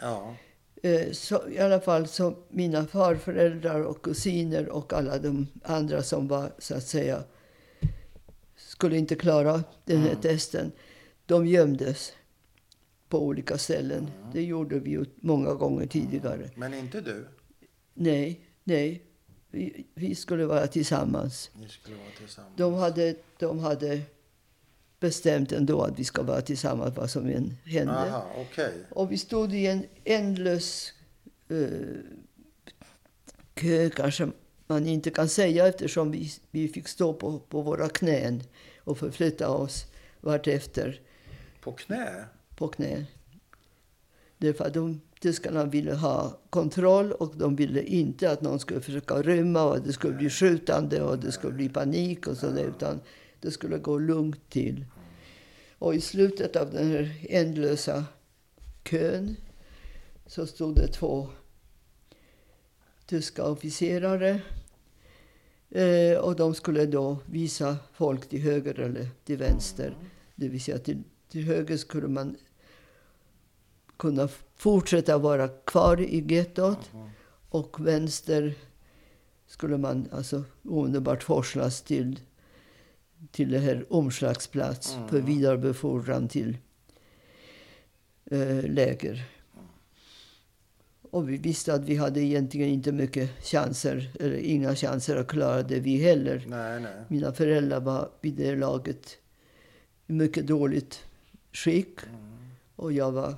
ja, 0.00 0.36
Eh, 0.82 1.12
så, 1.12 1.48
I 1.48 1.58
alla 1.58 1.80
fall 1.80 2.06
så 2.08 2.36
mina 2.48 2.86
farföräldrar 2.86 3.80
och 3.80 4.02
kusiner 4.02 4.68
och 4.68 4.92
alla 4.92 5.18
de 5.18 5.46
andra 5.62 6.02
som 6.02 6.28
var 6.28 6.52
så 6.58 6.74
att 6.74 6.86
säga 6.86 7.24
skulle 8.56 8.96
inte 8.98 9.14
klara 9.14 9.64
den 9.84 9.98
här 10.00 10.08
Mm. 10.10 10.20
testen. 10.20 10.72
De 11.26 11.46
gömdes 11.46 12.12
på 13.08 13.22
olika 13.24 13.58
ställen. 13.58 13.98
Mm. 14.18 14.30
Det 14.32 14.42
gjorde 14.42 14.78
vi 14.78 14.90
ju 14.90 15.04
många 15.16 15.54
gånger 15.54 15.86
tidigare. 15.86 16.50
men 16.56 16.74
inte 16.74 17.00
du? 17.00 17.26
Nej, 17.94 18.40
nej. 18.64 19.02
Vi, 19.50 19.86
vi 19.94 20.14
skulle 20.14 20.46
vara 20.46 20.66
tillsammans. 20.66 21.50
Ni 21.60 21.68
skulle 21.68 21.96
vara 21.96 22.10
tillsammans? 22.18 22.54
De 22.56 22.74
hade, 22.74 23.14
de 23.38 23.58
hade 23.58 24.00
bestämt 25.00 25.52
ändå 25.52 25.82
att 25.82 25.98
vi 25.98 26.04
ska 26.04 26.22
vara 26.22 26.40
tillsammans 26.40 26.96
vad 26.96 27.10
som 27.10 27.26
än 27.26 27.56
hände. 27.64 27.92
Aha, 27.92 28.26
okej. 28.36 28.72
Och 28.90 29.12
vi 29.12 29.18
stod 29.18 29.54
i 29.54 29.66
en 29.66 29.84
ändlös 30.04 30.92
eh, 31.48 31.56
kö, 33.54 33.90
kanske 33.90 34.28
man 34.66 34.86
inte 34.86 35.10
kan 35.10 35.28
säga 35.28 35.66
eftersom 35.68 36.10
vi, 36.10 36.32
vi 36.50 36.68
fick 36.68 36.88
stå 36.88 37.12
på, 37.12 37.38
på 37.38 37.62
våra 37.62 37.88
knän 37.88 38.42
och 38.78 38.98
förflytta 38.98 39.50
oss 39.50 39.86
vartefter 40.20 41.00
På 41.60 41.72
knä? 41.72 42.24
på 42.56 42.68
knän. 42.68 43.04
Därför 44.38 44.64
att 44.64 44.74
de, 44.74 45.00
tyskarna 45.20 45.64
ville 45.64 45.94
ha 45.94 46.38
kontroll 46.50 47.12
och 47.12 47.36
de 47.36 47.56
ville 47.56 47.82
inte 47.82 48.30
att 48.30 48.42
någon 48.42 48.58
skulle 48.58 48.80
försöka 48.80 49.22
rymma 49.22 49.62
och 49.62 49.76
att 49.76 49.84
det 49.84 49.92
skulle 49.92 50.14
bli 50.14 50.30
skjutande 50.30 51.02
och 51.02 51.18
det 51.18 51.32
skulle 51.32 51.52
bli 51.52 51.68
panik 51.68 52.26
och 52.26 52.36
sådär, 52.36 52.64
utan 52.64 53.00
det 53.40 53.50
skulle 53.50 53.78
gå 53.78 53.98
lugnt 53.98 54.50
till. 54.50 54.84
Och 55.78 55.94
i 55.94 56.00
slutet 56.00 56.56
av 56.56 56.70
den 56.70 56.90
här 56.90 57.26
ändlösa 57.28 58.04
kön 58.84 59.36
så 60.26 60.46
stod 60.46 60.74
det 60.74 60.88
två 60.88 61.28
tyska 63.06 63.44
officerare. 63.44 64.40
Eh, 65.70 66.18
och 66.18 66.36
de 66.36 66.54
skulle 66.54 66.86
då 66.86 67.18
visa 67.26 67.76
folk 67.92 68.28
till 68.28 68.40
höger 68.40 68.80
eller 68.80 69.08
till 69.24 69.38
vänster. 69.38 69.96
Det 70.34 70.48
vill 70.48 70.60
säga 70.60 70.78
till, 70.78 71.02
till 71.28 71.44
höger 71.44 71.76
skulle 71.76 72.08
man 72.08 72.36
kunna 73.96 74.28
fortsätta 74.56 75.18
vara 75.18 75.48
kvar 75.48 76.00
i 76.00 76.34
gettot. 76.34 76.90
Och 77.48 77.86
vänster 77.86 78.54
skulle 79.46 79.78
man 79.78 80.08
alltså 80.12 80.44
omedelbart 80.64 81.22
forslas 81.22 81.82
till, 81.82 82.20
till 83.30 83.50
det 83.50 83.58
här 83.58 83.86
omslagsplats 83.90 84.96
för 85.08 85.20
vidarebefordran 85.20 86.28
till 86.28 86.56
eh, 88.30 88.62
läger. 88.62 89.24
Och 91.10 91.28
vi 91.28 91.36
visste 91.36 91.74
att 91.74 91.84
vi 91.84 91.96
hade 91.96 92.20
egentligen 92.20 92.68
inte 92.68 92.92
mycket 92.92 93.44
chanser, 93.44 94.10
eller 94.20 94.36
inga 94.36 94.74
chanser 94.74 95.16
att 95.16 95.26
klara 95.26 95.62
det 95.62 95.80
vi 95.80 95.96
heller. 95.96 96.44
Nej, 96.46 96.80
nej. 96.80 96.92
Mina 97.08 97.32
föräldrar 97.32 97.80
var 97.80 98.10
vid 98.20 98.34
det 98.34 98.56
laget 98.56 99.18
i 100.06 100.12
mycket 100.12 100.46
dåligt 100.46 101.04
skick. 101.52 101.98
Och 102.76 102.92
jag 102.92 103.12
var 103.12 103.34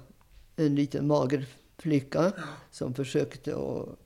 en 0.56 0.74
liten 0.74 1.06
mager 1.06 1.46
flicka 1.78 2.32
som 2.70 2.94
försökte 2.94 3.56
att 3.56 3.98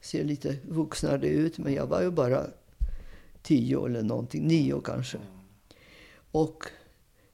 se 0.00 0.22
lite 0.24 0.56
vuxnare 0.68 1.28
ut. 1.28 1.58
Men 1.58 1.74
jag 1.74 1.86
var 1.86 2.02
ju 2.02 2.10
bara 2.10 2.46
tio 3.48 3.86
eller 3.86 4.02
någonting, 4.02 4.46
nio 4.46 4.80
kanske. 4.80 5.18
Och 6.32 6.64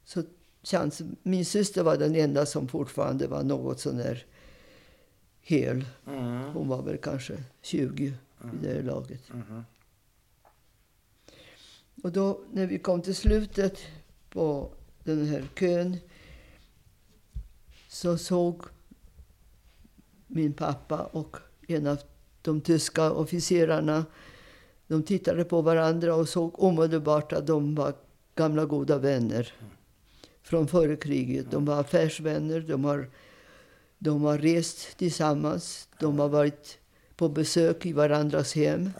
så 0.05 0.23
chans, 0.63 1.03
min 1.23 1.45
syster 1.45 1.83
var 1.83 1.97
den 1.97 2.15
enda 2.15 2.47
som 2.47 2.69
fortfarande 2.69 3.27
var 3.27 3.43
något 3.43 3.81
sånär 3.81 4.27
hel. 5.41 5.85
Mm. 6.07 6.43
Hon 6.43 6.69
var 6.69 6.83
väl 6.83 6.99
kanske 6.99 7.45
20 7.63 8.15
vid 8.39 8.63
det 8.63 8.75
här 8.75 8.83
laget. 8.83 9.33
Mhm. 9.33 9.65
Och 12.03 12.13
då 12.13 12.41
när 12.53 12.67
vi 12.67 12.79
kom 12.79 13.03
till 13.03 13.15
slutet 13.15 13.79
på 14.31 14.71
den 15.05 15.27
här 15.27 15.45
kön 15.55 15.97
så 17.89 18.19
såg 18.19 18.63
min 20.27 20.53
pappa 20.53 20.99
och 21.05 21.37
en 21.69 21.87
av 21.87 21.99
de 22.43 22.61
tyska 22.61 23.13
officerarna 23.13 24.05
de 24.89 25.03
tittade 25.03 25.45
på 25.45 25.63
varandra 25.63 26.15
och 26.15 26.29
såg 26.29 26.63
omedelbart 26.63 27.33
att 27.33 27.47
de 27.47 27.75
var 27.75 27.95
gamla 28.35 28.65
goda 28.65 28.99
vänner 28.99 29.53
från 30.43 30.67
före 30.69 30.97
kriget. 30.97 31.51
De 31.51 31.65
var 31.65 31.81
affärsvänner, 31.81 32.61
de 32.61 32.85
har, 32.85 33.11
de 33.99 34.23
har 34.23 34.39
rest 34.39 34.99
tillsammans, 34.99 35.89
de 36.01 36.19
har 36.19 36.29
varit 36.29 36.79
på 37.17 37.29
besök 37.29 37.87
i 37.87 37.93
varandras 37.93 38.55
hem. 38.55 38.91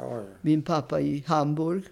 Min 0.41 0.63
pappa 0.63 1.01
i 1.01 1.25
Hamburg 1.27 1.83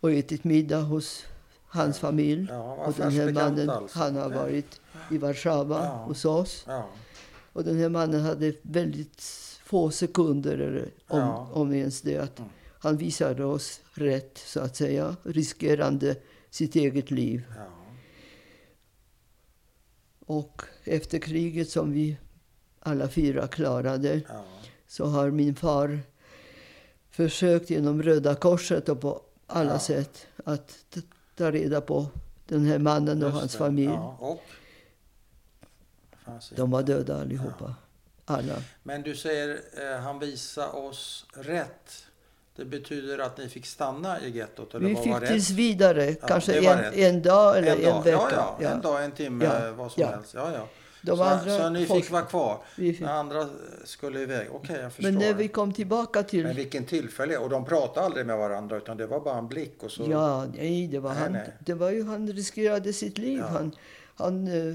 och 0.00 0.12
ätit 0.12 0.44
middag 0.44 0.80
hos 0.80 1.24
hans 1.66 1.98
familj. 1.98 2.46
Ja, 2.50 2.72
och 2.86 2.92
den 2.96 3.10
här 3.12 3.32
mannen, 3.32 3.70
alltså. 3.70 3.98
han 3.98 4.16
har 4.16 4.30
varit 4.30 4.80
i 5.10 5.18
Warszawa 5.18 5.84
Ja. 5.84 6.04
hos 6.04 6.24
oss. 6.24 6.64
Ja. 6.66 6.88
Och 7.52 7.64
den 7.64 7.76
här 7.78 7.88
mannen 7.88 8.20
hade 8.20 8.52
väldigt 8.62 9.20
få 9.72 9.90
sekunder, 9.90 10.88
om, 11.08 11.18
Ja. 11.18 11.48
om 11.52 11.72
ens 11.74 12.00
det, 12.02 12.18
att 12.18 12.38
Mm. 12.38 12.50
han 12.78 12.96
visade 12.96 13.44
oss 13.44 13.80
rätt, 13.94 14.38
så 14.38 14.60
att 14.60 14.76
säga, 14.76 15.16
riskerande 15.22 16.16
sitt 16.50 16.76
eget 16.76 17.10
liv. 17.10 17.42
ja. 17.56 17.64
Och 20.26 20.62
efter 20.84 21.18
kriget, 21.18 21.70
som 21.70 21.92
vi 21.92 22.16
alla 22.80 23.08
fyra 23.08 23.48
klarade, 23.48 24.20
ja. 24.28 24.44
så 24.86 25.04
har 25.06 25.30
min 25.30 25.54
far 25.54 26.00
försökt 27.10 27.70
genom 27.70 28.02
Röda 28.02 28.34
Korset 28.34 28.88
och 28.88 29.00
på 29.00 29.22
alla 29.46 29.78
sätt 29.78 30.26
att 30.44 30.96
ta 31.36 31.50
reda 31.50 31.80
på 31.80 32.06
den 32.48 32.64
här 32.66 32.78
mannen 32.78 33.22
och 33.22 33.28
Just 33.28 33.38
hans 33.40 33.52
det. 33.52 33.58
familj. 33.58 33.98
Och? 34.18 34.42
De 36.56 36.70
var 36.70 36.82
döda 36.82 37.20
allihopa. 37.20 37.74
Alla. 38.24 38.54
Men 38.82 39.02
du 39.02 39.16
säger 39.16 39.60
eh, 39.94 40.00
han 40.00 40.18
visar 40.18 40.76
oss 40.76 41.26
rätt. 41.34 42.06
Det 42.56 42.64
betyder 42.64 43.18
att 43.18 43.38
ni 43.38 43.48
fick 43.48 43.66
stanna 43.66 44.20
i 44.20 44.30
gettot? 44.30 44.74
Eller 44.74 44.86
Vi 44.88 44.94
vad 44.94 45.02
fick 45.02 45.12
var 45.12 45.20
rätt? 45.20 45.28
tills 45.30 45.50
vidare, 45.50 46.04
Ja, 46.20 46.26
kanske 46.28 46.58
en, 46.72 46.92
en 46.94 47.22
dag 47.22 47.58
eller 47.58 47.76
en, 47.76 47.82
dag. 47.82 48.04
vecka. 48.04 48.18
Ja, 48.32 48.58
ja. 48.60 48.68
En 48.68 48.80
dag, 48.80 49.04
en 49.04 49.12
timme, 49.12 49.44
Ja. 49.44 49.72
vad 49.72 49.92
som 49.92 50.04
helst. 50.04 50.34
Ja, 50.34 50.52
ja. 50.54 50.68
De 51.04 51.16
så, 51.16 51.22
andra 51.22 51.58
så 51.58 51.68
ni 51.70 51.84
forsk- 51.86 52.00
fick 52.02 52.10
vara 52.10 52.22
kvar? 52.22 52.58
Fick. 52.76 53.00
När 53.00 53.12
andra 53.12 53.48
skulle 53.84 54.20
iväg? 54.20 54.48
Okej, 54.52 54.76
jag 54.80 54.92
förstår. 54.92 55.10
Men 55.12 55.20
när 55.20 55.34
vi 55.34 55.48
kom 55.48 55.72
tillbaka 55.72 56.22
till... 56.22 56.44
Men 56.44 56.56
vilken 56.56 56.84
tillfälle. 56.84 57.36
Och 57.36 57.50
de 57.50 57.64
pratade 57.64 58.06
aldrig 58.06 58.26
med 58.26 58.38
varandra 58.38 58.76
utan 58.76 58.96
det 58.96 59.06
var 59.06 59.20
bara 59.20 59.38
en 59.38 59.48
blick 59.48 59.82
och 59.82 59.90
så... 59.90 60.06
Ja, 60.10 60.44
nej, 60.54 60.86
det 60.86 60.98
var 60.98 61.10
Nej, 61.12 61.22
han. 61.22 61.32
nej. 61.32 61.52
Det 61.60 61.74
var 61.74 61.90
ju, 61.90 62.04
han 62.04 62.28
riskerade 62.32 62.92
sitt 62.92 63.18
liv. 63.18 63.38
Ja. 63.38 63.46
Han, 63.46 63.74
han 64.14 64.46
eh, 64.68 64.74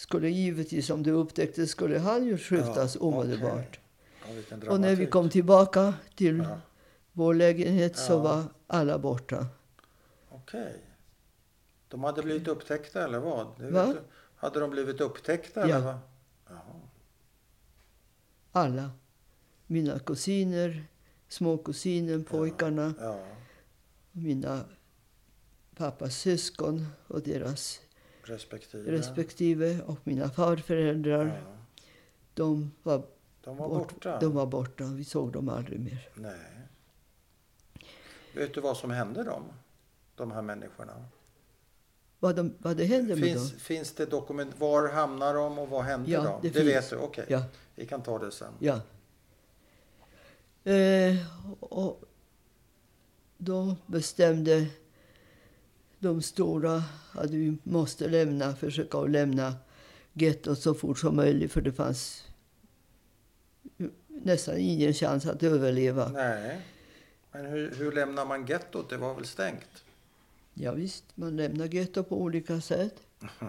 skulle 0.00 0.28
givetvis, 0.28 0.90
om 0.90 1.02
det 1.02 1.10
upptäcktes, 1.10 1.70
skulle 1.70 1.98
han 1.98 2.24
ju 2.24 2.38
skjutas 2.38 2.94
Ja, 2.94 3.00
omedelbart. 3.00 3.80
okej. 4.22 4.44
Ja, 4.64 4.70
Och 4.72 4.80
när 4.80 4.96
vi 4.96 5.06
kom 5.06 5.30
tillbaka 5.30 5.94
till 6.14 6.38
Ja. 6.38 6.60
vår 7.12 7.34
lägenhet 7.34 7.96
så 7.98 8.18
var 8.18 8.44
alla 8.66 8.98
borta. 8.98 9.46
Okej. 10.28 10.80
De 11.88 12.04
hade 12.04 12.22
blivit 12.22 12.48
upptäckta 12.48 13.04
eller 13.04 13.18
vad? 13.18 13.46
Va? 13.60 13.94
Hade 14.36 14.60
de 14.60 14.70
blivit 14.70 15.00
upptäckta 15.00 15.62
eller 15.62 15.80
vad? 15.80 15.98
Alla. 18.52 18.90
Mina 19.66 19.98
kusiner, 19.98 20.84
småkusiner, 21.28 22.18
pojkarna, 22.18 22.94
mina 24.12 24.64
pappas 25.76 26.16
syskon 26.16 26.86
och 27.06 27.22
deras 27.22 27.80
respektive. 28.30 28.92
respektive 28.92 29.80
och 29.82 29.98
mina 30.04 30.28
farföräldrar. 30.30 31.26
Ja. 31.26 31.56
De, 32.34 32.72
var 32.82 33.02
De 33.44 33.56
var 33.56 33.68
bort, 33.68 33.92
borta. 33.94 34.18
de 34.20 34.34
var 34.34 34.46
borta. 34.46 34.84
Vi 34.84 35.04
såg 35.04 35.32
dem 35.32 35.48
aldrig 35.48 35.80
mer. 35.80 36.08
Nej. 36.14 36.32
Vet 38.34 38.54
du 38.54 38.60
vad 38.60 38.76
som 38.76 38.90
hände 38.90 39.24
dem? 39.24 39.42
De 40.14 40.30
här 40.32 40.42
människorna? 40.42 41.04
Vad, 42.18 42.36
de, 42.36 42.54
vad 42.58 42.76
det 42.76 42.84
hände 42.84 43.16
med 43.16 43.24
Finns, 43.24 43.50
dem? 43.50 43.60
finns 43.60 43.92
det 43.92 44.06
dokument? 44.06 44.54
Var 44.58 44.88
hamnar 44.88 45.34
de 45.34 45.58
och 45.58 45.68
vad 45.68 45.84
hände 45.84 46.10
Ja, 46.10 46.22
dem? 46.22 46.40
det 46.42 46.48
Det, 46.50 46.64
vet 46.64 46.90
du? 46.90 46.96
Okej. 46.96 47.24
Ja, 47.28 47.42
Vi 47.74 47.86
kan 47.86 48.02
ta 48.02 48.18
det 48.18 48.30
sen. 48.32 48.52
ja. 48.58 48.80
Eh, 50.72 51.16
och 51.60 52.02
då 53.38 53.76
bestämde 53.86 54.66
de 56.00 56.22
stora 56.22 56.82
att 57.12 57.30
vi 57.30 57.56
måste 57.62 58.08
lämna, 58.08 58.56
försöka 58.56 58.98
att 58.98 59.10
lämna 59.10 59.54
gettot 60.12 60.58
så 60.58 60.74
fort 60.74 60.98
som 60.98 61.16
möjligt 61.16 61.52
för 61.52 61.60
det 61.60 61.72
fanns 61.72 62.24
nästan 64.06 64.56
ingen 64.58 64.92
chans 64.92 65.26
att 65.26 65.42
överleva. 65.42 66.08
Nej. 66.08 66.60
Men 67.32 67.46
hur, 67.46 67.74
hur 67.74 67.92
lämnar 67.92 68.26
man 68.26 68.46
gettot? 68.46 68.90
Det 68.90 68.96
var 68.96 69.14
väl 69.14 69.26
stängt? 69.26 69.84
Ja, 70.54 70.72
visst, 70.72 71.04
man 71.14 71.36
lämnar 71.36 71.66
getto 71.66 72.02
på 72.02 72.20
olika 72.20 72.60
sätt. 72.60 72.94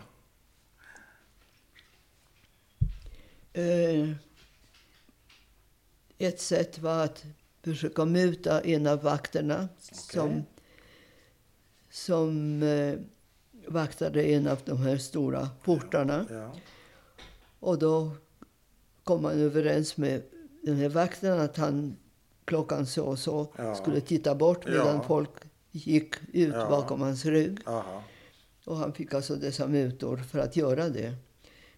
Eh, 3.54 4.10
ett 6.18 6.42
sätt 6.42 6.80
var 6.80 7.04
att 7.04 7.26
försöka 7.64 8.06
muta 8.06 8.62
en 8.62 8.88
av 8.88 9.02
vakterna 9.02 9.70
som, 9.80 10.44
som 11.92 12.64
eh, 12.64 13.00
vaktade 13.68 14.24
en 14.24 14.48
av 14.48 14.58
de 14.66 14.78
här 14.78 14.98
stora 14.98 15.50
portarna. 15.64 16.26
Ja. 16.30 16.52
Och 17.60 17.80
då 17.80 18.12
kom 19.04 19.22
man 19.22 19.32
överens 19.40 19.98
med 19.98 20.22
den 20.62 20.76
här 20.76 20.90
vakten 20.90 21.40
att 21.40 21.58
han 21.58 21.98
klockan 22.46 22.86
så 22.86 23.06
och 23.06 23.20
så 23.20 23.48
Ja. 23.58 23.76
skulle 23.76 24.02
titta 24.02 24.36
bort 24.36 24.66
medan 24.66 24.96
Ja. 24.96 25.04
folk 25.08 25.30
gick 25.72 26.16
ut 26.34 26.54
Ja. 26.54 26.70
bakom 26.70 27.02
hans 27.02 27.26
rygg. 27.26 27.58
Aha. 27.66 28.04
Och 28.66 28.78
han 28.78 28.94
fick 28.94 29.14
alltså 29.14 29.36
dessa 29.36 29.68
mutor 29.68 30.18
för 30.18 30.40
att 30.40 30.56
göra 30.56 30.90
det. 30.90 31.14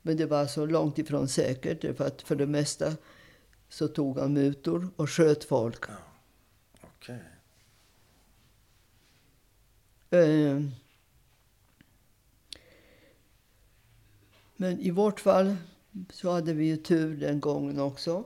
Men 0.02 0.18
det 0.18 0.26
var 0.26 0.46
så 0.46 0.66
långt 0.66 0.98
ifrån 1.00 1.28
säkert 1.28 1.82
därför 1.82 2.06
att 2.08 2.22
för 2.22 2.36
det 2.36 2.46
mesta 2.48 2.94
så 3.70 3.88
tog 3.88 4.18
han 4.20 4.34
mutor 4.34 4.88
och 4.96 5.10
sköt 5.10 5.44
folk. 5.44 5.84
Ja. 5.88 5.94
Okej. 6.98 7.20
Eh, 10.14 10.62
Men 14.56 14.80
i 14.80 14.92
vårt 14.92 15.20
fall 15.20 15.56
så 16.10 16.32
hade 16.32 16.54
vi 16.54 16.66
ju 16.66 16.78
tur 16.78 17.18
den 17.18 17.40
gången 17.40 17.80
också. 17.80 18.24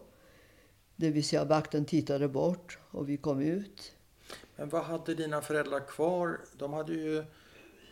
Det 0.96 1.10
vill 1.10 1.24
säga 1.24 1.44
vakten 1.46 1.86
tittade 1.86 2.28
bort 2.28 2.78
och 2.92 3.10
vi 3.10 3.18
kom 3.18 3.42
ut. 3.42 3.92
Men 4.56 4.70
vad 4.70 4.84
hade 4.84 5.16
dina 5.16 5.42
föräldrar 5.42 5.80
kvar? 5.88 6.40
De 6.58 6.74
hade 6.74 6.94
ju 6.94 7.24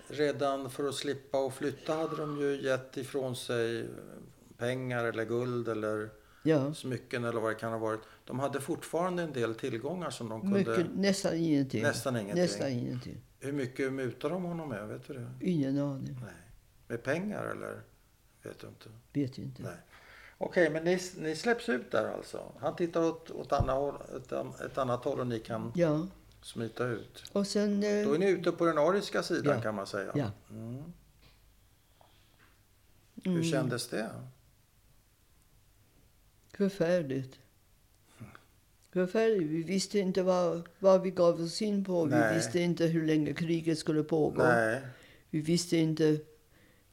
redan 0.07 0.69
för 0.69 0.87
att 0.87 0.95
slippa 0.95 1.45
och 1.45 1.53
flytta 1.53 1.93
hade 1.93 2.15
de 2.15 2.41
ju 2.41 2.61
gett 2.61 2.97
ifrån 2.97 3.35
sig 3.35 3.89
pengar 4.57 5.05
eller 5.05 5.25
guld 5.25 5.67
eller 5.67 6.09
Ja, 6.43 6.73
smycken 6.73 7.23
eller 7.23 7.41
vad 7.41 7.51
det 7.51 7.55
kan 7.55 7.71
ha 7.71 7.79
varit. 7.79 8.01
De 8.25 8.39
hade 8.39 8.61
fortfarande 8.61 9.23
en 9.23 9.33
del 9.33 9.55
tillgångar 9.55 10.09
som 10.09 10.29
de 10.29 10.41
kunde... 10.41 10.57
mycket, 10.57 10.95
nästan 10.95 11.35
ingenting. 11.35 11.83
Nästan 11.83 12.15
ingenting. 12.15 12.41
Nästan 12.43 12.69
ingenting. 12.69 13.21
Hur 13.45 13.51
mycket 13.51 13.93
mutade 13.93 14.33
de 14.33 14.43
honom 14.43 14.69
med? 14.69 14.87
Vet 14.87 15.07
du 15.07 15.13
det? 15.13 15.31
Ingen 15.41 15.77
aning. 15.79 16.17
Nej. 16.21 16.33
Med 16.87 17.03
pengar 17.03 17.43
eller? 17.45 17.81
Vet 18.43 18.59
du 18.59 18.67
inte? 18.67 18.89
Vet 19.13 19.37
inte. 19.37 19.61
Nej. 19.61 19.77
Okej, 20.37 20.69
men 20.69 20.83
ni, 20.83 20.99
ni 21.17 21.35
släpps 21.35 21.69
ut 21.69 21.91
där 21.91 22.13
alltså? 22.13 22.51
Han 22.59 22.75
tittar 22.75 23.03
åt, 23.03 23.31
åt 23.31 23.51
håll, 23.73 23.95
ett, 24.17 24.31
ett 24.65 24.77
annat 24.77 25.03
håll 25.05 25.19
och 25.19 25.27
ni 25.27 25.39
kan 25.39 25.71
Ja, 25.75 26.07
smita 26.41 26.85
ut? 26.85 27.23
och 27.31 27.47
sen... 27.47 27.83
eh, 27.83 28.05
Då 28.05 28.13
är 28.13 28.19
ni 28.19 28.29
ute 28.29 28.51
på 28.51 28.65
den 28.65 28.77
ariska 28.77 29.23
sidan 29.23 29.55
Ja. 29.55 29.61
kan 29.61 29.75
man 29.75 29.87
säga. 29.87 30.11
Ja. 30.15 30.31
Mm. 30.49 30.83
Hur 33.23 33.31
mm, 33.31 33.43
kändes 33.43 33.87
det? 33.89 34.09
Förfärligt. 36.57 37.39
Förfärligt. 38.95 39.49
Vi 39.49 39.63
visste 39.63 39.99
inte 39.99 40.23
vad, 40.23 40.69
vad 40.79 41.01
vi 41.01 41.11
gav 41.11 41.41
oss 41.41 41.61
in 41.61 41.83
på. 41.83 42.05
Nej. 42.05 42.29
Vi 42.29 42.35
visste 42.37 42.59
inte 42.59 42.85
hur 42.85 43.05
länge 43.05 43.33
kriget 43.33 43.77
skulle 43.79 44.03
pågå. 44.03 44.43
Nej, 44.43 44.81
Vi 45.29 45.41
visste 45.41 45.77
inte 45.77 46.17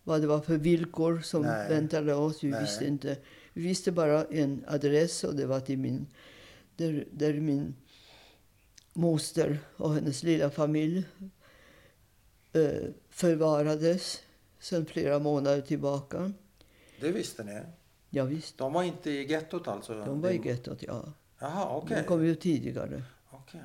vad 0.03 0.20
det 0.20 0.27
var 0.27 0.41
för 0.41 0.57
villkor 0.57 1.20
som 1.20 1.43
Nej. 1.43 1.69
väntade 1.69 2.15
oss. 2.15 2.45
Vi 2.45 2.49
Nej. 2.49 2.61
visste, 2.61 2.87
inte. 2.87 3.16
Vi 3.53 3.62
visste 3.62 3.93
bara 3.93 4.24
en 4.24 4.65
adress 4.69 5.24
och 5.24 5.35
det 5.35 5.47
var 5.47 5.61
till 5.61 5.79
min, 5.79 6.07
där, 6.77 7.09
där 7.12 7.35
min 7.35 7.74
moster 8.93 9.59
och 9.77 9.95
hennes 9.95 10.23
lilla 10.23 10.51
familj 10.51 11.05
eh, 12.53 12.89
förvarades 13.11 14.23
sedan 14.59 14.87
flera 14.87 15.19
månader 15.19 15.61
tillbaka. 15.61 16.33
det 17.01 17.12
visste 17.12 17.45
ni. 17.45 17.61
Ja, 18.11 18.24
visst, 18.24 18.59
De 18.59 18.73
var 18.73 18.83
inte 18.83 19.11
i 19.11 19.31
gettot 19.31 19.69
alltså? 19.69 19.95
de 20.05 20.20
var 20.20 20.31
i 20.31 20.41
gettot, 20.45 20.83
ja. 20.83 21.12
Jaha, 21.43 21.77
okej. 21.77 21.97
De 21.97 22.02
kom 22.02 22.23
ut 22.23 22.40
tidigare. 22.40 23.02
Okej. 23.31 23.60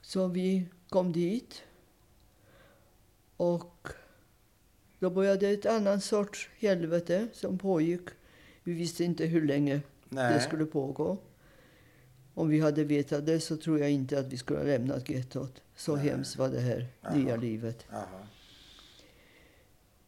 Så 0.00 0.26
vi 0.26 0.66
kom 0.88 1.12
dit. 1.12 1.62
Och 3.36 3.88
då 4.98 5.10
började 5.10 5.48
ett 5.48 5.66
annat 5.66 6.04
sorts 6.04 6.50
helvete 6.58 7.28
som 7.32 7.58
pågick. 7.58 8.08
Vi 8.62 8.72
visste 8.72 9.04
inte 9.04 9.26
hur 9.26 9.46
länge 9.46 9.80
Nej. 10.08 10.34
det 10.34 10.40
skulle 10.40 10.64
pågå. 10.64 11.18
Om 12.34 12.48
vi 12.48 12.60
hade 12.60 12.84
vetat 12.84 13.26
det 13.26 13.40
så 13.40 13.56
tror 13.56 13.78
jag 13.78 13.90
inte 13.90 14.18
att 14.18 14.26
vi 14.26 14.36
skulle 14.36 14.58
ha 14.58 14.66
lämnat 14.66 15.08
gettot. 15.10 15.62
Så 15.76 15.96
Nej. 15.96 16.08
hemskt 16.08 16.36
var 16.36 16.48
det 16.48 16.60
här 16.60 16.86
Jaha. 17.00 17.14
nya 17.14 17.36
livet. 17.36 17.86
Jaha. 17.90 18.26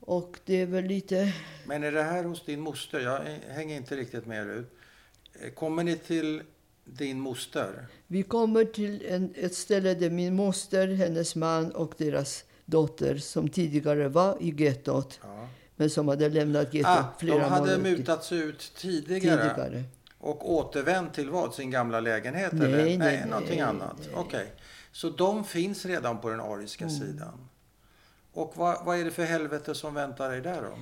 Och 0.00 0.40
det 0.44 0.54
är 0.54 0.66
väl 0.66 0.84
lite... 0.84 1.34
Men 1.66 1.84
är 1.84 1.92
det 1.92 2.02
här 2.02 2.24
hos 2.24 2.44
din 2.44 2.60
moster? 2.60 3.00
Jag 3.00 3.20
hänger 3.48 3.76
inte 3.76 3.96
riktigt 3.96 4.26
med 4.26 4.46
ut. 4.46 4.70
Eh, 5.44 5.50
Kommer 5.50 5.84
ni 5.84 5.96
till 5.96 6.42
din 6.84 7.20
moster? 7.20 7.86
Vi 8.06 8.22
kommer 8.22 8.64
till 8.64 9.02
en, 9.08 9.34
ett 9.36 9.54
ställe 9.54 9.94
där 9.94 10.10
min 10.10 10.34
moster, 10.34 10.88
hennes 10.88 11.36
man 11.36 11.70
och 11.70 11.94
deras 11.98 12.44
dotter 12.64 13.16
som 13.16 13.48
tidigare 13.48 14.08
var 14.08 14.36
i 14.40 14.54
gettot 14.62 15.20
Ja. 15.22 15.48
men 15.76 15.90
som 15.90 16.08
hade 16.08 16.28
lämnat 16.28 16.74
gettot 16.74 16.90
Ah, 16.90 17.04
flera 17.18 17.38
de 17.38 17.44
hade 17.44 17.60
månader 17.78 17.90
mutats 17.96 18.32
ut 18.32 18.72
tidigare, 18.76 19.20
tidigare. 19.48 19.82
och 20.18 20.52
återvänt 20.54 21.14
till 21.14 21.30
vad? 21.30 21.54
Sin 21.54 21.70
gamla 21.70 22.00
lägenhet? 22.00 22.52
Nej, 22.52 22.66
eller? 22.66 22.84
nej, 22.84 22.98
nej, 22.98 23.24
någonting 23.26 23.50
nej. 23.58 23.60
annat. 23.60 24.08
Okej. 24.14 24.46
Så 24.92 25.10
de 25.10 25.44
finns 25.44 25.86
redan 25.86 26.18
på 26.20 26.28
den 26.30 26.40
ariska 26.40 26.84
Mm. 26.84 26.96
sidan. 26.96 27.48
Och 28.32 28.52
vad, 28.56 28.84
vad 28.84 28.98
är 29.00 29.04
det 29.04 29.10
för 29.10 29.24
helvete 29.24 29.74
som 29.74 29.94
väntar 29.94 30.30
dig 30.30 30.40
där 30.40 30.62
då? 30.62 30.78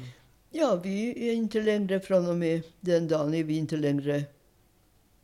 Ja, 0.51 0.81
vi 0.85 1.29
är 1.29 1.33
inte 1.33 1.61
längre 1.61 2.01
från 2.01 2.29
och 2.29 2.37
med 2.37 2.63
den 2.81 3.09
dagen 3.09 3.35
är 3.35 3.45
vi 3.45 3.57
inte 3.57 3.77
längre 3.77 4.25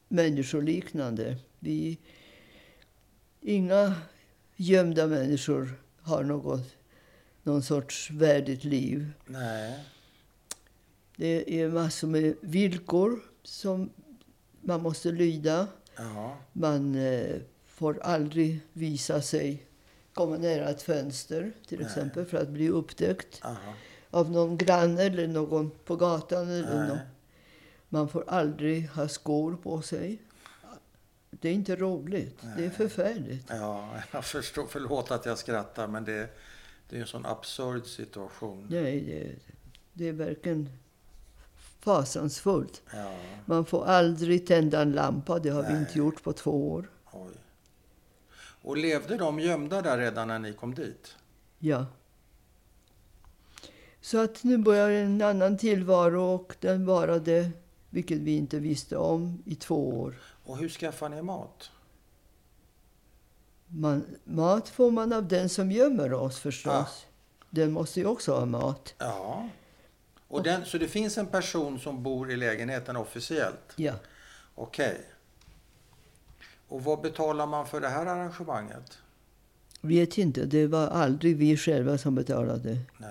människoliknande. 0.08 1.36
Vi, 1.58 1.98
inga 3.40 3.94
gömda 4.56 5.06
människor 5.06 5.74
har 6.00 6.22
något, 6.22 6.76
någon 7.42 7.62
sorts 7.62 8.10
värdigt 8.10 8.64
liv. 8.64 9.10
Nej. 9.26 9.84
Det 11.16 11.60
är 11.60 11.68
massor 11.68 12.08
med 12.08 12.34
villkor 12.40 13.20
som 13.42 13.90
man 14.60 14.82
måste 14.82 15.12
lyda. 15.12 15.66
Ja. 15.96 16.36
Man 16.52 16.94
eh, 16.94 17.36
får 17.66 18.00
aldrig 18.02 18.60
visa 18.72 19.22
sig 19.22 19.66
komma 20.14 20.36
nära 20.36 20.68
ett 20.68 20.82
fönster 20.82 21.52
till 21.68 21.78
Nej. 21.78 21.86
exempel 21.86 22.24
för 22.24 22.38
att 22.38 22.48
bli 22.48 22.68
upptäckt 22.68 23.44
Aha. 23.44 23.74
av 24.10 24.30
någon 24.30 24.58
granne 24.58 25.02
eller 25.02 25.26
någon 25.26 25.70
på 25.70 25.96
gatan. 25.96 26.48
Eller 26.48 26.76
Nej. 26.78 26.88
någon. 26.88 26.98
Man 27.88 28.08
får 28.08 28.24
aldrig 28.28 28.88
ha 28.88 29.08
skor 29.08 29.56
på 29.62 29.82
sig. 29.82 30.18
Det 31.30 31.48
är 31.48 31.52
inte 31.52 31.76
roligt. 31.76 32.38
Det 32.42 32.46
är 32.48 32.56
Nej. 32.56 32.70
förfärligt. 32.70 33.46
Ja, 33.48 33.90
jag 34.12 34.24
förstår. 34.24 34.66
Förlåt 34.68 35.10
att 35.10 35.26
jag 35.26 35.38
skrattar, 35.38 35.86
men 35.88 36.04
det, 36.04 36.28
det 36.88 36.96
är 36.96 37.00
en 37.00 37.06
sån 37.06 37.26
absurd 37.26 37.86
situation. 37.86 38.66
Nej, 38.70 39.00
det, 39.00 39.52
det 39.92 40.08
är 40.08 40.12
verkligen 40.12 40.68
fasansfullt. 41.80 42.82
Ja, 42.92 43.16
Man 43.44 43.64
får 43.64 43.84
aldrig 43.86 44.46
tända 44.46 44.82
en 44.82 44.92
lampa. 44.92 45.38
Det 45.38 45.50
har 45.50 45.62
vi 45.62 45.68
Nej. 45.72 45.78
inte 45.78 45.98
gjort 45.98 46.22
på 46.22 46.32
två 46.32 46.70
år. 46.72 46.90
oj. 47.12 47.30
Och 48.62 48.76
levde 48.76 49.16
de 49.16 49.40
gömda 49.40 49.82
där 49.82 49.98
redan 49.98 50.28
när 50.28 50.38
ni 50.38 50.52
kom 50.52 50.74
dit? 50.74 51.16
Ja. 51.58 51.86
Så 54.00 54.18
att 54.18 54.44
nu 54.44 54.58
börjar 54.58 54.90
en 54.90 55.22
annan 55.22 55.58
tillvaro 55.58 56.22
och 56.22 56.56
den 56.60 56.86
varade 56.86 57.50
vilket 57.90 58.18
vi 58.18 58.36
inte 58.36 58.58
visste 58.58 58.96
om 58.96 59.42
i 59.46 59.54
två 59.54 60.00
år. 60.00 60.14
Och 60.44 60.58
hur 60.58 60.68
skaffar 60.68 61.08
ni 61.08 61.22
mat? 61.22 61.70
Man, 63.66 64.04
mat 64.24 64.68
får 64.68 64.90
man 64.90 65.12
av 65.12 65.28
den 65.28 65.48
som 65.48 65.72
gömmer 65.72 66.12
oss 66.12 66.38
förstås. 66.38 66.72
Ah. 66.72 66.88
Den 67.50 67.72
måste 67.72 68.00
ju 68.00 68.06
också 68.06 68.32
ha 68.32 68.46
mat. 68.46 68.94
Ja. 68.98 69.48
Och 70.28 70.42
den, 70.42 70.64
så 70.64 70.78
det 70.78 70.88
finns 70.88 71.18
en 71.18 71.26
person 71.26 71.78
som 71.78 72.02
bor 72.02 72.30
i 72.30 72.36
lägenheten 72.36 72.96
officiellt? 72.96 73.72
Ja. 73.76 73.94
Okej. 74.54 75.00
Och 76.68 76.84
vad 76.84 77.00
betalar 77.00 77.46
man 77.46 77.66
för 77.66 77.80
det 77.80 77.88
här 77.88 78.06
arrangemanget? 78.06 78.98
Vet 79.80 80.18
inte, 80.18 80.44
det 80.44 80.66
var 80.66 80.86
aldrig 80.86 81.36
vi 81.36 81.56
själva 81.56 81.98
som 81.98 82.14
betalade. 82.14 82.78
Nej. 82.98 83.10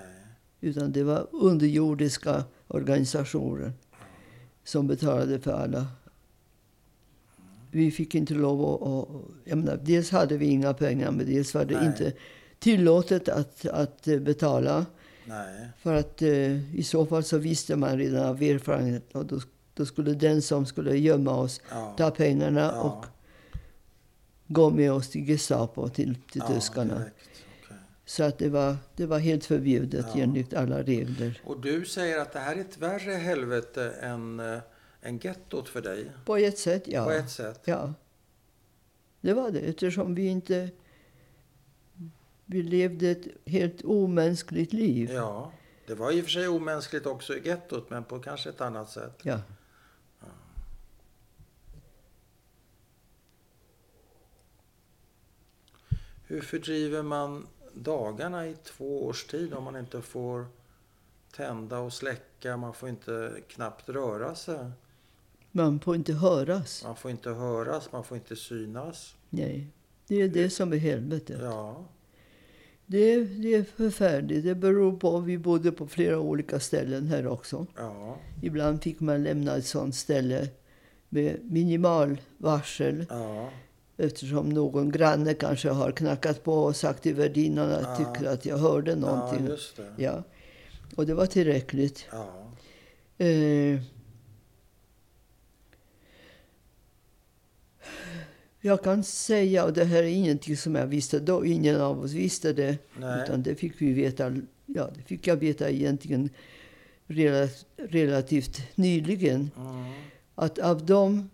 Utan 0.61 0.91
det 0.91 1.03
var 1.03 1.27
underjordiska 1.31 2.43
organisationer 2.67 3.73
som 4.67 4.87
betalade 4.87 5.39
för 5.39 5.51
alla. 5.51 5.87
Vi 7.71 7.91
fick 7.91 8.15
inte 8.15 8.33
lov 8.33 8.61
att... 8.61 8.81
att 8.89 9.21
jag 9.43 9.57
menar, 9.57 9.79
dels 9.83 10.11
hade 10.11 10.37
vi 10.37 10.45
inga 10.45 10.73
pengar, 10.73 11.11
men 11.11 11.25
dels 11.25 11.53
var 11.53 11.65
det 11.65 11.75
Nej. 11.75 11.87
inte 11.87 12.13
tillåtet 12.59 13.29
att, 13.29 13.65
att 13.65 14.07
eh, 14.07 14.19
betala. 14.19 14.85
Nej. 15.25 15.67
För 15.79 15.93
att 15.95 16.21
eh, 16.21 16.75
i 16.75 16.83
så 16.83 17.05
fall 17.05 17.23
så 17.23 17.37
visste 17.37 17.75
man 17.75 17.97
redan 17.97 18.25
av 18.25 18.41
erfarenhet. 18.41 19.15
Och 19.15 19.25
då, 19.25 19.39
då 19.73 19.85
skulle 19.85 20.13
den 20.13 20.41
som 20.41 20.65
skulle 20.65 20.97
gömma 20.97 21.35
oss 21.35 21.61
Ja. 21.69 21.93
ta 21.97 22.11
pengarna 22.11 22.71
Ja. 22.75 22.81
och 22.81 23.05
gå 24.47 24.69
med 24.69 24.91
oss 24.91 25.09
till 25.09 25.25
Gestapo, 25.27 25.89
till, 25.89 26.15
till 26.31 26.41
Ja, 26.47 26.53
tyskarna. 26.53 26.99
direkt. 26.99 27.36
Så 28.07 28.23
att 28.23 28.37
det 28.37 28.49
var, 28.49 28.75
det 28.95 29.05
var 29.05 29.19
helt 29.19 29.45
förbjudet 29.45 30.05
Ja. 30.15 30.21
enligt 30.21 30.53
alla 30.53 30.83
regler. 30.83 31.41
Och 31.45 31.61
du 31.61 31.85
säger 31.85 32.19
att 32.19 32.33
det 32.33 32.39
här 32.39 32.55
är 32.55 32.61
ett 32.61 32.77
värre 32.77 33.13
helvete 33.13 33.91
än, 33.91 34.39
äh, 34.39 34.59
än 35.01 35.17
gettot 35.17 35.69
för 35.69 35.81
dig? 35.81 36.11
På 36.25 36.37
ett 36.37 36.57
sätt, 36.57 36.83
ja. 36.85 37.05
På 37.05 37.11
ett 37.11 37.29
sätt? 37.29 37.61
Ja. 37.65 37.93
Det 39.21 39.33
var 39.33 39.51
det, 39.51 39.59
eftersom 39.59 40.15
vi 40.15 40.27
inte... 40.27 40.69
Vi 42.45 42.61
levde 42.61 43.09
ett 43.09 43.27
helt 43.45 43.81
omänskligt 43.83 44.73
liv. 44.73 45.11
Ja. 45.11 45.51
Det 45.87 45.95
var 45.95 46.11
i 46.11 46.21
och 46.21 46.23
för 46.23 46.31
sig 46.31 46.47
omänskligt 46.47 47.05
också 47.05 47.35
i 47.37 47.47
gettot, 47.47 47.89
men 47.89 48.03
på 48.03 48.19
kanske 48.19 48.49
ett 48.49 48.61
annat 48.61 48.89
sätt. 48.89 49.19
Ja. 49.23 49.39
Hur 56.23 56.41
fördriver 56.41 57.03
man 57.03 57.47
dagarna 57.77 58.47
i 58.47 58.55
två 58.63 59.05
års 59.05 59.25
tid 59.25 59.53
om 59.53 59.63
man 59.63 59.75
inte 59.75 60.01
får 60.01 60.45
tända 61.35 61.79
och 61.79 61.93
släcka? 61.93 62.57
Man 62.57 62.73
får 62.73 62.89
inte 62.89 63.33
knappt 63.47 63.89
röra 63.89 64.35
sig. 64.35 64.71
Man 65.51 65.79
får 65.79 65.95
inte 65.95 66.13
höras. 66.13 66.83
Man 66.83 66.95
får 66.95 67.11
inte 67.11 67.29
höras, 67.29 67.91
man 67.91 68.03
får 68.03 68.17
inte 68.17 68.35
synas. 68.35 69.15
Nej. 69.29 69.67
Det 70.07 70.15
är 70.21 70.27
det 70.27 70.49
som 70.49 70.73
är 70.73 70.77
helvetet. 70.77 71.39
Ja, 71.41 71.85
Det, 72.85 72.97
är- 73.13 73.25
det 73.41 73.53
är 73.55 73.63
förfärligt. 73.63 74.43
Det 74.45 74.55
beror 74.55 74.97
på 74.97 75.19
vi 75.19 75.37
bodde 75.37 75.71
på 75.71 75.87
flera 75.87 76.19
olika 76.19 76.59
ställen 76.59 77.07
här 77.07 77.27
också. 77.27 77.65
ja, 77.77 78.17
Ibland 78.41 78.83
fick 78.83 78.99
man 78.99 79.23
lämna 79.23 79.55
ett 79.55 79.65
sånt 79.65 79.95
ställe 79.95 80.47
med 81.09 81.39
minimal 81.43 82.17
varsel. 82.37 83.05
ja, 83.09 83.49
Eftersom 83.97 84.49
någon 84.49 84.91
granne 84.91 85.33
kanske 85.33 85.69
har 85.69 85.91
knackat 85.91 86.43
på 86.43 86.53
och 86.53 86.75
sagt 86.75 87.03
till 87.03 87.15
värdinnan 87.15 87.71
att 87.71 87.81
Ja. 87.81 87.95
tycker 88.13 88.29
att 88.29 88.45
jag 88.45 88.57
hörde 88.57 88.91
ja, 88.91 88.97
någonting. 88.97 89.45
det. 89.45 90.03
Ja. 90.03 90.23
Och 90.95 91.05
det 91.05 91.13
var 91.13 91.25
tillräckligt. 91.25 92.05
Ja, 92.11 92.43
Eh, 93.19 93.79
jag 98.61 98.83
kan 98.83 99.03
säga, 99.03 99.65
och 99.65 99.73
det 99.73 99.83
här 99.85 100.03
är 100.03 100.07
ingenting 100.07 100.57
som 100.57 100.75
jag 100.75 100.87
visste 100.87 101.19
då, 101.19 101.45
ingen 101.45 101.81
av 101.81 101.99
oss 102.03 102.11
visste 102.11 102.53
det. 102.53 102.77
nej, 102.99 103.23
Utan 103.23 103.43
det 103.43 103.55
fick 103.55 103.81
vi 103.81 103.93
veta, 103.93 104.35
ja 104.65 104.89
det 104.95 105.01
fick 105.01 105.27
jag 105.27 105.35
veta 105.35 105.69
egentligen 105.69 106.29
rela- 107.07 107.49
relativt 107.77 108.61
nyligen. 108.75 109.51
mm, 109.57 109.93
Att 110.35 110.59
av 110.59 110.85
de 110.85 111.29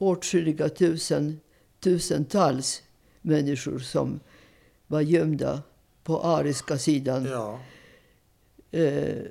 åtskilliga 0.00 0.68
tusen, 0.68 1.40
tusentals 1.80 2.82
människor 3.20 3.78
som 3.78 4.20
var 4.86 5.00
gömda 5.00 5.62
på 6.04 6.20
ariska 6.20 6.78
sidan. 6.78 7.24
ja, 7.24 7.60
Eh, 8.70 9.22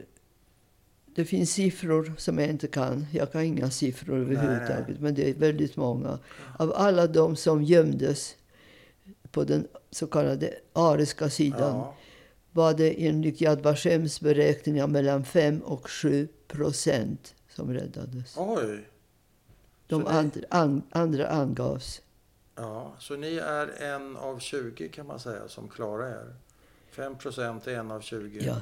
det 1.05 1.25
finns 1.25 1.51
siffror 1.51 2.13
som 2.17 2.39
jag 2.39 2.49
inte 2.49 2.67
kan. 2.67 3.05
Jag 3.11 3.31
kan 3.31 3.43
inga 3.43 3.69
siffror 3.69 4.17
överhuvudtaget. 4.17 4.87
nej. 4.87 4.97
Men 4.99 5.15
det 5.15 5.29
är 5.29 5.33
väldigt 5.33 5.75
många. 5.75 6.19
Av 6.59 6.73
alla 6.75 7.07
de 7.07 7.35
som 7.35 7.63
gömdes 7.63 8.35
på 9.31 9.43
den 9.43 9.67
så 9.91 10.07
kallade 10.07 10.53
ariska 10.73 11.29
sidan 11.29 11.75
ja, 11.75 11.95
var 12.51 12.73
det 12.73 13.07
enligt 13.07 13.41
Yad 13.41 13.61
Vashems 13.61 14.21
beräkningar 14.21 14.87
mellan 14.87 15.25
5 15.25 15.59
och 15.59 15.89
7 15.89 16.27
procent 16.47 17.35
som 17.49 17.73
räddades. 17.73 18.35
oj. 18.37 18.85
De 19.89 20.07
andra, 20.07 20.41
an, 20.49 20.81
andra 20.91 21.27
angavs. 21.27 22.01
Ja, 22.55 22.93
så 22.99 23.15
ni 23.15 23.35
är 23.35 23.81
en 23.83 24.17
av 24.17 24.39
20 24.39 24.89
kan 24.89 25.07
man 25.07 25.19
säga 25.19 25.47
som 25.47 25.67
klarar 25.67 26.09
er. 26.09 26.35
5 26.91 27.15
procent 27.17 27.67
är 27.67 27.71
en 27.75 27.91
av 27.91 28.01
20. 28.01 28.39
Ja, 28.45 28.61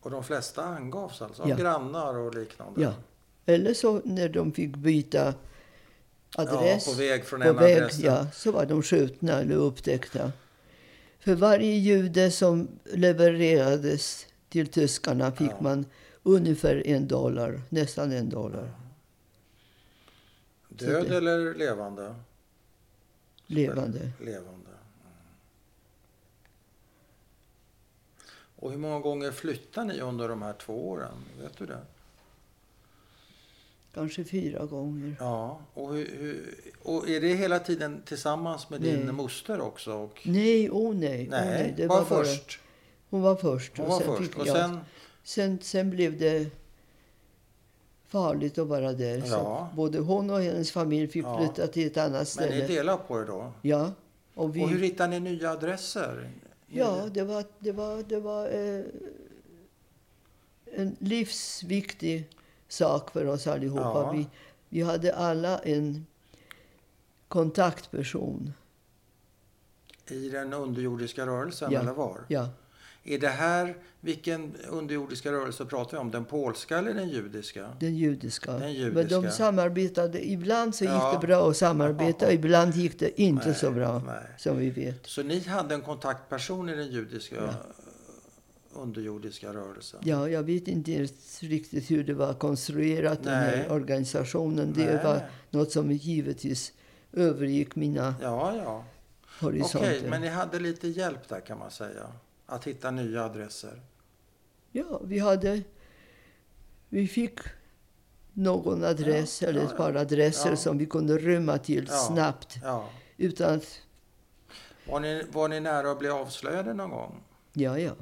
Och 0.00 0.10
de 0.10 0.24
flesta 0.24 0.62
angavs 0.64 1.22
alltså 1.22 1.42
av 1.42 1.48
Ja. 1.48 1.56
grannar 1.56 2.14
och 2.18 2.34
liknande? 2.34 2.82
ja. 2.82 2.92
Eller 3.46 3.74
så 3.74 4.00
när 4.04 4.28
de 4.28 4.52
fick 4.52 4.76
byta 4.76 5.34
adress. 6.36 6.86
Ja, 6.86 6.92
på 6.92 6.98
väg 6.98 7.24
från 7.24 7.40
på 7.40 7.48
en 7.48 7.56
väg, 7.56 7.76
adress. 7.76 7.98
ja, 7.98 8.26
så 8.32 8.52
var 8.52 8.66
de 8.66 8.82
skjutna 8.82 9.32
eller 9.40 9.54
upptäckta. 9.56 10.32
För 11.18 11.34
varje 11.34 11.74
jude 11.74 12.30
som 12.30 12.68
levererades 12.84 14.26
till 14.48 14.66
tyskarna 14.66 15.32
fick 15.32 15.50
Ja. 15.50 15.56
man 15.60 15.84
ungefär 16.22 16.86
en 16.86 17.08
dollar, 17.08 17.60
nästan 17.68 18.12
en 18.12 18.28
dollar. 18.30 18.70
Död 20.78 21.08
det- 21.08 21.16
eller 21.16 21.54
levande? 21.54 22.14
Levande. 23.46 24.10
Levande. 24.20 24.50
Mm. 24.70 25.12
Och 28.56 28.70
hur 28.70 28.78
många 28.78 29.00
gånger 29.00 29.30
flyttar 29.32 29.84
ni 29.84 30.00
under 30.00 30.28
de 30.28 30.42
här 30.42 30.52
två 30.52 30.88
åren? 30.90 31.14
Vet 31.40 31.58
du 31.58 31.66
det? 31.66 31.78
Kanske 33.94 34.24
fyra 34.24 34.66
gånger. 34.66 35.16
Ja. 35.20 35.60
Och, 35.74 35.94
hur, 35.94 36.16
hur, 36.18 36.54
och 36.82 37.08
är 37.08 37.20
det 37.20 37.34
hela 37.34 37.58
tiden 37.58 38.02
tillsammans 38.04 38.70
med 38.70 38.80
din 38.80 39.00
Nej. 39.00 39.12
moster 39.12 39.60
också? 39.60 39.92
Och, 39.92 40.20
Nej, 40.24 40.70
oh 40.70 40.94
nej. 40.94 41.26
nej, 41.30 41.40
oh 41.40 41.46
nej. 41.50 41.74
Det 41.76 41.86
var 41.86 41.96
var 42.02 42.10
bara, 42.10 42.24
först. 42.24 42.58
hon 43.10 43.22
var 43.22 43.36
först. 43.36 43.76
Hon 43.76 43.86
och 43.86 43.92
var 43.92 44.00
sen 44.00 44.06
först. 44.16 44.22
fick 44.32 44.38
Och 44.38 44.46
jag- 44.46 44.56
sen, 44.56 44.78
sen, 45.22 45.58
sen 45.62 45.90
blev 45.90 46.18
det 46.18 46.50
farligt 48.18 48.58
att 48.58 48.66
vara 48.68 48.92
där. 48.92 49.18
Ja. 49.18 49.26
Så 49.26 49.68
både 49.76 49.98
hon 49.98 50.30
och 50.30 50.40
hennes 50.40 50.72
familj 50.72 51.08
fick 51.08 51.24
Ja. 51.24 51.38
flytta 51.38 51.66
till 51.66 51.86
ett 51.86 51.96
annat 51.96 52.12
men 52.12 52.26
ställe. 52.26 52.56
ni 52.56 52.66
delar 52.66 52.96
på 52.96 53.18
det 53.18 53.24
då? 53.24 53.52
Ja. 53.62 53.92
Och 54.34 54.56
vi, 54.56 54.64
Och 54.64 54.68
hur 54.68 54.78
hittar 54.80 55.08
ni 55.08 55.20
nya 55.20 55.50
adresser? 55.50 56.30
Ja, 56.66 57.08
det 57.14 57.22
var, 57.22 57.44
det 57.58 57.72
var, 57.72 58.02
det 58.08 58.20
var 58.20 58.46
eh, 58.48 58.84
en 60.74 60.96
livsviktig 60.98 62.28
sak 62.68 63.10
för 63.10 63.26
oss 63.26 63.46
allihopa. 63.46 63.80
Ja. 63.82 64.12
Vi, 64.12 64.26
vi 64.68 64.82
hade 64.82 65.14
alla 65.14 65.58
en 65.58 66.06
kontaktperson. 67.28 68.52
I 70.08 70.28
den 70.28 70.52
underjordiska 70.52 71.26
rörelsen, 71.26 71.72
Ja. 71.72 71.80
eller 71.80 71.92
var? 71.92 72.20
Ja, 72.28 72.48
Är 73.06 73.18
det 73.18 73.28
här, 73.28 73.76
vilken 74.00 74.52
underjordiska 74.68 75.32
rörelse 75.32 75.64
pratar 75.64 75.90
vi 75.92 75.96
om? 75.98 76.10
Den 76.10 76.24
polska 76.24 76.78
eller 76.78 76.94
den 76.94 77.08
judiska? 77.08 77.68
den 77.80 77.96
judiska. 77.96 78.50
Den 78.52 78.60
Men 78.60 78.72
judiska. 78.74 79.20
de 79.20 79.30
samarbetade. 79.30 80.28
Ibland 80.30 80.74
så 80.74 80.84
gick 80.84 80.92
Ja. 80.92 81.18
det 81.20 81.26
bra 81.26 81.50
att 81.50 81.56
samarbeta, 81.56 82.32
ibland 82.32 82.74
gick 82.74 82.98
det 82.98 83.20
inte 83.20 83.46
Nej, 83.46 83.54
så 83.54 83.70
bra, 83.70 84.02
nej. 84.06 84.16
som 84.38 84.58
vi 84.58 84.70
vet. 84.70 85.06
Så 85.06 85.22
ni 85.22 85.40
hade 85.40 85.74
en 85.74 85.80
kontaktperson 85.82 86.68
i 86.68 86.76
den 86.76 86.88
judiska 86.90 87.36
Ja. 87.36 87.54
underjordiska 88.72 89.52
rörelsen? 89.54 90.00
Ja, 90.04 90.28
jag 90.28 90.42
vet 90.42 90.68
inte 90.68 91.08
riktigt 91.40 91.90
hur 91.90 92.04
det 92.04 92.14
var 92.14 92.34
konstruerat, 92.34 93.22
den 93.24 93.32
Nej. 93.40 93.56
här 93.58 93.72
organisationen. 93.72 94.72
Det 94.76 95.04
var 95.04 95.20
något 95.50 95.72
som 95.72 95.92
givetvis 95.92 96.72
övergick 97.12 97.76
mina 97.76 98.14
Ja, 98.22 98.56
ja. 98.56 98.84
Okej, 99.40 99.60
horisonter. 99.60 100.08
men 100.08 100.20
ni 100.22 100.28
hade 100.28 100.58
lite 100.58 100.88
hjälp 100.88 101.28
där 101.28 101.40
kan 101.40 101.58
man 101.58 101.70
säga. 101.70 102.06
Att 102.46 102.64
hitta 102.64 102.90
nya 102.90 103.24
adresser. 103.24 103.82
Ja, 104.72 105.00
vi 105.04 105.18
hade... 105.18 105.62
Vi 106.88 107.08
fick 107.08 107.38
någon 108.32 108.84
adress, 108.84 109.42
Ja, 109.42 109.48
eller 109.48 109.60
ja, 109.60 109.66
ett 109.70 109.76
par 109.76 109.94
adresser 109.94 110.50
ja. 110.50 110.56
som 110.56 110.78
vi 110.78 110.86
kunde 110.86 111.18
rymma 111.18 111.58
till 111.58 111.86
Ja. 111.90 111.96
snabbt. 111.96 112.56
Ja. 112.62 112.88
Utan 113.16 113.54
att... 113.54 113.80
Var, 114.88 115.00
ni, 115.00 115.22
var 115.32 115.48
ni 115.48 115.60
nära 115.60 115.90
att 115.90 115.98
bli 115.98 116.08
avslöjade 116.08 116.74
någon 116.74 116.90
gång? 116.90 117.22
Ja, 117.52 117.78
ja. 117.78 117.92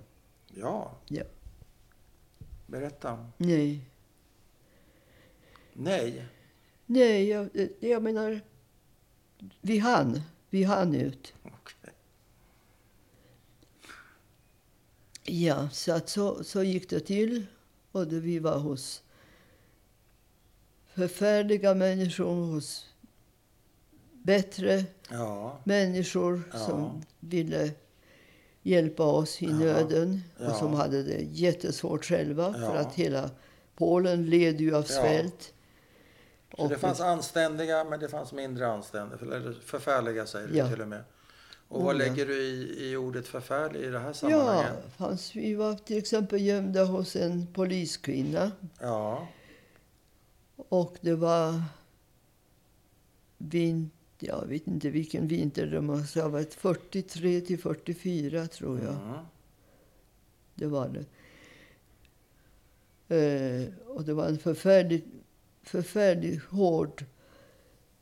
Ja. 0.47 0.93
Ja. 1.07 1.25
Berätta. 2.67 3.27
Nej. 3.37 3.85
Nej. 5.73 6.27
Nej, 6.87 7.29
jag, 7.29 7.49
jag 7.81 8.03
menar, 8.03 8.41
vi 9.61 9.79
hann. 9.79 10.21
Vi 10.51 10.65
hann 10.65 10.95
ut. 10.95 11.35
Ja, 15.25 15.69
så, 15.73 15.93
att 15.93 16.09
så, 16.09 16.45
så 16.45 16.63
gick 16.63 16.91
det 16.91 17.01
till. 17.01 17.47
Och 17.93 18.07
det, 18.07 18.21
vi 18.21 18.39
var 18.39 18.59
hos 18.59 19.03
förfärliga 20.95 21.75
människor, 21.75 22.35
hos 22.55 22.87
bättre 24.13 24.85
Ja. 25.11 25.61
människor 25.65 26.43
Ja. 26.53 26.59
som 26.59 27.03
ville 27.21 27.71
hjälpa 28.63 29.05
oss 29.05 29.43
i 29.43 29.47
Ja. 29.47 29.53
nöden 29.53 30.21
och 30.39 30.57
som 30.57 30.75
hade 30.75 31.03
det 31.03 31.23
jättesvårt 31.23 32.05
själva 32.05 32.53
för 32.55 32.77
att 32.77 32.95
hela 32.95 33.31
Polen 33.77 34.27
led 34.27 34.61
ju 34.61 34.77
av 34.77 34.83
svält. 34.83 35.55
Så 36.57 36.69
det 36.69 36.79
fanns 36.79 37.01
anständiga, 37.01 37.85
men 37.85 38.01
det 38.01 38.09
fanns 38.09 38.33
mindre 38.33 38.67
anständiga. 38.67 39.19
Eller 39.37 39.53
förfärliga 39.65 40.27
säger 40.27 40.49
du 40.49 40.71
till 40.75 40.83
och 40.83 40.89
med. 40.89 41.05
Och 41.73 41.81
Oh, 41.81 41.85
vad 41.85 41.95
ja. 41.95 41.99
lägger 41.99 42.27
du 42.27 42.43
i, 42.43 42.91
i 42.91 42.97
ordet 42.97 43.27
förfärlig 43.27 43.81
i 43.81 43.87
det 43.89 43.99
här 43.99 44.07
Ja, 44.09 44.13
sammanhanget? 44.15 44.85
fanns, 44.97 45.37
vi 45.37 45.55
var 45.55 45.75
till 45.75 45.99
exempel 45.99 46.41
gömda 46.41 46.85
hos 46.85 47.17
en 47.17 47.47
poliskvinna. 47.47 48.53
Ja. 48.81 49.29
Och 50.57 50.97
det 51.01 51.15
var 51.15 51.63
vin, 53.39 53.91
jag 54.19 54.47
vet 54.47 54.67
inte 54.67 54.91
vilken 54.91 55.29
vinter 55.29 55.67
det 55.67 55.81
måste 55.81 56.23
ha 56.23 56.29
varit. 56.29 56.55
43 56.55 57.41
till 57.41 57.59
44 57.59 58.47
tror 58.47 58.79
jag. 58.81 58.95
Mm. 58.95 59.19
Det 60.55 60.67
var 60.67 60.89
det. 60.89 61.05
Eh, 63.17 63.69
och 63.87 64.05
det 64.05 64.15
var 64.15 64.27
en 64.27 64.39
förfärligt, 64.39 65.07
förfärligt 65.63 66.43
hård, 66.45 67.05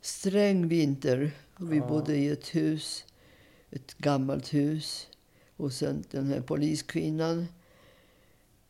sträng 0.01 0.69
vinter. 0.69 1.31
Och 1.57 1.73
vi 1.73 1.77
Ja. 1.77 1.87
bodde 1.89 2.17
i 2.17 2.29
ett 2.29 2.55
hus, 2.55 3.05
ett 3.71 3.95
gammalt 3.99 4.55
hus. 4.55 5.07
Och 5.57 5.73
sen 5.73 6.05
den 6.11 6.27
här 6.27 6.41
poliskvinnan 6.41 7.47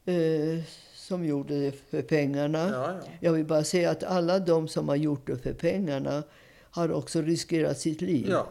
eh, 0.04 0.58
som 0.94 1.24
gjorde 1.24 1.60
det 1.60 1.72
för 1.72 2.02
pengarna. 2.02 2.58
Ja, 2.72 2.92
ja. 2.92 3.00
Jag 3.20 3.32
vill 3.32 3.44
bara 3.46 3.64
säga 3.64 3.90
att 3.90 4.02
alla 4.04 4.38
de 4.38 4.68
som 4.68 4.88
har 4.88 4.96
gjort 4.96 5.26
det 5.26 5.36
för 5.38 5.52
pengarna 5.54 6.22
har 6.70 6.92
också 6.92 7.22
riskerat 7.22 7.78
sitt 7.78 8.00
liv. 8.00 8.26
ja. 8.28 8.48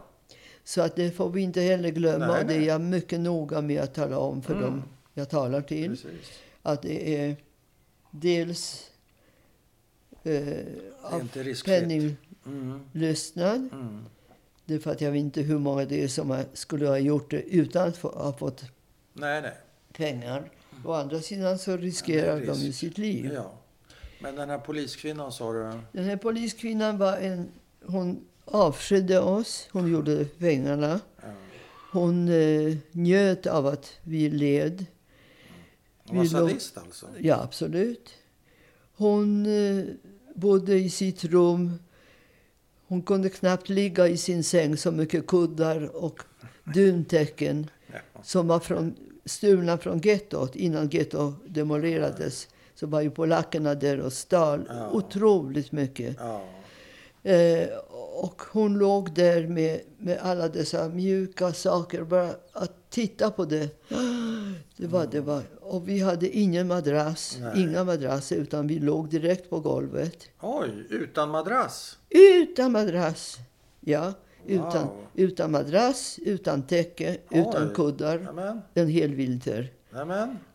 Så 0.64 0.82
att 0.82 0.96
det 0.96 1.12
får 1.12 1.30
vi 1.30 1.42
inte 1.42 1.62
heller 1.62 1.90
glömma. 1.90 2.28
Nej, 2.28 2.42
och 2.42 2.48
det 2.48 2.54
är 2.54 2.58
nej. 2.58 2.68
jag 2.68 2.82
mycket 2.82 3.20
noga 3.20 3.62
med 3.62 3.82
att 3.82 3.94
tala 3.94 4.18
om 4.20 4.42
för 4.42 4.54
Mm. 4.54 4.66
dem 4.66 4.84
jag 5.14 5.30
talar 5.30 5.62
till. 5.62 5.90
Precis. 5.90 6.32
Att 6.62 6.82
det 6.82 7.16
är 7.18 7.36
dels 8.12 8.92
eh, 10.24 10.58
av 11.02 11.28
penninglystnad. 11.66 13.56
Mm. 13.56 13.70
Mm. 13.74 14.06
Det 14.70 14.76
är 14.76 14.80
för 14.80 14.92
att 14.92 15.02
jag 15.02 15.12
vet 15.12 15.20
inte 15.20 15.42
hur 15.42 15.60
många 15.60 15.86
det 15.86 16.04
är 16.04 16.08
som 16.08 16.44
skulle 16.54 16.88
ha 16.88 16.98
gjort 16.98 17.32
det 17.32 17.42
utan 17.42 17.88
att 17.88 17.98
få, 17.98 18.08
ha 18.10 18.34
fått 18.34 18.64
Nej, 19.14 19.42
nej. 19.42 19.54
pengar. 19.94 20.52
Å 20.86 20.94
andra 20.94 21.20
sidan 21.22 21.60
så 21.60 21.78
riskerar 21.78 22.28
Ja, 22.28 22.34
är 22.44 22.46
de 22.46 22.54
ju 22.60 22.68
risk. 22.68 22.80
sitt 22.80 22.98
liv. 22.98 23.32
Ja. 23.34 23.52
Men 24.22 24.36
den 24.36 24.50
här 24.50 24.58
poliskvinnan 24.58 25.32
sa 25.32 25.54
du? 25.54 25.72
Den 25.92 26.06
här 26.06 26.18
poliskvinnan 26.18 26.98
var 26.98 27.18
en... 27.18 27.52
Hon 27.86 28.26
avskydde 28.46 29.20
oss. 29.20 29.68
Hon 29.72 29.92
gjorde 29.92 30.26
pengarna. 30.26 31.00
Hon 31.92 32.28
eh, 32.30 32.78
njöt 32.92 33.48
av 33.48 33.68
att 33.68 33.94
vi 34.04 34.30
led. 34.30 34.86
Hon 36.08 36.18
var 36.18 36.26
sadist 36.26 36.78
alltså? 36.78 37.06
Ja, 37.20 37.42
absolut. 37.44 38.10
Hon 38.96 39.46
eh, 39.46 39.86
bodde 40.36 40.76
i 40.76 40.90
sitt 40.90 41.24
rum. 41.26 41.80
Hon 42.90 43.02
kunde 43.02 43.30
knappt 43.30 43.70
ligga 43.70 44.08
i 44.08 44.18
sin 44.18 44.44
säng, 44.44 44.78
så 44.78 44.92
mycket 44.92 45.28
kuddar 45.28 45.96
och 46.04 46.20
duntäcken 46.74 47.70
som 48.24 48.48
var 48.48 48.60
från, 48.60 48.96
stulna 49.26 49.78
från 49.78 50.00
gettot. 50.00 50.56
Innan 50.56 50.90
gettot 50.90 51.34
demolerades 51.48 52.48
så 52.76 52.88
var 52.88 53.02
ju 53.02 53.12
polackerna 53.12 53.76
där 53.76 54.00
och 54.00 54.14
stal 54.14 54.66
Ja. 54.70 54.90
otroligt 54.92 55.72
mycket. 55.72 56.16
Ja. 56.20 56.44
Eh, 57.32 57.68
och 58.24 58.42
hon 58.52 58.78
låg 58.78 59.14
där 59.14 59.48
med, 59.48 59.82
med 59.98 60.18
alla 60.22 60.48
dessa 60.48 60.90
mjuka 60.90 61.54
saker. 61.54 62.04
Bara 62.04 62.30
att 62.54 62.90
titta 62.90 63.32
på 63.32 63.46
det. 63.46 63.70
Det 64.78 64.88
var, 64.88 65.08
det 65.12 65.22
var. 65.22 65.44
Och 65.62 65.88
vi 65.90 66.00
hade 66.00 66.30
ingen 66.38 66.68
madrass, 66.68 67.38
Nej. 67.42 67.62
inga 67.64 67.84
madrasser, 67.84 68.36
utan 68.36 68.68
vi 68.68 68.80
låg 68.80 69.10
direkt 69.10 69.50
på 69.50 69.60
golvet. 69.60 70.18
Oj, 70.42 70.88
utan 70.90 71.30
madrass? 71.30 71.98
Utan 72.10 72.72
madrass! 72.72 73.38
Ja, 73.80 74.14
utan, 74.48 74.84
Wow. 74.88 74.96
utan 75.14 75.52
madrass, 75.52 76.20
utan 76.22 76.62
täcke, 76.64 77.18
utan 77.32 77.68
Oj. 77.68 77.74
kuddar. 77.76 78.20
Nämen, 78.20 78.62
En 78.74 78.88
hel 78.88 79.16
vinter. 79.16 79.72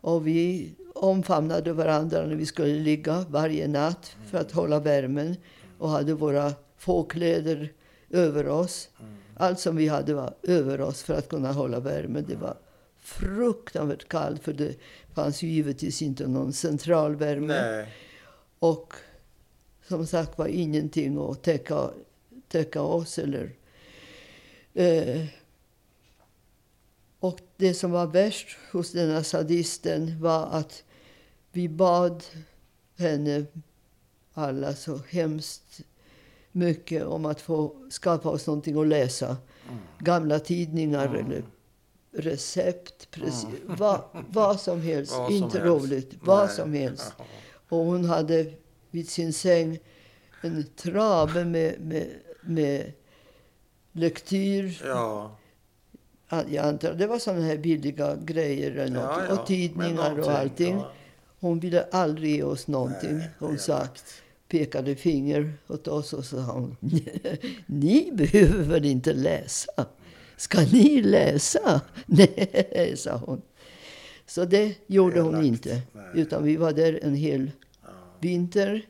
Och 0.01 0.27
vi 0.27 0.71
omfamnade 0.95 1.73
varandra 1.73 2.25
när 2.25 2.35
vi 2.35 2.45
skulle 2.45 2.79
ligga 2.79 3.25
varje 3.29 3.67
natt 3.67 4.15
för 4.31 4.37
att 4.37 4.51
hålla 4.51 4.79
värmen. 4.79 5.35
Och 5.77 5.89
hade 5.89 6.13
våra 6.13 6.53
fåkläder 6.85 7.73
över 8.09 8.47
oss. 8.47 8.89
Allt 9.37 9.59
som 9.59 9.75
vi 9.75 9.87
hade 9.87 10.13
var 10.13 10.35
över 10.43 10.81
oss 10.81 11.03
för 11.03 11.13
att 11.13 11.29
kunna 11.29 11.51
hålla 11.51 11.79
värmen. 11.79 12.25
Det 12.27 12.35
var 12.35 12.57
fruktansvärt 12.97 14.07
kallt 14.07 14.43
för 14.43 14.53
det 14.53 14.75
fanns 15.13 15.43
ju 15.43 15.47
givetvis 15.47 16.01
inte 16.01 16.27
någon 16.27 16.53
centralvärme. 16.53 17.61
Nej. 17.61 17.93
Och 18.59 18.93
som 19.87 20.07
sagt 20.07 20.37
var 20.37 20.47
ingenting 20.47 21.17
att 21.17 21.43
täcka, 21.43 21.89
täcka 22.47 22.81
oss 22.81 23.19
eller... 23.19 23.51
Eh, 24.73 25.25
och 27.19 27.39
det 27.57 27.73
som 27.73 27.91
var 27.91 28.07
värst 28.07 28.57
hos 28.71 28.91
denna 28.91 29.23
sadisten 29.23 30.21
var 30.21 30.47
att 30.51 30.83
vi 31.51 31.69
bad 31.69 32.23
henne 32.97 33.45
alla 34.33 34.75
så 34.75 34.99
hemskt 35.09 35.81
mycket 36.55 37.05
om 37.05 37.25
att 37.25 37.41
få 37.41 37.75
skaffa 38.01 38.29
oss 38.29 38.47
någonting 38.47 38.79
att 38.81 38.87
läsa. 38.87 39.37
Gamla 39.99 40.39
tidningar 40.39 41.05
Mm. 41.05 41.25
eller 41.25 41.43
recept, 42.11 43.11
precis. 43.11 43.45
Vad, 43.65 44.01
vad 44.29 44.59
som 44.59 44.81
helst. 44.81 45.11
Vad 45.17 45.25
som 45.27 45.35
Inte 45.35 45.59
helst. 45.59 45.65
roligt. 45.83 46.13
Vad 46.21 46.45
Nej. 46.45 46.55
som 46.55 46.73
helst. 46.73 47.13
Och 47.69 47.77
hon 47.77 48.05
hade 48.05 48.53
vid 48.91 49.09
sin 49.09 49.33
säng 49.33 49.79
en 50.41 50.65
trave 50.75 51.45
med, 51.45 51.79
med, 51.81 52.07
med 52.41 52.91
lektyr. 53.91 54.81
Ja. 54.85 55.35
Jag 56.29 56.65
antar 56.65 56.93
det 56.93 57.07
var 57.07 57.19
sådana 57.19 57.41
här 57.45 57.57
billiga 57.57 58.15
grejer 58.15 58.71
eller 58.71 58.93
något. 58.95 59.03
Ja, 59.03 59.25
ja. 59.29 59.39
och 59.41 59.47
tidningar 59.47 60.19
och 60.19 60.31
allting. 60.31 60.81
Hon 61.39 61.59
ville 61.59 61.83
aldrig 61.91 62.35
ge 62.35 62.43
oss 62.43 62.67
någonting. 62.67 63.17
Nej, 63.17 63.29
hon 63.39 63.59
sa, 63.59 63.73
elakt. 63.77 64.13
Pekade 64.55 64.95
finger 64.95 65.53
åt 65.67 65.87
oss 65.87 66.13
och 66.13 66.25
sa 66.25 66.37
hon, 66.37 66.75
ni 67.65 68.11
behöver 68.13 68.63
väl 68.63 68.85
inte 68.85 69.13
läsa? 69.13 69.85
Ska 70.37 70.61
ni 70.61 71.01
läsa? 71.01 71.81
Nej, 72.05 72.93
sa 72.97 73.17
hon. 73.17 73.41
Så 74.25 74.45
det 74.45 74.75
gjorde 74.87 75.21
hon 75.21 75.45
inte. 75.45 75.81
Utan 76.13 76.43
vi 76.43 76.55
var 76.55 76.73
där 76.73 76.99
en 77.03 77.15
hel 77.15 77.51
vinter. 78.19 78.85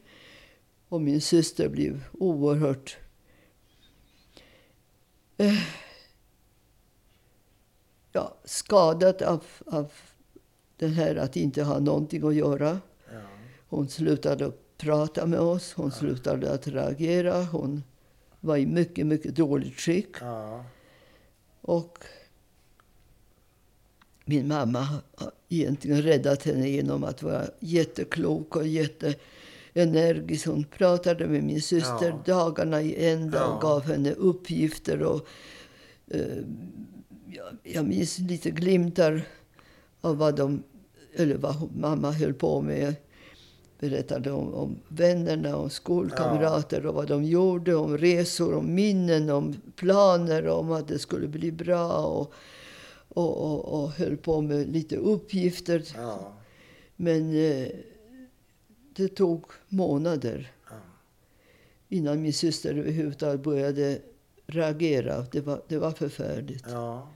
Och 0.90 1.02
min 1.02 1.22
syster 1.22 1.70
blev 1.70 2.04
oerhört... 2.12 2.98
Eh, 5.38 5.62
ja, 8.12 8.38
skadad 8.44 9.22
av, 9.22 9.44
av 9.66 9.92
det 10.78 10.88
här 10.88 11.16
att 11.16 11.36
inte 11.36 11.64
ha 11.64 11.80
någonting 11.80 12.28
att 12.28 12.36
göra. 12.36 12.80
Hon 13.68 13.90
slutade 13.90 14.46
att 14.46 14.65
prata 14.78 15.26
med 15.26 15.40
oss, 15.40 15.74
hon 15.74 15.92
slutade 15.92 16.54
att 16.54 16.68
reagera. 16.68 17.44
Hon 17.44 17.84
var 18.40 18.58
i 18.58 18.66
mycket, 18.66 19.06
mycket 19.06 19.36
dåligt 19.36 19.80
skick. 19.80 20.16
Ja. 20.22 20.66
Och 21.62 21.98
min 24.26 24.48
mamma 24.48 24.80
har 25.16 25.32
egentligen 25.50 26.02
räddat 26.02 26.44
henne 26.44 26.70
genom 26.70 27.04
att 27.04 27.24
vara 27.24 27.44
jätteklok 27.60 28.56
och 28.56 28.68
jätteenergisk. 28.68 30.48
Hon 30.48 30.64
pratade 30.64 31.28
med 31.28 31.44
min 31.44 31.62
syster 31.62 32.10
Ja. 32.10 32.22
dagarna 32.26 32.82
i 32.82 33.10
ända 33.10 33.38
Ja. 33.38 33.46
och 33.46 33.62
gav 33.62 33.82
henne 33.84 34.12
uppgifter. 34.12 35.02
Och, 35.04 35.28
eh, 36.08 36.38
jag, 37.28 37.46
jag 37.64 37.86
minns 37.86 38.20
lite 38.20 38.52
glimtar 38.52 39.22
av 40.02 40.18
vad, 40.18 40.36
de, 40.36 40.64
eller 41.16 41.38
vad 41.38 41.76
mamma 41.76 42.12
höll 42.12 42.34
på 42.34 42.62
med. 42.62 42.96
Berättade 43.80 44.32
om, 44.32 44.54
om 44.54 44.80
vännerna, 44.88 45.58
om 45.58 45.70
skolkamrater 45.70 46.86
och 46.86 46.94
vad 46.96 47.08
de 47.08 47.24
gjorde, 47.24 47.76
om 47.76 47.98
resor, 47.98 48.54
om 48.56 48.76
minnen, 48.76 49.30
om 49.30 49.56
planer, 49.76 50.48
om 50.48 50.72
att 50.72 50.88
det 50.88 51.00
skulle 51.00 51.28
bli 51.28 51.52
bra. 51.52 52.06
Och, 52.06 52.34
och, 53.10 53.38
och, 53.52 53.84
och 53.84 53.90
höll 53.92 54.18
på 54.18 54.42
med 54.42 54.68
lite 54.68 54.98
uppgifter. 54.98 55.84
Ja. 55.96 56.34
Men 56.96 57.36
eh, 57.36 57.68
det 58.96 59.08
tog 59.08 59.46
månader. 59.68 60.52
Ja. 60.70 60.76
innan 61.90 62.22
min 62.22 62.34
syster 62.34 62.76
överhuvudtaget 62.76 63.44
började 63.44 64.00
reagera. 64.48 65.26
Det 65.32 65.42
var, 65.42 65.62
det 65.68 65.78
var 65.78 65.92
förfärligt. 65.92 66.66
Ja. 66.70 67.08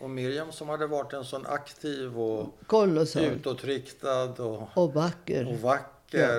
Och 0.00 0.10
Miriam 0.10 0.52
som 0.52 0.68
hade 0.68 0.86
varit 0.86 1.12
en 1.12 1.24
sån 1.24 1.46
aktiv 1.46 2.18
och 2.20 2.46
Kolossalt. 2.66 3.26
utåtriktad 3.26 4.24
och, 4.42 4.68
Och 4.74 4.94
vacker. 4.94 5.48
och 5.48 5.54
vacker 5.54 5.93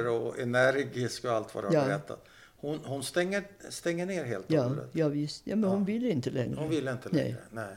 och 0.09 0.39
energisk 0.39 1.25
och 1.25 1.31
allt 1.31 1.55
vad 1.55 1.63
du 1.63 1.77
har 1.77 1.85
berättat. 1.85 2.25
Hon, 2.57 2.79
hon 2.83 3.03
stänger, 3.03 3.43
stänger 3.69 4.05
ner 4.05 4.23
helt 4.25 4.45
och 4.45 4.51
Ja, 4.51 4.63
hållet. 4.63 4.89
ja, 4.91 5.07
visst. 5.07 5.41
Ja, 5.47 5.55
men 5.55 5.69
Ja. 5.69 5.75
hon 5.75 5.85
ville 5.85 6.09
inte 6.09 6.29
längre. 6.29 6.55
Hon 6.59 6.69
vill 6.69 6.87
inte 6.87 7.09
Nej. 7.11 7.23
längre. 7.23 7.37
Nej. 7.51 7.75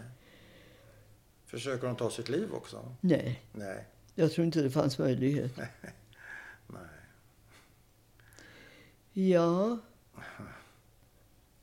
Försöker 1.46 1.86
hon 1.86 1.96
ta 1.96 2.10
sitt 2.10 2.28
liv 2.28 2.52
också? 2.54 2.94
Nej, 3.00 3.42
Nej. 3.52 3.84
jag 4.14 4.32
tror 4.32 4.44
inte 4.44 4.60
det 4.60 4.70
fanns 4.70 4.98
möjlighet. 4.98 5.52
Nej. 6.66 6.78
Ja. 9.12 9.78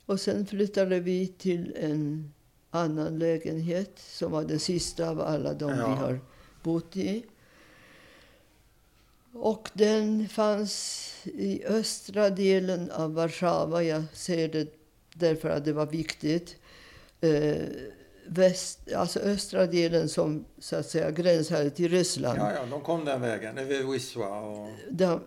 Och 0.06 0.20
sen 0.20 0.46
flyttade 0.46 1.00
vi 1.00 1.28
till 1.28 1.76
en 1.80 2.34
annan 2.70 3.20
lägenhet 3.20 3.92
som 4.00 4.32
var 4.32 4.44
den 4.44 4.60
sista 4.60 5.10
av 5.10 5.22
alla 5.22 5.54
de 5.54 5.70
Ja. 5.70 5.76
vi 5.76 5.94
har 5.94 6.20
bott 6.64 6.98
i. 6.98 7.26
Och 9.38 9.70
den 9.74 10.30
fanns 10.30 11.12
i 11.24 11.66
östra 11.66 12.30
delen 12.30 12.92
av 12.92 13.14
Warszawa. 13.14 13.84
Jag 13.84 14.04
säger 14.14 14.48
det 14.50 14.68
därför 15.14 15.50
att 15.50 15.66
det 15.66 15.74
var 15.74 15.86
viktigt. 15.86 16.56
Eh, 17.22 17.56
väst, 18.28 18.80
alltså 18.96 19.20
östra 19.20 19.66
delen 19.66 20.10
som 20.10 20.46
så 20.60 20.76
att 20.76 20.86
säga 20.90 21.12
gränsade 21.12 21.70
till 21.70 21.92
Ryssland. 21.92 22.40
Ja, 22.40 22.52
ja, 22.54 22.66
de 22.72 22.82
kom 22.82 23.06
den 23.06 23.22
vägen. 23.22 23.58
Över 23.58 23.92
Wisła 23.92 24.42
och... 24.42 24.70
Den, 24.90 25.20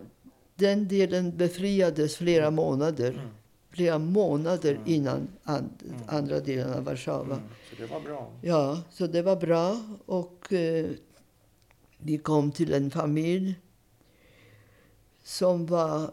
den 0.55 0.87
delen 0.87 1.37
befriades 1.37 2.15
flera 2.15 2.51
månader. 2.51 3.09
Mm. 3.11 3.27
Flera 3.71 3.97
månader 3.97 4.71
Mm. 4.71 4.83
innan 4.87 5.27
an, 5.43 5.69
Mm. 5.85 5.95
andra 6.07 6.39
delen 6.39 6.73
av 6.73 6.83
Warszawa. 6.83 7.25
Mm, 7.35 7.39
så 7.69 7.75
det 7.81 7.85
var 7.93 7.99
bra. 7.99 8.31
Ja, 8.41 8.81
så 8.91 9.07
det 9.07 9.21
var 9.21 9.35
bra. 9.35 9.77
Och 10.05 10.53
eh, 10.53 10.85
vi 11.97 12.17
kom 12.17 12.51
till 12.51 12.73
en 12.73 12.91
familj 12.91 13.55
som 15.29 15.65
var, 15.65 16.11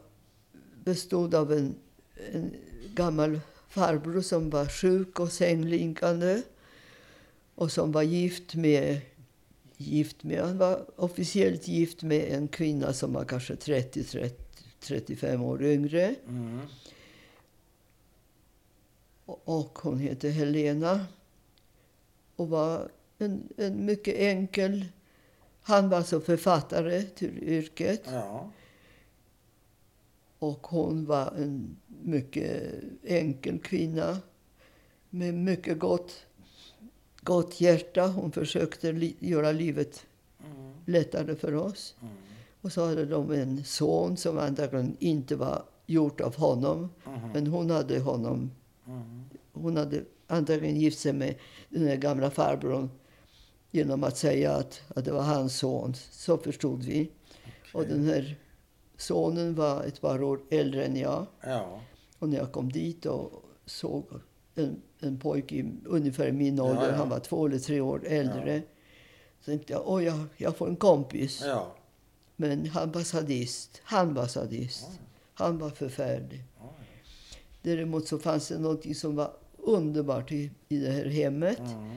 bestod 0.84 1.34
av 1.34 1.52
en, 1.52 1.74
en 2.32 2.54
gammal 2.94 3.40
farbror 3.68 4.20
som 4.20 4.50
var 4.50 4.66
sjuk 4.66 5.20
och 5.20 5.32
sängliggande 5.32 6.42
och 7.54 7.72
som 7.72 7.92
var 7.92 8.02
gift 8.02 8.54
med, 8.54 9.00
gift 9.76 10.22
med, 10.24 10.40
han 10.40 10.58
var 10.58 10.84
officiellt 11.00 11.68
gift 11.68 12.02
med 12.02 12.32
en 12.32 12.48
kvinna 12.48 12.92
som 12.92 13.12
var 13.12 13.24
kanske 13.24 13.56
30, 13.56 14.04
30 14.04 14.36
35 14.80 15.42
år 15.42 15.62
yngre. 15.64 16.14
Mm. 16.28 16.60
Och- 19.24 19.42
Och 19.44 19.78
hon 19.82 19.98
hette 19.98 20.28
Helena. 20.28 21.06
Och 22.36 22.48
var 22.48 22.88
en, 23.18 23.48
en 23.56 23.84
mycket 23.84 24.14
enkel... 24.14 24.84
Han 25.62 25.88
var 25.88 25.96
alltså 25.98 26.20
författare 26.20 27.02
till 27.02 27.38
yrket. 27.42 28.02
Ja. 28.04 28.50
Och 30.38 30.66
hon 30.66 31.04
var 31.06 31.32
en 31.36 31.76
mycket 32.02 32.74
enkel 33.04 33.58
kvinna 33.58 34.18
med 35.10 35.34
mycket 35.34 35.78
gott, 35.78 36.12
gott 37.20 37.60
hjärta. 37.60 38.06
Hon 38.06 38.32
försökte 38.32 38.92
li, 38.92 39.16
göra 39.18 39.52
livet 39.52 40.06
Mm. 40.44 40.72
lättare 40.84 41.36
för 41.36 41.54
oss. 41.54 41.94
Mm. 42.02 42.14
Och 42.60 42.72
så 42.72 42.86
hade 42.86 43.04
de 43.04 43.30
en 43.32 43.64
son 43.64 44.16
som 44.16 44.38
antagligen 44.38 44.96
inte 44.98 45.36
var 45.36 45.64
gjort 45.86 46.20
av 46.20 46.36
honom. 46.36 46.88
Mhm. 47.06 47.30
Men 47.32 47.46
hon 47.46 47.70
hade 47.70 48.00
honom 48.00 48.50
Mm. 48.86 49.24
hon 49.52 49.76
hade 49.76 50.04
antagligen 50.26 50.80
gift 50.80 50.98
sig 50.98 51.12
med 51.12 51.34
den 51.68 51.84
där 51.84 51.96
gamla 51.96 52.30
farbrorn 52.30 52.90
genom 53.70 54.04
att 54.04 54.16
säga 54.16 54.52
att, 54.52 54.82
att 54.88 55.04
det 55.04 55.12
var 55.12 55.22
hans 55.22 55.58
son. 55.58 55.94
Så 56.10 56.38
förstod 56.38 56.82
vi. 56.84 57.10
Och 57.74 57.80
Okej. 57.80 57.92
den 57.92 58.04
här 58.04 58.36
sonen 58.96 59.54
var 59.54 59.84
ett 59.84 60.00
par 60.00 60.22
år 60.22 60.40
äldre 60.50 60.84
än 60.84 60.96
jag. 60.96 61.26
Ja. 61.40 61.80
Och 62.18 62.28
när 62.28 62.36
jag 62.36 62.52
kom 62.52 62.72
dit 62.72 63.06
och 63.06 63.44
såg 63.66 64.04
en, 64.54 64.82
en 65.00 65.18
pojke 65.18 65.54
i 65.54 65.72
ungefär 65.84 66.32
min 66.32 66.60
ålder, 66.60 66.90
ja. 66.90 66.96
han 66.96 67.08
var 67.08 67.18
två 67.18 67.46
eller 67.46 67.58
tre 67.58 67.80
år 67.80 68.06
äldre. 68.06 68.62
Så 69.40 69.50
tänkte 69.50 69.72
jag, 69.72 69.82
oj, 69.86 70.04
jag, 70.04 70.24
jag 70.36 70.56
får 70.56 70.68
en 70.68 70.76
kompis. 70.76 71.42
Men 72.36 72.66
han 72.66 72.92
var 72.92 73.02
sadist. 73.02 73.80
Han 73.84 74.14
var 74.14 74.26
sadist. 74.26 74.88
Han 75.34 75.58
var 75.58 75.70
förfärlig. 75.70 76.44
Däremot 77.62 78.08
så 78.08 78.18
fanns 78.18 78.48
det 78.48 78.58
något 78.58 78.96
som 78.96 79.16
var 79.16 79.32
underbart 79.58 80.32
i, 80.32 80.50
i 80.68 80.78
det 80.78 80.90
här 80.90 81.04
hemmet. 81.04 81.58
Mm. 81.58 81.96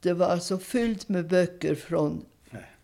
Det 0.00 0.12
var 0.12 0.26
alltså 0.26 0.58
fyllt 0.58 1.08
med 1.08 1.28
böcker 1.28 1.74
från 1.74 2.24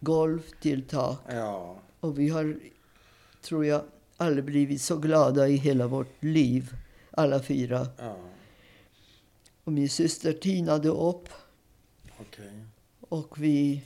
golv 0.01 0.43
till 0.61 0.83
tak. 0.83 1.19
Ja. 1.29 1.77
Och 2.07 2.19
vi 2.19 2.29
har, 2.29 2.57
tror 3.43 3.67
jag, 3.67 3.83
aldrig 4.17 4.45
blivit 4.45 4.83
så 4.83 4.97
glada 4.97 5.49
i 5.49 5.57
hela 5.57 5.87
vårt 5.87 6.23
liv. 6.25 6.75
Alla 7.11 7.43
fyra. 7.43 7.87
Ja. 7.99 8.17
Och 9.65 9.73
min 9.73 9.89
syster 9.89 10.33
tinade 10.33 10.89
upp 10.89 11.29
Okej. 12.21 12.65
och 13.01 13.43
vi 13.43 13.83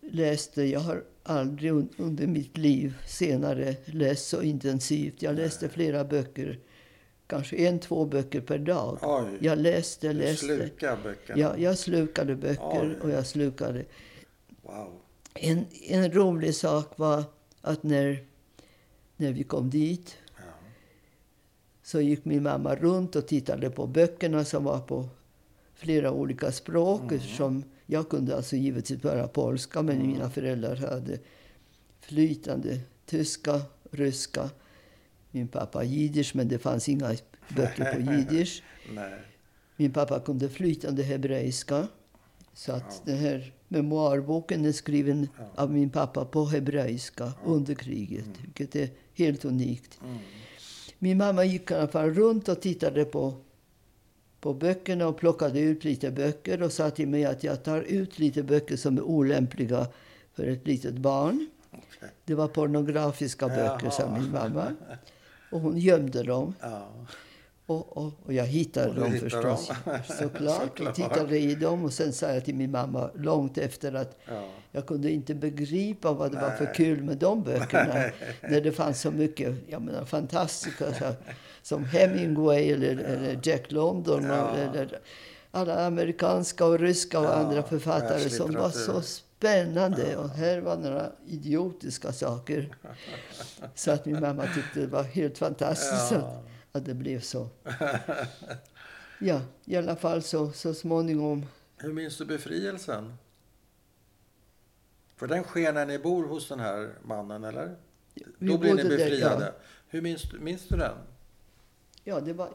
läste. 0.00 0.62
Jag 0.62 0.80
har 0.80 1.04
aldrig 1.22 1.72
un- 1.72 1.88
under 1.96 2.26
mitt 2.26 2.56
liv 2.56 2.94
senare 3.06 3.76
läst 3.84 4.28
så 4.28 4.42
intensivt. 4.42 5.22
Jag 5.22 5.34
läste 5.36 5.68
flera 5.68 6.04
böcker. 6.04 6.58
Kanske 7.26 7.56
en, 7.56 7.78
två 7.80 8.04
böcker 8.04 8.40
per 8.40 8.58
dag. 8.58 8.98
Oj. 9.02 9.38
Jag 9.40 9.58
läste, 9.58 10.08
du 10.08 10.14
läste. 10.14 10.44
slukar 10.46 10.98
böckerna. 11.02 11.40
Ja, 11.40 11.56
jag 11.58 11.78
slukade 11.78 12.34
böcker 12.36 12.96
Oj. 12.96 13.00
och 13.02 13.10
jag 13.10 13.26
slukade. 13.26 13.84
Wow. 14.62 15.00
En, 15.40 15.64
en 15.88 16.12
rolig 16.12 16.54
sak 16.54 16.98
var 16.98 17.24
att 17.60 17.82
när, 17.82 18.24
när 19.16 19.32
vi 19.32 19.44
kom 19.44 19.70
dit 19.70 20.16
Ja. 20.36 20.42
så 21.82 22.00
gick 22.00 22.24
min 22.24 22.42
mamma 22.42 22.74
runt 22.74 23.16
och 23.16 23.26
tittade 23.26 23.70
på 23.70 23.86
böckerna 23.86 24.44
som 24.44 24.64
var 24.64 24.80
på 24.80 25.08
flera 25.74 26.12
olika 26.12 26.52
språk. 26.52 27.00
Mm. 27.02 27.14
Eftersom 27.16 27.64
jag 27.86 28.08
kunde 28.08 28.36
alltså 28.36 28.56
givetvis 28.56 29.02
bara 29.02 29.28
polska, 29.28 29.82
men 29.82 29.96
Mm. 29.96 30.06
mina 30.06 30.30
föräldrar 30.30 30.76
hade 30.76 31.18
flytande 32.00 32.80
tyska, 33.06 33.60
ryska. 33.90 34.50
Min 35.30 35.48
pappa 35.48 35.84
jiddisch, 35.84 36.34
men 36.34 36.48
det 36.48 36.58
fanns 36.58 36.88
inga 36.88 37.14
böcker 37.56 37.92
på 37.94 38.00
jiddisch. 38.12 38.62
Min 39.76 39.92
pappa 39.92 40.20
kunde 40.20 40.48
flytande 40.48 41.02
hebreiska. 41.02 41.88
Så 42.54 42.72
att 42.72 42.82
Ja. 42.88 43.02
den 43.04 43.16
här 43.18 43.52
memoarboken 43.68 44.64
är 44.64 44.72
skriven 44.72 45.28
Ja. 45.38 45.62
av 45.62 45.70
min 45.72 45.90
pappa 45.90 46.24
på 46.24 46.44
hebreiska 46.44 47.32
under 47.44 47.74
kriget, 47.74 48.24
Mm. 48.24 48.36
vilket 48.44 48.76
är 48.76 48.88
helt 49.14 49.44
unikt. 49.44 49.98
Mm. 50.04 50.16
Min 50.98 51.18
mamma 51.18 51.44
gick 51.44 51.70
i 51.70 51.74
alla 51.74 51.88
fall 51.88 52.10
runt 52.14 52.48
och 52.48 52.60
tittade 52.60 53.04
på, 53.04 53.34
på 54.40 54.54
böckerna 54.54 55.06
och 55.08 55.16
plockade 55.18 55.60
ut 55.60 55.84
lite 55.84 56.10
böcker 56.10 56.62
och 56.62 56.72
sa 56.72 56.90
till 56.90 57.08
mig 57.08 57.24
att 57.24 57.44
jag 57.44 57.64
tar 57.64 57.80
ut 57.80 58.18
lite 58.18 58.42
böcker 58.42 58.76
som 58.76 58.96
är 58.98 59.02
olämpliga 59.02 59.86
för 60.32 60.46
ett 60.46 60.66
litet 60.66 60.94
barn. 60.94 61.46
Okej. 61.70 62.08
Det 62.24 62.34
var 62.34 62.48
pornografiska 62.48 63.48
böcker, 63.48 63.90
sa 63.90 64.02
Jaha. 64.02 64.18
min 64.20 64.30
mamma. 64.32 64.66
Och 65.52 65.60
hon 65.60 65.78
gömde 65.78 66.22
dem. 66.22 66.54
Ja. 66.60 66.88
Och, 67.68 67.96
och, 67.96 68.12
och 68.24 68.32
jag 68.32 68.44
hittade 68.46 68.88
Och 68.88 68.94
dem 68.94 69.12
hittade 69.12 69.30
förstås. 69.30 69.68
dem. 69.84 69.98
Såklart. 70.18 70.60
Såklart. 70.62 70.94
Tittade 70.94 71.38
i 71.38 71.54
dem. 71.54 71.84
Och 71.84 71.92
sen 71.92 72.12
sa 72.12 72.26
jag 72.34 72.44
till 72.44 72.54
min 72.54 72.70
mamma 72.70 73.10
långt 73.14 73.58
efter 73.58 73.92
att 73.94 74.18
Ja. 74.28 74.42
jag 74.72 74.86
kunde 74.86 75.10
inte 75.10 75.34
begripa 75.34 76.12
vad 76.12 76.32
det 76.32 76.40
var 76.40 76.50
för 76.50 76.64
Nej. 76.64 76.74
kul 76.76 77.02
med 77.02 77.16
de 77.16 77.42
böckerna. 77.42 77.94
när 78.42 78.60
det 78.60 78.72
fanns 78.72 79.00
så 79.00 79.10
mycket 79.10 79.54
jag 79.68 79.82
menar, 79.82 80.04
fantastiska 80.04 80.86
som 81.62 81.84
Hemingway 81.84 82.72
eller, 82.72 82.96
eller 82.96 83.38
Jack 83.42 83.72
London. 83.72 84.24
Ja. 84.24 84.50
Eller 84.56 84.98
alla 85.50 85.86
amerikanska 85.86 86.66
och 86.66 86.78
ryska 86.78 87.18
och 87.18 87.24
Ja, 87.24 87.32
andra 87.32 87.62
författare 87.62 88.30
som 88.30 88.52
var 88.54 88.70
så 88.70 89.02
spännande. 89.02 90.16
Och 90.16 90.28
här 90.30 90.60
var 90.60 90.76
några 90.76 91.06
idiotiska 91.26 92.12
saker. 92.12 92.68
Så 93.74 93.90
att 93.90 94.06
min 94.06 94.20
mamma 94.20 94.44
tyckte 94.54 94.80
det 94.80 94.86
var 94.86 95.02
helt 95.02 95.38
fantastiskt 95.38 96.08
att, 96.72 96.84
det 96.84 96.94
blev 96.94 97.20
så. 97.20 97.48
Ja, 99.20 99.40
i 99.64 99.76
alla 99.76 99.96
fall 99.96 100.22
så, 100.22 100.52
så 100.52 100.74
småningom. 100.74 101.46
Hur 101.76 101.92
minns 101.92 102.18
du 102.18 102.24
befrielsen? 102.24 103.14
För 105.16 105.26
den 105.26 105.42
sker 105.44 105.72
när 105.72 105.86
ni 105.86 105.98
bor 105.98 106.26
hos 106.26 106.48
den 106.48 106.60
här 106.60 106.94
mannen, 107.02 107.44
eller? 107.44 107.76
Vi 108.14 108.24
Då 108.38 108.58
blir 108.58 108.74
ni 108.74 108.82
bodde 108.82 108.96
där, 108.96 109.10
befriade. 109.10 109.44
ja. 109.44 109.52
Hur 109.88 110.02
minns, 110.02 110.32
minns 110.32 110.68
du 110.68 110.76
den? 110.76 110.96
Ja, 112.04 112.20
det 112.20 112.32
var, 112.32 112.50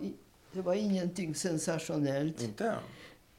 det 0.52 0.62
var 0.62 0.74
ingenting 0.74 1.36
sensationellt. 1.36 2.42
Inte? 2.42 2.76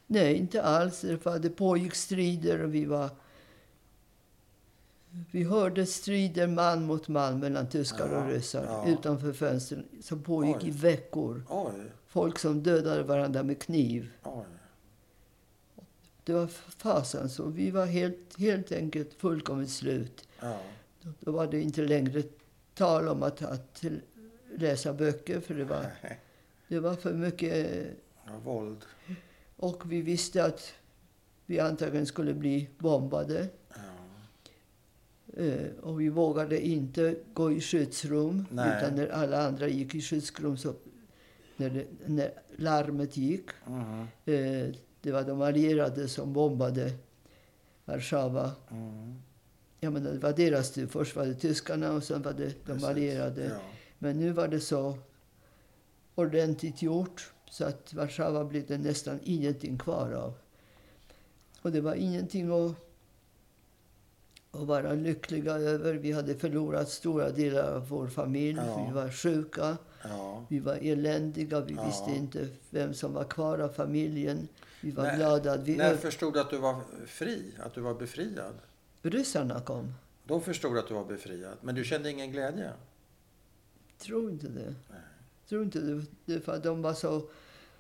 Nej, 0.07 0.35
inte 0.35 0.63
alls. 0.63 1.01
Det 1.41 1.51
pågick 1.51 1.95
strider 1.95 2.63
och 2.63 2.75
vi 2.75 2.85
var... 2.85 3.11
Vi 5.31 5.43
hörde 5.45 5.87
strider 5.87 6.47
man 6.47 6.85
mot 6.87 7.09
man 7.09 7.39
mellan 7.41 7.69
tyskar 7.69 8.09
Ja, 8.13 8.19
och 8.25 8.31
ryssar 8.31 8.65
ja. 8.65 8.89
utanför 8.89 9.33
fönstren 9.33 9.85
som 10.03 10.23
pågick 10.23 10.57
Oj. 10.57 10.69
i 10.69 10.71
veckor. 10.71 11.43
Oj, 11.49 11.73
Folk 12.07 12.39
som 12.39 12.63
dödade 12.63 13.03
varandra 13.03 13.43
med 13.43 13.59
kniv. 13.63 14.11
oj. 14.23 14.45
Det 16.25 16.33
var 16.33 16.47
fasen 16.77 17.29
så. 17.31 17.45
Vi 17.47 17.71
var 17.71 17.87
helt, 17.87 18.39
helt 18.39 18.73
enkelt 18.73 19.15
fullkomligt 19.15 19.71
slut. 19.71 20.29
Ja, 20.41 20.59
Då, 21.03 21.11
då 21.21 21.33
var 21.33 21.47
det 21.47 21.61
inte 21.61 21.83
längre 21.83 22.23
tal 22.75 23.09
om 23.09 23.23
att, 23.23 23.43
att 23.43 23.85
läsa 24.57 24.93
böcker 24.93 25.41
för 25.41 25.55
det 25.55 25.65
var, 25.65 25.87
det 26.69 26.81
var 26.81 26.95
för 26.95 27.13
mycket. 27.15 27.87
Ja, 28.27 28.33
våld. 28.45 28.85
Och 29.57 29.93
vi 29.93 30.03
visste 30.03 30.45
att 30.45 30.73
vi 31.47 31.61
antagligen 31.61 32.07
skulle 32.07 32.35
bli 32.35 32.69
bombade. 32.79 33.49
Eh, 35.37 35.71
och 35.83 36.01
vi 36.01 36.09
vågade 36.09 36.67
inte 36.67 37.17
gå 37.35 37.53
i 37.53 37.61
skyddsrum. 37.61 38.47
Nej. 38.51 38.77
Utan 38.79 38.95
när 38.97 39.09
alla 39.09 39.47
andra 39.47 39.69
gick 39.69 39.95
i 39.95 40.01
skyddsrum, 40.01 40.57
så 40.57 40.75
när, 41.57 41.71
det, 41.71 41.85
när 42.07 42.31
larmet 42.57 43.17
gick, 43.17 43.47
Mhm. 43.67 44.01
eh, 44.25 44.75
det 45.01 45.13
var 45.13 45.23
de 45.23 45.41
allierade 45.43 46.09
som 46.09 46.33
bombade 46.33 46.93
Warszawa. 47.85 48.51
Mm. 48.71 49.15
Jag 49.81 49.93
menar, 49.93 50.11
det 50.13 50.19
var 50.19 50.33
deras 50.33 50.71
tur. 50.73 50.87
Först 50.87 51.17
var 51.17 51.27
det 51.27 51.35
tyskarna 51.35 51.93
och 51.93 52.03
sen 52.05 52.23
var 52.23 52.33
det 52.33 52.47
de 52.47 52.53
Precis. 52.65 52.85
allierade. 52.85 53.45
Ja. 53.45 53.57
Men 53.99 54.19
nu 54.19 54.31
var 54.33 54.49
det 54.49 54.61
så 54.61 54.99
ordentligt 56.15 56.83
gjort 56.83 57.33
så 57.51 57.65
att 57.65 57.95
Warszawa 57.95 58.45
blev 58.45 58.67
det 58.67 58.79
nästan 58.79 59.19
ingenting 59.25 59.79
kvar 59.79 60.13
av. 60.13 60.35
Och 61.63 61.73
det 61.73 61.81
var 61.81 61.95
ingenting 61.95 62.51
att, 62.51 62.77
att 64.57 64.67
vara 64.67 64.93
lyckliga 64.93 65.53
över. 65.55 65.95
Vi 65.95 66.13
hade 66.13 66.35
förlorat 66.35 66.89
stora 66.89 67.31
delar 67.31 67.73
av 67.75 67.89
vår 67.89 68.07
familj. 68.09 68.59
Ja. 68.67 68.85
Vi 68.89 68.93
var 68.95 69.11
sjuka, 69.11 69.77
Ja. 70.03 70.45
vi 70.49 70.59
var 70.59 70.75
eländiga. 70.83 71.61
Vi 71.61 71.75
Ja. 71.75 71.87
visste 71.87 72.11
inte 72.11 72.49
vem 72.71 72.95
som 72.95 73.13
var 73.13 73.25
kvar 73.25 73.59
av 73.59 73.69
familjen. 73.69 74.49
Vi 74.81 74.91
var 74.91 75.05
När- 75.05 75.17
glada 75.17 75.53
att 75.53 75.61
vi 75.61 75.77
När 75.77 75.93
ö- 75.93 75.97
förstod 75.97 76.33
du 76.35 76.41
att 76.41 76.51
du 76.51 76.59
var 76.59 76.81
fri? 77.07 77.53
Att 77.63 77.75
du 77.75 77.81
var 77.81 77.95
befriad? 77.95 78.55
ryssarna 79.03 79.61
kom. 79.61 79.95
Då 80.27 80.41
förstod 80.41 80.79
att 80.79 80.89
du 80.89 80.95
var 80.95 81.05
befriad. 81.05 81.55
Men 81.61 81.75
du 81.75 81.85
kände 81.85 82.11
ingen 82.11 82.33
glädje? 82.33 82.71
Tror 83.99 84.31
inte 84.31 84.47
det. 84.49 84.75
Nej. 84.91 85.01
Tror 85.49 85.63
inte 85.63 85.79
det. 85.81 86.03
det 86.25 86.41
för 86.41 86.59
de 86.59 86.83
var 86.83 86.95
så 86.95 87.23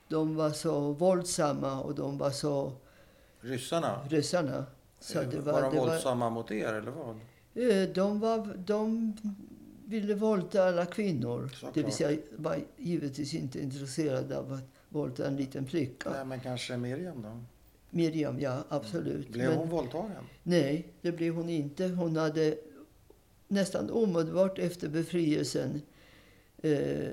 de 0.09 0.37
var 0.37 0.51
så 0.51 0.93
våldsamma 0.93 1.81
och 1.83 1.95
de 1.95 2.19
var 2.19 2.31
så 2.31 2.73
Ryssarna? 3.41 4.01
ryssarna. 4.11 4.65
Så 5.05 5.23
det 5.23 5.41
var, 5.41 5.53
var, 5.53 5.63
de 5.63 5.75
det 5.75 5.81
var, 5.81 5.87
våldsamma 5.87 6.31
mot 6.31 6.51
er 6.51 6.73
eller 6.73 6.91
vad? 6.91 7.17
Eh, 7.55 7.89
de, 7.95 8.21
var, 8.21 8.55
de 8.67 9.13
ville 9.85 10.15
våldta 10.15 10.69
alla 10.69 10.87
kvinnor. 10.87 11.49
Såklart. 11.49 11.75
Det 11.75 11.83
vill 11.83 11.93
säga 11.93 12.19
var 12.37 12.59
givetvis 12.77 13.35
inte 13.35 13.61
intresserade 13.63 14.39
av 14.39 14.53
att 14.53 14.65
våldta 14.89 15.27
en 15.27 15.37
liten 15.37 15.67
flicka. 15.67 16.11
Nej, 16.11 16.25
men 16.25 16.41
kanske 16.41 16.77
Miriam 16.77 17.23
då? 17.23 17.41
Miriam, 17.91 18.41
ja 18.41 18.65
absolut. 18.69 19.29
Blev 19.29 19.49
Men- 19.49 19.59
hon 19.59 19.69
våldtagen? 19.69 20.25
Nej, 20.43 20.87
det 21.01 21.13
blev 21.13 21.35
hon 21.35 21.49
inte. 21.49 21.89
Hon 21.89 22.17
hade 22.17 22.57
nästan 23.49 23.91
omedelbart 23.91 24.59
efter 24.59 24.89
befrielsen 24.89 25.83
eh, 26.63 27.09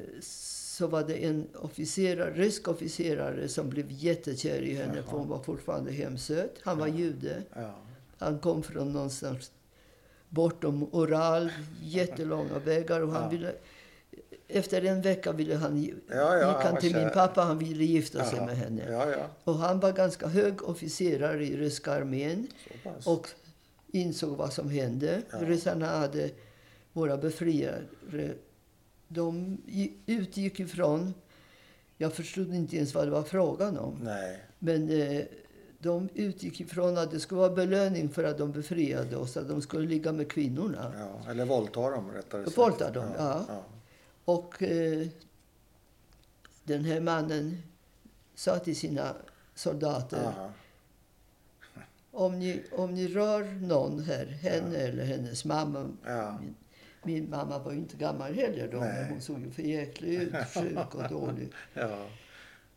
så 0.81 0.87
var 0.87 1.03
det 1.03 1.25
en 1.25 1.47
officerare, 1.55 2.33
rysk 2.33 2.67
officerare 2.67 3.47
som 3.47 3.69
blev 3.69 3.85
jättekär 3.89 4.61
i 4.61 4.73
henne 4.75 4.93
Jaha. 4.95 5.03
för 5.03 5.17
hon 5.17 5.27
var 5.29 5.39
fortfarande 5.43 5.91
hemsöt. 5.91 6.55
Han 6.63 6.77
var 6.79 6.87
Ja. 6.87 6.93
jude. 6.95 7.43
Ja. 7.55 7.75
Han 8.17 8.39
kom 8.39 8.63
från 8.63 8.93
någonstans 8.93 9.51
bortom 10.29 10.83
Oral, 10.91 11.51
jättelånga 11.81 12.59
vägar. 12.59 13.01
Och 13.01 13.11
han 13.11 13.23
Ja. 13.23 13.29
ville, 13.29 13.53
efter 14.47 14.85
en 14.85 15.01
vecka 15.01 15.31
ville 15.31 15.55
han, 15.55 15.83
Ja, 15.83 15.93
ja, 16.09 16.47
gick 16.57 16.65
han 16.67 16.77
till 16.81 16.95
min 16.95 17.09
pappa. 17.09 17.41
Han 17.41 17.57
ville 17.59 17.83
gifta 17.85 18.25
sig 18.25 18.39
med 18.45 18.57
henne. 18.57 18.91
Ja. 18.91 19.27
Och 19.43 19.55
han 19.55 19.79
var 19.79 19.91
ganska 19.91 20.27
hög 20.27 20.63
officerare 20.63 21.45
i 21.45 21.57
ryska 21.57 21.91
armén 21.91 22.47
och 23.05 23.27
insåg 23.91 24.37
vad 24.37 24.53
som 24.53 24.69
hände. 24.69 25.21
Ja. 25.31 25.37
Ryssarna 25.41 25.85
hade, 25.85 26.29
våra 26.93 27.17
befriare, 27.17 27.81
de 29.13 29.57
gi- 29.67 29.93
utgick 30.05 30.59
ifrån, 30.59 31.13
jag 31.97 32.13
förstod 32.13 32.53
inte 32.53 32.75
ens 32.77 32.93
vad 32.93 33.07
det 33.07 33.11
var 33.11 33.23
frågan 33.23 33.77
om, 33.77 33.97
Nej. 34.03 34.39
men 34.59 34.89
eh, 34.89 35.23
de 35.79 36.09
utgick 36.13 36.61
ifrån 36.61 36.97
att 36.97 37.11
det 37.11 37.19
skulle 37.19 37.39
vara 37.41 37.53
belöning 37.55 38.09
för 38.09 38.23
att 38.23 38.37
de 38.37 38.51
befriade 38.51 39.17
oss, 39.17 39.37
att 39.37 39.47
de 39.47 39.61
skulle 39.61 39.87
ligga 39.87 40.11
med 40.11 40.31
kvinnorna. 40.31 40.93
Ja. 41.25 41.31
Eller 41.31 41.45
våldta 41.45 41.89
dem 41.89 42.11
rättare 42.11 42.43
sagt. 42.45 42.57
Våldta 42.57 42.91
dem, 42.91 43.09
ja. 43.17 43.45
ja. 43.47 43.63
Och 44.25 44.63
eh, 44.63 45.07
den 46.63 46.85
här 46.85 46.99
mannen 47.01 47.57
sa 48.35 48.59
till 48.59 48.75
sina 48.75 49.15
soldater, 49.55 50.23
Aha. 50.25 50.51
om 52.11 52.39
ni, 52.39 52.63
om 52.71 52.93
ni 52.93 53.07
rör 53.07 53.43
någon 53.43 53.99
här, 54.03 54.25
henne 54.25 54.77
eller 54.77 55.03
hennes 55.05 55.45
mamma. 55.45 55.89
Min, 57.03 57.29
mamma 57.29 57.59
var 57.59 57.71
inte 57.73 57.97
gammal 57.97 58.33
heller 58.33 58.67
då, 58.71 58.77
Nej. 58.79 59.01
men 59.01 59.09
hon 59.11 59.21
såg 59.21 59.39
ju 59.39 59.51
för 59.51 59.61
jäklig 59.61 60.13
ut, 60.13 60.33
sjuk 60.53 60.95
och 60.95 61.09
dålig. 61.09 61.51
ja. 61.73 62.05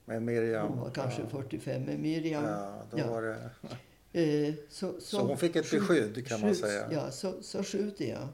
Men 0.05 0.25
Miriam... 0.25 0.69
Hon 0.69 0.81
var 0.81 0.91
kanske 0.91 1.23
ja. 1.23 1.29
45 1.29 1.83
med 1.83 1.99
Miriam. 2.01 2.45
Ja, 2.45 2.83
då 2.91 2.99
Ja. 2.99 3.11
var 3.11 3.23
det... 3.23 3.51
Eh, 4.17 4.55
så, 4.69 4.93
så, 4.93 5.01
Så 5.01 5.27
hon 5.27 5.37
fick 5.39 5.57
ett 5.57 5.67
skjut- 5.67 5.81
beskydd, 5.81 6.27
kan 6.27 6.41
man 6.41 6.51
skjut- 6.51 6.61
säga. 6.61 6.89
Ja, 6.93 7.11
så, 7.11 7.43
så 7.43 7.63
skjuter 7.63 8.05
jag 8.05 8.29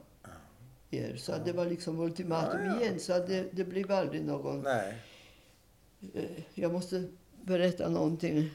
er. 0.91 1.15
Så 1.15 1.33
det 1.45 1.51
var 1.53 1.65
liksom 1.65 1.99
ultimatum 1.99 2.65
Ja, 2.65 2.81
igen. 2.81 2.99
Så 2.99 3.13
det, 3.19 3.45
det 3.51 3.63
blev 3.63 3.91
aldrig 3.91 4.25
någon... 4.25 4.61
Nej. 4.61 4.97
Eh, 6.13 6.23
jag 6.53 6.71
måste 6.73 7.03
berätta 7.41 7.89
någonting 7.89 8.49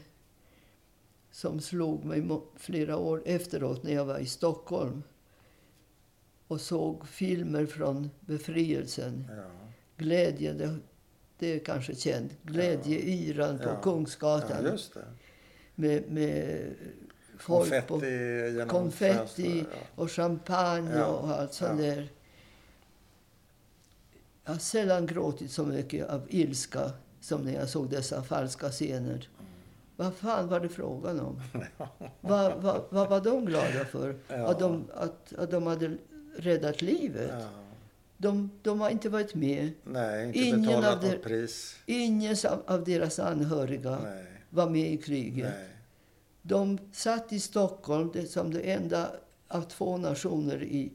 som 1.31 1.59
slog 1.59 2.05
mig 2.05 2.27
flera 2.55 2.97
år 2.97 3.21
efteråt 3.25 3.83
när 3.83 3.93
jag 3.93 4.05
var 4.05 4.17
i 4.19 4.25
Stockholm 4.25 5.03
och 6.47 6.61
såg 6.61 7.07
filmer 7.07 7.65
från 7.65 8.09
befrielsen. 8.19 9.27
Ja. 9.37 9.43
Glädje, 9.97 10.53
det, 10.53 10.75
det 11.39 11.47
är 11.55 11.59
kanske 11.59 11.95
känt. 11.95 12.31
Glädjeyran 12.43 13.57
på 13.57 13.69
Ja. 13.69 13.81
Kungsgatan. 13.81 14.63
ja, 14.63 14.71
just 14.71 14.93
det. 14.93 15.05
med, 15.75 16.11
med 16.11 16.65
folk 17.37 17.69
Konfetti 17.87 17.87
på 17.87 18.69
konfetti 18.69 19.65
ja. 19.71 19.77
och 19.95 20.11
champagne 20.11 21.03
och 21.03 21.29
allt 21.29 21.53
sånt 21.53 21.79
där. 21.79 22.09
Jag 24.45 24.51
har 24.51 24.59
sällan 24.59 25.05
gråtit 25.05 25.51
så 25.51 25.65
mycket 25.65 26.09
av 26.09 26.21
ilska 26.29 26.91
som 27.21 27.41
när 27.41 27.53
jag 27.53 27.69
såg 27.69 27.89
dessa 27.89 28.23
falska 28.23 28.69
scener. 28.69 29.29
Vad 29.95 30.13
fan 30.13 30.47
var 30.47 30.59
det 30.59 30.69
frågan 30.69 31.19
om? 31.19 31.41
vad, 32.21 32.61
vad, 32.61 32.81
vad 32.89 33.09
var 33.09 33.21
de 33.21 33.45
glada 33.45 33.85
för? 33.85 34.15
Att, 34.27 34.59
de, 34.59 34.87
att, 34.93 35.33
att 35.33 35.51
de 35.51 35.67
hade 35.67 35.97
räddat 36.37 36.81
livet? 36.81 37.31
Ja. 37.39 37.49
De, 38.17 38.51
de 38.61 38.81
har 38.81 38.89
inte 38.89 39.09
varit 39.09 39.35
med. 39.35 39.71
Nej, 39.83 40.27
inte 40.27 40.39
Ingen 40.39 40.61
betalat 40.61 41.03
av 41.03 41.11
något 41.11 41.23
pris. 41.23 41.75
Ingen 41.85 42.35
av- 42.67 42.83
deras 42.83 43.19
anhöriga 43.19 43.99
Nej. 44.03 44.25
var 44.49 44.69
med 44.69 44.91
i 44.93 44.97
kriget. 44.97 45.53
Nej. 45.57 45.67
De 46.41 46.77
satt 46.91 47.33
i 47.33 47.39
Stockholm 47.39 48.09
det, 48.13 48.25
som 48.25 48.53
det 48.53 48.59
enda 48.61 49.11
av 49.47 49.61
två 49.61 49.97
nationer 49.97 50.63
i, 50.63 50.93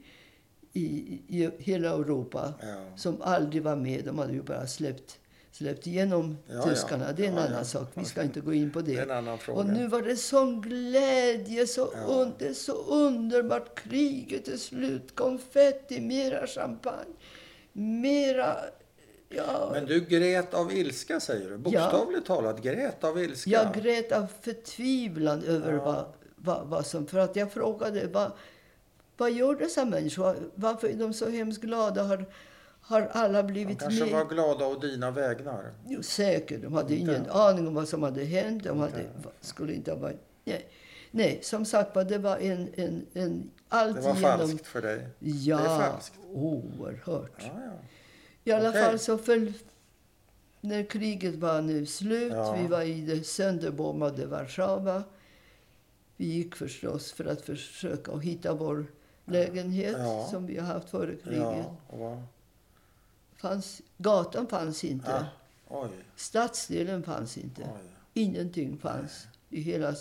i, 0.73 0.83
i 1.27 1.49
hela 1.59 1.89
Europa 1.89 2.53
Ja. 2.61 2.97
som 2.97 3.21
aldrig 3.21 3.63
var 3.63 3.75
med. 3.75 4.05
De 4.05 4.17
hade 4.19 4.33
ju 4.33 4.41
bara 4.43 4.67
släppt, 4.67 5.19
släppt 5.53 5.87
igenom 5.87 6.37
Ja, 6.47 6.61
tyskarna. 6.63 7.05
ja. 7.07 7.13
Det 7.13 7.23
är 7.25 7.27
en 7.29 7.35
Ja, 7.35 7.41
annan 7.41 7.57
ja. 7.57 7.63
sak. 7.63 7.87
Vi 7.93 8.05
ska 8.05 8.23
inte 8.23 8.39
gå 8.39 8.53
in 8.53 8.71
på 8.71 8.81
Det 8.81 8.95
det. 8.95 9.01
en 9.01 9.11
annan 9.11 9.37
fråga. 9.37 9.59
Och 9.59 9.65
nu 9.65 9.87
var 9.87 10.01
det 10.01 10.15
sån 10.15 10.61
glädje. 10.61 11.67
Så 11.67 11.89
Ja. 11.95 12.13
un, 12.13 12.33
det 12.39 12.53
så 12.53 12.73
underbart. 12.85 13.79
Kriget 13.79 14.47
är 14.47 14.57
slut. 14.57 15.15
Konfetti, 15.15 16.01
mera 16.01 16.47
champagne. 16.47 17.13
Mera... 17.73 18.55
Ja, 19.29 19.69
Men 19.73 19.85
du 19.85 19.99
grät 20.05 20.53
av 20.53 20.73
ilska 20.73 21.19
säger 21.19 21.49
du? 21.49 21.57
Bokstavligt 21.57 22.25
talat 22.27 22.61
grät 22.61 23.03
av 23.03 23.19
ilska? 23.23 23.49
Jag 23.49 23.73
grät 23.73 24.11
av 24.11 24.27
förtvivlan 24.41 25.43
över 25.43 25.73
Ja. 25.73 25.83
vad, 25.85 26.05
vad, 26.35 26.67
vad 26.67 26.85
som... 26.85 27.07
För 27.07 27.17
att 27.19 27.35
jag 27.35 27.51
frågade 27.51 28.07
vad, 28.07 28.31
vad 29.17 29.31
gör 29.31 29.55
dessa 29.55 29.85
människor? 29.85 30.35
Varför 30.55 30.87
är 30.87 30.93
de 30.93 31.13
så 31.13 31.29
hemskt 31.29 31.61
glada? 31.61 32.03
Har, 32.03 32.25
har 32.85 33.01
alla 33.11 33.41
De 33.43 33.47
blivit 33.53 33.79
kanske 33.79 34.03
med? 34.03 34.13
var 34.13 34.25
glada 34.25 34.67
å 34.67 34.75
dina 34.75 35.11
vägnar. 35.11 35.73
Jo, 35.87 36.03
säkert. 36.03 36.61
De 36.61 36.73
hade 36.73 36.95
Inte? 36.95 37.11
ingen 37.11 37.29
aning 37.29 37.67
om 37.67 37.73
vad 37.73 37.87
som 37.87 38.03
hade 38.03 38.23
hänt. 38.23 38.63
De 38.63 38.79
hade, 38.79 39.01
Inte? 39.01 39.29
skulle 39.41 39.73
inte 39.73 39.91
ha 39.91 39.97
varit... 39.97 40.19
Nej. 40.45 40.67
Nej, 41.11 41.39
som 41.43 41.65
sagt 41.65 41.95
var, 41.95 42.03
det 42.03 42.17
var 42.17 42.37
en, 42.37 42.69
en, 42.75 43.05
en 43.13 43.51
allt 43.69 43.95
Det 43.95 44.01
var 44.01 44.15
igenom... 44.15 44.37
falskt 44.39 44.67
för 44.67 44.81
dig? 44.81 45.07
Ja, 45.19 45.57
Det 45.57 45.63
är 45.63 45.79
falskt. 45.91 46.15
oerhört. 46.33 47.31
Ja, 47.37 47.51
ja. 47.65 47.71
I 48.43 48.51
alla 48.51 48.69
Okej. 48.69 48.83
fall 48.83 48.99
så 48.99 49.17
föll... 49.17 49.53
När 50.61 50.83
kriget 50.83 51.35
var 51.35 51.61
nu 51.61 51.85
slut, 51.85 52.33
Ja. 52.33 52.53
vi 52.61 52.67
var 52.67 52.81
i 52.81 53.01
det 53.01 53.23
sönderbombade 53.23 54.25
Warszawa. 54.25 55.03
Vi 56.17 56.25
gick 56.25 56.55
förstås 56.55 57.11
för 57.11 57.25
att 57.25 57.41
försöka 57.41 58.17
hitta 58.17 58.53
vår 58.53 58.85
lägenhet 59.25 59.97
som 60.31 60.45
vi 60.45 60.57
har 60.57 60.65
haft 60.73 60.89
före 60.89 61.15
kriget. 61.15 61.65
Ja? 61.91 62.23
Fanns, 63.43 63.81
gatan 63.97 64.47
fanns 64.47 64.83
inte. 64.83 65.13
Ah, 65.15 65.25
oj, 65.67 65.89
Stadsdelen 66.15 67.03
fanns 67.03 67.37
inte. 67.37 67.61
oj. 67.61 67.89
Ingenting 68.13 68.77
fanns 68.77 69.27
i 69.49 69.61
hela 69.61 69.95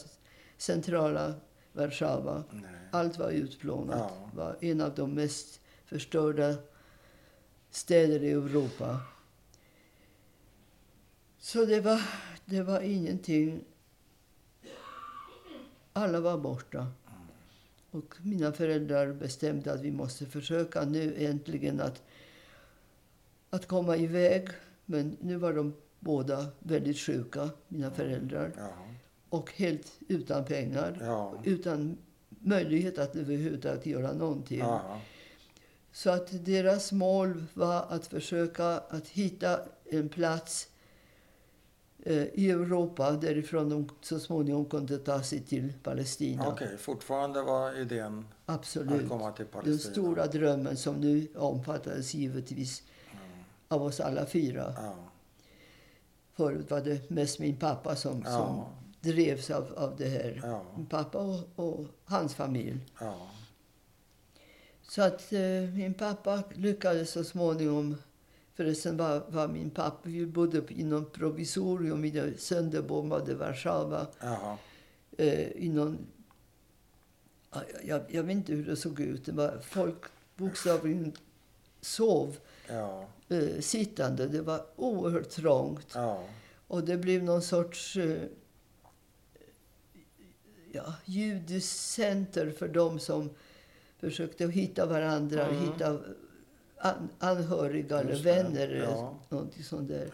centrala 0.57 1.35
Warszawa. 1.73 2.45
Nej. 2.51 2.71
Allt 2.91 3.19
var 3.19 3.31
utplånat. 3.31 3.99
Ja. 3.99 4.31
var 4.35 4.57
en 4.61 4.81
av 4.81 4.95
de 4.95 5.15
mest 5.15 5.61
förstörda 5.87 6.55
städer 7.71 8.23
i 8.23 8.31
Europa. 8.31 9.01
Så 11.39 11.65
det 11.65 11.81
var, 11.81 12.03
det 12.45 12.63
var 12.63 12.81
ingenting. 12.81 13.65
Alla 15.93 16.21
var 16.21 16.39
borta. 16.39 16.87
Och 17.91 18.15
mina 18.23 18.53
föräldrar 18.53 19.13
bestämde 19.13 19.73
att 19.73 19.81
vi 19.81 19.91
måste 19.91 20.27
försöka 20.27 20.85
nu 20.85 21.25
äntligen 21.25 21.81
att, 21.81 22.03
att 23.53 23.67
komma 23.67 23.97
iväg. 23.97 24.49
Men 24.85 25.17
nu 25.21 25.37
var 25.37 25.53
de 25.53 25.75
båda 26.01 26.47
väldigt 26.59 26.99
sjuka, 26.99 27.51
mina 27.69 27.91
föräldrar. 27.91 28.53
Ja, 28.57 28.71
Och 29.29 29.53
helt 29.53 29.93
utan 30.09 30.45
pengar. 30.45 30.99
ja, 31.01 31.35
Utan 31.45 31.97
möjlighet 32.29 32.99
att 32.99 33.17
överhuvudtaget 33.17 33.87
göra 33.87 34.13
någonting. 34.13 34.59
ja, 34.59 35.01
Så 35.93 36.11
att 36.11 36.45
deras 36.45 36.93
mål 36.93 37.45
var 37.55 37.87
att 37.89 38.07
försöka 38.07 38.67
att 38.67 39.09
hitta 39.09 39.61
en 39.91 40.09
plats 40.09 40.69
eh, 42.05 42.23
i 42.25 42.51
Europa 42.51 43.11
därifrån 43.13 43.69
de 43.69 43.89
så 44.01 44.19
småningom 44.21 44.65
kunde 44.65 44.99
ta 44.99 45.23
sig 45.23 45.41
till 45.41 45.73
Palestina. 45.83 46.49
Okej, 46.49 46.77
fortfarande 46.79 47.43
var 47.43 47.81
idén 47.81 48.25
att 48.47 48.55
Absolut. 48.59 49.09
komma 49.09 49.33
till 49.33 49.45
Den 49.45 49.53
Palestina. 49.63 49.93
stora 49.93 50.27
drömmen 50.27 50.77
som 50.77 50.95
nu 51.01 51.29
omfattades 51.37 52.15
givetvis 52.15 52.83
av 53.73 53.83
oss 53.83 54.01
alla 54.01 54.27
fyra. 54.27 54.75
Ja, 54.77 54.95
Förut 56.33 56.71
var 56.71 56.81
det 56.81 57.11
mest 57.11 57.39
min 57.39 57.57
pappa 57.57 57.97
som, 57.97 58.23
som 58.23 58.31
ja, 58.31 58.73
drevs 59.01 59.51
av, 59.51 59.73
av 59.77 59.97
det 59.97 60.09
här. 60.09 60.41
ja, 60.45 60.63
pappa 60.91 61.19
och, 61.19 61.41
och 61.57 61.87
hans 62.05 62.35
familj. 62.35 62.79
ja, 63.01 63.31
Så 64.83 65.03
att 65.03 65.33
eh, 65.33 65.41
min 65.75 65.95
pappa 65.95 66.43
lyckades 66.55 67.11
så 67.11 67.25
småningom. 67.25 67.97
Förresten 68.55 68.97
var, 68.97 69.23
var 69.29 69.49
min 69.49 69.71
pappa, 69.71 69.99
vi 70.03 70.27
bodde 70.27 70.63
i 70.69 70.85
någon 70.85 71.05
provisorium 71.11 72.05
i 72.05 72.11
det 72.11 72.41
sönderbombade 72.41 73.35
Warszawa. 73.35 74.07
jaha, 74.21 74.59
Eh, 75.19 75.49
i 75.51 75.69
någon, 75.69 75.99
ja, 77.53 77.63
jag, 77.85 78.03
jag 78.09 78.23
vet 78.23 78.37
inte 78.37 78.53
hur 78.53 78.67
det 78.67 78.77
såg 78.77 79.01
ut. 79.01 79.25
Det 79.25 79.33
var 79.33 79.59
folk 79.63 80.03
bokstavligen 80.37 81.13
sov 81.81 82.37
ja, 82.69 83.07
eh, 83.29 83.61
sittande. 83.61 84.27
Det 84.27 84.41
var 84.43 84.67
oerhört 84.77 85.31
trångt. 85.31 85.87
ja, 85.95 86.25
Och 86.67 86.85
det 86.85 86.97
blev 86.97 87.23
någon 87.25 87.43
sorts 87.43 87.97
eh, 87.97 88.23
ja, 90.73 90.95
judiskt 91.05 91.79
center 91.81 92.51
för 92.51 92.69
dem 92.69 92.99
som 92.99 93.31
försökte 93.99 94.47
hitta 94.47 94.87
varandra, 94.87 95.47
Mm. 95.47 95.61
hitta 95.61 95.99
an, 96.79 97.09
anhöriga 97.19 98.01
eller 98.01 98.23
vänner 98.23 98.69
eller 98.69 98.85
ja. 98.85 99.19
någonting 99.29 99.63
sånt 99.65 99.89
där. 99.89 100.11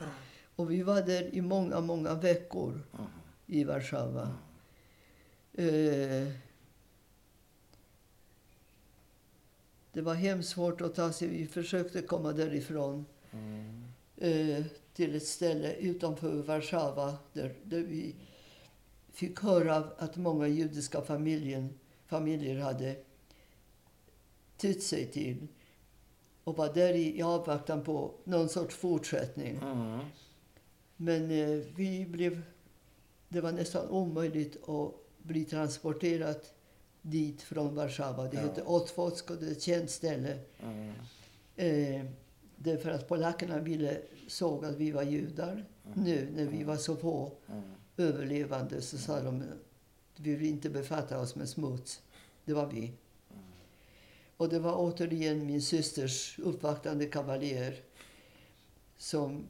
Och 0.56 0.70
vi 0.70 0.82
var 0.82 1.02
där 1.02 1.34
i 1.34 1.40
många, 1.40 1.80
många 1.80 2.14
veckor 2.14 2.82
Mm. 2.98 3.06
i 3.46 3.64
Warszawa. 3.64 4.28
Eh, 5.52 6.28
det 9.98 10.02
var 10.02 10.14
hemskt 10.14 10.48
svårt 10.48 10.80
att 10.80 10.94
ta 10.94 11.12
sig. 11.12 11.28
Vi 11.28 11.46
försökte 11.46 12.02
komma 12.02 12.32
därifrån 12.32 13.06
mm, 13.30 13.84
eh, 14.16 14.64
till 14.94 15.14
ett 15.16 15.26
ställe 15.26 15.74
utanför 15.74 16.42
Warszawa 16.42 17.18
där, 17.32 17.54
där 17.64 17.80
vi 17.80 18.14
fick 19.12 19.40
höra 19.40 19.76
att 19.76 20.16
många 20.16 20.46
judiska 20.46 21.02
familjen, 21.02 21.78
familjer 22.06 22.58
hade 22.58 22.96
tytt 24.56 24.82
sig 24.82 25.06
till 25.06 25.46
och 26.44 26.56
var 26.56 26.74
där 26.74 26.94
i, 26.94 27.18
i 27.18 27.22
avvaktan 27.22 27.84
på 27.84 28.14
någon 28.24 28.48
sorts 28.48 28.76
fortsättning. 28.76 29.56
mm, 29.56 29.98
Men 30.96 31.30
eh, 31.30 31.64
vi 31.76 32.06
blev, 32.06 32.42
det 33.28 33.40
var 33.40 33.52
nästan 33.52 33.88
omöjligt 33.88 34.68
att 34.68 34.94
bli 35.18 35.44
transporterad 35.44 36.40
dit 37.02 37.42
från 37.42 37.74
Warszawa. 37.74 38.28
Det 38.28 38.36
Ja. 38.36 38.42
hette 38.42 38.62
Otwock 38.62 39.30
och 39.30 39.36
det 39.36 39.46
är 39.46 39.52
ett 39.52 39.62
känt 39.62 39.90
ställe. 39.90 40.38
mm, 40.62 40.92
Eh, 41.56 42.04
därför 42.56 42.90
att 42.90 43.08
polackerna 43.08 43.58
ville, 43.58 44.00
såg 44.28 44.64
att 44.64 44.76
vi 44.76 44.90
var 44.90 45.02
judar. 45.02 45.64
Nu 45.94 46.30
när 46.36 46.44
vi 46.46 46.64
var 46.64 46.76
så 46.76 46.96
få 46.96 47.32
mm, 47.48 47.62
överlevande 47.96 48.82
så 48.82 48.98
sa 48.98 49.20
de 49.20 49.44
vi 50.16 50.36
vill 50.36 50.48
inte 50.48 50.70
befatta 50.70 51.20
oss 51.20 51.34
med 51.36 51.48
smuts. 51.48 52.02
Det 52.44 52.54
var 52.54 52.66
vi. 52.66 52.92
Och 54.36 54.48
det 54.48 54.58
var 54.58 54.74
återigen 54.76 55.46
min 55.46 55.62
systers 55.62 56.38
uppvaktande 56.38 57.06
kavaljer 57.06 57.80
som 58.96 59.48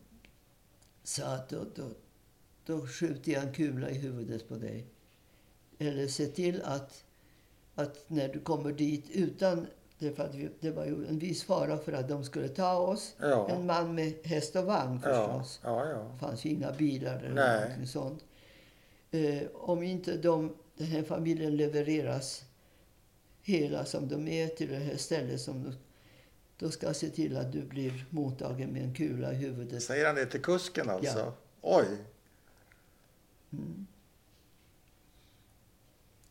sa 1.05 1.25
att 1.27 1.49
då, 1.49 1.65
då, 1.75 1.89
då 2.67 2.87
skjuter 2.87 3.33
jag 3.33 3.43
en 3.43 3.53
kula 3.55 3.91
i 3.91 3.95
huvudet 3.95 4.49
på 4.49 4.57
dig. 4.57 4.87
Eller 5.79 6.07
se 6.09 6.27
till 6.27 6.63
att, 6.63 7.05
att 7.79 8.05
när 8.11 8.29
du 8.29 8.41
kommer 8.41 8.73
dit 8.73 9.11
utan... 9.11 9.67
Därför 10.01 10.25
att 10.25 10.35
vi, 10.35 10.49
det 10.61 10.71
var 10.71 10.85
ju 10.85 11.07
en 11.07 11.19
viss 11.19 11.45
fara 11.45 11.79
för 11.79 11.93
att 11.93 12.09
de 12.09 12.25
skulle 12.25 12.49
ta 12.49 12.77
oss. 12.77 13.15
ja, 13.21 13.49
En 13.49 13.67
man 13.67 13.95
med 13.95 14.15
häst 14.25 14.57
och 14.57 14.65
vagn 14.65 15.01
ja, 15.05 15.11
förstås. 15.11 15.61
ja, 15.63 15.87
ja, 15.89 16.11
Det 16.13 16.19
fanns 16.19 16.45
ju 16.45 16.51
inga 16.51 16.73
bilar 16.73 17.17
eller 17.19 17.35
Nej. 17.35 17.61
någonting 17.61 17.87
sånt. 17.87 18.25
Eh, 19.11 19.43
om 19.55 19.83
inte 19.83 20.17
de, 20.17 20.55
den 20.77 20.87
här 20.87 21.03
familjen 21.03 21.57
levereras 21.57 22.45
hela 23.43 23.85
som 23.85 24.09
de 24.09 24.29
är 24.29 24.49
till 24.49 24.69
det 24.69 24.77
här 24.77 24.97
stället 24.97 25.41
som 25.41 25.63
du, 25.63 25.73
då 26.59 26.71
ska 26.71 26.87
jag 26.87 26.97
se 26.97 27.09
till 27.09 27.37
att 27.37 27.53
du 27.53 27.63
blir 27.63 28.07
mottagen 28.11 28.71
med 28.71 28.83
en 28.83 28.95
kula 28.95 29.33
i 29.33 29.37
huvudet. 29.37 29.83
Säger 29.83 30.07
han 30.07 30.15
det 30.15 30.27
till 30.27 30.43
kusken 30.43 30.91
alltså? 30.91 31.19
Ja. 31.19 31.33
Oj! 31.63 31.87
Mm. 33.53 33.87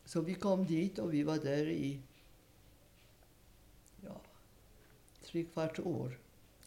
Så 0.08 0.20
vi 0.20 0.34
kom 0.34 0.66
dit 0.66 0.98
och 0.98 1.14
vi 1.14 1.22
var 1.22 1.38
där 1.38 1.68
i 1.68 2.00
ja, 4.04 4.20
tre 5.22 5.44
kvart 5.44 5.78
år. 5.78 6.18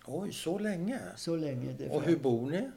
Oj, 0.06 0.34
så 0.34 0.60
länge? 0.60 1.00
Så 1.16 1.36
länge 1.36 1.74
det 1.78 1.90
Och 1.90 2.02
hur 2.02 2.18
bor 2.18 2.52
ni? 2.52 2.70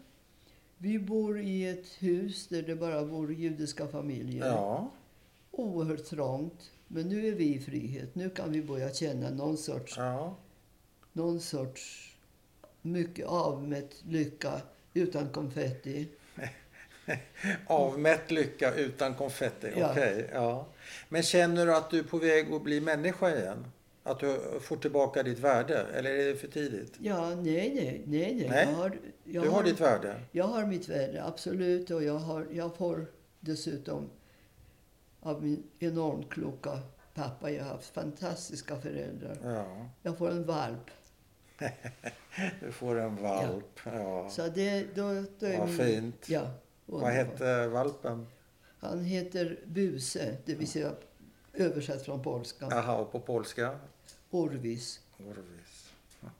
Vi 0.78 0.98
bor 0.98 1.40
i 1.40 1.68
ett 1.68 1.86
hus 1.86 2.48
där 2.48 2.62
det 2.62 2.76
bara 2.76 3.04
bor 3.04 3.32
judiska 3.32 3.88
familjer. 3.88 4.46
Ja, 4.46 4.90
Oerhört 5.50 6.04
trångt. 6.04 6.70
Men 6.88 7.08
nu 7.08 7.26
är 7.28 7.32
vi 7.32 7.54
i 7.54 7.60
frihet. 7.60 8.14
Nu 8.14 8.30
kan 8.30 8.52
vi 8.52 8.62
börja 8.62 8.92
känna 8.92 9.30
någon 9.30 9.56
sorts, 9.56 9.94
ja, 9.96 10.36
någon 11.12 11.40
sorts 11.40 12.16
mycket 12.82 13.26
avmätt 13.26 14.04
lycka 14.04 14.60
utan 14.94 15.28
konfetti. 15.28 16.08
avmätt 17.66 18.30
lycka 18.30 18.74
utan 18.74 19.14
konfetti. 19.14 19.72
Ja. 19.76 19.90
Okej, 19.90 20.30
ja. 20.32 20.66
Men 21.08 21.22
känner 21.22 21.66
du 21.66 21.74
att 21.76 21.90
du 21.90 21.98
är 21.98 22.02
på 22.02 22.18
väg 22.18 22.52
att 22.52 22.62
bli 22.62 22.80
människa 22.80 23.36
igen? 23.36 23.66
Att 24.02 24.20
du 24.20 24.40
får 24.60 24.76
tillbaka 24.76 25.22
ditt 25.22 25.38
värde? 25.38 25.86
Eller 25.94 26.10
är 26.10 26.26
det 26.26 26.36
för 26.36 26.48
tidigt? 26.48 26.92
Ja, 26.98 27.30
nej, 27.34 27.42
nej, 27.74 28.02
nej. 28.06 28.34
nej. 28.34 28.48
Nej, 28.48 28.66
Jag 28.70 28.74
har, 28.76 28.98
jag 29.24 29.44
Du 29.44 29.48
har 29.48 29.62
ditt 29.62 29.80
värde? 29.80 30.20
Jag 30.32 30.44
har 30.44 30.64
mitt 30.66 30.88
värde, 30.88 31.24
absolut. 31.24 31.90
Och 31.90 32.04
jag, 32.04 32.18
har, 32.18 32.46
jag 32.52 32.76
får 32.76 33.06
dessutom 33.40 34.10
av 35.20 35.42
min 35.44 35.62
enormt 35.78 36.30
kloka 36.30 36.78
pappa. 37.14 37.50
Jag 37.50 37.64
har 37.64 37.70
haft 37.70 37.94
fantastiska 37.94 38.76
föräldrar. 38.80 39.38
Ja. 39.44 39.88
Jag 40.02 40.18
får 40.18 40.30
en 40.30 40.44
valp. 40.46 40.90
Du 42.60 42.72
får 42.72 43.00
en 43.00 43.16
valp. 43.22 43.80
Ja. 43.84 44.30
Så 44.30 44.48
det, 44.48 44.86
då, 44.94 45.24
då 45.38 45.46
är 45.46 45.58
Vad 45.58 45.68
min- 45.68 45.78
fint. 45.78 46.28
Ja, 46.28 46.50
Vad 46.86 47.12
hette 47.12 47.68
valpen? 47.68 48.26
Han 48.78 49.04
heter 49.04 49.60
Buse, 49.66 50.36
det 50.44 50.54
vill 50.54 50.68
säga 50.68 50.92
översatt 51.52 52.02
från 52.02 52.22
polska. 52.22 52.66
Aha, 52.66 52.96
och 52.96 53.12
på 53.12 53.20
polska? 53.20 53.78
Orvis. 54.30 55.00
Orvis. 55.18 55.90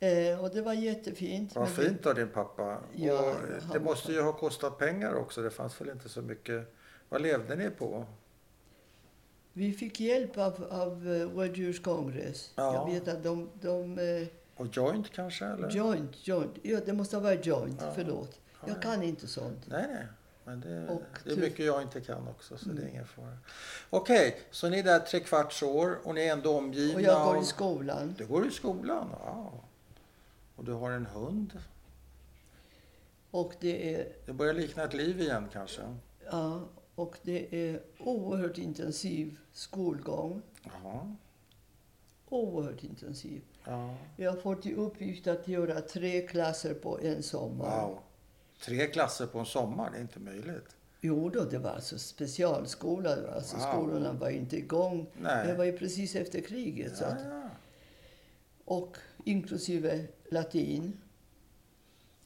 Eh, 0.00 0.44
och 0.44 0.50
det 0.50 0.62
var 0.62 0.72
jättefint. 0.72 1.54
Vad 1.54 1.68
fint 1.68 2.06
av 2.06 2.14
din 2.14 2.28
pappa. 2.28 2.80
Ja, 2.92 3.30
och 3.30 3.72
det 3.72 3.80
måste 3.80 4.12
ju 4.12 4.20
ha 4.20 4.32
kostat 4.32 4.78
pengar 4.78 5.14
också. 5.14 5.42
Det 5.42 5.50
fanns 5.50 5.80
väl 5.80 5.88
inte 5.88 6.08
så 6.08 6.22
mycket. 6.22 6.74
Vad 7.08 7.22
levde 7.22 7.56
ni 7.56 7.70
på? 7.70 8.06
Vi 9.52 9.72
fick 9.72 10.00
hjälp 10.00 10.38
av, 10.38 10.66
av 10.70 11.06
uh, 11.08 11.26
World 11.30 11.56
Jewish 11.56 11.82
Congress. 11.82 12.52
Ja. 12.56 12.74
Jag 12.74 12.94
vet 12.94 13.08
att 13.08 13.22
de... 13.22 13.50
de 13.60 13.98
eh, 13.98 14.26
Och 14.56 14.66
joint 14.66 15.10
kanske? 15.10 15.44
Eller? 15.44 15.70
joint, 15.70 16.28
joint. 16.28 16.54
Ja, 16.62 16.80
det 16.86 16.92
måste 16.92 17.16
ha 17.16 17.22
varit 17.22 17.46
joint. 17.46 17.80
Ja. 17.80 17.92
Förlåt. 17.94 18.40
Ja, 18.66 18.72
Jag 18.72 18.76
ja. 18.76 18.80
kan 18.90 19.02
inte 19.02 19.26
sånt. 19.26 19.66
Nej, 19.66 19.86
nej. 19.92 20.06
men 20.44 20.60
det, 20.60 20.88
Och 20.88 21.02
det 21.24 21.30
är 21.32 21.36
mycket 21.36 21.66
jag 21.66 21.82
inte 21.82 22.00
kan 22.00 22.28
också 22.28 22.56
så 22.58 22.64
det 22.68 22.72
är 22.72 22.76
Mm. 22.78 22.88
ingen 22.88 23.06
fara. 23.06 23.38
Okej, 23.90 24.40
så 24.50 24.68
ni 24.68 24.78
är 24.78 24.82
där 24.82 24.98
tre 25.00 25.20
kvarts 25.20 25.62
år 25.62 25.98
och 26.04 26.14
ni 26.14 26.20
är 26.26 26.32
ändå 26.32 26.56
omgivna 26.58 26.94
Och 26.94 27.02
jag 27.02 27.24
går 27.34 27.42
i 27.42 27.44
skolan. 27.44 28.14
Du 28.18 28.26
går 28.26 28.46
i 28.46 28.50
skolan? 28.50 29.08
Ja. 29.12 29.52
Och 30.56 30.64
du 30.64 30.72
har 30.72 30.90
en 30.90 31.06
hund? 31.06 31.58
Och 33.30 33.52
det 33.60 33.94
är, 33.94 34.08
Det 34.26 34.32
börjar 34.32 34.54
likna 34.54 34.82
ett 34.84 34.94
liv 34.94 35.20
igen 35.20 35.48
kanske? 35.52 35.82
ja, 36.30 36.60
och 36.94 37.16
det 37.22 37.54
är 37.70 37.80
oerhört 37.98 38.58
intensiv 38.58 39.36
skolgång. 39.52 40.42
Jaha. 40.62 41.16
Oerhört 42.28 42.84
intensiv. 42.84 43.42
Ja. 43.64 43.94
Jag 44.16 44.30
har 44.30 44.38
fått 44.38 44.66
i 44.66 44.74
uppgift 44.74 45.26
att 45.26 45.48
göra 45.48 45.80
tre 45.80 46.26
klasser 46.26 46.74
på 46.74 47.00
en 47.00 47.22
sommar. 47.22 47.86
Wow. 47.86 47.98
Tre 48.64 48.86
klasser 48.86 49.26
på 49.26 49.38
en 49.38 49.46
sommar, 49.46 49.90
det 49.90 49.96
är 49.96 50.00
inte 50.02 50.20
möjligt. 50.20 50.76
Jo 51.00 51.28
då, 51.30 51.44
det 51.44 51.58
var 51.58 51.70
alltså 51.70 51.98
specialskola. 51.98 53.16
Alltså 53.34 53.56
Wow. 53.56 53.62
Skolorna 53.72 54.12
var 54.12 54.30
inte 54.30 54.56
igång. 54.56 55.06
Nej. 55.20 55.46
Det 55.46 55.54
var 55.54 55.64
ju 55.64 55.78
precis 55.78 56.14
efter 56.14 56.40
kriget. 56.40 56.96
Så 56.96 57.04
Ja, 57.04 57.08
att, 57.08 57.20
ja. 57.24 57.50
och 58.64 58.96
inklusive 59.24 60.06
latin. 60.30 61.00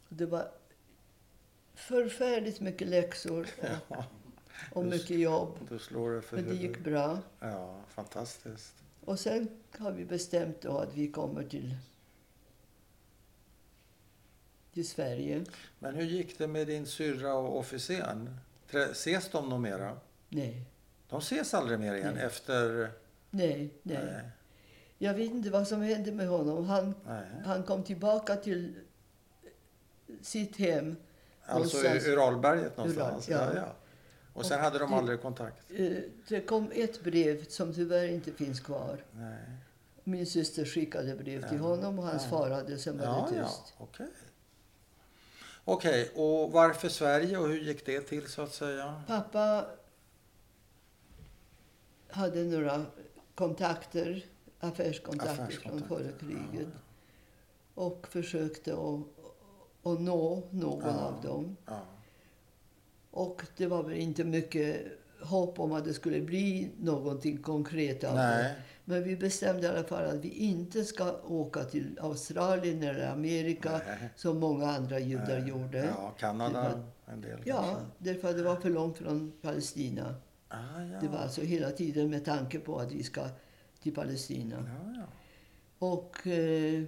Det 0.09 0.27
var 0.27 0.51
förfärligt 1.75 2.61
mycket 2.61 2.89
läxor 2.89 3.41
och, 3.59 3.69
ja. 3.89 4.05
och 4.73 4.85
mycket 4.85 5.19
jobb. 5.19 5.59
Det 5.69 5.79
Men 6.33 6.49
det 6.49 6.55
gick 6.55 6.79
bra. 6.79 7.19
Ja, 7.41 7.81
fantastiskt. 7.89 8.75
Och 9.05 9.19
sen 9.21 9.49
har 9.79 9.93
vi 9.93 10.05
bestämt 10.05 10.61
då 10.61 10.79
att 10.79 10.95
vi 10.95 11.09
kommer 11.11 11.45
till, 11.45 11.75
till 14.79 14.89
Sverige. 14.89 15.45
Men 15.79 15.95
hur 15.95 16.05
gick 16.05 16.39
det 16.39 16.47
med 16.47 16.67
din 16.67 16.87
syrra 16.87 17.35
och 17.35 17.59
officeren? 17.59 18.37
Ses 18.93 19.31
de 19.31 19.49
nog 19.49 19.61
mera? 19.61 19.97
Nej, 20.29 20.63
De 21.09 21.19
ses 21.19 21.55
aldrig 21.55 21.81
mer 21.81 21.95
igen 21.95 22.15
Nej. 22.15 22.25
efter... 22.25 22.91
nej, 23.31 23.71
nej. 23.83 24.23
Jag 24.99 25.15
vet 25.15 25.31
inte 25.31 25.51
vad 25.51 25.69
som 25.69 25.81
hände 25.83 26.13
med 26.13 26.29
honom. 26.29 26.65
Han, 26.65 26.95
Nej. 27.07 27.25
han 27.45 27.63
kom 27.63 27.83
tillbaka 27.83 28.37
till 28.37 28.75
sitt 30.23 30.57
hem. 30.57 30.97
Alltså 31.45 31.77
Någonstans- 31.77 32.07
i 32.07 32.11
Uralberget 32.11 32.77
någonstans? 32.77 33.29
Ural, 33.29 33.41
ja. 33.47 33.53
ja. 33.55 33.61
Ja, 33.61 33.75
Och 34.33 34.47
sen 34.47 34.59
Och 34.59 34.65
hade 34.65 34.79
de 34.79 34.91
det- 34.91 34.97
aldrig 34.97 35.23
kontakt? 35.23 35.71
Eh, 35.71 35.93
Det 36.29 36.41
kom 36.41 36.71
ett 36.75 37.03
brev 37.05 37.45
som 37.49 37.75
tyvärr 37.75 38.09
inte 38.09 38.33
finns 38.33 38.61
kvar. 38.61 39.05
Nej. 39.13 39.39
Min 40.05 40.27
syster 40.27 40.65
skickade 40.65 41.15
brev 41.15 41.49
till 41.49 41.59
honom 41.59 41.99
och 41.99 42.05
hans 42.05 42.23
ja. 42.25 42.31
far 42.31 42.51
hade 42.51 42.79
sen 42.79 42.99
var 42.99 43.07
det 43.31 43.37
ja. 43.37 43.45
tyst. 43.49 43.75
Okej. 45.71 46.11
Okej, 46.15 46.25
och 46.25 46.53
varför 46.53 46.89
Sverige 46.89 47.39
och 47.39 47.49
hur 47.49 47.61
gick 47.61 47.87
det 47.87 48.01
till 48.01 48.27
så 48.27 48.43
att 48.43 48.53
säga? 48.55 49.03
Pappa 49.07 49.67
hade 52.11 52.45
några 52.45 52.85
kontakter, 53.35 54.25
affärskontakter, 54.61 55.33
Affärskontakter, 55.43 55.69
från 55.69 55.99
förra 55.99 56.13
kriget. 56.19 56.69
ja. 56.75 56.81
Och 57.75 58.07
försökte 58.11 58.73
att, 58.73 59.01
att 59.93 60.01
nå 60.01 60.43
någon 60.51 60.83
Ja. 60.85 61.01
av 61.01 61.23
dem. 61.23 61.57
Ja. 61.67 61.81
Och 63.11 63.43
det 63.57 63.67
var 63.67 63.83
väl 63.83 63.97
inte 63.97 64.25
mycket 64.25 64.87
hopp 65.23 65.59
om 65.61 65.73
att 65.73 65.85
det 65.85 65.95
skulle 65.95 66.21
bli 66.21 66.71
någonting 66.79 67.43
konkret 67.43 68.05
av 68.05 68.17
det. 68.17 68.55
Men 68.89 69.03
vi 69.05 69.17
bestämde 69.17 69.67
i 69.67 69.71
alla 69.71 69.85
fall 69.85 70.05
att 70.05 70.25
vi 70.25 70.29
inte 70.29 70.85
ska 70.85 71.21
åka 71.23 71.65
till 71.65 71.99
Australien 72.03 72.83
eller 72.83 73.09
Amerika 73.13 73.71
Nej. 73.87 74.11
som 74.17 74.39
många 74.41 74.67
andra 74.67 74.99
judar 74.99 75.39
Nej. 75.41 75.49
gjorde. 75.49 75.79
Ja, 75.99 76.15
Kanada 76.19 76.63
var- 76.63 77.13
en 77.15 77.21
del 77.21 77.41
Ja, 77.45 77.57
kanske. 77.63 77.85
därför 77.99 78.29
att 78.31 78.37
det 78.37 78.43
var 78.43 78.57
för 78.57 78.71
långt 78.71 78.99
från 78.99 79.33
Palestina. 79.43 80.15
Ah, 80.49 80.83
ja. 80.93 81.01
Det 81.01 81.09
var 81.09 81.19
alltså 81.19 81.41
hela 81.41 81.71
tiden 81.71 82.11
med 82.11 82.25
tanke 82.25 82.59
på 82.59 82.79
att 82.79 82.93
vi 82.93 83.03
ska 83.03 83.29
till 83.83 83.95
Palestina. 83.95 84.57
Ja, 84.85 84.93
ja. 84.97 85.07
Och 85.87 86.27
eh, 86.27 86.85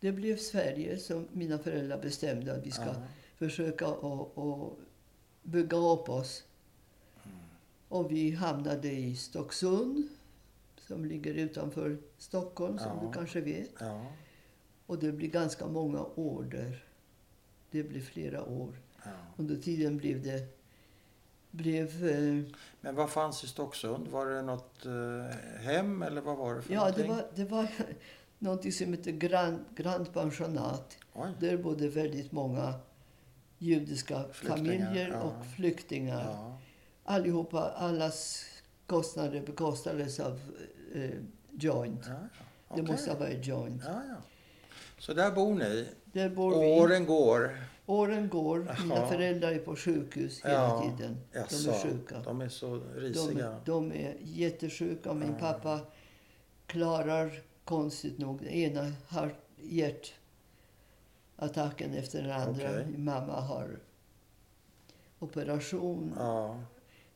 det 0.00 0.12
blev 0.12 0.36
Sverige 0.36 0.98
som 0.98 1.28
mina 1.32 1.58
föräldrar 1.58 1.98
bestämde 2.02 2.52
att 2.54 2.66
vi 2.66 2.70
ska 2.70 2.84
Ja. 2.84 2.94
försöka 3.36 3.86
att 3.86 4.72
bygga 5.42 5.76
upp 5.76 6.08
oss. 6.08 6.42
Och 7.88 8.10
vi 8.12 8.30
hamnade 8.30 8.92
i 8.92 9.16
Stocksund 9.16 10.08
som 10.78 11.04
ligger 11.04 11.34
utanför 11.34 11.98
Stockholm, 12.18 12.78
som 12.78 12.88
Ja. 13.02 13.06
du 13.06 13.12
kanske 13.12 13.40
vet. 13.40 13.70
Ja. 13.80 14.06
Och 14.86 14.98
det 14.98 15.12
blir 15.12 15.28
ganska 15.28 15.66
många 15.66 16.02
år 16.02 16.42
där. 16.42 16.84
Det 17.70 17.82
blir 17.82 18.00
flera 18.00 18.44
år. 18.44 18.74
ja. 19.04 19.10
Under 19.36 19.56
tiden 19.56 19.96
blev 19.96 20.22
det... 20.22 20.58
Blev, 21.50 22.06
eh, 22.08 22.44
Men 22.80 22.94
vad 22.94 23.10
fanns 23.10 23.44
i 23.44 23.46
Stocksund? 23.46 24.08
Var 24.08 24.26
det 24.26 24.42
något 24.42 24.86
eh, 24.86 25.36
hem 25.60 26.02
eller 26.02 26.20
vad 26.20 26.36
var 26.36 26.54
det 26.54 26.62
för 26.62 26.74
ja, 26.74 26.90
det 26.90 27.06
någonting? 27.06 27.08
var, 27.10 27.26
det 27.34 27.44
var 27.44 27.68
någonting 28.38 28.72
som 28.72 28.92
heter 28.92 29.12
Grand, 29.12 29.58
Grand 29.76 30.12
Pensionat. 30.12 30.98
Oj. 31.14 31.28
Där 31.40 31.56
bodde 31.56 31.88
väldigt 31.88 32.32
många 32.32 32.74
judiska 33.58 34.24
Flyktingar, 34.32 34.56
familjer 34.56 35.22
och 35.22 35.46
flyktingar. 35.56 36.56
Allihopa, 37.04 37.70
allas 37.70 38.44
kostnader 38.86 39.40
bekostades 39.46 40.20
av 40.20 40.40
eh, 40.94 41.10
Joint. 41.50 42.04
Ja, 42.06 42.14
ja. 42.68 42.76
Det 42.76 42.82
måste 42.82 43.10
ha 43.12 43.18
varit 43.18 43.46
Joint. 43.46 43.82
Ja, 43.86 44.02
ja. 44.08 44.16
Så 44.98 45.14
där 45.14 45.30
bor 45.32 45.54
ni. 45.54 45.88
Där 46.04 46.28
bor 46.30 46.60
vi. 46.60 46.80
Åren 46.80 47.06
går. 47.06 47.56
Åren 47.86 48.28
går. 48.28 48.58
Mina 48.82 48.94
Jaha. 48.96 49.06
föräldrar 49.08 49.52
är 49.52 49.58
på 49.58 49.76
sjukhus 49.76 50.44
hela 50.44 50.80
tiden. 50.82 51.16
De 51.32 51.38
är 51.38 51.82
sjuka. 51.82 52.18
De 52.24 52.40
är 52.40 52.48
så 52.48 52.76
De, 52.76 53.00
risiga. 53.00 53.46
är- 53.48 53.60
de 53.64 53.92
är 53.92 54.16
jättesjuka. 54.20 55.12
Min 55.14 55.28
Ja. 55.32 55.38
pappa 55.40 55.80
klarar 56.66 57.42
konstigt 57.64 58.18
nog 58.18 58.38
den 58.38 58.48
ena 58.48 58.92
har 59.08 59.34
hjärtattacken 61.36 61.94
efter 61.94 62.22
den 62.22 62.30
andra. 62.32 62.70
Min 62.86 63.04
mamma 63.04 63.40
har 63.40 63.78
operation. 65.18 66.14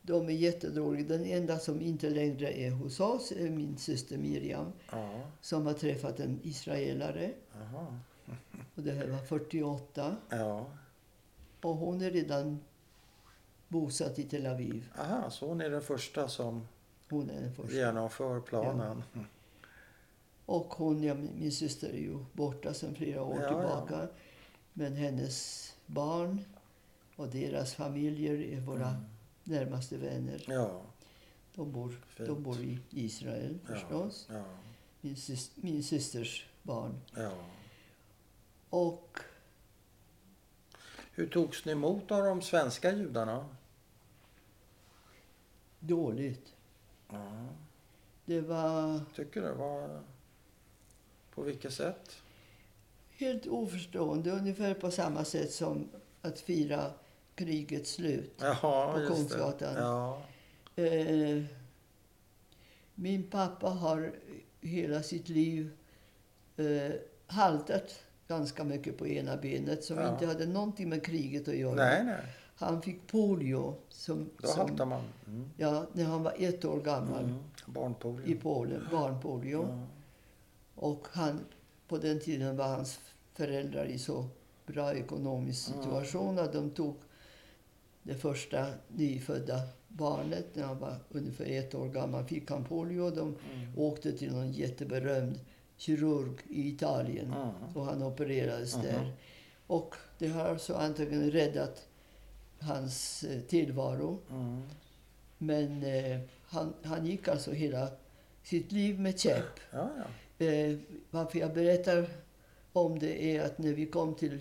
Ja. 0.08 0.14
De 0.14 0.28
är 0.28 0.32
jättedåliga. 0.32 1.08
Den 1.08 1.24
enda 1.24 1.58
som 1.58 1.80
inte 1.80 2.10
längre 2.10 2.52
är 2.58 2.70
hos 2.70 3.00
oss 3.00 3.32
är 3.32 3.50
min 3.50 3.76
syster 3.78 4.18
Miriam 4.18 4.72
Ja. 4.92 5.20
som 5.40 5.66
har 5.66 5.72
träffat 5.74 6.20
en 6.20 6.40
israelare. 6.42 7.30
Jaha. 7.52 7.98
Och 8.74 8.82
det 8.82 8.92
här 8.92 9.06
var 9.06 9.18
48. 9.18 10.16
Ja. 10.28 10.66
Och 11.62 11.74
hon 11.76 12.02
är 12.02 12.10
redan 12.10 12.60
bosatt 13.68 14.18
i 14.18 14.22
Tel 14.24 14.46
Aviv. 14.46 14.88
Aha, 14.98 15.30
så 15.30 15.46
hon 15.48 15.60
är 15.60 15.70
den 15.70 15.82
första 15.82 16.28
som 16.28 16.68
Hon 17.10 17.30
är 17.30 17.40
den 17.40 17.54
första. 17.54 17.76
genomför 17.76 18.40
planen. 18.40 19.02
Och 20.46 20.74
hon, 20.74 21.02
ja, 21.02 21.14
min 21.14 21.52
syster 21.52 21.88
är 21.88 21.98
ju 21.98 22.24
borta 22.32 22.74
sedan 22.74 22.94
flera 22.94 23.22
år 23.22 23.36
Ja, 23.36 23.42
ja. 23.42 23.48
tillbaka. 23.48 24.08
Men 24.72 24.96
hennes 24.96 25.68
barn 25.86 26.40
och 27.16 27.28
deras 27.28 27.74
familjer 27.74 28.40
är 28.42 28.60
våra 28.60 28.88
Mm. 28.88 29.00
Närmaste 29.48 29.96
vänner. 29.96 30.44
Ja. 30.48 30.82
De 31.54 31.72
bor, 31.72 32.00
Fint. 32.08 32.28
de 32.28 32.42
bor 32.42 32.60
i 32.60 32.78
Israel 32.90 33.58
Ja. 33.68 33.74
förstås. 33.74 34.26
Ja. 34.30 34.44
Min, 35.00 35.16
sys, 35.16 35.50
min 35.54 35.82
systers 35.82 36.46
barn. 36.62 37.00
ja. 37.14 37.32
Och 38.70 39.18
Hur 41.12 41.26
togs 41.28 41.64
ni 41.64 41.72
emot 41.72 42.10
av 42.10 42.24
de 42.24 42.42
svenska 42.42 42.92
judarna? 42.92 43.48
dåligt. 45.80 46.54
Ja. 47.10 47.46
Det 48.24 48.40
var 48.40 49.00
Tycker 49.14 49.42
du? 49.42 49.52
Var... 49.54 50.02
På 51.34 51.42
vilket 51.42 51.72
sätt? 51.72 52.22
helt 53.10 53.46
oförstående. 53.46 54.30
Ungefär 54.30 54.74
på 54.74 54.90
samma 54.90 55.24
sätt 55.24 55.52
som 55.52 55.88
att 56.22 56.40
fira 56.40 56.92
krigets 57.38 57.90
slut. 57.92 58.34
Jaha, 58.40 58.92
På 58.92 59.14
Kungsgatan. 59.14 59.74
Ja. 59.76 60.22
Eh, 60.76 61.42
min 62.94 63.22
pappa 63.30 63.68
har 63.68 64.12
hela 64.60 65.02
sitt 65.02 65.28
liv 65.28 65.70
eh, 66.56 66.92
haltat 67.26 67.94
ganska 68.28 68.64
mycket 68.64 68.98
på 68.98 69.06
ena 69.06 69.36
benet 69.36 69.84
som 69.84 69.96
Ja. 69.98 70.12
inte 70.12 70.26
hade 70.26 70.46
någonting 70.46 70.88
med 70.88 71.04
kriget 71.04 71.48
att 71.48 71.56
göra. 71.56 71.74
Nej, 71.74 72.04
nej. 72.04 72.20
Han 72.56 72.82
fick 72.82 73.06
polio 73.06 73.74
som, 73.88 74.30
Då 74.38 74.48
som, 74.48 74.60
haltar 74.60 74.84
man. 74.86 75.04
Mm. 75.26 75.50
ja, 75.56 75.86
när 75.92 76.04
han 76.04 76.22
var 76.22 76.34
ett 76.38 76.64
år 76.64 76.80
gammal 76.80 77.24
Mm. 77.24 77.36
i 77.68 77.70
Barnpolio. 77.70 78.38
Polen, 78.42 78.82
barnpolio. 78.90 79.62
Ja. 79.68 79.86
Och 80.74 81.06
han, 81.10 81.40
på 81.88 81.98
den 81.98 82.20
tiden 82.20 82.56
var 82.56 82.68
hans 82.68 83.00
föräldrar 83.34 83.84
i 83.84 83.98
så 83.98 84.28
bra 84.66 84.94
ekonomisk 84.94 85.68
Mm. 85.70 85.82
situation 85.82 86.38
att 86.38 86.52
de 86.52 86.70
tog 86.70 86.96
det 88.08 88.14
första 88.14 88.66
nyfödda 88.88 89.60
barnet 89.88 90.46
när 90.54 90.64
han 90.64 90.78
var 90.78 90.96
ungefär 91.10 91.44
ett 91.44 91.74
år 91.74 91.88
gammal. 91.88 92.24
Fick 92.24 92.50
han 92.50 92.64
polio. 92.64 93.10
De 93.10 93.20
Mm. 93.54 93.78
åkte 93.78 94.12
till 94.12 94.32
någon 94.32 94.52
jätteberömd 94.52 95.40
kirurg 95.76 96.36
i 96.48 96.68
Italien 96.68 97.26
Mm. 97.32 97.48
och 97.74 97.84
han 97.84 98.02
opererades 98.02 98.74
Mhm. 98.76 98.84
där. 98.84 99.12
Och 99.66 99.94
Det 100.18 100.28
har 100.28 100.44
alltså 100.44 100.74
antagligen 100.74 101.30
räddat 101.30 101.88
hans 102.60 103.24
eh, 103.24 103.40
tillvaro. 103.40 104.18
Mm. 104.30 104.62
Men 105.38 105.82
eh, 105.82 106.20
han, 106.44 106.74
han 106.82 107.06
gick 107.06 107.28
alltså 107.28 107.52
hela 107.52 107.88
sitt 108.42 108.72
liv 108.72 109.00
med 109.00 109.18
käpp. 109.20 109.60
Ja, 109.72 109.90
ja. 110.38 110.46
Eh, 110.46 110.78
varför 111.10 111.38
jag 111.38 111.54
berättar 111.54 112.08
om 112.72 112.98
det 112.98 113.36
är 113.36 113.44
att 113.44 113.58
när 113.58 113.72
vi 113.72 113.86
kom 113.86 114.14
till 114.14 114.40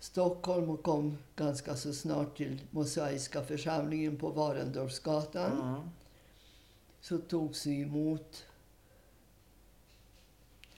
Stockholm 0.00 0.70
och 0.70 0.82
kom 0.82 1.18
ganska 1.36 1.76
så 1.76 1.92
snart 1.92 2.36
till 2.36 2.60
Mosaiska 2.70 3.44
församlingen 3.44 4.16
på 4.16 4.30
Varendorfsgatan 4.30 5.52
Mm. 5.60 5.90
så 7.00 7.18
togs 7.18 7.66
vi 7.66 7.80
emot 7.82 8.44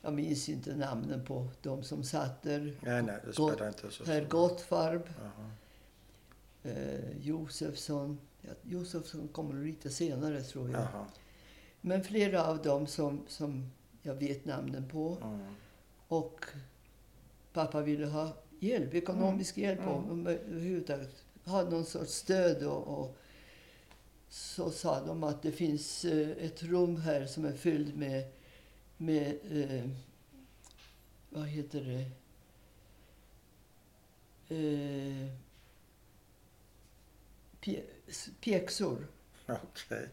jag 0.02 0.12
minns 0.12 0.48
inte 0.48 0.76
namnen 0.76 1.24
på 1.24 1.48
de 1.62 1.82
som 1.82 2.04
satt 2.04 2.42
där. 2.42 2.76
Nej, 2.82 3.02
nej, 3.02 3.18
det 3.24 3.36
Gott- 3.36 3.52
spelar 3.54 3.68
inte 3.68 3.90
så 3.90 4.04
Herr 4.04 4.24
Gottfarb, 4.24 5.02
Jaha. 5.22 5.50
eh, 6.74 7.16
Josefsson. 7.18 8.18
Ja, 8.40 8.50
Josefsson 8.62 9.28
kommer 9.28 9.64
lite 9.64 9.90
senare 9.90 10.40
tror 10.42 10.70
jag. 10.70 10.80
Jaha. 10.80 11.06
Men 11.80 12.04
flera 12.04 12.46
av 12.46 12.62
dem 12.62 12.86
som, 12.86 13.20
som 13.28 13.70
jag 14.02 14.14
vet 14.14 14.44
namnen 14.44 14.88
på. 14.88 15.16
Mm. 15.22 15.54
Och 16.08 16.44
pappa 17.52 17.80
ville 17.80 18.06
ha 18.06 18.36
hjälp, 18.62 18.94
ekonomisk 18.94 19.58
hjälp 19.58 19.80
och 19.86 20.02
Mm. 20.02 20.26
överhuvudtaget 20.26 21.24
ha 21.44 21.62
någon 21.62 21.84
sorts 21.84 22.12
stöd. 22.12 22.62
Och, 22.62 22.98
och 23.00 23.16
så 24.28 24.70
sa 24.70 25.06
de 25.06 25.24
att 25.24 25.42
det 25.42 25.52
finns 25.52 26.04
eh, 26.04 26.28
ett 26.28 26.62
rum 26.62 26.96
här 26.96 27.26
som 27.26 27.44
är 27.44 27.52
fyllt 27.52 27.96
med, 27.96 28.24
med 28.96 29.38
eh, 29.50 29.90
vad 31.30 31.46
heter 31.46 31.80
det? 31.80 32.10
Eh, 34.56 35.28
pjäxor. 38.40 39.06
Okej. 39.48 40.08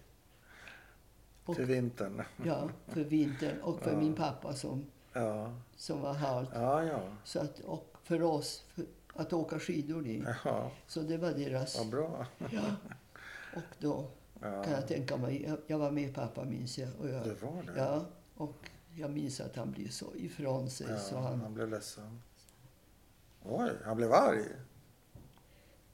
Och- 1.45 1.55
Till 1.55 1.65
vintern. 1.65 2.23
Ja, 2.45 2.69
för 2.87 3.03
vintern 3.03 3.61
och 3.61 3.79
för 3.79 3.91
Ja. 3.91 3.99
min 3.99 4.15
pappa 4.15 4.53
som, 4.53 4.85
Ja, 5.13 5.53
som 5.75 6.01
var 6.01 6.13
halt. 6.13 6.49
ja, 6.53 6.83
ja. 6.83 7.01
Så 7.23 7.39
att, 7.39 7.59
och 7.59 7.96
för 8.07 8.21
oss 8.23 8.63
för 8.75 8.85
att 9.13 9.33
åka 9.33 9.59
skidor 9.59 10.07
i. 10.07 10.23
ja. 10.45 10.71
Så 10.87 11.01
det 11.01 11.17
var 11.17 11.31
deras. 11.31 11.77
Vad 11.77 11.89
bra. 11.89 12.25
Ja. 12.51 12.61
Och 13.55 13.61
då 13.79 14.09
Ja. 14.41 14.63
kan 14.63 14.73
jag 14.73 14.87
tänka 14.87 15.17
mig, 15.17 15.57
jag, 15.67 15.77
var 15.77 15.91
med 15.91 16.15
pappa 16.15 16.43
minns 16.45 16.77
jag. 16.77 16.89
Och 16.99 17.09
jag 17.09 17.23
Det 17.23 17.43
var 17.43 17.63
det? 17.63 17.73
ja, 17.81 18.05
och 18.37 18.69
jag 18.95 19.11
minns 19.11 19.41
att 19.41 19.55
han 19.55 19.71
blev 19.71 19.89
så 19.89 20.15
ifrån 20.15 20.69
sig. 20.69 20.87
Ja, 20.89 20.97
så 20.99 21.17
han... 21.17 21.41
han, 21.41 21.53
blev 21.53 21.69
ledsen. 21.69 22.21
Oj, 23.43 23.71
han 23.85 23.97
blev 23.97 24.13
arg? 24.13 24.43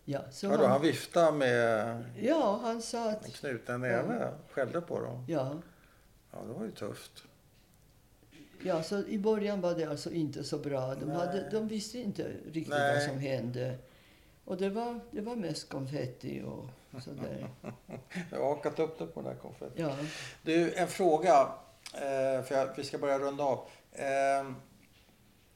ja, 0.06 0.22
så 0.32 0.50
Vadå, 0.50 0.64
han, 0.64 0.72
han 0.72 0.82
viftade 0.82 1.38
med 1.38 2.04
ja, 2.20 2.60
han 2.64 2.82
sa 2.82 3.12
att... 3.12 3.34
knuten 3.34 3.82
näve? 3.82 4.34
Skällde 4.52 4.82
på 4.82 5.00
dem? 5.00 5.26
Ja, 5.28 5.62
Ja, 6.32 6.40
det 6.48 6.54
var 6.54 6.64
ju 6.66 6.72
tufft. 6.72 7.24
Ja, 8.64 8.84
så 8.84 9.06
i 9.06 9.20
början 9.20 9.62
var 9.62 9.76
det 9.76 9.86
alltså 9.86 10.12
inte 10.12 10.44
så 10.44 10.58
bra. 10.58 10.96
De, 10.96 11.10
hade, 11.10 11.50
de 11.50 11.68
visste 11.68 12.00
inte 12.00 12.32
riktigt 12.46 12.68
Nej. 12.68 12.94
vad 12.94 13.04
som 13.04 13.20
hände. 13.20 13.78
Och 14.46 14.58
det 14.58 14.70
var, 14.70 15.00
det 15.12 15.22
var 15.22 15.36
mest 15.36 15.70
konfetti 15.70 16.44
och 16.46 17.02
sådär. 17.02 17.50
Jag 18.32 18.40
har 18.40 18.56
hakat 18.56 18.80
upp 18.80 19.00
det 19.00 19.06
på 19.06 19.22
den 19.22 19.30
där 19.30 19.40
konfetten. 19.42 19.86
Ja. 19.90 19.96
Du, 20.44 20.74
en 20.74 20.88
fråga. 20.88 21.50
Eh, 21.94 22.44
för 22.44 22.56
jag, 22.56 22.70
vi 22.76 22.84
ska 22.84 22.98
börja 22.98 23.20
runda 23.20 23.44
av. 23.44 23.68
Eh, 23.92 24.52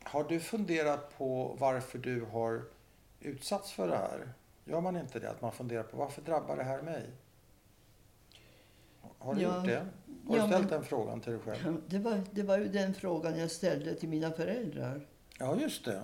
har 0.03 0.23
du 0.23 0.39
funderat 0.39 1.17
på 1.17 1.55
varför 1.59 1.97
du 1.97 2.21
har 2.21 2.63
utsatts 3.19 3.71
för 3.71 3.88
det 3.88 3.95
här? 3.97 4.34
Gör 4.65 4.81
man 4.81 4.97
inte 4.97 5.19
det? 5.19 5.29
Att 5.29 5.41
man 5.41 5.51
funderar 5.51 5.84
på 5.84 5.97
varför 5.97 6.21
drabbar 6.21 6.57
det 6.57 6.63
här 6.63 6.81
mig? 6.81 7.05
Har 9.19 9.35
du 9.35 9.41
Ja. 9.41 9.56
gjort 9.57 9.65
det? 9.65 9.85
Har 10.27 10.38
Ja, 10.38 10.41
du 10.44 10.48
ställt 10.48 10.61
men- 10.64 10.68
den 10.80 10.84
frågan 10.84 11.22
till 11.22 11.31
dig 11.31 11.41
själv? 11.41 11.77
Det 11.88 11.99
var, 11.99 12.22
det 12.31 12.44
var 12.44 12.57
ju 12.57 12.68
den 12.68 12.94
frågan 12.94 13.39
jag 13.39 13.52
ställde 13.52 13.95
till 13.95 14.10
mina 14.10 14.31
föräldrar. 14.31 15.07
Ja, 15.39 15.57
just 15.61 15.85
det. 15.85 16.02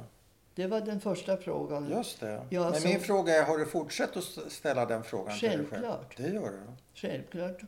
Det 0.55 0.67
var 0.67 0.81
den 0.81 0.99
första 1.01 1.37
frågan. 1.37 1.89
Just 1.89 2.19
det. 2.19 2.45
Ja, 2.49 2.69
Men 2.71 2.81
så- 2.81 2.87
min 2.87 2.99
fråga 2.99 3.33
är, 3.35 3.43
har 3.43 3.57
du 3.57 3.65
fortsatt 3.65 4.17
att 4.17 4.23
st- 4.23 4.49
ställa 4.49 4.85
den 4.85 5.03
frågan 5.03 5.39
till 5.39 5.49
dig 5.49 5.57
själv? 5.57 5.69
Självklart. 5.69 6.17
Det 6.17 6.27
gör 6.27 6.51
du? 6.51 6.59
Självklart. 6.93 7.61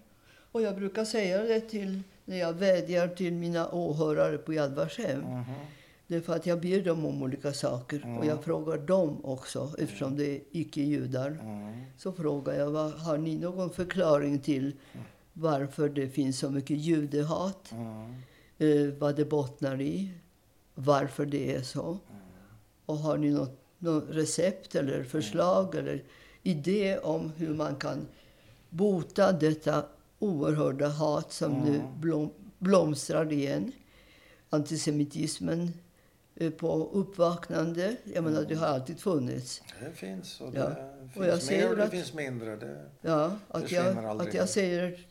Och 0.51 0.61
jag 0.61 0.75
brukar 0.75 1.05
säga 1.05 1.41
det 1.43 1.59
till 1.61 2.03
när 2.25 2.37
jag 2.37 2.53
vädjar 2.53 3.07
till 3.07 3.33
mina 3.33 3.71
åhörare 3.71 4.37
på 4.37 4.53
Yad 4.53 4.73
Vashem. 4.75 5.19
Mhm. 5.21 5.43
Det 6.07 6.15
är 6.15 6.21
för 6.21 6.35
att 6.35 6.45
jag 6.45 6.61
ber 6.61 6.81
dem 6.81 7.05
om 7.05 7.23
olika 7.23 7.53
saker. 7.53 8.01
Mm. 8.03 8.17
Och 8.17 8.25
jag 8.25 8.43
frågar 8.43 8.77
dem 8.77 9.25
också, 9.25 9.71
eftersom 9.79 10.17
det 10.17 10.35
är 10.35 10.41
icke-judar. 10.51 11.27
Mm. 11.27 11.83
Så 11.97 12.11
frågar 12.11 12.53
jag, 12.53 12.71
vad, 12.71 12.91
har 12.93 13.17
ni 13.17 13.37
någon 13.37 13.69
förklaring 13.69 14.39
till 14.39 14.75
varför 15.39 15.89
det 15.89 16.09
finns 16.09 16.39
så 16.39 16.49
mycket 16.49 16.77
judehat? 16.77 17.71
Mm. 17.71 18.13
eh, 18.57 18.93
vad 18.99 19.15
det 19.15 19.25
bottnar 19.25 19.81
i, 19.81 20.11
varför 20.75 21.25
det 21.25 21.55
är 21.55 21.61
så. 21.61 21.97
Och 22.85 22.97
har 22.97 23.17
ni 23.17 23.29
något, 23.31 23.59
något 23.77 24.03
recept 24.09 24.75
eller 24.75 25.03
förslag 25.03 25.75
eller 25.75 26.03
idé 26.43 26.97
om 26.97 27.31
hur 27.37 27.53
man 27.53 27.75
kan 27.75 28.07
bota 28.69 29.31
detta 29.31 29.85
oerhörda 30.19 30.87
hat 30.87 31.31
som 31.33 31.51
nu 31.53 31.81
blom, 31.99 32.31
blomstrar 32.59 33.31
igen? 33.33 33.71
Antisemitismen 34.49 35.73
på 36.57 36.89
uppvaknande. 36.93 37.95
Jag 38.13 38.23
menar, 38.23 38.45
det 38.49 38.55
har 38.55 38.67
alltid 38.67 38.99
funnits. 38.99 39.61
Det 39.79 39.91
finns 39.91 40.41
och 40.41 40.55
Ja. 40.55 40.69
det 40.69 41.19
Och 41.19 41.25
jag 41.25 41.33
finns 41.39 41.51
mer 41.51 41.69
och 41.69 41.75
det 41.77 41.83
att- 41.83 41.91
finns 41.91 42.13
mindre. 42.13 42.55
Det... 42.55 42.85
Ja, 43.01 43.37
att 43.47 43.71
jag, 43.71 44.05
att 44.21 44.33
jag 44.33 44.49
säger 44.49 45.05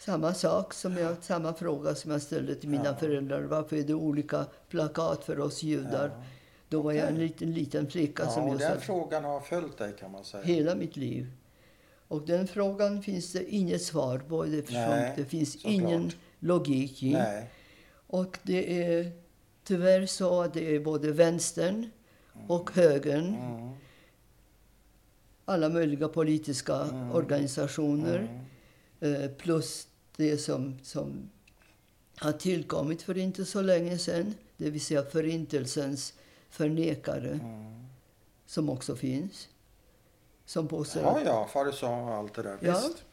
samma 0.00 0.34
sak, 0.34 0.74
som 0.74 0.96
jag, 0.96 1.16
samma 1.20 1.54
fråga 1.54 1.94
som 1.94 2.10
jag 2.10 2.22
ställde 2.22 2.54
till 2.54 2.68
mina 2.68 2.84
Ja. 2.84 2.96
föräldrar. 2.96 3.42
Varför 3.42 3.76
är 3.76 3.82
det 3.82 3.94
olika 3.94 4.46
plakat 4.68 5.24
för 5.24 5.40
oss 5.40 5.62
judar? 5.62 6.08
Ja. 6.16 6.22
Då 6.68 6.82
var 6.82 6.92
jag 6.92 7.08
en 7.08 7.18
liten, 7.18 7.52
liten 7.54 7.90
flicka 7.90 8.22
Ja, 8.22 8.30
som 8.30 8.42
och 8.42 8.48
just 8.48 8.60
den 8.60 8.70
hade 8.70 8.80
frågan 8.80 9.24
har 9.24 9.40
följt 9.40 9.78
dig 9.78 9.92
kan 10.00 10.10
man 10.12 10.24
säga. 10.24 10.42
hela 10.44 10.74
mitt 10.74 10.96
liv. 10.96 11.26
Och 12.08 12.26
den 12.26 12.46
frågan 12.46 13.02
finns 13.02 13.32
det 13.32 13.54
inget 13.54 13.82
svar 13.82 14.18
på 14.18 14.44
Nej, 14.44 15.12
det 15.16 15.24
finns 15.24 15.56
ingen 15.64 16.10
logik 16.38 17.02
i. 17.02 17.12
Nej. 17.12 17.50
Och 18.06 18.38
det 18.42 18.82
är 18.82 19.12
tyvärr 19.64 20.06
så 20.06 20.42
att 20.42 20.54
det 20.54 20.74
är 20.76 20.80
både 20.80 21.12
vänstern 21.12 21.90
och 22.48 22.70
högern, 22.74 23.26
Mm. 23.34 23.70
alla 25.44 25.68
möjliga 25.68 26.08
politiska 26.08 26.74
Mm. 26.76 27.12
organisationer 27.12 28.28
Mm. 29.00 29.22
eh, 29.22 29.30
plus 29.30 29.86
det 30.20 30.38
som, 30.38 30.78
som 30.82 31.30
har 32.16 32.32
tillkommit 32.32 33.02
för 33.02 33.18
inte 33.18 33.44
så 33.44 33.62
länge 33.62 33.98
sedan, 33.98 34.34
det 34.56 34.70
vill 34.70 34.80
säga 34.80 35.02
förintelsens 35.02 36.14
förnekare, 36.50 37.30
Mm. 37.42 37.84
som 38.46 38.70
också 38.70 38.96
finns. 38.96 39.48
Som 40.46 40.68
påstår 40.68 41.02
Ja, 41.02 41.20
ja, 41.24 41.48
farisam 41.52 42.08
och 42.08 42.14
allt 42.14 42.34
det 42.34 42.42
där. 42.42 42.56
Ja. 42.60 42.72
Visst. 42.72 43.04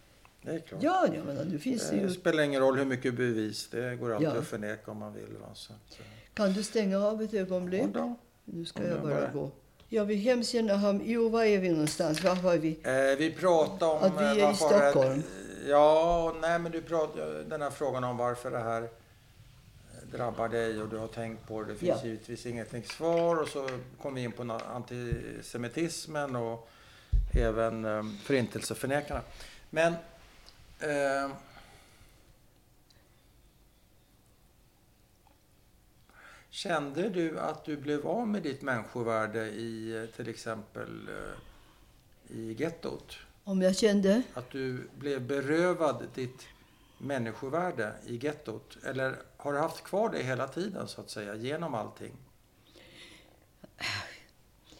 Det 0.42 0.52
är 0.52 0.60
klart. 0.60 0.84
Ja, 0.84 1.08
jag 1.16 1.26
menar, 1.26 1.46
nu 1.46 1.60
finns 1.60 1.90
det 1.90 1.96
Det 1.96 2.02
ju... 2.02 2.10
spelar 2.10 2.44
ingen 2.44 2.62
roll 2.62 2.78
hur 2.78 2.86
mycket 2.86 3.16
bevis. 3.16 3.68
Det 3.72 3.96
går 3.96 4.12
alltid 4.14 4.28
Ja. 4.28 4.32
att 4.38 4.48
förneka 4.48 4.92
om 4.92 4.98
man 4.98 5.14
vill. 5.14 5.38
Va? 5.42 5.48
Så 5.54 5.74
att, 5.74 6.00
eh, 6.00 6.06
Kan 6.34 6.54
du 6.54 6.64
stänga 6.64 7.00
av 7.00 7.22
ett 7.22 7.34
ögonblick? 7.34 7.82
ja 7.82 7.88
då. 7.94 8.16
Nu 8.46 8.66
ska 8.66 8.80
Om 8.84 8.90
jag 8.90 9.02
bara 9.02 9.14
bara- 9.22 9.32
gå. 9.34 9.52
Jag 9.90 10.06
vill 10.06 10.18
hemskt 10.18 10.54
gärna 10.54 10.78
ha... 10.78 11.00
Jo, 11.06 11.30
var 11.30 11.44
är 11.44 11.60
vi 11.60 11.70
någonstans? 11.70 12.24
Var 12.24 12.36
var 12.36 12.58
vi? 12.58 12.70
Eh, 12.84 13.18
vi 13.18 13.36
pratar 13.40 13.88
om... 13.88 13.98
Att 14.04 14.22
vi 14.22 14.26
är 14.26 14.32
eh, 14.32 14.38
i 14.38 14.42
det- 14.42 14.56
Stockholm. 14.56 15.24
Ja, 15.68 16.36
nej 16.42 16.60
men 16.60 16.72
du 16.72 16.82
pratar 16.82 17.44
den 17.44 17.62
här 17.62 17.70
frågan 17.70 18.04
om 18.04 18.18
varför 18.18 18.52
det 18.52 18.60
här 18.60 18.90
drabbar 20.12 20.50
dig 20.50 20.82
och 20.82 20.90
du 20.90 20.98
har 20.98 21.08
tänkt 21.08 21.48
på 21.48 21.64
det. 21.64 21.74
Det 21.74 21.80
finns 21.80 22.00
Ja. 22.04 22.06
givetvis 22.08 22.46
ingenting 22.46 22.84
svar 22.84 23.36
och 23.42 23.48
så 23.48 23.70
kom 24.02 24.14
vi 24.16 24.22
in 24.24 24.32
på 24.32 24.60
antisemitismen 24.76 26.36
och 26.36 26.70
även 27.34 27.86
eh, 27.86 28.04
förintelseförnekarna. 28.24 29.22
Men 29.70 29.94
eh, 30.80 31.32
Kände 36.50 37.10
du 37.10 37.40
att 37.40 37.66
du 37.66 37.78
blev 37.78 38.08
av 38.08 38.28
med 38.28 38.44
ditt 38.44 38.62
människovärde 38.62 39.46
i 39.50 39.98
eh, 39.98 40.06
till 40.16 40.30
exempel 40.30 41.10
eh, 41.10 42.36
i 42.38 42.54
gettot? 42.54 43.18
Om 43.48 43.62
jag 43.62 43.76
kände? 43.76 44.22
Att 44.34 44.52
du 44.52 44.90
blev 45.00 45.28
berövad 45.28 46.04
ditt 46.16 46.48
människovärde 46.98 47.94
i 48.06 48.18
gettot? 48.26 48.78
Eller 48.86 49.16
har 49.38 49.54
du 49.54 49.60
haft 49.60 49.84
kvar 49.84 50.10
det 50.10 50.24
hela 50.24 50.48
tiden 50.48 50.88
så 50.88 51.02
att 51.02 51.10
säga, 51.10 51.36
genom 51.36 51.74
allting? 51.74 52.12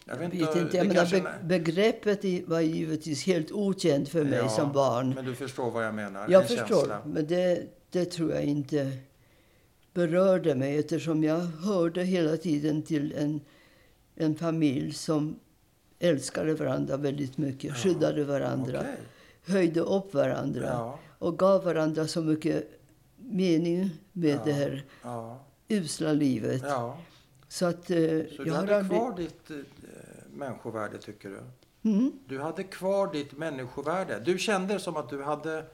Jag 0.04 0.16
vet 0.16 0.34
inte. 0.34 0.62
det 0.70 0.76
Jag 0.76 0.86
menar, 0.86 1.10
be, 1.10 1.34
begreppet 1.42 2.48
var 2.48 2.60
givetvis 2.60 3.26
helt 3.26 3.52
okänt 3.52 4.08
för 4.08 4.24
mig 4.24 4.38
Ja, 4.38 4.48
som 4.48 4.72
barn. 4.72 5.14
Men 5.14 5.24
du 5.24 5.34
förstår 5.34 5.70
vad 5.70 5.84
jag 5.86 5.94
menar? 5.94 6.26
Jag 6.28 6.48
förstår, 6.48 6.66
Känsla. 6.66 7.02
men 7.06 7.26
det, 7.26 7.66
det 7.90 8.04
tror 8.04 8.32
jag 8.32 8.42
inte 8.42 8.92
berörde 9.94 10.54
mig 10.54 10.78
eftersom 10.78 11.24
jag 11.24 11.38
hörde 11.38 12.04
hela 12.04 12.36
tiden 12.36 12.82
till 12.82 13.12
en, 13.12 13.40
en 14.14 14.36
familj 14.36 14.92
som 14.92 15.40
älskade 15.98 16.54
varandra 16.54 16.96
väldigt 16.96 17.38
mycket, 17.38 17.76
skyddade 17.76 18.24
varandra, 18.24 18.80
Okej. 18.80 18.96
höjde 19.46 19.80
upp 19.80 20.14
varandra 20.14 20.64
Ja, 20.66 20.98
och 21.18 21.38
gav 21.38 21.64
varandra 21.64 22.06
så 22.06 22.20
mycket 22.22 22.80
mening 23.16 23.90
med 24.12 24.30
Ja. 24.34 24.42
det 24.44 24.52
här 24.52 24.84
ja, 25.02 25.44
usla 25.68 26.12
livet. 26.12 26.62
Så 27.48 27.66
att 27.66 27.90
eh, 27.90 27.98
Så 28.36 28.42
du 28.42 28.52
hade 28.52 28.76
aldrig... 28.76 28.98
kvar 29.00 29.16
ditt 29.16 29.50
eh, 29.50 29.56
människovärde, 30.32 30.98
tycker 30.98 31.28
du? 31.28 31.40
Mm, 31.90 32.12
Du 32.28 32.40
hade 32.40 32.64
kvar 32.64 33.12
ditt 33.12 33.32
människovärde. 33.38 34.20
Du 34.24 34.38
kände 34.38 34.78
som 34.78 34.96
att 34.96 35.08
du 35.10 35.22
hade... 35.22 35.64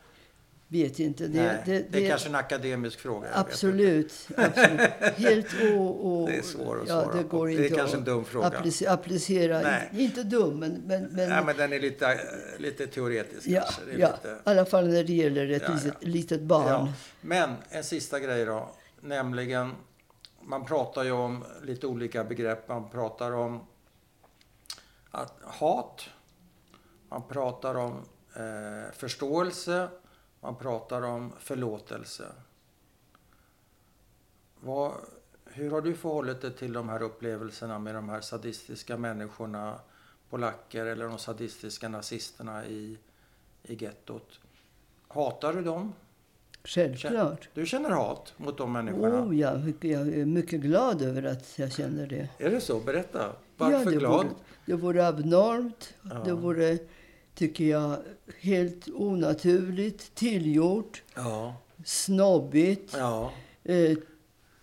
vet 0.82 0.98
inte. 1.00 1.26
Det, 1.26 1.42
Nej, 1.42 1.62
det, 1.66 1.84
det 1.92 2.04
är 2.04 2.08
kanske 2.10 2.28
en 2.28 2.34
akademisk 2.34 2.98
fråga. 3.00 3.26
inte. 3.28 3.38
Absolut. 3.40 4.28
absolut. 4.36 4.80
Helt 5.16 5.46
o, 5.62 5.76
o, 5.78 6.26
Det 6.30 6.36
är 6.36 6.42
svårt 6.42 6.82
att 6.82 6.88
ja, 6.88 7.02
svara 7.02 7.16
det 7.16 7.22
på. 7.22 7.36
går 7.36 7.46
Det 7.46 7.52
är 7.54 7.62
inte 7.64 7.76
kanske 7.76 7.96
en 7.96 8.04
dum 8.04 8.24
fråga. 8.24 8.48
applice- 8.48 8.88
applicera. 8.90 9.60
Nej. 9.60 9.88
Inte 9.92 10.22
dum, 10.22 10.58
men... 10.58 10.72
men, 10.86 11.02
men 11.04 11.30
Ja, 11.30 11.44
men 11.44 11.56
den 11.56 11.72
är 11.72 11.80
lite, 11.80 12.20
lite 12.58 12.86
teoretisk 12.86 13.46
ja, 13.46 13.60
kanske. 13.62 13.82
Det 13.86 13.92
är 13.92 13.98
ja, 13.98 14.10
lite... 14.16 14.28
i 14.28 14.32
alla 14.44 14.64
fall 14.64 14.88
när 14.88 15.04
det 15.04 15.12
gäller 15.12 15.50
ett 15.50 15.62
Ja, 15.66 15.74
litet, 15.74 15.94
litet 16.04 16.40
barn. 16.42 16.92
Men 17.20 17.50
en 17.70 17.84
sista 17.84 18.20
grej 18.20 18.44
då. 18.44 18.70
Nämligen, 19.00 19.72
man 20.42 20.64
pratar 20.64 21.04
ju 21.04 21.10
om 21.12 21.44
lite 21.62 21.86
olika 21.86 22.24
begrepp. 22.24 22.68
Man 22.68 22.90
pratar 22.90 23.32
om 23.32 23.60
att, 25.10 25.34
hat. 25.42 26.08
Man 27.08 27.22
pratar 27.28 27.74
om 27.74 27.92
eh, 28.36 28.92
förståelse. 28.96 29.88
Man 30.44 30.56
pratar 30.56 31.02
om 31.02 31.32
förlåtelse. 31.38 32.24
Vad, 34.60 34.92
hur 35.44 35.70
har 35.70 35.80
du 35.80 35.94
förhållit 35.94 36.40
dig 36.40 36.52
till 36.52 36.72
de 36.72 36.88
här 36.88 37.02
upplevelserna 37.02 37.78
med 37.78 37.94
de 37.94 38.08
här 38.08 38.20
sadistiska 38.20 38.96
människorna, 38.96 39.80
polacker 40.30 40.86
eller 40.86 41.08
de 41.08 41.18
sadistiska 41.18 41.88
nazisterna 41.88 42.66
i, 42.66 42.98
i 43.62 43.84
gettot? 43.84 44.40
Hatar 45.08 45.52
du 45.52 45.62
dem? 45.62 45.92
Självklart. 46.64 47.48
Du 47.54 47.66
känner 47.66 47.90
hat 47.90 48.34
mot 48.36 48.58
de 48.58 48.72
människorna? 48.72 49.22
Oh, 49.22 49.36
ja, 49.36 49.60
jag 49.80 50.08
är 50.08 50.26
mycket 50.26 50.60
glad 50.60 51.02
över 51.02 51.22
att 51.22 51.58
jag 51.58 51.72
känner 51.72 52.06
det. 52.06 52.28
Är 52.38 52.50
det 52.50 52.60
så? 52.60 52.80
Berätta. 52.80 53.32
Varför 53.56 53.78
ja, 53.78 53.90
det 53.90 53.96
glad? 53.96 54.26
Vore, 54.26 54.34
det 54.66 54.74
vore 54.74 55.08
abnormt. 55.08 55.94
Ja. 56.02 56.14
Det 56.14 56.32
vore, 56.32 56.78
tycker 57.34 57.64
jag, 57.64 57.96
helt 58.40 58.88
onaturligt, 58.94 60.14
tillgjort, 60.14 61.02
Ja. 61.14 61.54
snobbigt. 61.84 62.94
Ja. 62.98 63.32
Eh, 63.64 63.96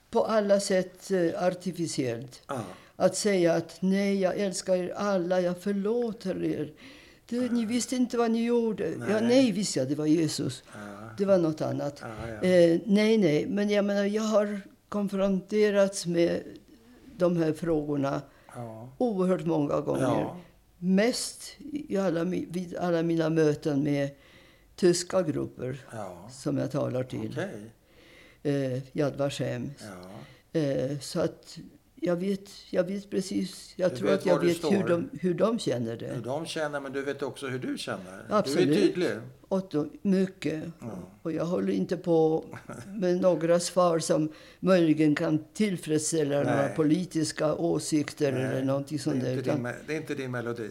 på 0.10 0.26
alla 0.26 0.60
sätt 0.60 1.12
eh, 1.12 1.44
artificiellt. 1.48 2.42
ja. 2.48 2.62
Att 2.96 3.16
säga 3.16 3.54
att 3.54 3.78
nej, 3.82 4.20
jag 4.20 4.38
älskar 4.38 4.76
er 4.76 4.94
alla, 4.96 5.42
jag 5.42 5.62
förlåter 5.62 6.44
er. 6.44 6.72
Det, 7.30 7.52
ni 7.52 7.66
visste 7.66 7.96
inte 7.96 8.18
vad 8.18 8.32
ni 8.32 8.46
gjorde. 8.46 8.94
Nej. 8.98 9.10
Ja, 9.12 9.20
nej, 9.20 9.52
visste 9.52 9.80
jag, 9.80 9.90
det 9.90 9.96
var 9.96 10.06
Jesus. 10.06 10.64
ja. 10.74 10.80
Det 11.18 11.26
var 11.26 11.38
något 11.38 11.62
annat. 11.62 12.00
ja, 12.02 12.08
ja. 12.28 12.48
Eh, 12.50 12.80
nej, 12.86 13.18
nej, 13.18 13.46
men 13.50 13.70
jag 13.70 13.86
menar, 13.86 14.04
jag 14.06 14.24
har 14.24 14.62
konfronterats 14.90 16.06
med 16.06 16.42
de 17.18 17.38
här 17.38 17.54
frågorna 17.54 18.22
ja. 18.56 18.90
oerhört 18.98 19.46
många 19.46 19.82
gånger. 19.82 20.36
Mest 20.84 21.56
i 21.60 21.98
alla, 21.98 22.24
vid 22.24 22.76
alla 22.76 23.04
mina 23.04 23.30
möten 23.30 23.84
med 23.84 24.10
tyska 24.76 25.22
grupper 25.22 25.82
ja. 25.92 26.30
som 26.32 26.58
jag 26.58 26.72
talar 26.72 27.04
till. 27.04 27.32
Okej. 27.32 27.72
Eh, 28.44 28.98
Yad 28.98 29.16
Vashem. 29.16 29.72
Ja. 29.80 30.60
Eh, 30.60 31.00
så 31.00 31.20
att 31.20 31.58
jag 32.04 32.16
vet, 32.16 32.50
jag 32.70 32.84
vet 32.84 33.10
precis. 33.10 33.74
Jag 33.76 33.92
Du 33.92 33.96
tror 33.98 34.12
att 34.12 34.26
jag 34.26 34.40
vet 34.40 34.64
hur 34.64 34.88
de, 34.88 35.10
hur 35.20 35.34
de 35.34 35.60
känner 35.60 35.92
Hur 35.92 35.98
det. 35.98 36.22
de 36.24 36.46
känner, 36.46 36.80
men 36.80 36.92
du 36.92 37.02
vet 37.02 37.24
också 37.24 37.48
hur 37.48 37.60
du 37.60 37.78
känner. 37.78 38.26
Absolut. 38.30 38.68
Du 38.68 38.74
är 38.74 38.82
tydlig. 38.88 39.10
Och 39.48 39.74
mycket. 40.02 40.64
Ja. 40.80 40.88
Och 41.22 41.32
jag 41.32 41.46
håller 41.46 41.74
inte 41.74 41.98
på 41.98 42.46
med 42.88 43.22
några 43.22 43.60
svar 43.60 44.00
som 44.00 44.32
möjligen 44.60 45.16
kan 45.16 45.44
tillfredsställa 45.54 46.36
några 46.38 46.56
Nej. 46.56 46.76
politiska 46.76 47.56
åsikter 47.56 48.32
Nej, 48.32 48.44
eller 48.44 48.64
någonting 48.64 48.98
det, 48.98 49.04
sånt 49.04 49.24
är 49.24 49.36
där. 49.36 49.54
din, 49.54 49.64
det 49.88 49.94
är 49.94 49.98
inte 49.98 50.16
din 50.16 50.32
melodi. 50.32 50.70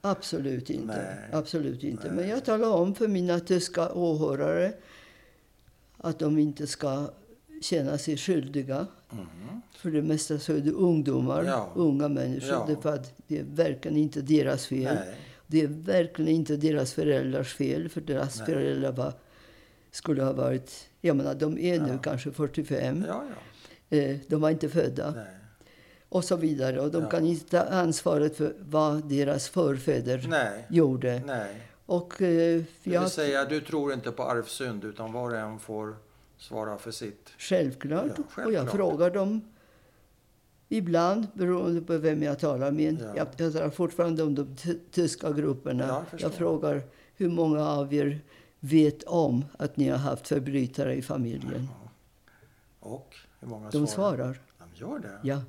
absolut 0.00 0.70
inte. 0.78 0.86
Nej. 0.96 1.28
Absolut 1.32 1.82
inte. 1.84 2.10
Men 2.10 2.28
jag 2.28 2.44
talar 2.44 2.68
om 2.72 2.94
för 2.94 3.08
mina 3.08 3.40
tyska 3.40 3.92
åhörare 3.92 4.72
att 5.96 6.18
de 6.18 6.38
inte 6.38 6.66
ska 6.66 7.10
känna 7.62 7.98
sig 7.98 8.16
skyldiga. 8.16 8.86
Mm. 9.12 9.60
För 9.72 9.90
det 9.90 10.02
mesta 10.02 10.38
så 10.38 10.52
är 10.52 10.58
det 10.60 10.70
ungdomar, 10.70 11.44
Ja. 11.44 11.68
unga 11.74 12.08
människor. 12.08 12.48
Ja. 12.50 12.64
Det, 12.66 12.72
är 12.72 12.76
för 12.76 12.94
att 12.94 13.12
det 13.26 13.38
är 13.38 13.44
verkligen 13.44 13.96
inte 13.96 14.20
deras 14.20 14.66
fel. 14.66 14.94
Nej. 14.94 15.14
Det 15.46 15.60
är 15.62 15.66
verkligen 15.68 16.30
inte 16.34 16.56
deras 16.56 16.92
föräldrars 16.92 17.54
fel. 17.54 17.88
För 17.88 18.00
deras 18.00 18.36
Nej. 18.38 18.46
föräldrar 18.46 18.92
var, 18.92 19.12
skulle 19.90 20.22
ha 20.22 20.32
varit... 20.32 20.88
Jag 21.00 21.16
menar, 21.16 21.34
de 21.34 21.58
är 21.58 21.80
nu 21.80 21.88
Ja. 21.92 21.98
kanske 21.98 22.30
45. 22.30 23.04
Ja. 23.08 23.24
Eh, 23.98 24.16
de 24.28 24.40
var 24.40 24.50
inte 24.50 24.68
födda. 24.68 25.10
Nej. 25.10 25.24
Och 26.08 26.24
så 26.24 26.36
vidare. 26.36 26.80
Och 26.80 26.90
de 26.90 27.08
kan 27.10 27.26
inte 27.26 27.50
ta 27.50 27.58
ansvaret 27.60 28.36
för 28.36 28.54
vad 28.58 29.08
deras 29.08 29.48
förfäder 29.48 30.26
Nej. 30.28 30.66
gjorde. 30.70 31.22
Nej. 31.26 31.60
Och 31.86 32.22
eh, 32.22 32.28
Det 32.58 32.64
vill 32.82 32.92
jag, 32.94 33.10
säga, 33.10 33.44
du 33.44 33.60
tror 33.60 33.92
inte 33.92 34.10
på 34.10 34.22
arvsynd, 34.22 34.84
utan 34.84 35.12
var 35.12 35.30
och 35.30 35.36
en 35.36 35.58
får 35.58 35.96
svara 36.42 36.78
för 36.78 36.90
sitt. 36.90 37.30
självklart. 37.38 38.04
Ja, 38.06 38.12
Och 38.12 38.18
jag 38.18 38.30
självklart. 38.30 38.70
frågar 38.70 39.10
dem 39.10 39.40
ibland, 40.68 41.26
beroende 41.34 41.80
på 41.80 41.98
vem 41.98 42.22
jag 42.22 42.38
talar 42.38 42.70
med. 42.70 42.98
Ja. 43.00 43.06
Jag, 43.16 43.28
jag 43.36 43.52
talar 43.52 43.70
fortfarande 43.70 44.22
om 44.22 44.34
de 44.34 44.56
ty- 44.56 44.78
tyska 44.90 45.32
grupperna. 45.32 45.86
Ja, 45.88 46.04
jag 46.18 46.32
frågar 46.32 46.82
hur 47.16 47.28
många 47.30 47.60
av 47.68 47.94
er 47.94 48.20
vet 48.60 49.02
om 49.02 49.44
att 49.58 49.76
ni 49.76 49.88
har 49.88 49.98
haft 49.98 50.28
förbrytare 50.28 50.94
i 50.94 51.02
familjen. 51.02 51.68
Och 52.80 53.16
hur 53.40 53.48
många 53.48 53.70
De 53.70 53.86
svarar? 53.86 54.16
svarar. 54.16 54.40
De 54.58 54.64
gör 54.84 54.98
det? 54.98 55.18
Ja. 55.22 55.42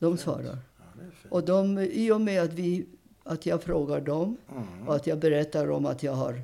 De 0.00 0.10
Fint. 0.12 0.20
svarar. 0.20 0.58
Ja. 0.78 1.28
Och 1.30 1.44
de, 1.44 1.78
i 1.78 2.10
och 2.12 2.20
med 2.20 2.42
att, 2.42 2.52
vi, 2.52 2.86
att 3.24 3.46
jag 3.46 3.62
frågar 3.62 4.00
dem 4.00 4.36
Mm. 4.50 4.88
och 4.88 4.94
att 4.96 5.06
jag 5.06 5.18
berättar 5.18 5.70
om 5.70 5.86
att 5.86 6.02
jag 6.02 6.12
har 6.12 6.40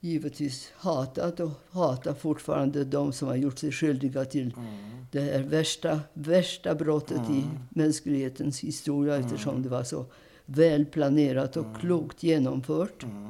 givetvis 0.00 0.72
hatat 0.76 1.40
och 1.40 1.50
hatar 1.70 2.14
fortfarande 2.14 2.84
de 2.84 3.12
som 3.12 3.28
har 3.28 3.36
gjort 3.36 3.58
sig 3.58 3.72
skyldiga 3.72 4.24
till 4.24 4.54
Mm. 4.56 5.06
det 5.10 5.20
här 5.20 5.42
värsta, 5.42 6.00
värsta 6.14 6.74
brottet 6.74 7.20
i 7.30 7.32
Mm. 7.42 7.58
mänsklighetens 7.70 8.60
historia 8.60 9.16
eftersom 9.16 9.62
det 9.62 9.68
var 9.68 9.84
så 9.84 10.06
väl 10.44 10.86
planerat 10.86 11.56
och 11.56 11.66
klokt 11.80 12.22
genomfört. 12.22 13.02
Mm. 13.02 13.28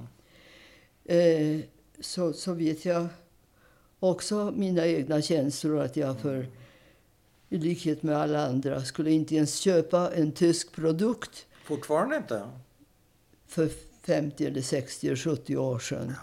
Eh, 1.04 1.64
så, 2.00 2.32
så 2.32 2.52
vet 2.54 2.84
jag 2.84 3.06
också 3.98 4.52
mina 4.56 4.86
egna 4.86 5.22
känslor 5.22 5.80
att 5.80 5.96
jag 5.96 6.18
för 6.20 6.46
i 7.48 7.58
likhet 7.58 8.02
med 8.02 8.16
alla 8.16 8.46
andra 8.46 8.82
skulle 8.84 9.10
inte 9.10 9.34
ens 9.36 9.54
köpa 9.58 10.10
en 10.14 10.32
tysk 10.32 10.72
produkt 10.72 11.46
Fortfarande 11.64 12.16
inte? 12.16 12.42
för 13.46 13.68
50 14.02 14.46
eller 14.46 14.62
60 14.62 15.06
eller 15.06 15.16
70 15.16 15.56
år 15.56 15.78
sedan. 15.78 16.08
Ja, 16.08 16.14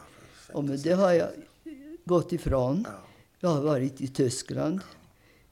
Och 0.54 0.64
med 0.64 0.80
det 0.80 0.92
har 0.94 1.14
jag 1.14 1.30
gått 2.06 2.34
ifrån. 2.34 2.84
Ja. 2.88 2.92
Jag 3.40 3.50
har 3.50 3.62
varit 3.62 4.02
i 4.02 4.08
Tyskland. 4.08 4.80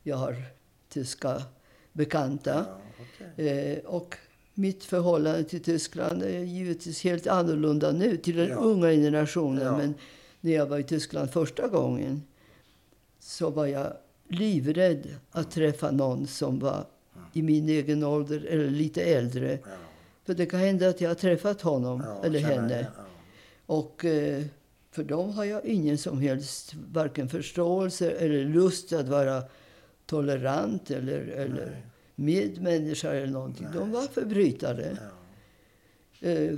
Jag 0.03 0.17
har 0.17 0.35
tyska 0.89 1.41
bekanta. 1.93 2.65
Ja, 2.69 2.77
okej. 3.35 3.47
Eh, 3.77 3.85
och 3.85 4.15
mitt 4.53 4.83
förhållande 4.83 5.43
till 5.43 5.63
Tyskland 5.63 6.23
är 6.23 6.39
givetvis 6.39 7.03
helt 7.03 7.27
annorlunda 7.27 7.91
nu 7.91 8.17
till 8.17 8.35
den 8.35 8.49
Ja. 8.49 8.55
unga 8.55 8.89
generationen. 8.91 9.63
Ja. 9.65 9.77
Men 9.77 9.93
när 10.41 10.51
jag 10.51 10.65
var 10.65 10.79
i 10.79 10.83
Tyskland 10.83 11.31
första 11.31 11.67
gången 11.67 12.23
så 13.19 13.49
var 13.49 13.65
jag 13.65 13.93
livrädd 14.27 15.07
att 15.31 15.51
träffa 15.51 15.91
någon 15.91 16.27
som 16.27 16.59
var 16.59 16.85
i 17.33 17.41
min 17.41 17.69
egen 17.69 18.03
ålder 18.03 18.45
eller 18.49 18.69
lite 18.69 19.01
äldre. 19.03 19.59
Ja. 19.63 19.69
För 20.25 20.33
det 20.33 20.45
kan 20.45 20.59
hända 20.59 20.89
att 20.89 21.01
jag 21.01 21.09
har 21.09 21.15
träffat 21.15 21.61
honom 21.61 22.03
Ja, 22.05 22.23
eller 22.25 22.39
henne. 22.39 22.87
Ja. 22.97 23.03
Och 23.65 24.05
eh, 24.05 24.43
för 24.95 25.03
dem 25.03 25.29
har 25.33 25.45
jag 25.45 25.65
ingen 25.65 25.97
som 25.97 26.19
helst 26.21 26.73
varken 26.91 27.29
förståelse 27.29 28.11
eller 28.11 28.45
lust 28.45 28.93
att 28.93 29.07
vara 29.07 29.43
tolerant 30.05 30.91
eller, 30.91 31.19
eller 31.27 31.81
medmänniska 32.15 33.13
eller 33.13 33.27
någonting. 33.33 33.67
De 33.73 33.91
var 33.91 34.01
förbrytare. 34.01 34.97
Ja. 36.19 36.29
Eh, 36.29 36.57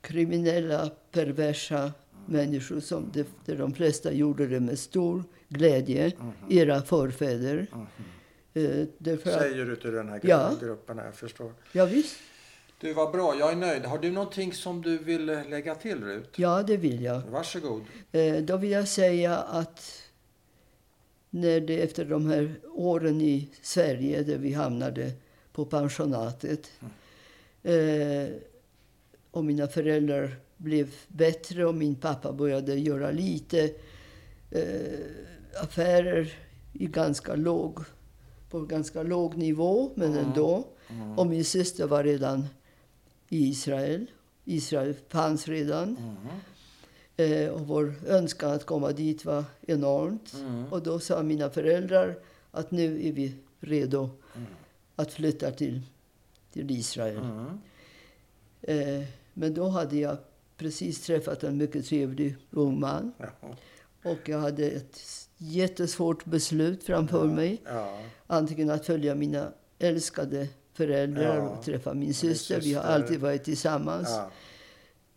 kriminella, 0.00 0.90
perversa 1.12 1.92
människor 2.26 2.80
som 2.80 3.10
de, 3.12 3.24
där 3.44 3.56
de 3.56 3.74
flesta 3.74 4.12
gjorde 4.12 4.46
det 4.46 4.60
med 4.60 4.78
stor 4.78 5.24
glädje. 5.48 6.12
Era 6.50 6.82
förfäder. 6.82 7.66
Eh, 8.54 8.86
därför 8.98 9.30
att, 9.30 9.40
Säger 9.40 9.64
du 9.64 9.76
till 9.76 9.92
den 9.92 10.08
här 10.08 10.20
Ja. 10.22 10.52
gruppen? 10.60 10.96
Jag 10.98 11.14
förstår. 11.14 11.52
ja, 11.72 11.84
visst. 11.84 12.16
Du, 12.80 12.92
var 12.92 13.12
bra. 13.12 13.36
Jag 13.38 13.52
är 13.52 13.56
nöjd. 13.56 13.84
Har 13.84 13.98
du 13.98 14.10
någonting 14.10 14.52
som 14.52 14.82
du 14.82 14.98
vill 14.98 15.26
lägga 15.26 15.74
till, 15.74 16.04
Rut? 16.04 16.30
Ja, 16.36 16.62
det 16.62 16.76
vill 16.76 17.02
jag. 17.02 17.20
Varsågod. 17.30 17.82
Eh, 18.12 18.36
då 18.36 18.56
vill 18.56 18.70
jag 18.70 18.88
säga 18.88 19.36
att 19.38 20.02
när 21.30 21.60
det 21.60 21.82
efter 21.82 22.04
de 22.04 22.26
här 22.26 22.54
åren 22.74 23.20
i 23.20 23.48
Sverige 23.62 24.22
där 24.22 24.38
vi 24.38 24.52
hamnade 24.52 25.12
på 25.52 25.64
pensionatet. 25.64 26.70
Eh, 27.62 28.28
och 29.30 29.44
mina 29.44 29.66
föräldrar 29.68 30.36
blev 30.56 30.94
bättre 31.08 31.66
och 31.66 31.74
min 31.74 31.94
pappa 31.94 32.32
började 32.32 32.74
göra 32.74 33.10
lite 33.10 33.70
eh, 34.50 35.62
affärer 35.62 36.32
i 36.72 36.86
ganska 36.86 37.34
låg, 37.34 37.80
på 38.50 38.60
ganska 38.60 39.02
låg 39.02 39.36
nivå, 39.36 39.90
men 39.94 40.12
Mm. 40.12 40.24
ändå. 40.24 40.64
Och 41.16 41.26
min 41.26 41.44
syster 41.44 41.86
var 41.86 42.04
redan 42.04 42.46
i 43.28 43.48
Israel. 43.48 44.06
Israel 44.44 44.94
fanns 45.08 45.48
redan. 45.48 45.96
Mm. 45.96 46.16
Eh, 47.16 47.50
och 47.50 47.66
vår 47.66 47.94
önskan 48.06 48.50
att 48.50 48.66
komma 48.66 48.92
dit 48.92 49.24
var 49.24 49.44
enormt. 49.62 50.34
Mm. 50.34 50.72
Och 50.72 50.82
då 50.82 50.98
sa 50.98 51.22
mina 51.22 51.50
föräldrar 51.50 52.18
att 52.50 52.70
nu 52.70 53.08
är 53.08 53.12
vi 53.12 53.34
redo 53.60 54.10
Mm. 54.34 54.46
att 54.96 55.12
flytta 55.12 55.50
till, 55.50 55.80
till 56.52 56.70
Israel. 56.70 57.16
Mm. 57.16 57.58
Eh, 58.62 59.04
men 59.34 59.54
då 59.54 59.68
hade 59.68 59.96
jag 59.96 60.16
precis 60.56 61.00
träffat 61.00 61.44
en 61.44 61.56
mycket 61.56 61.86
trevlig 61.86 62.36
ung 62.50 62.80
man. 62.80 63.12
Och 64.02 64.28
jag 64.28 64.38
hade 64.38 64.70
ett 64.70 65.00
jättesvårt 65.36 66.24
beslut 66.24 66.84
framför 66.84 67.24
mig. 67.26 67.62
Antingen 68.26 68.70
att 68.70 68.86
följa 68.86 69.14
mina 69.14 69.52
älskade 69.78 70.48
föräldrar 70.76 71.36
Ja. 71.36 71.42
och 71.48 71.64
träffa 71.64 71.94
min 71.94 72.00
din 72.00 72.14
syster. 72.14 72.60
Vi 72.60 72.74
har 72.74 72.82
syster. 72.82 72.94
alltid 72.94 73.20
varit 73.20 73.44
tillsammans. 73.44 74.08
Ja. 74.10 74.30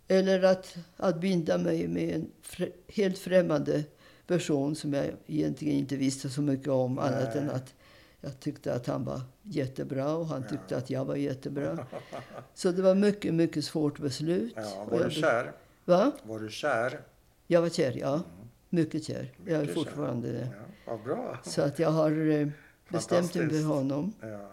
Eller 0.07 0.43
att, 0.43 0.75
att 0.97 1.21
binda 1.21 1.57
mig 1.57 1.87
med 1.87 2.15
en 2.15 2.31
fr- 2.43 2.71
helt 2.87 3.17
främmande 3.17 3.83
person 4.27 4.75
som 4.75 4.93
jag 4.93 5.05
egentligen 5.27 5.75
inte 5.75 5.95
visste 5.95 6.29
så 6.29 6.41
mycket 6.41 6.67
om. 6.67 6.99
Annat 6.99 7.35
Nej. 7.35 7.43
än 7.43 7.49
att 7.49 7.73
jag 8.21 8.39
tyckte 8.39 8.73
att 8.73 8.87
han 8.87 9.03
var 9.05 9.21
jättebra 9.43 10.13
och 10.15 10.25
han 10.27 10.47
tyckte 10.47 10.77
att 10.77 10.89
jag 10.89 11.05
var 11.05 11.15
jättebra. 11.15 11.85
Så 12.53 12.71
det 12.71 12.81
var 12.81 12.95
mycket, 12.95 13.33
mycket 13.33 13.65
svårt 13.65 13.99
beslut. 13.99 14.53
Ja. 14.55 14.87
Var 14.91 15.03
du 15.03 15.11
kär? 15.11 15.51
Va? 15.85 16.11
Var 16.23 16.39
du 16.39 16.49
kär? 16.49 17.01
Jag 17.47 17.61
var 17.61 17.69
kär, 17.69 17.97
ja. 17.99 18.21
Mycket 18.69 19.03
kär. 19.03 19.31
jag 19.45 19.55
är 19.55 19.59
Mycket 19.61 19.75
fortfarande 19.75 20.31
det. 20.31 20.47
Ja. 20.85 20.91
Vad 20.91 21.03
bra. 21.03 21.37
Så 21.43 21.61
att 21.61 21.79
jag 21.79 21.89
har 21.91 22.29
eh, 22.31 22.47
bestämt 22.89 23.35
mig 23.35 23.49
för 23.49 23.63
honom. 23.63 24.13
Ja. 24.21 24.49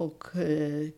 Och 0.00 0.36
eh, 0.36 0.88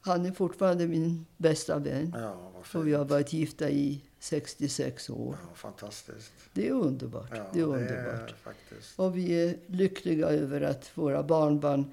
han 0.00 0.26
är 0.26 0.32
fortfarande 0.32 0.86
min 0.86 1.26
bästa 1.36 1.78
vän. 1.78 2.14
Ja, 2.16 2.52
Och 2.72 2.86
vi 2.86 2.92
har 2.94 3.04
varit 3.04 3.32
gifta 3.32 3.70
i 3.70 4.02
66 4.18 5.10
år. 5.10 5.38
Ja, 5.48 5.54
fantastiskt. 5.54 6.32
Det 6.52 6.68
är 6.68 6.72
underbart. 6.72 7.30
Ja, 7.36 7.46
det 7.52 7.60
är 7.60 7.64
underbart. 7.64 8.30
är 8.30 8.34
faktiskt. 8.42 8.98
Och 8.98 9.16
vi 9.16 9.32
är 9.48 9.56
lyckliga 9.66 10.26
över 10.26 10.60
att 10.60 10.90
våra 10.98 11.22
barnbarn 11.22 11.92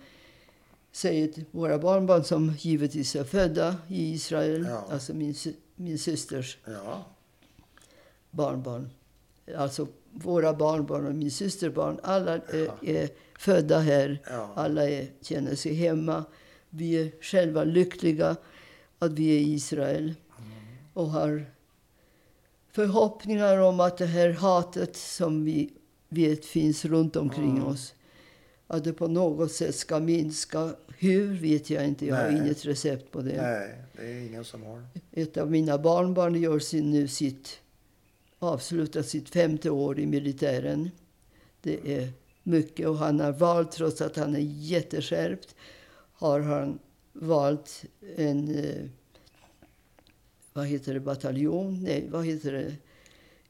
säger 0.92 1.28
till 1.28 1.46
våra 1.52 1.78
barnbarn 1.80 2.24
som 2.24 2.52
givetvis 2.60 3.16
är 3.16 3.24
födda 3.24 3.76
i 3.88 4.14
Israel, 4.14 4.66
Ja. 4.70 4.88
alltså 4.90 5.14
min, 5.14 5.36
min 5.76 6.00
systers 6.00 6.58
Ja. 6.66 7.06
barnbarn. 8.32 8.90
Alltså 9.58 9.88
våra 10.16 10.54
barnbarn 10.54 11.06
och 11.08 11.16
min 11.16 11.32
systers 11.32 11.74
barn, 11.74 12.00
alla 12.04 12.34
är, 12.34 12.66
Ja. 12.66 12.74
är 12.82 13.10
födda 13.40 13.80
här. 13.80 14.22
Ja. 14.30 14.52
Alla 14.56 14.90
är, 14.90 15.08
känner 15.22 15.56
sig 15.56 15.74
hemma. 15.74 16.24
Vi 16.70 16.96
är 17.02 17.12
själva 17.22 17.64
lyckliga 17.64 18.36
att 19.00 19.12
vi 19.12 19.36
är 19.38 19.40
i 19.40 19.54
Israel 19.54 20.14
Mm. 20.38 20.52
och 20.94 21.08
har 21.10 21.46
förhoppningar 22.72 23.58
om 23.58 23.80
att 23.80 23.98
det 23.98 24.06
här 24.06 24.30
hatet 24.30 24.96
som 24.96 25.44
vi 25.44 25.74
vet 26.10 26.46
finns 26.46 26.86
runt 26.86 27.16
omkring 27.16 27.52
Mm. 27.58 27.66
oss, 27.68 27.94
att 28.68 28.84
det 28.84 28.94
på 28.94 29.08
något 29.08 29.52
sätt 29.52 29.76
ska 29.76 30.00
minska. 30.00 30.76
Hur 30.98 31.34
vet 31.34 31.70
jag 31.70 31.86
inte. 31.88 32.06
Jag 32.06 32.16
har 32.16 32.32
Nej. 32.32 32.42
inget 32.42 32.66
recept 32.66 33.12
på 33.12 33.22
det. 33.22 33.42
Nej, 33.42 33.76
det 33.94 34.02
är 34.12 34.28
ingen 34.28 34.44
som 34.46 34.64
har. 34.64 34.84
Ett 35.12 35.38
av 35.38 35.52
mina 35.52 35.78
barnbarn 35.78 36.36
gör 36.42 36.60
sin, 36.60 36.92
nu 36.92 37.08
sitt, 37.08 37.60
avslutar 38.40 39.02
sitt 39.02 39.30
femte 39.30 39.70
år 39.70 40.00
i 40.00 40.06
militären. 40.06 40.90
Det 41.62 41.94
är 41.94 42.10
mycket 42.44 42.88
och 42.88 42.98
han 42.98 43.20
har 43.20 43.32
valt, 43.32 43.72
trots 43.72 44.02
att 44.02 44.16
han 44.16 44.36
är 44.36 44.40
jätteskärpt, 44.40 45.56
har 46.14 46.40
han 46.40 46.80
valt 47.14 47.86
en, 48.16 48.56
eh, 48.56 48.86
vad 50.54 50.66
heter 50.66 50.94
det, 50.94 51.00
bataljon? 51.00 51.84
Nej, 51.84 52.08
vad 52.10 52.26
heter 52.26 52.52
det? 52.52 52.76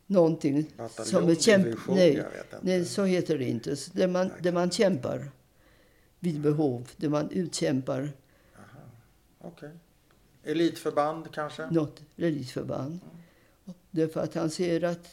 Någonting 0.08 0.72
Bataljon, 0.78 1.06
som 1.06 1.30
är 1.30 1.36
kämp... 1.36 1.66
division, 1.66 1.96
Nej, 1.96 2.26
nej, 2.62 2.86
så 2.86 3.04
heter 3.04 3.38
det 3.38 3.46
inte. 3.46 3.76
Så 3.76 3.92
Det 3.94 4.08
man, 4.08 4.32
det 4.42 4.52
man 4.52 4.72
kämpar 4.72 5.32
vid 6.20 6.42
behov, 6.42 6.90
det 6.98 7.10
man 7.10 7.32
utkämpar 7.32 8.14
Okej. 9.42 9.70
Elitförband 10.44 11.32
kanske? 11.32 11.68
något 11.72 12.02
elitförband. 12.18 13.00
Därför 13.92 14.20
att 14.20 14.36
han 14.36 14.50
ser 14.50 14.84
att 14.84 15.08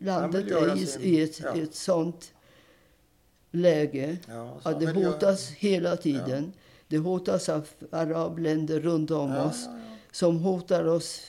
landet 0.00 0.50
är 0.50 0.76
i, 0.76 0.86
sin- 0.86 1.02
i, 1.02 1.20
ett, 1.20 1.40
ja. 1.40 1.56
ett 1.56 1.74
sånt 1.74 2.32
läge 3.50 4.16
Ja, 4.28 4.58
så 4.62 4.68
att 4.68 4.80
det 4.80 4.90
hotas 4.92 5.48
hela 5.50 5.96
tiden. 5.96 6.52
Det 6.88 6.98
hotas 6.98 7.48
av 7.48 7.68
arabländer 7.90 8.80
runt 8.80 9.10
om 9.10 9.30
Ja, 9.30 9.44
oss 9.44 9.62
ja, 9.66 9.72
ja. 9.72 9.96
som 10.12 10.36
hotar 10.38 10.84
oss 10.84 11.20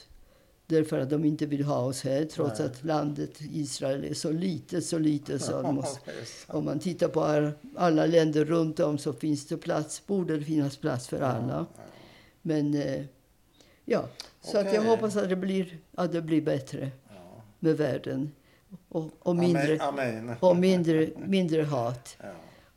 därför 0.67 0.99
att 0.99 1.09
de 1.09 1.25
inte 1.25 1.45
vill 1.45 1.63
ha 1.63 1.79
oss 1.85 2.03
här 2.03 2.25
trots 2.25 2.59
Nej. 2.59 2.67
att 2.67 2.83
landet 2.83 3.31
Israel 3.39 4.03
är 4.03 4.13
så 4.13 4.31
litet, 4.31 4.85
så 4.85 4.97
litet 4.99 5.41
så 5.41 5.61
måste, 5.71 6.11
om 6.47 6.65
man 6.65 6.79
tittar 6.79 7.07
på 7.07 7.51
alla 7.75 8.05
länder 8.05 8.45
runt 8.45 8.79
om 8.79 8.97
så 8.97 9.13
finns 9.13 9.45
det 9.47 9.57
plats, 9.57 10.07
borde 10.07 10.37
det 10.37 10.45
finnas 10.45 10.77
plats 10.77 11.07
för 11.07 11.21
alla. 11.21 11.65
Men 12.41 12.73
eh, 12.73 13.05
ja, 13.85 14.07
så 14.41 14.57
att 14.57 14.73
jag 14.73 14.81
hoppas 14.81 15.15
att 15.17 15.29
det 15.29 15.35
blir, 15.35 15.77
att 15.95 16.11
det 16.11 16.21
blir 16.21 16.41
bättre 16.41 16.91
Ja. 17.09 17.41
med 17.59 17.77
världen. 17.77 18.31
Och, 18.89 19.11
och, 19.19 19.35
mindre, 19.35 19.79
Amen. 19.81 20.17
Amen. 20.19 20.35
och 20.39 20.55
mindre, 20.57 21.09
mindre 21.17 21.63
hat. 21.63 22.17
Ja, 22.19 22.25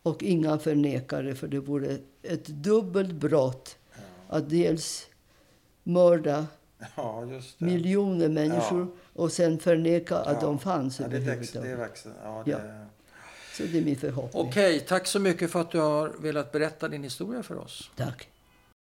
Och 0.02 0.22
inga 0.22 0.58
förnekare, 0.58 1.34
för 1.34 1.48
det 1.48 1.58
vore 1.58 1.98
ett 2.22 2.46
dubbelt 2.46 3.12
brott 3.12 3.76
ja. 3.94 3.98
att 4.36 4.50
dels 4.50 5.06
mörda 5.82 6.46
ja, 6.96 7.24
just 7.24 7.58
det. 7.58 7.64
miljoner 7.64 8.28
människor 8.28 8.88
och 9.12 9.32
sen 9.32 9.58
förneka 9.58 10.16
att 10.16 10.42
Ja. 10.42 10.46
de 10.48 10.58
fanns 10.58 11.00
ja, 11.00 11.08
det, 11.08 11.18
växer, 11.18 11.62
det 11.62 11.76
växer. 11.76 12.12
Ja, 12.22 12.42
det... 12.44 12.50
Ja. 12.50 12.58
Så 13.56 13.62
det 13.62 13.78
är 13.78 13.82
min 13.84 13.96
förhoppning. 13.96 14.46
Okej, 14.48 14.80
tack 14.80 15.06
så 15.06 15.20
mycket 15.20 15.50
för 15.50 15.60
att 15.60 15.70
du 15.70 15.78
har 15.80 16.08
velat 16.08 16.52
berätta 16.52 16.88
din 16.88 17.02
historia 17.02 17.42
för 17.42 17.58
oss. 17.58 17.90
Tack. 17.96 18.28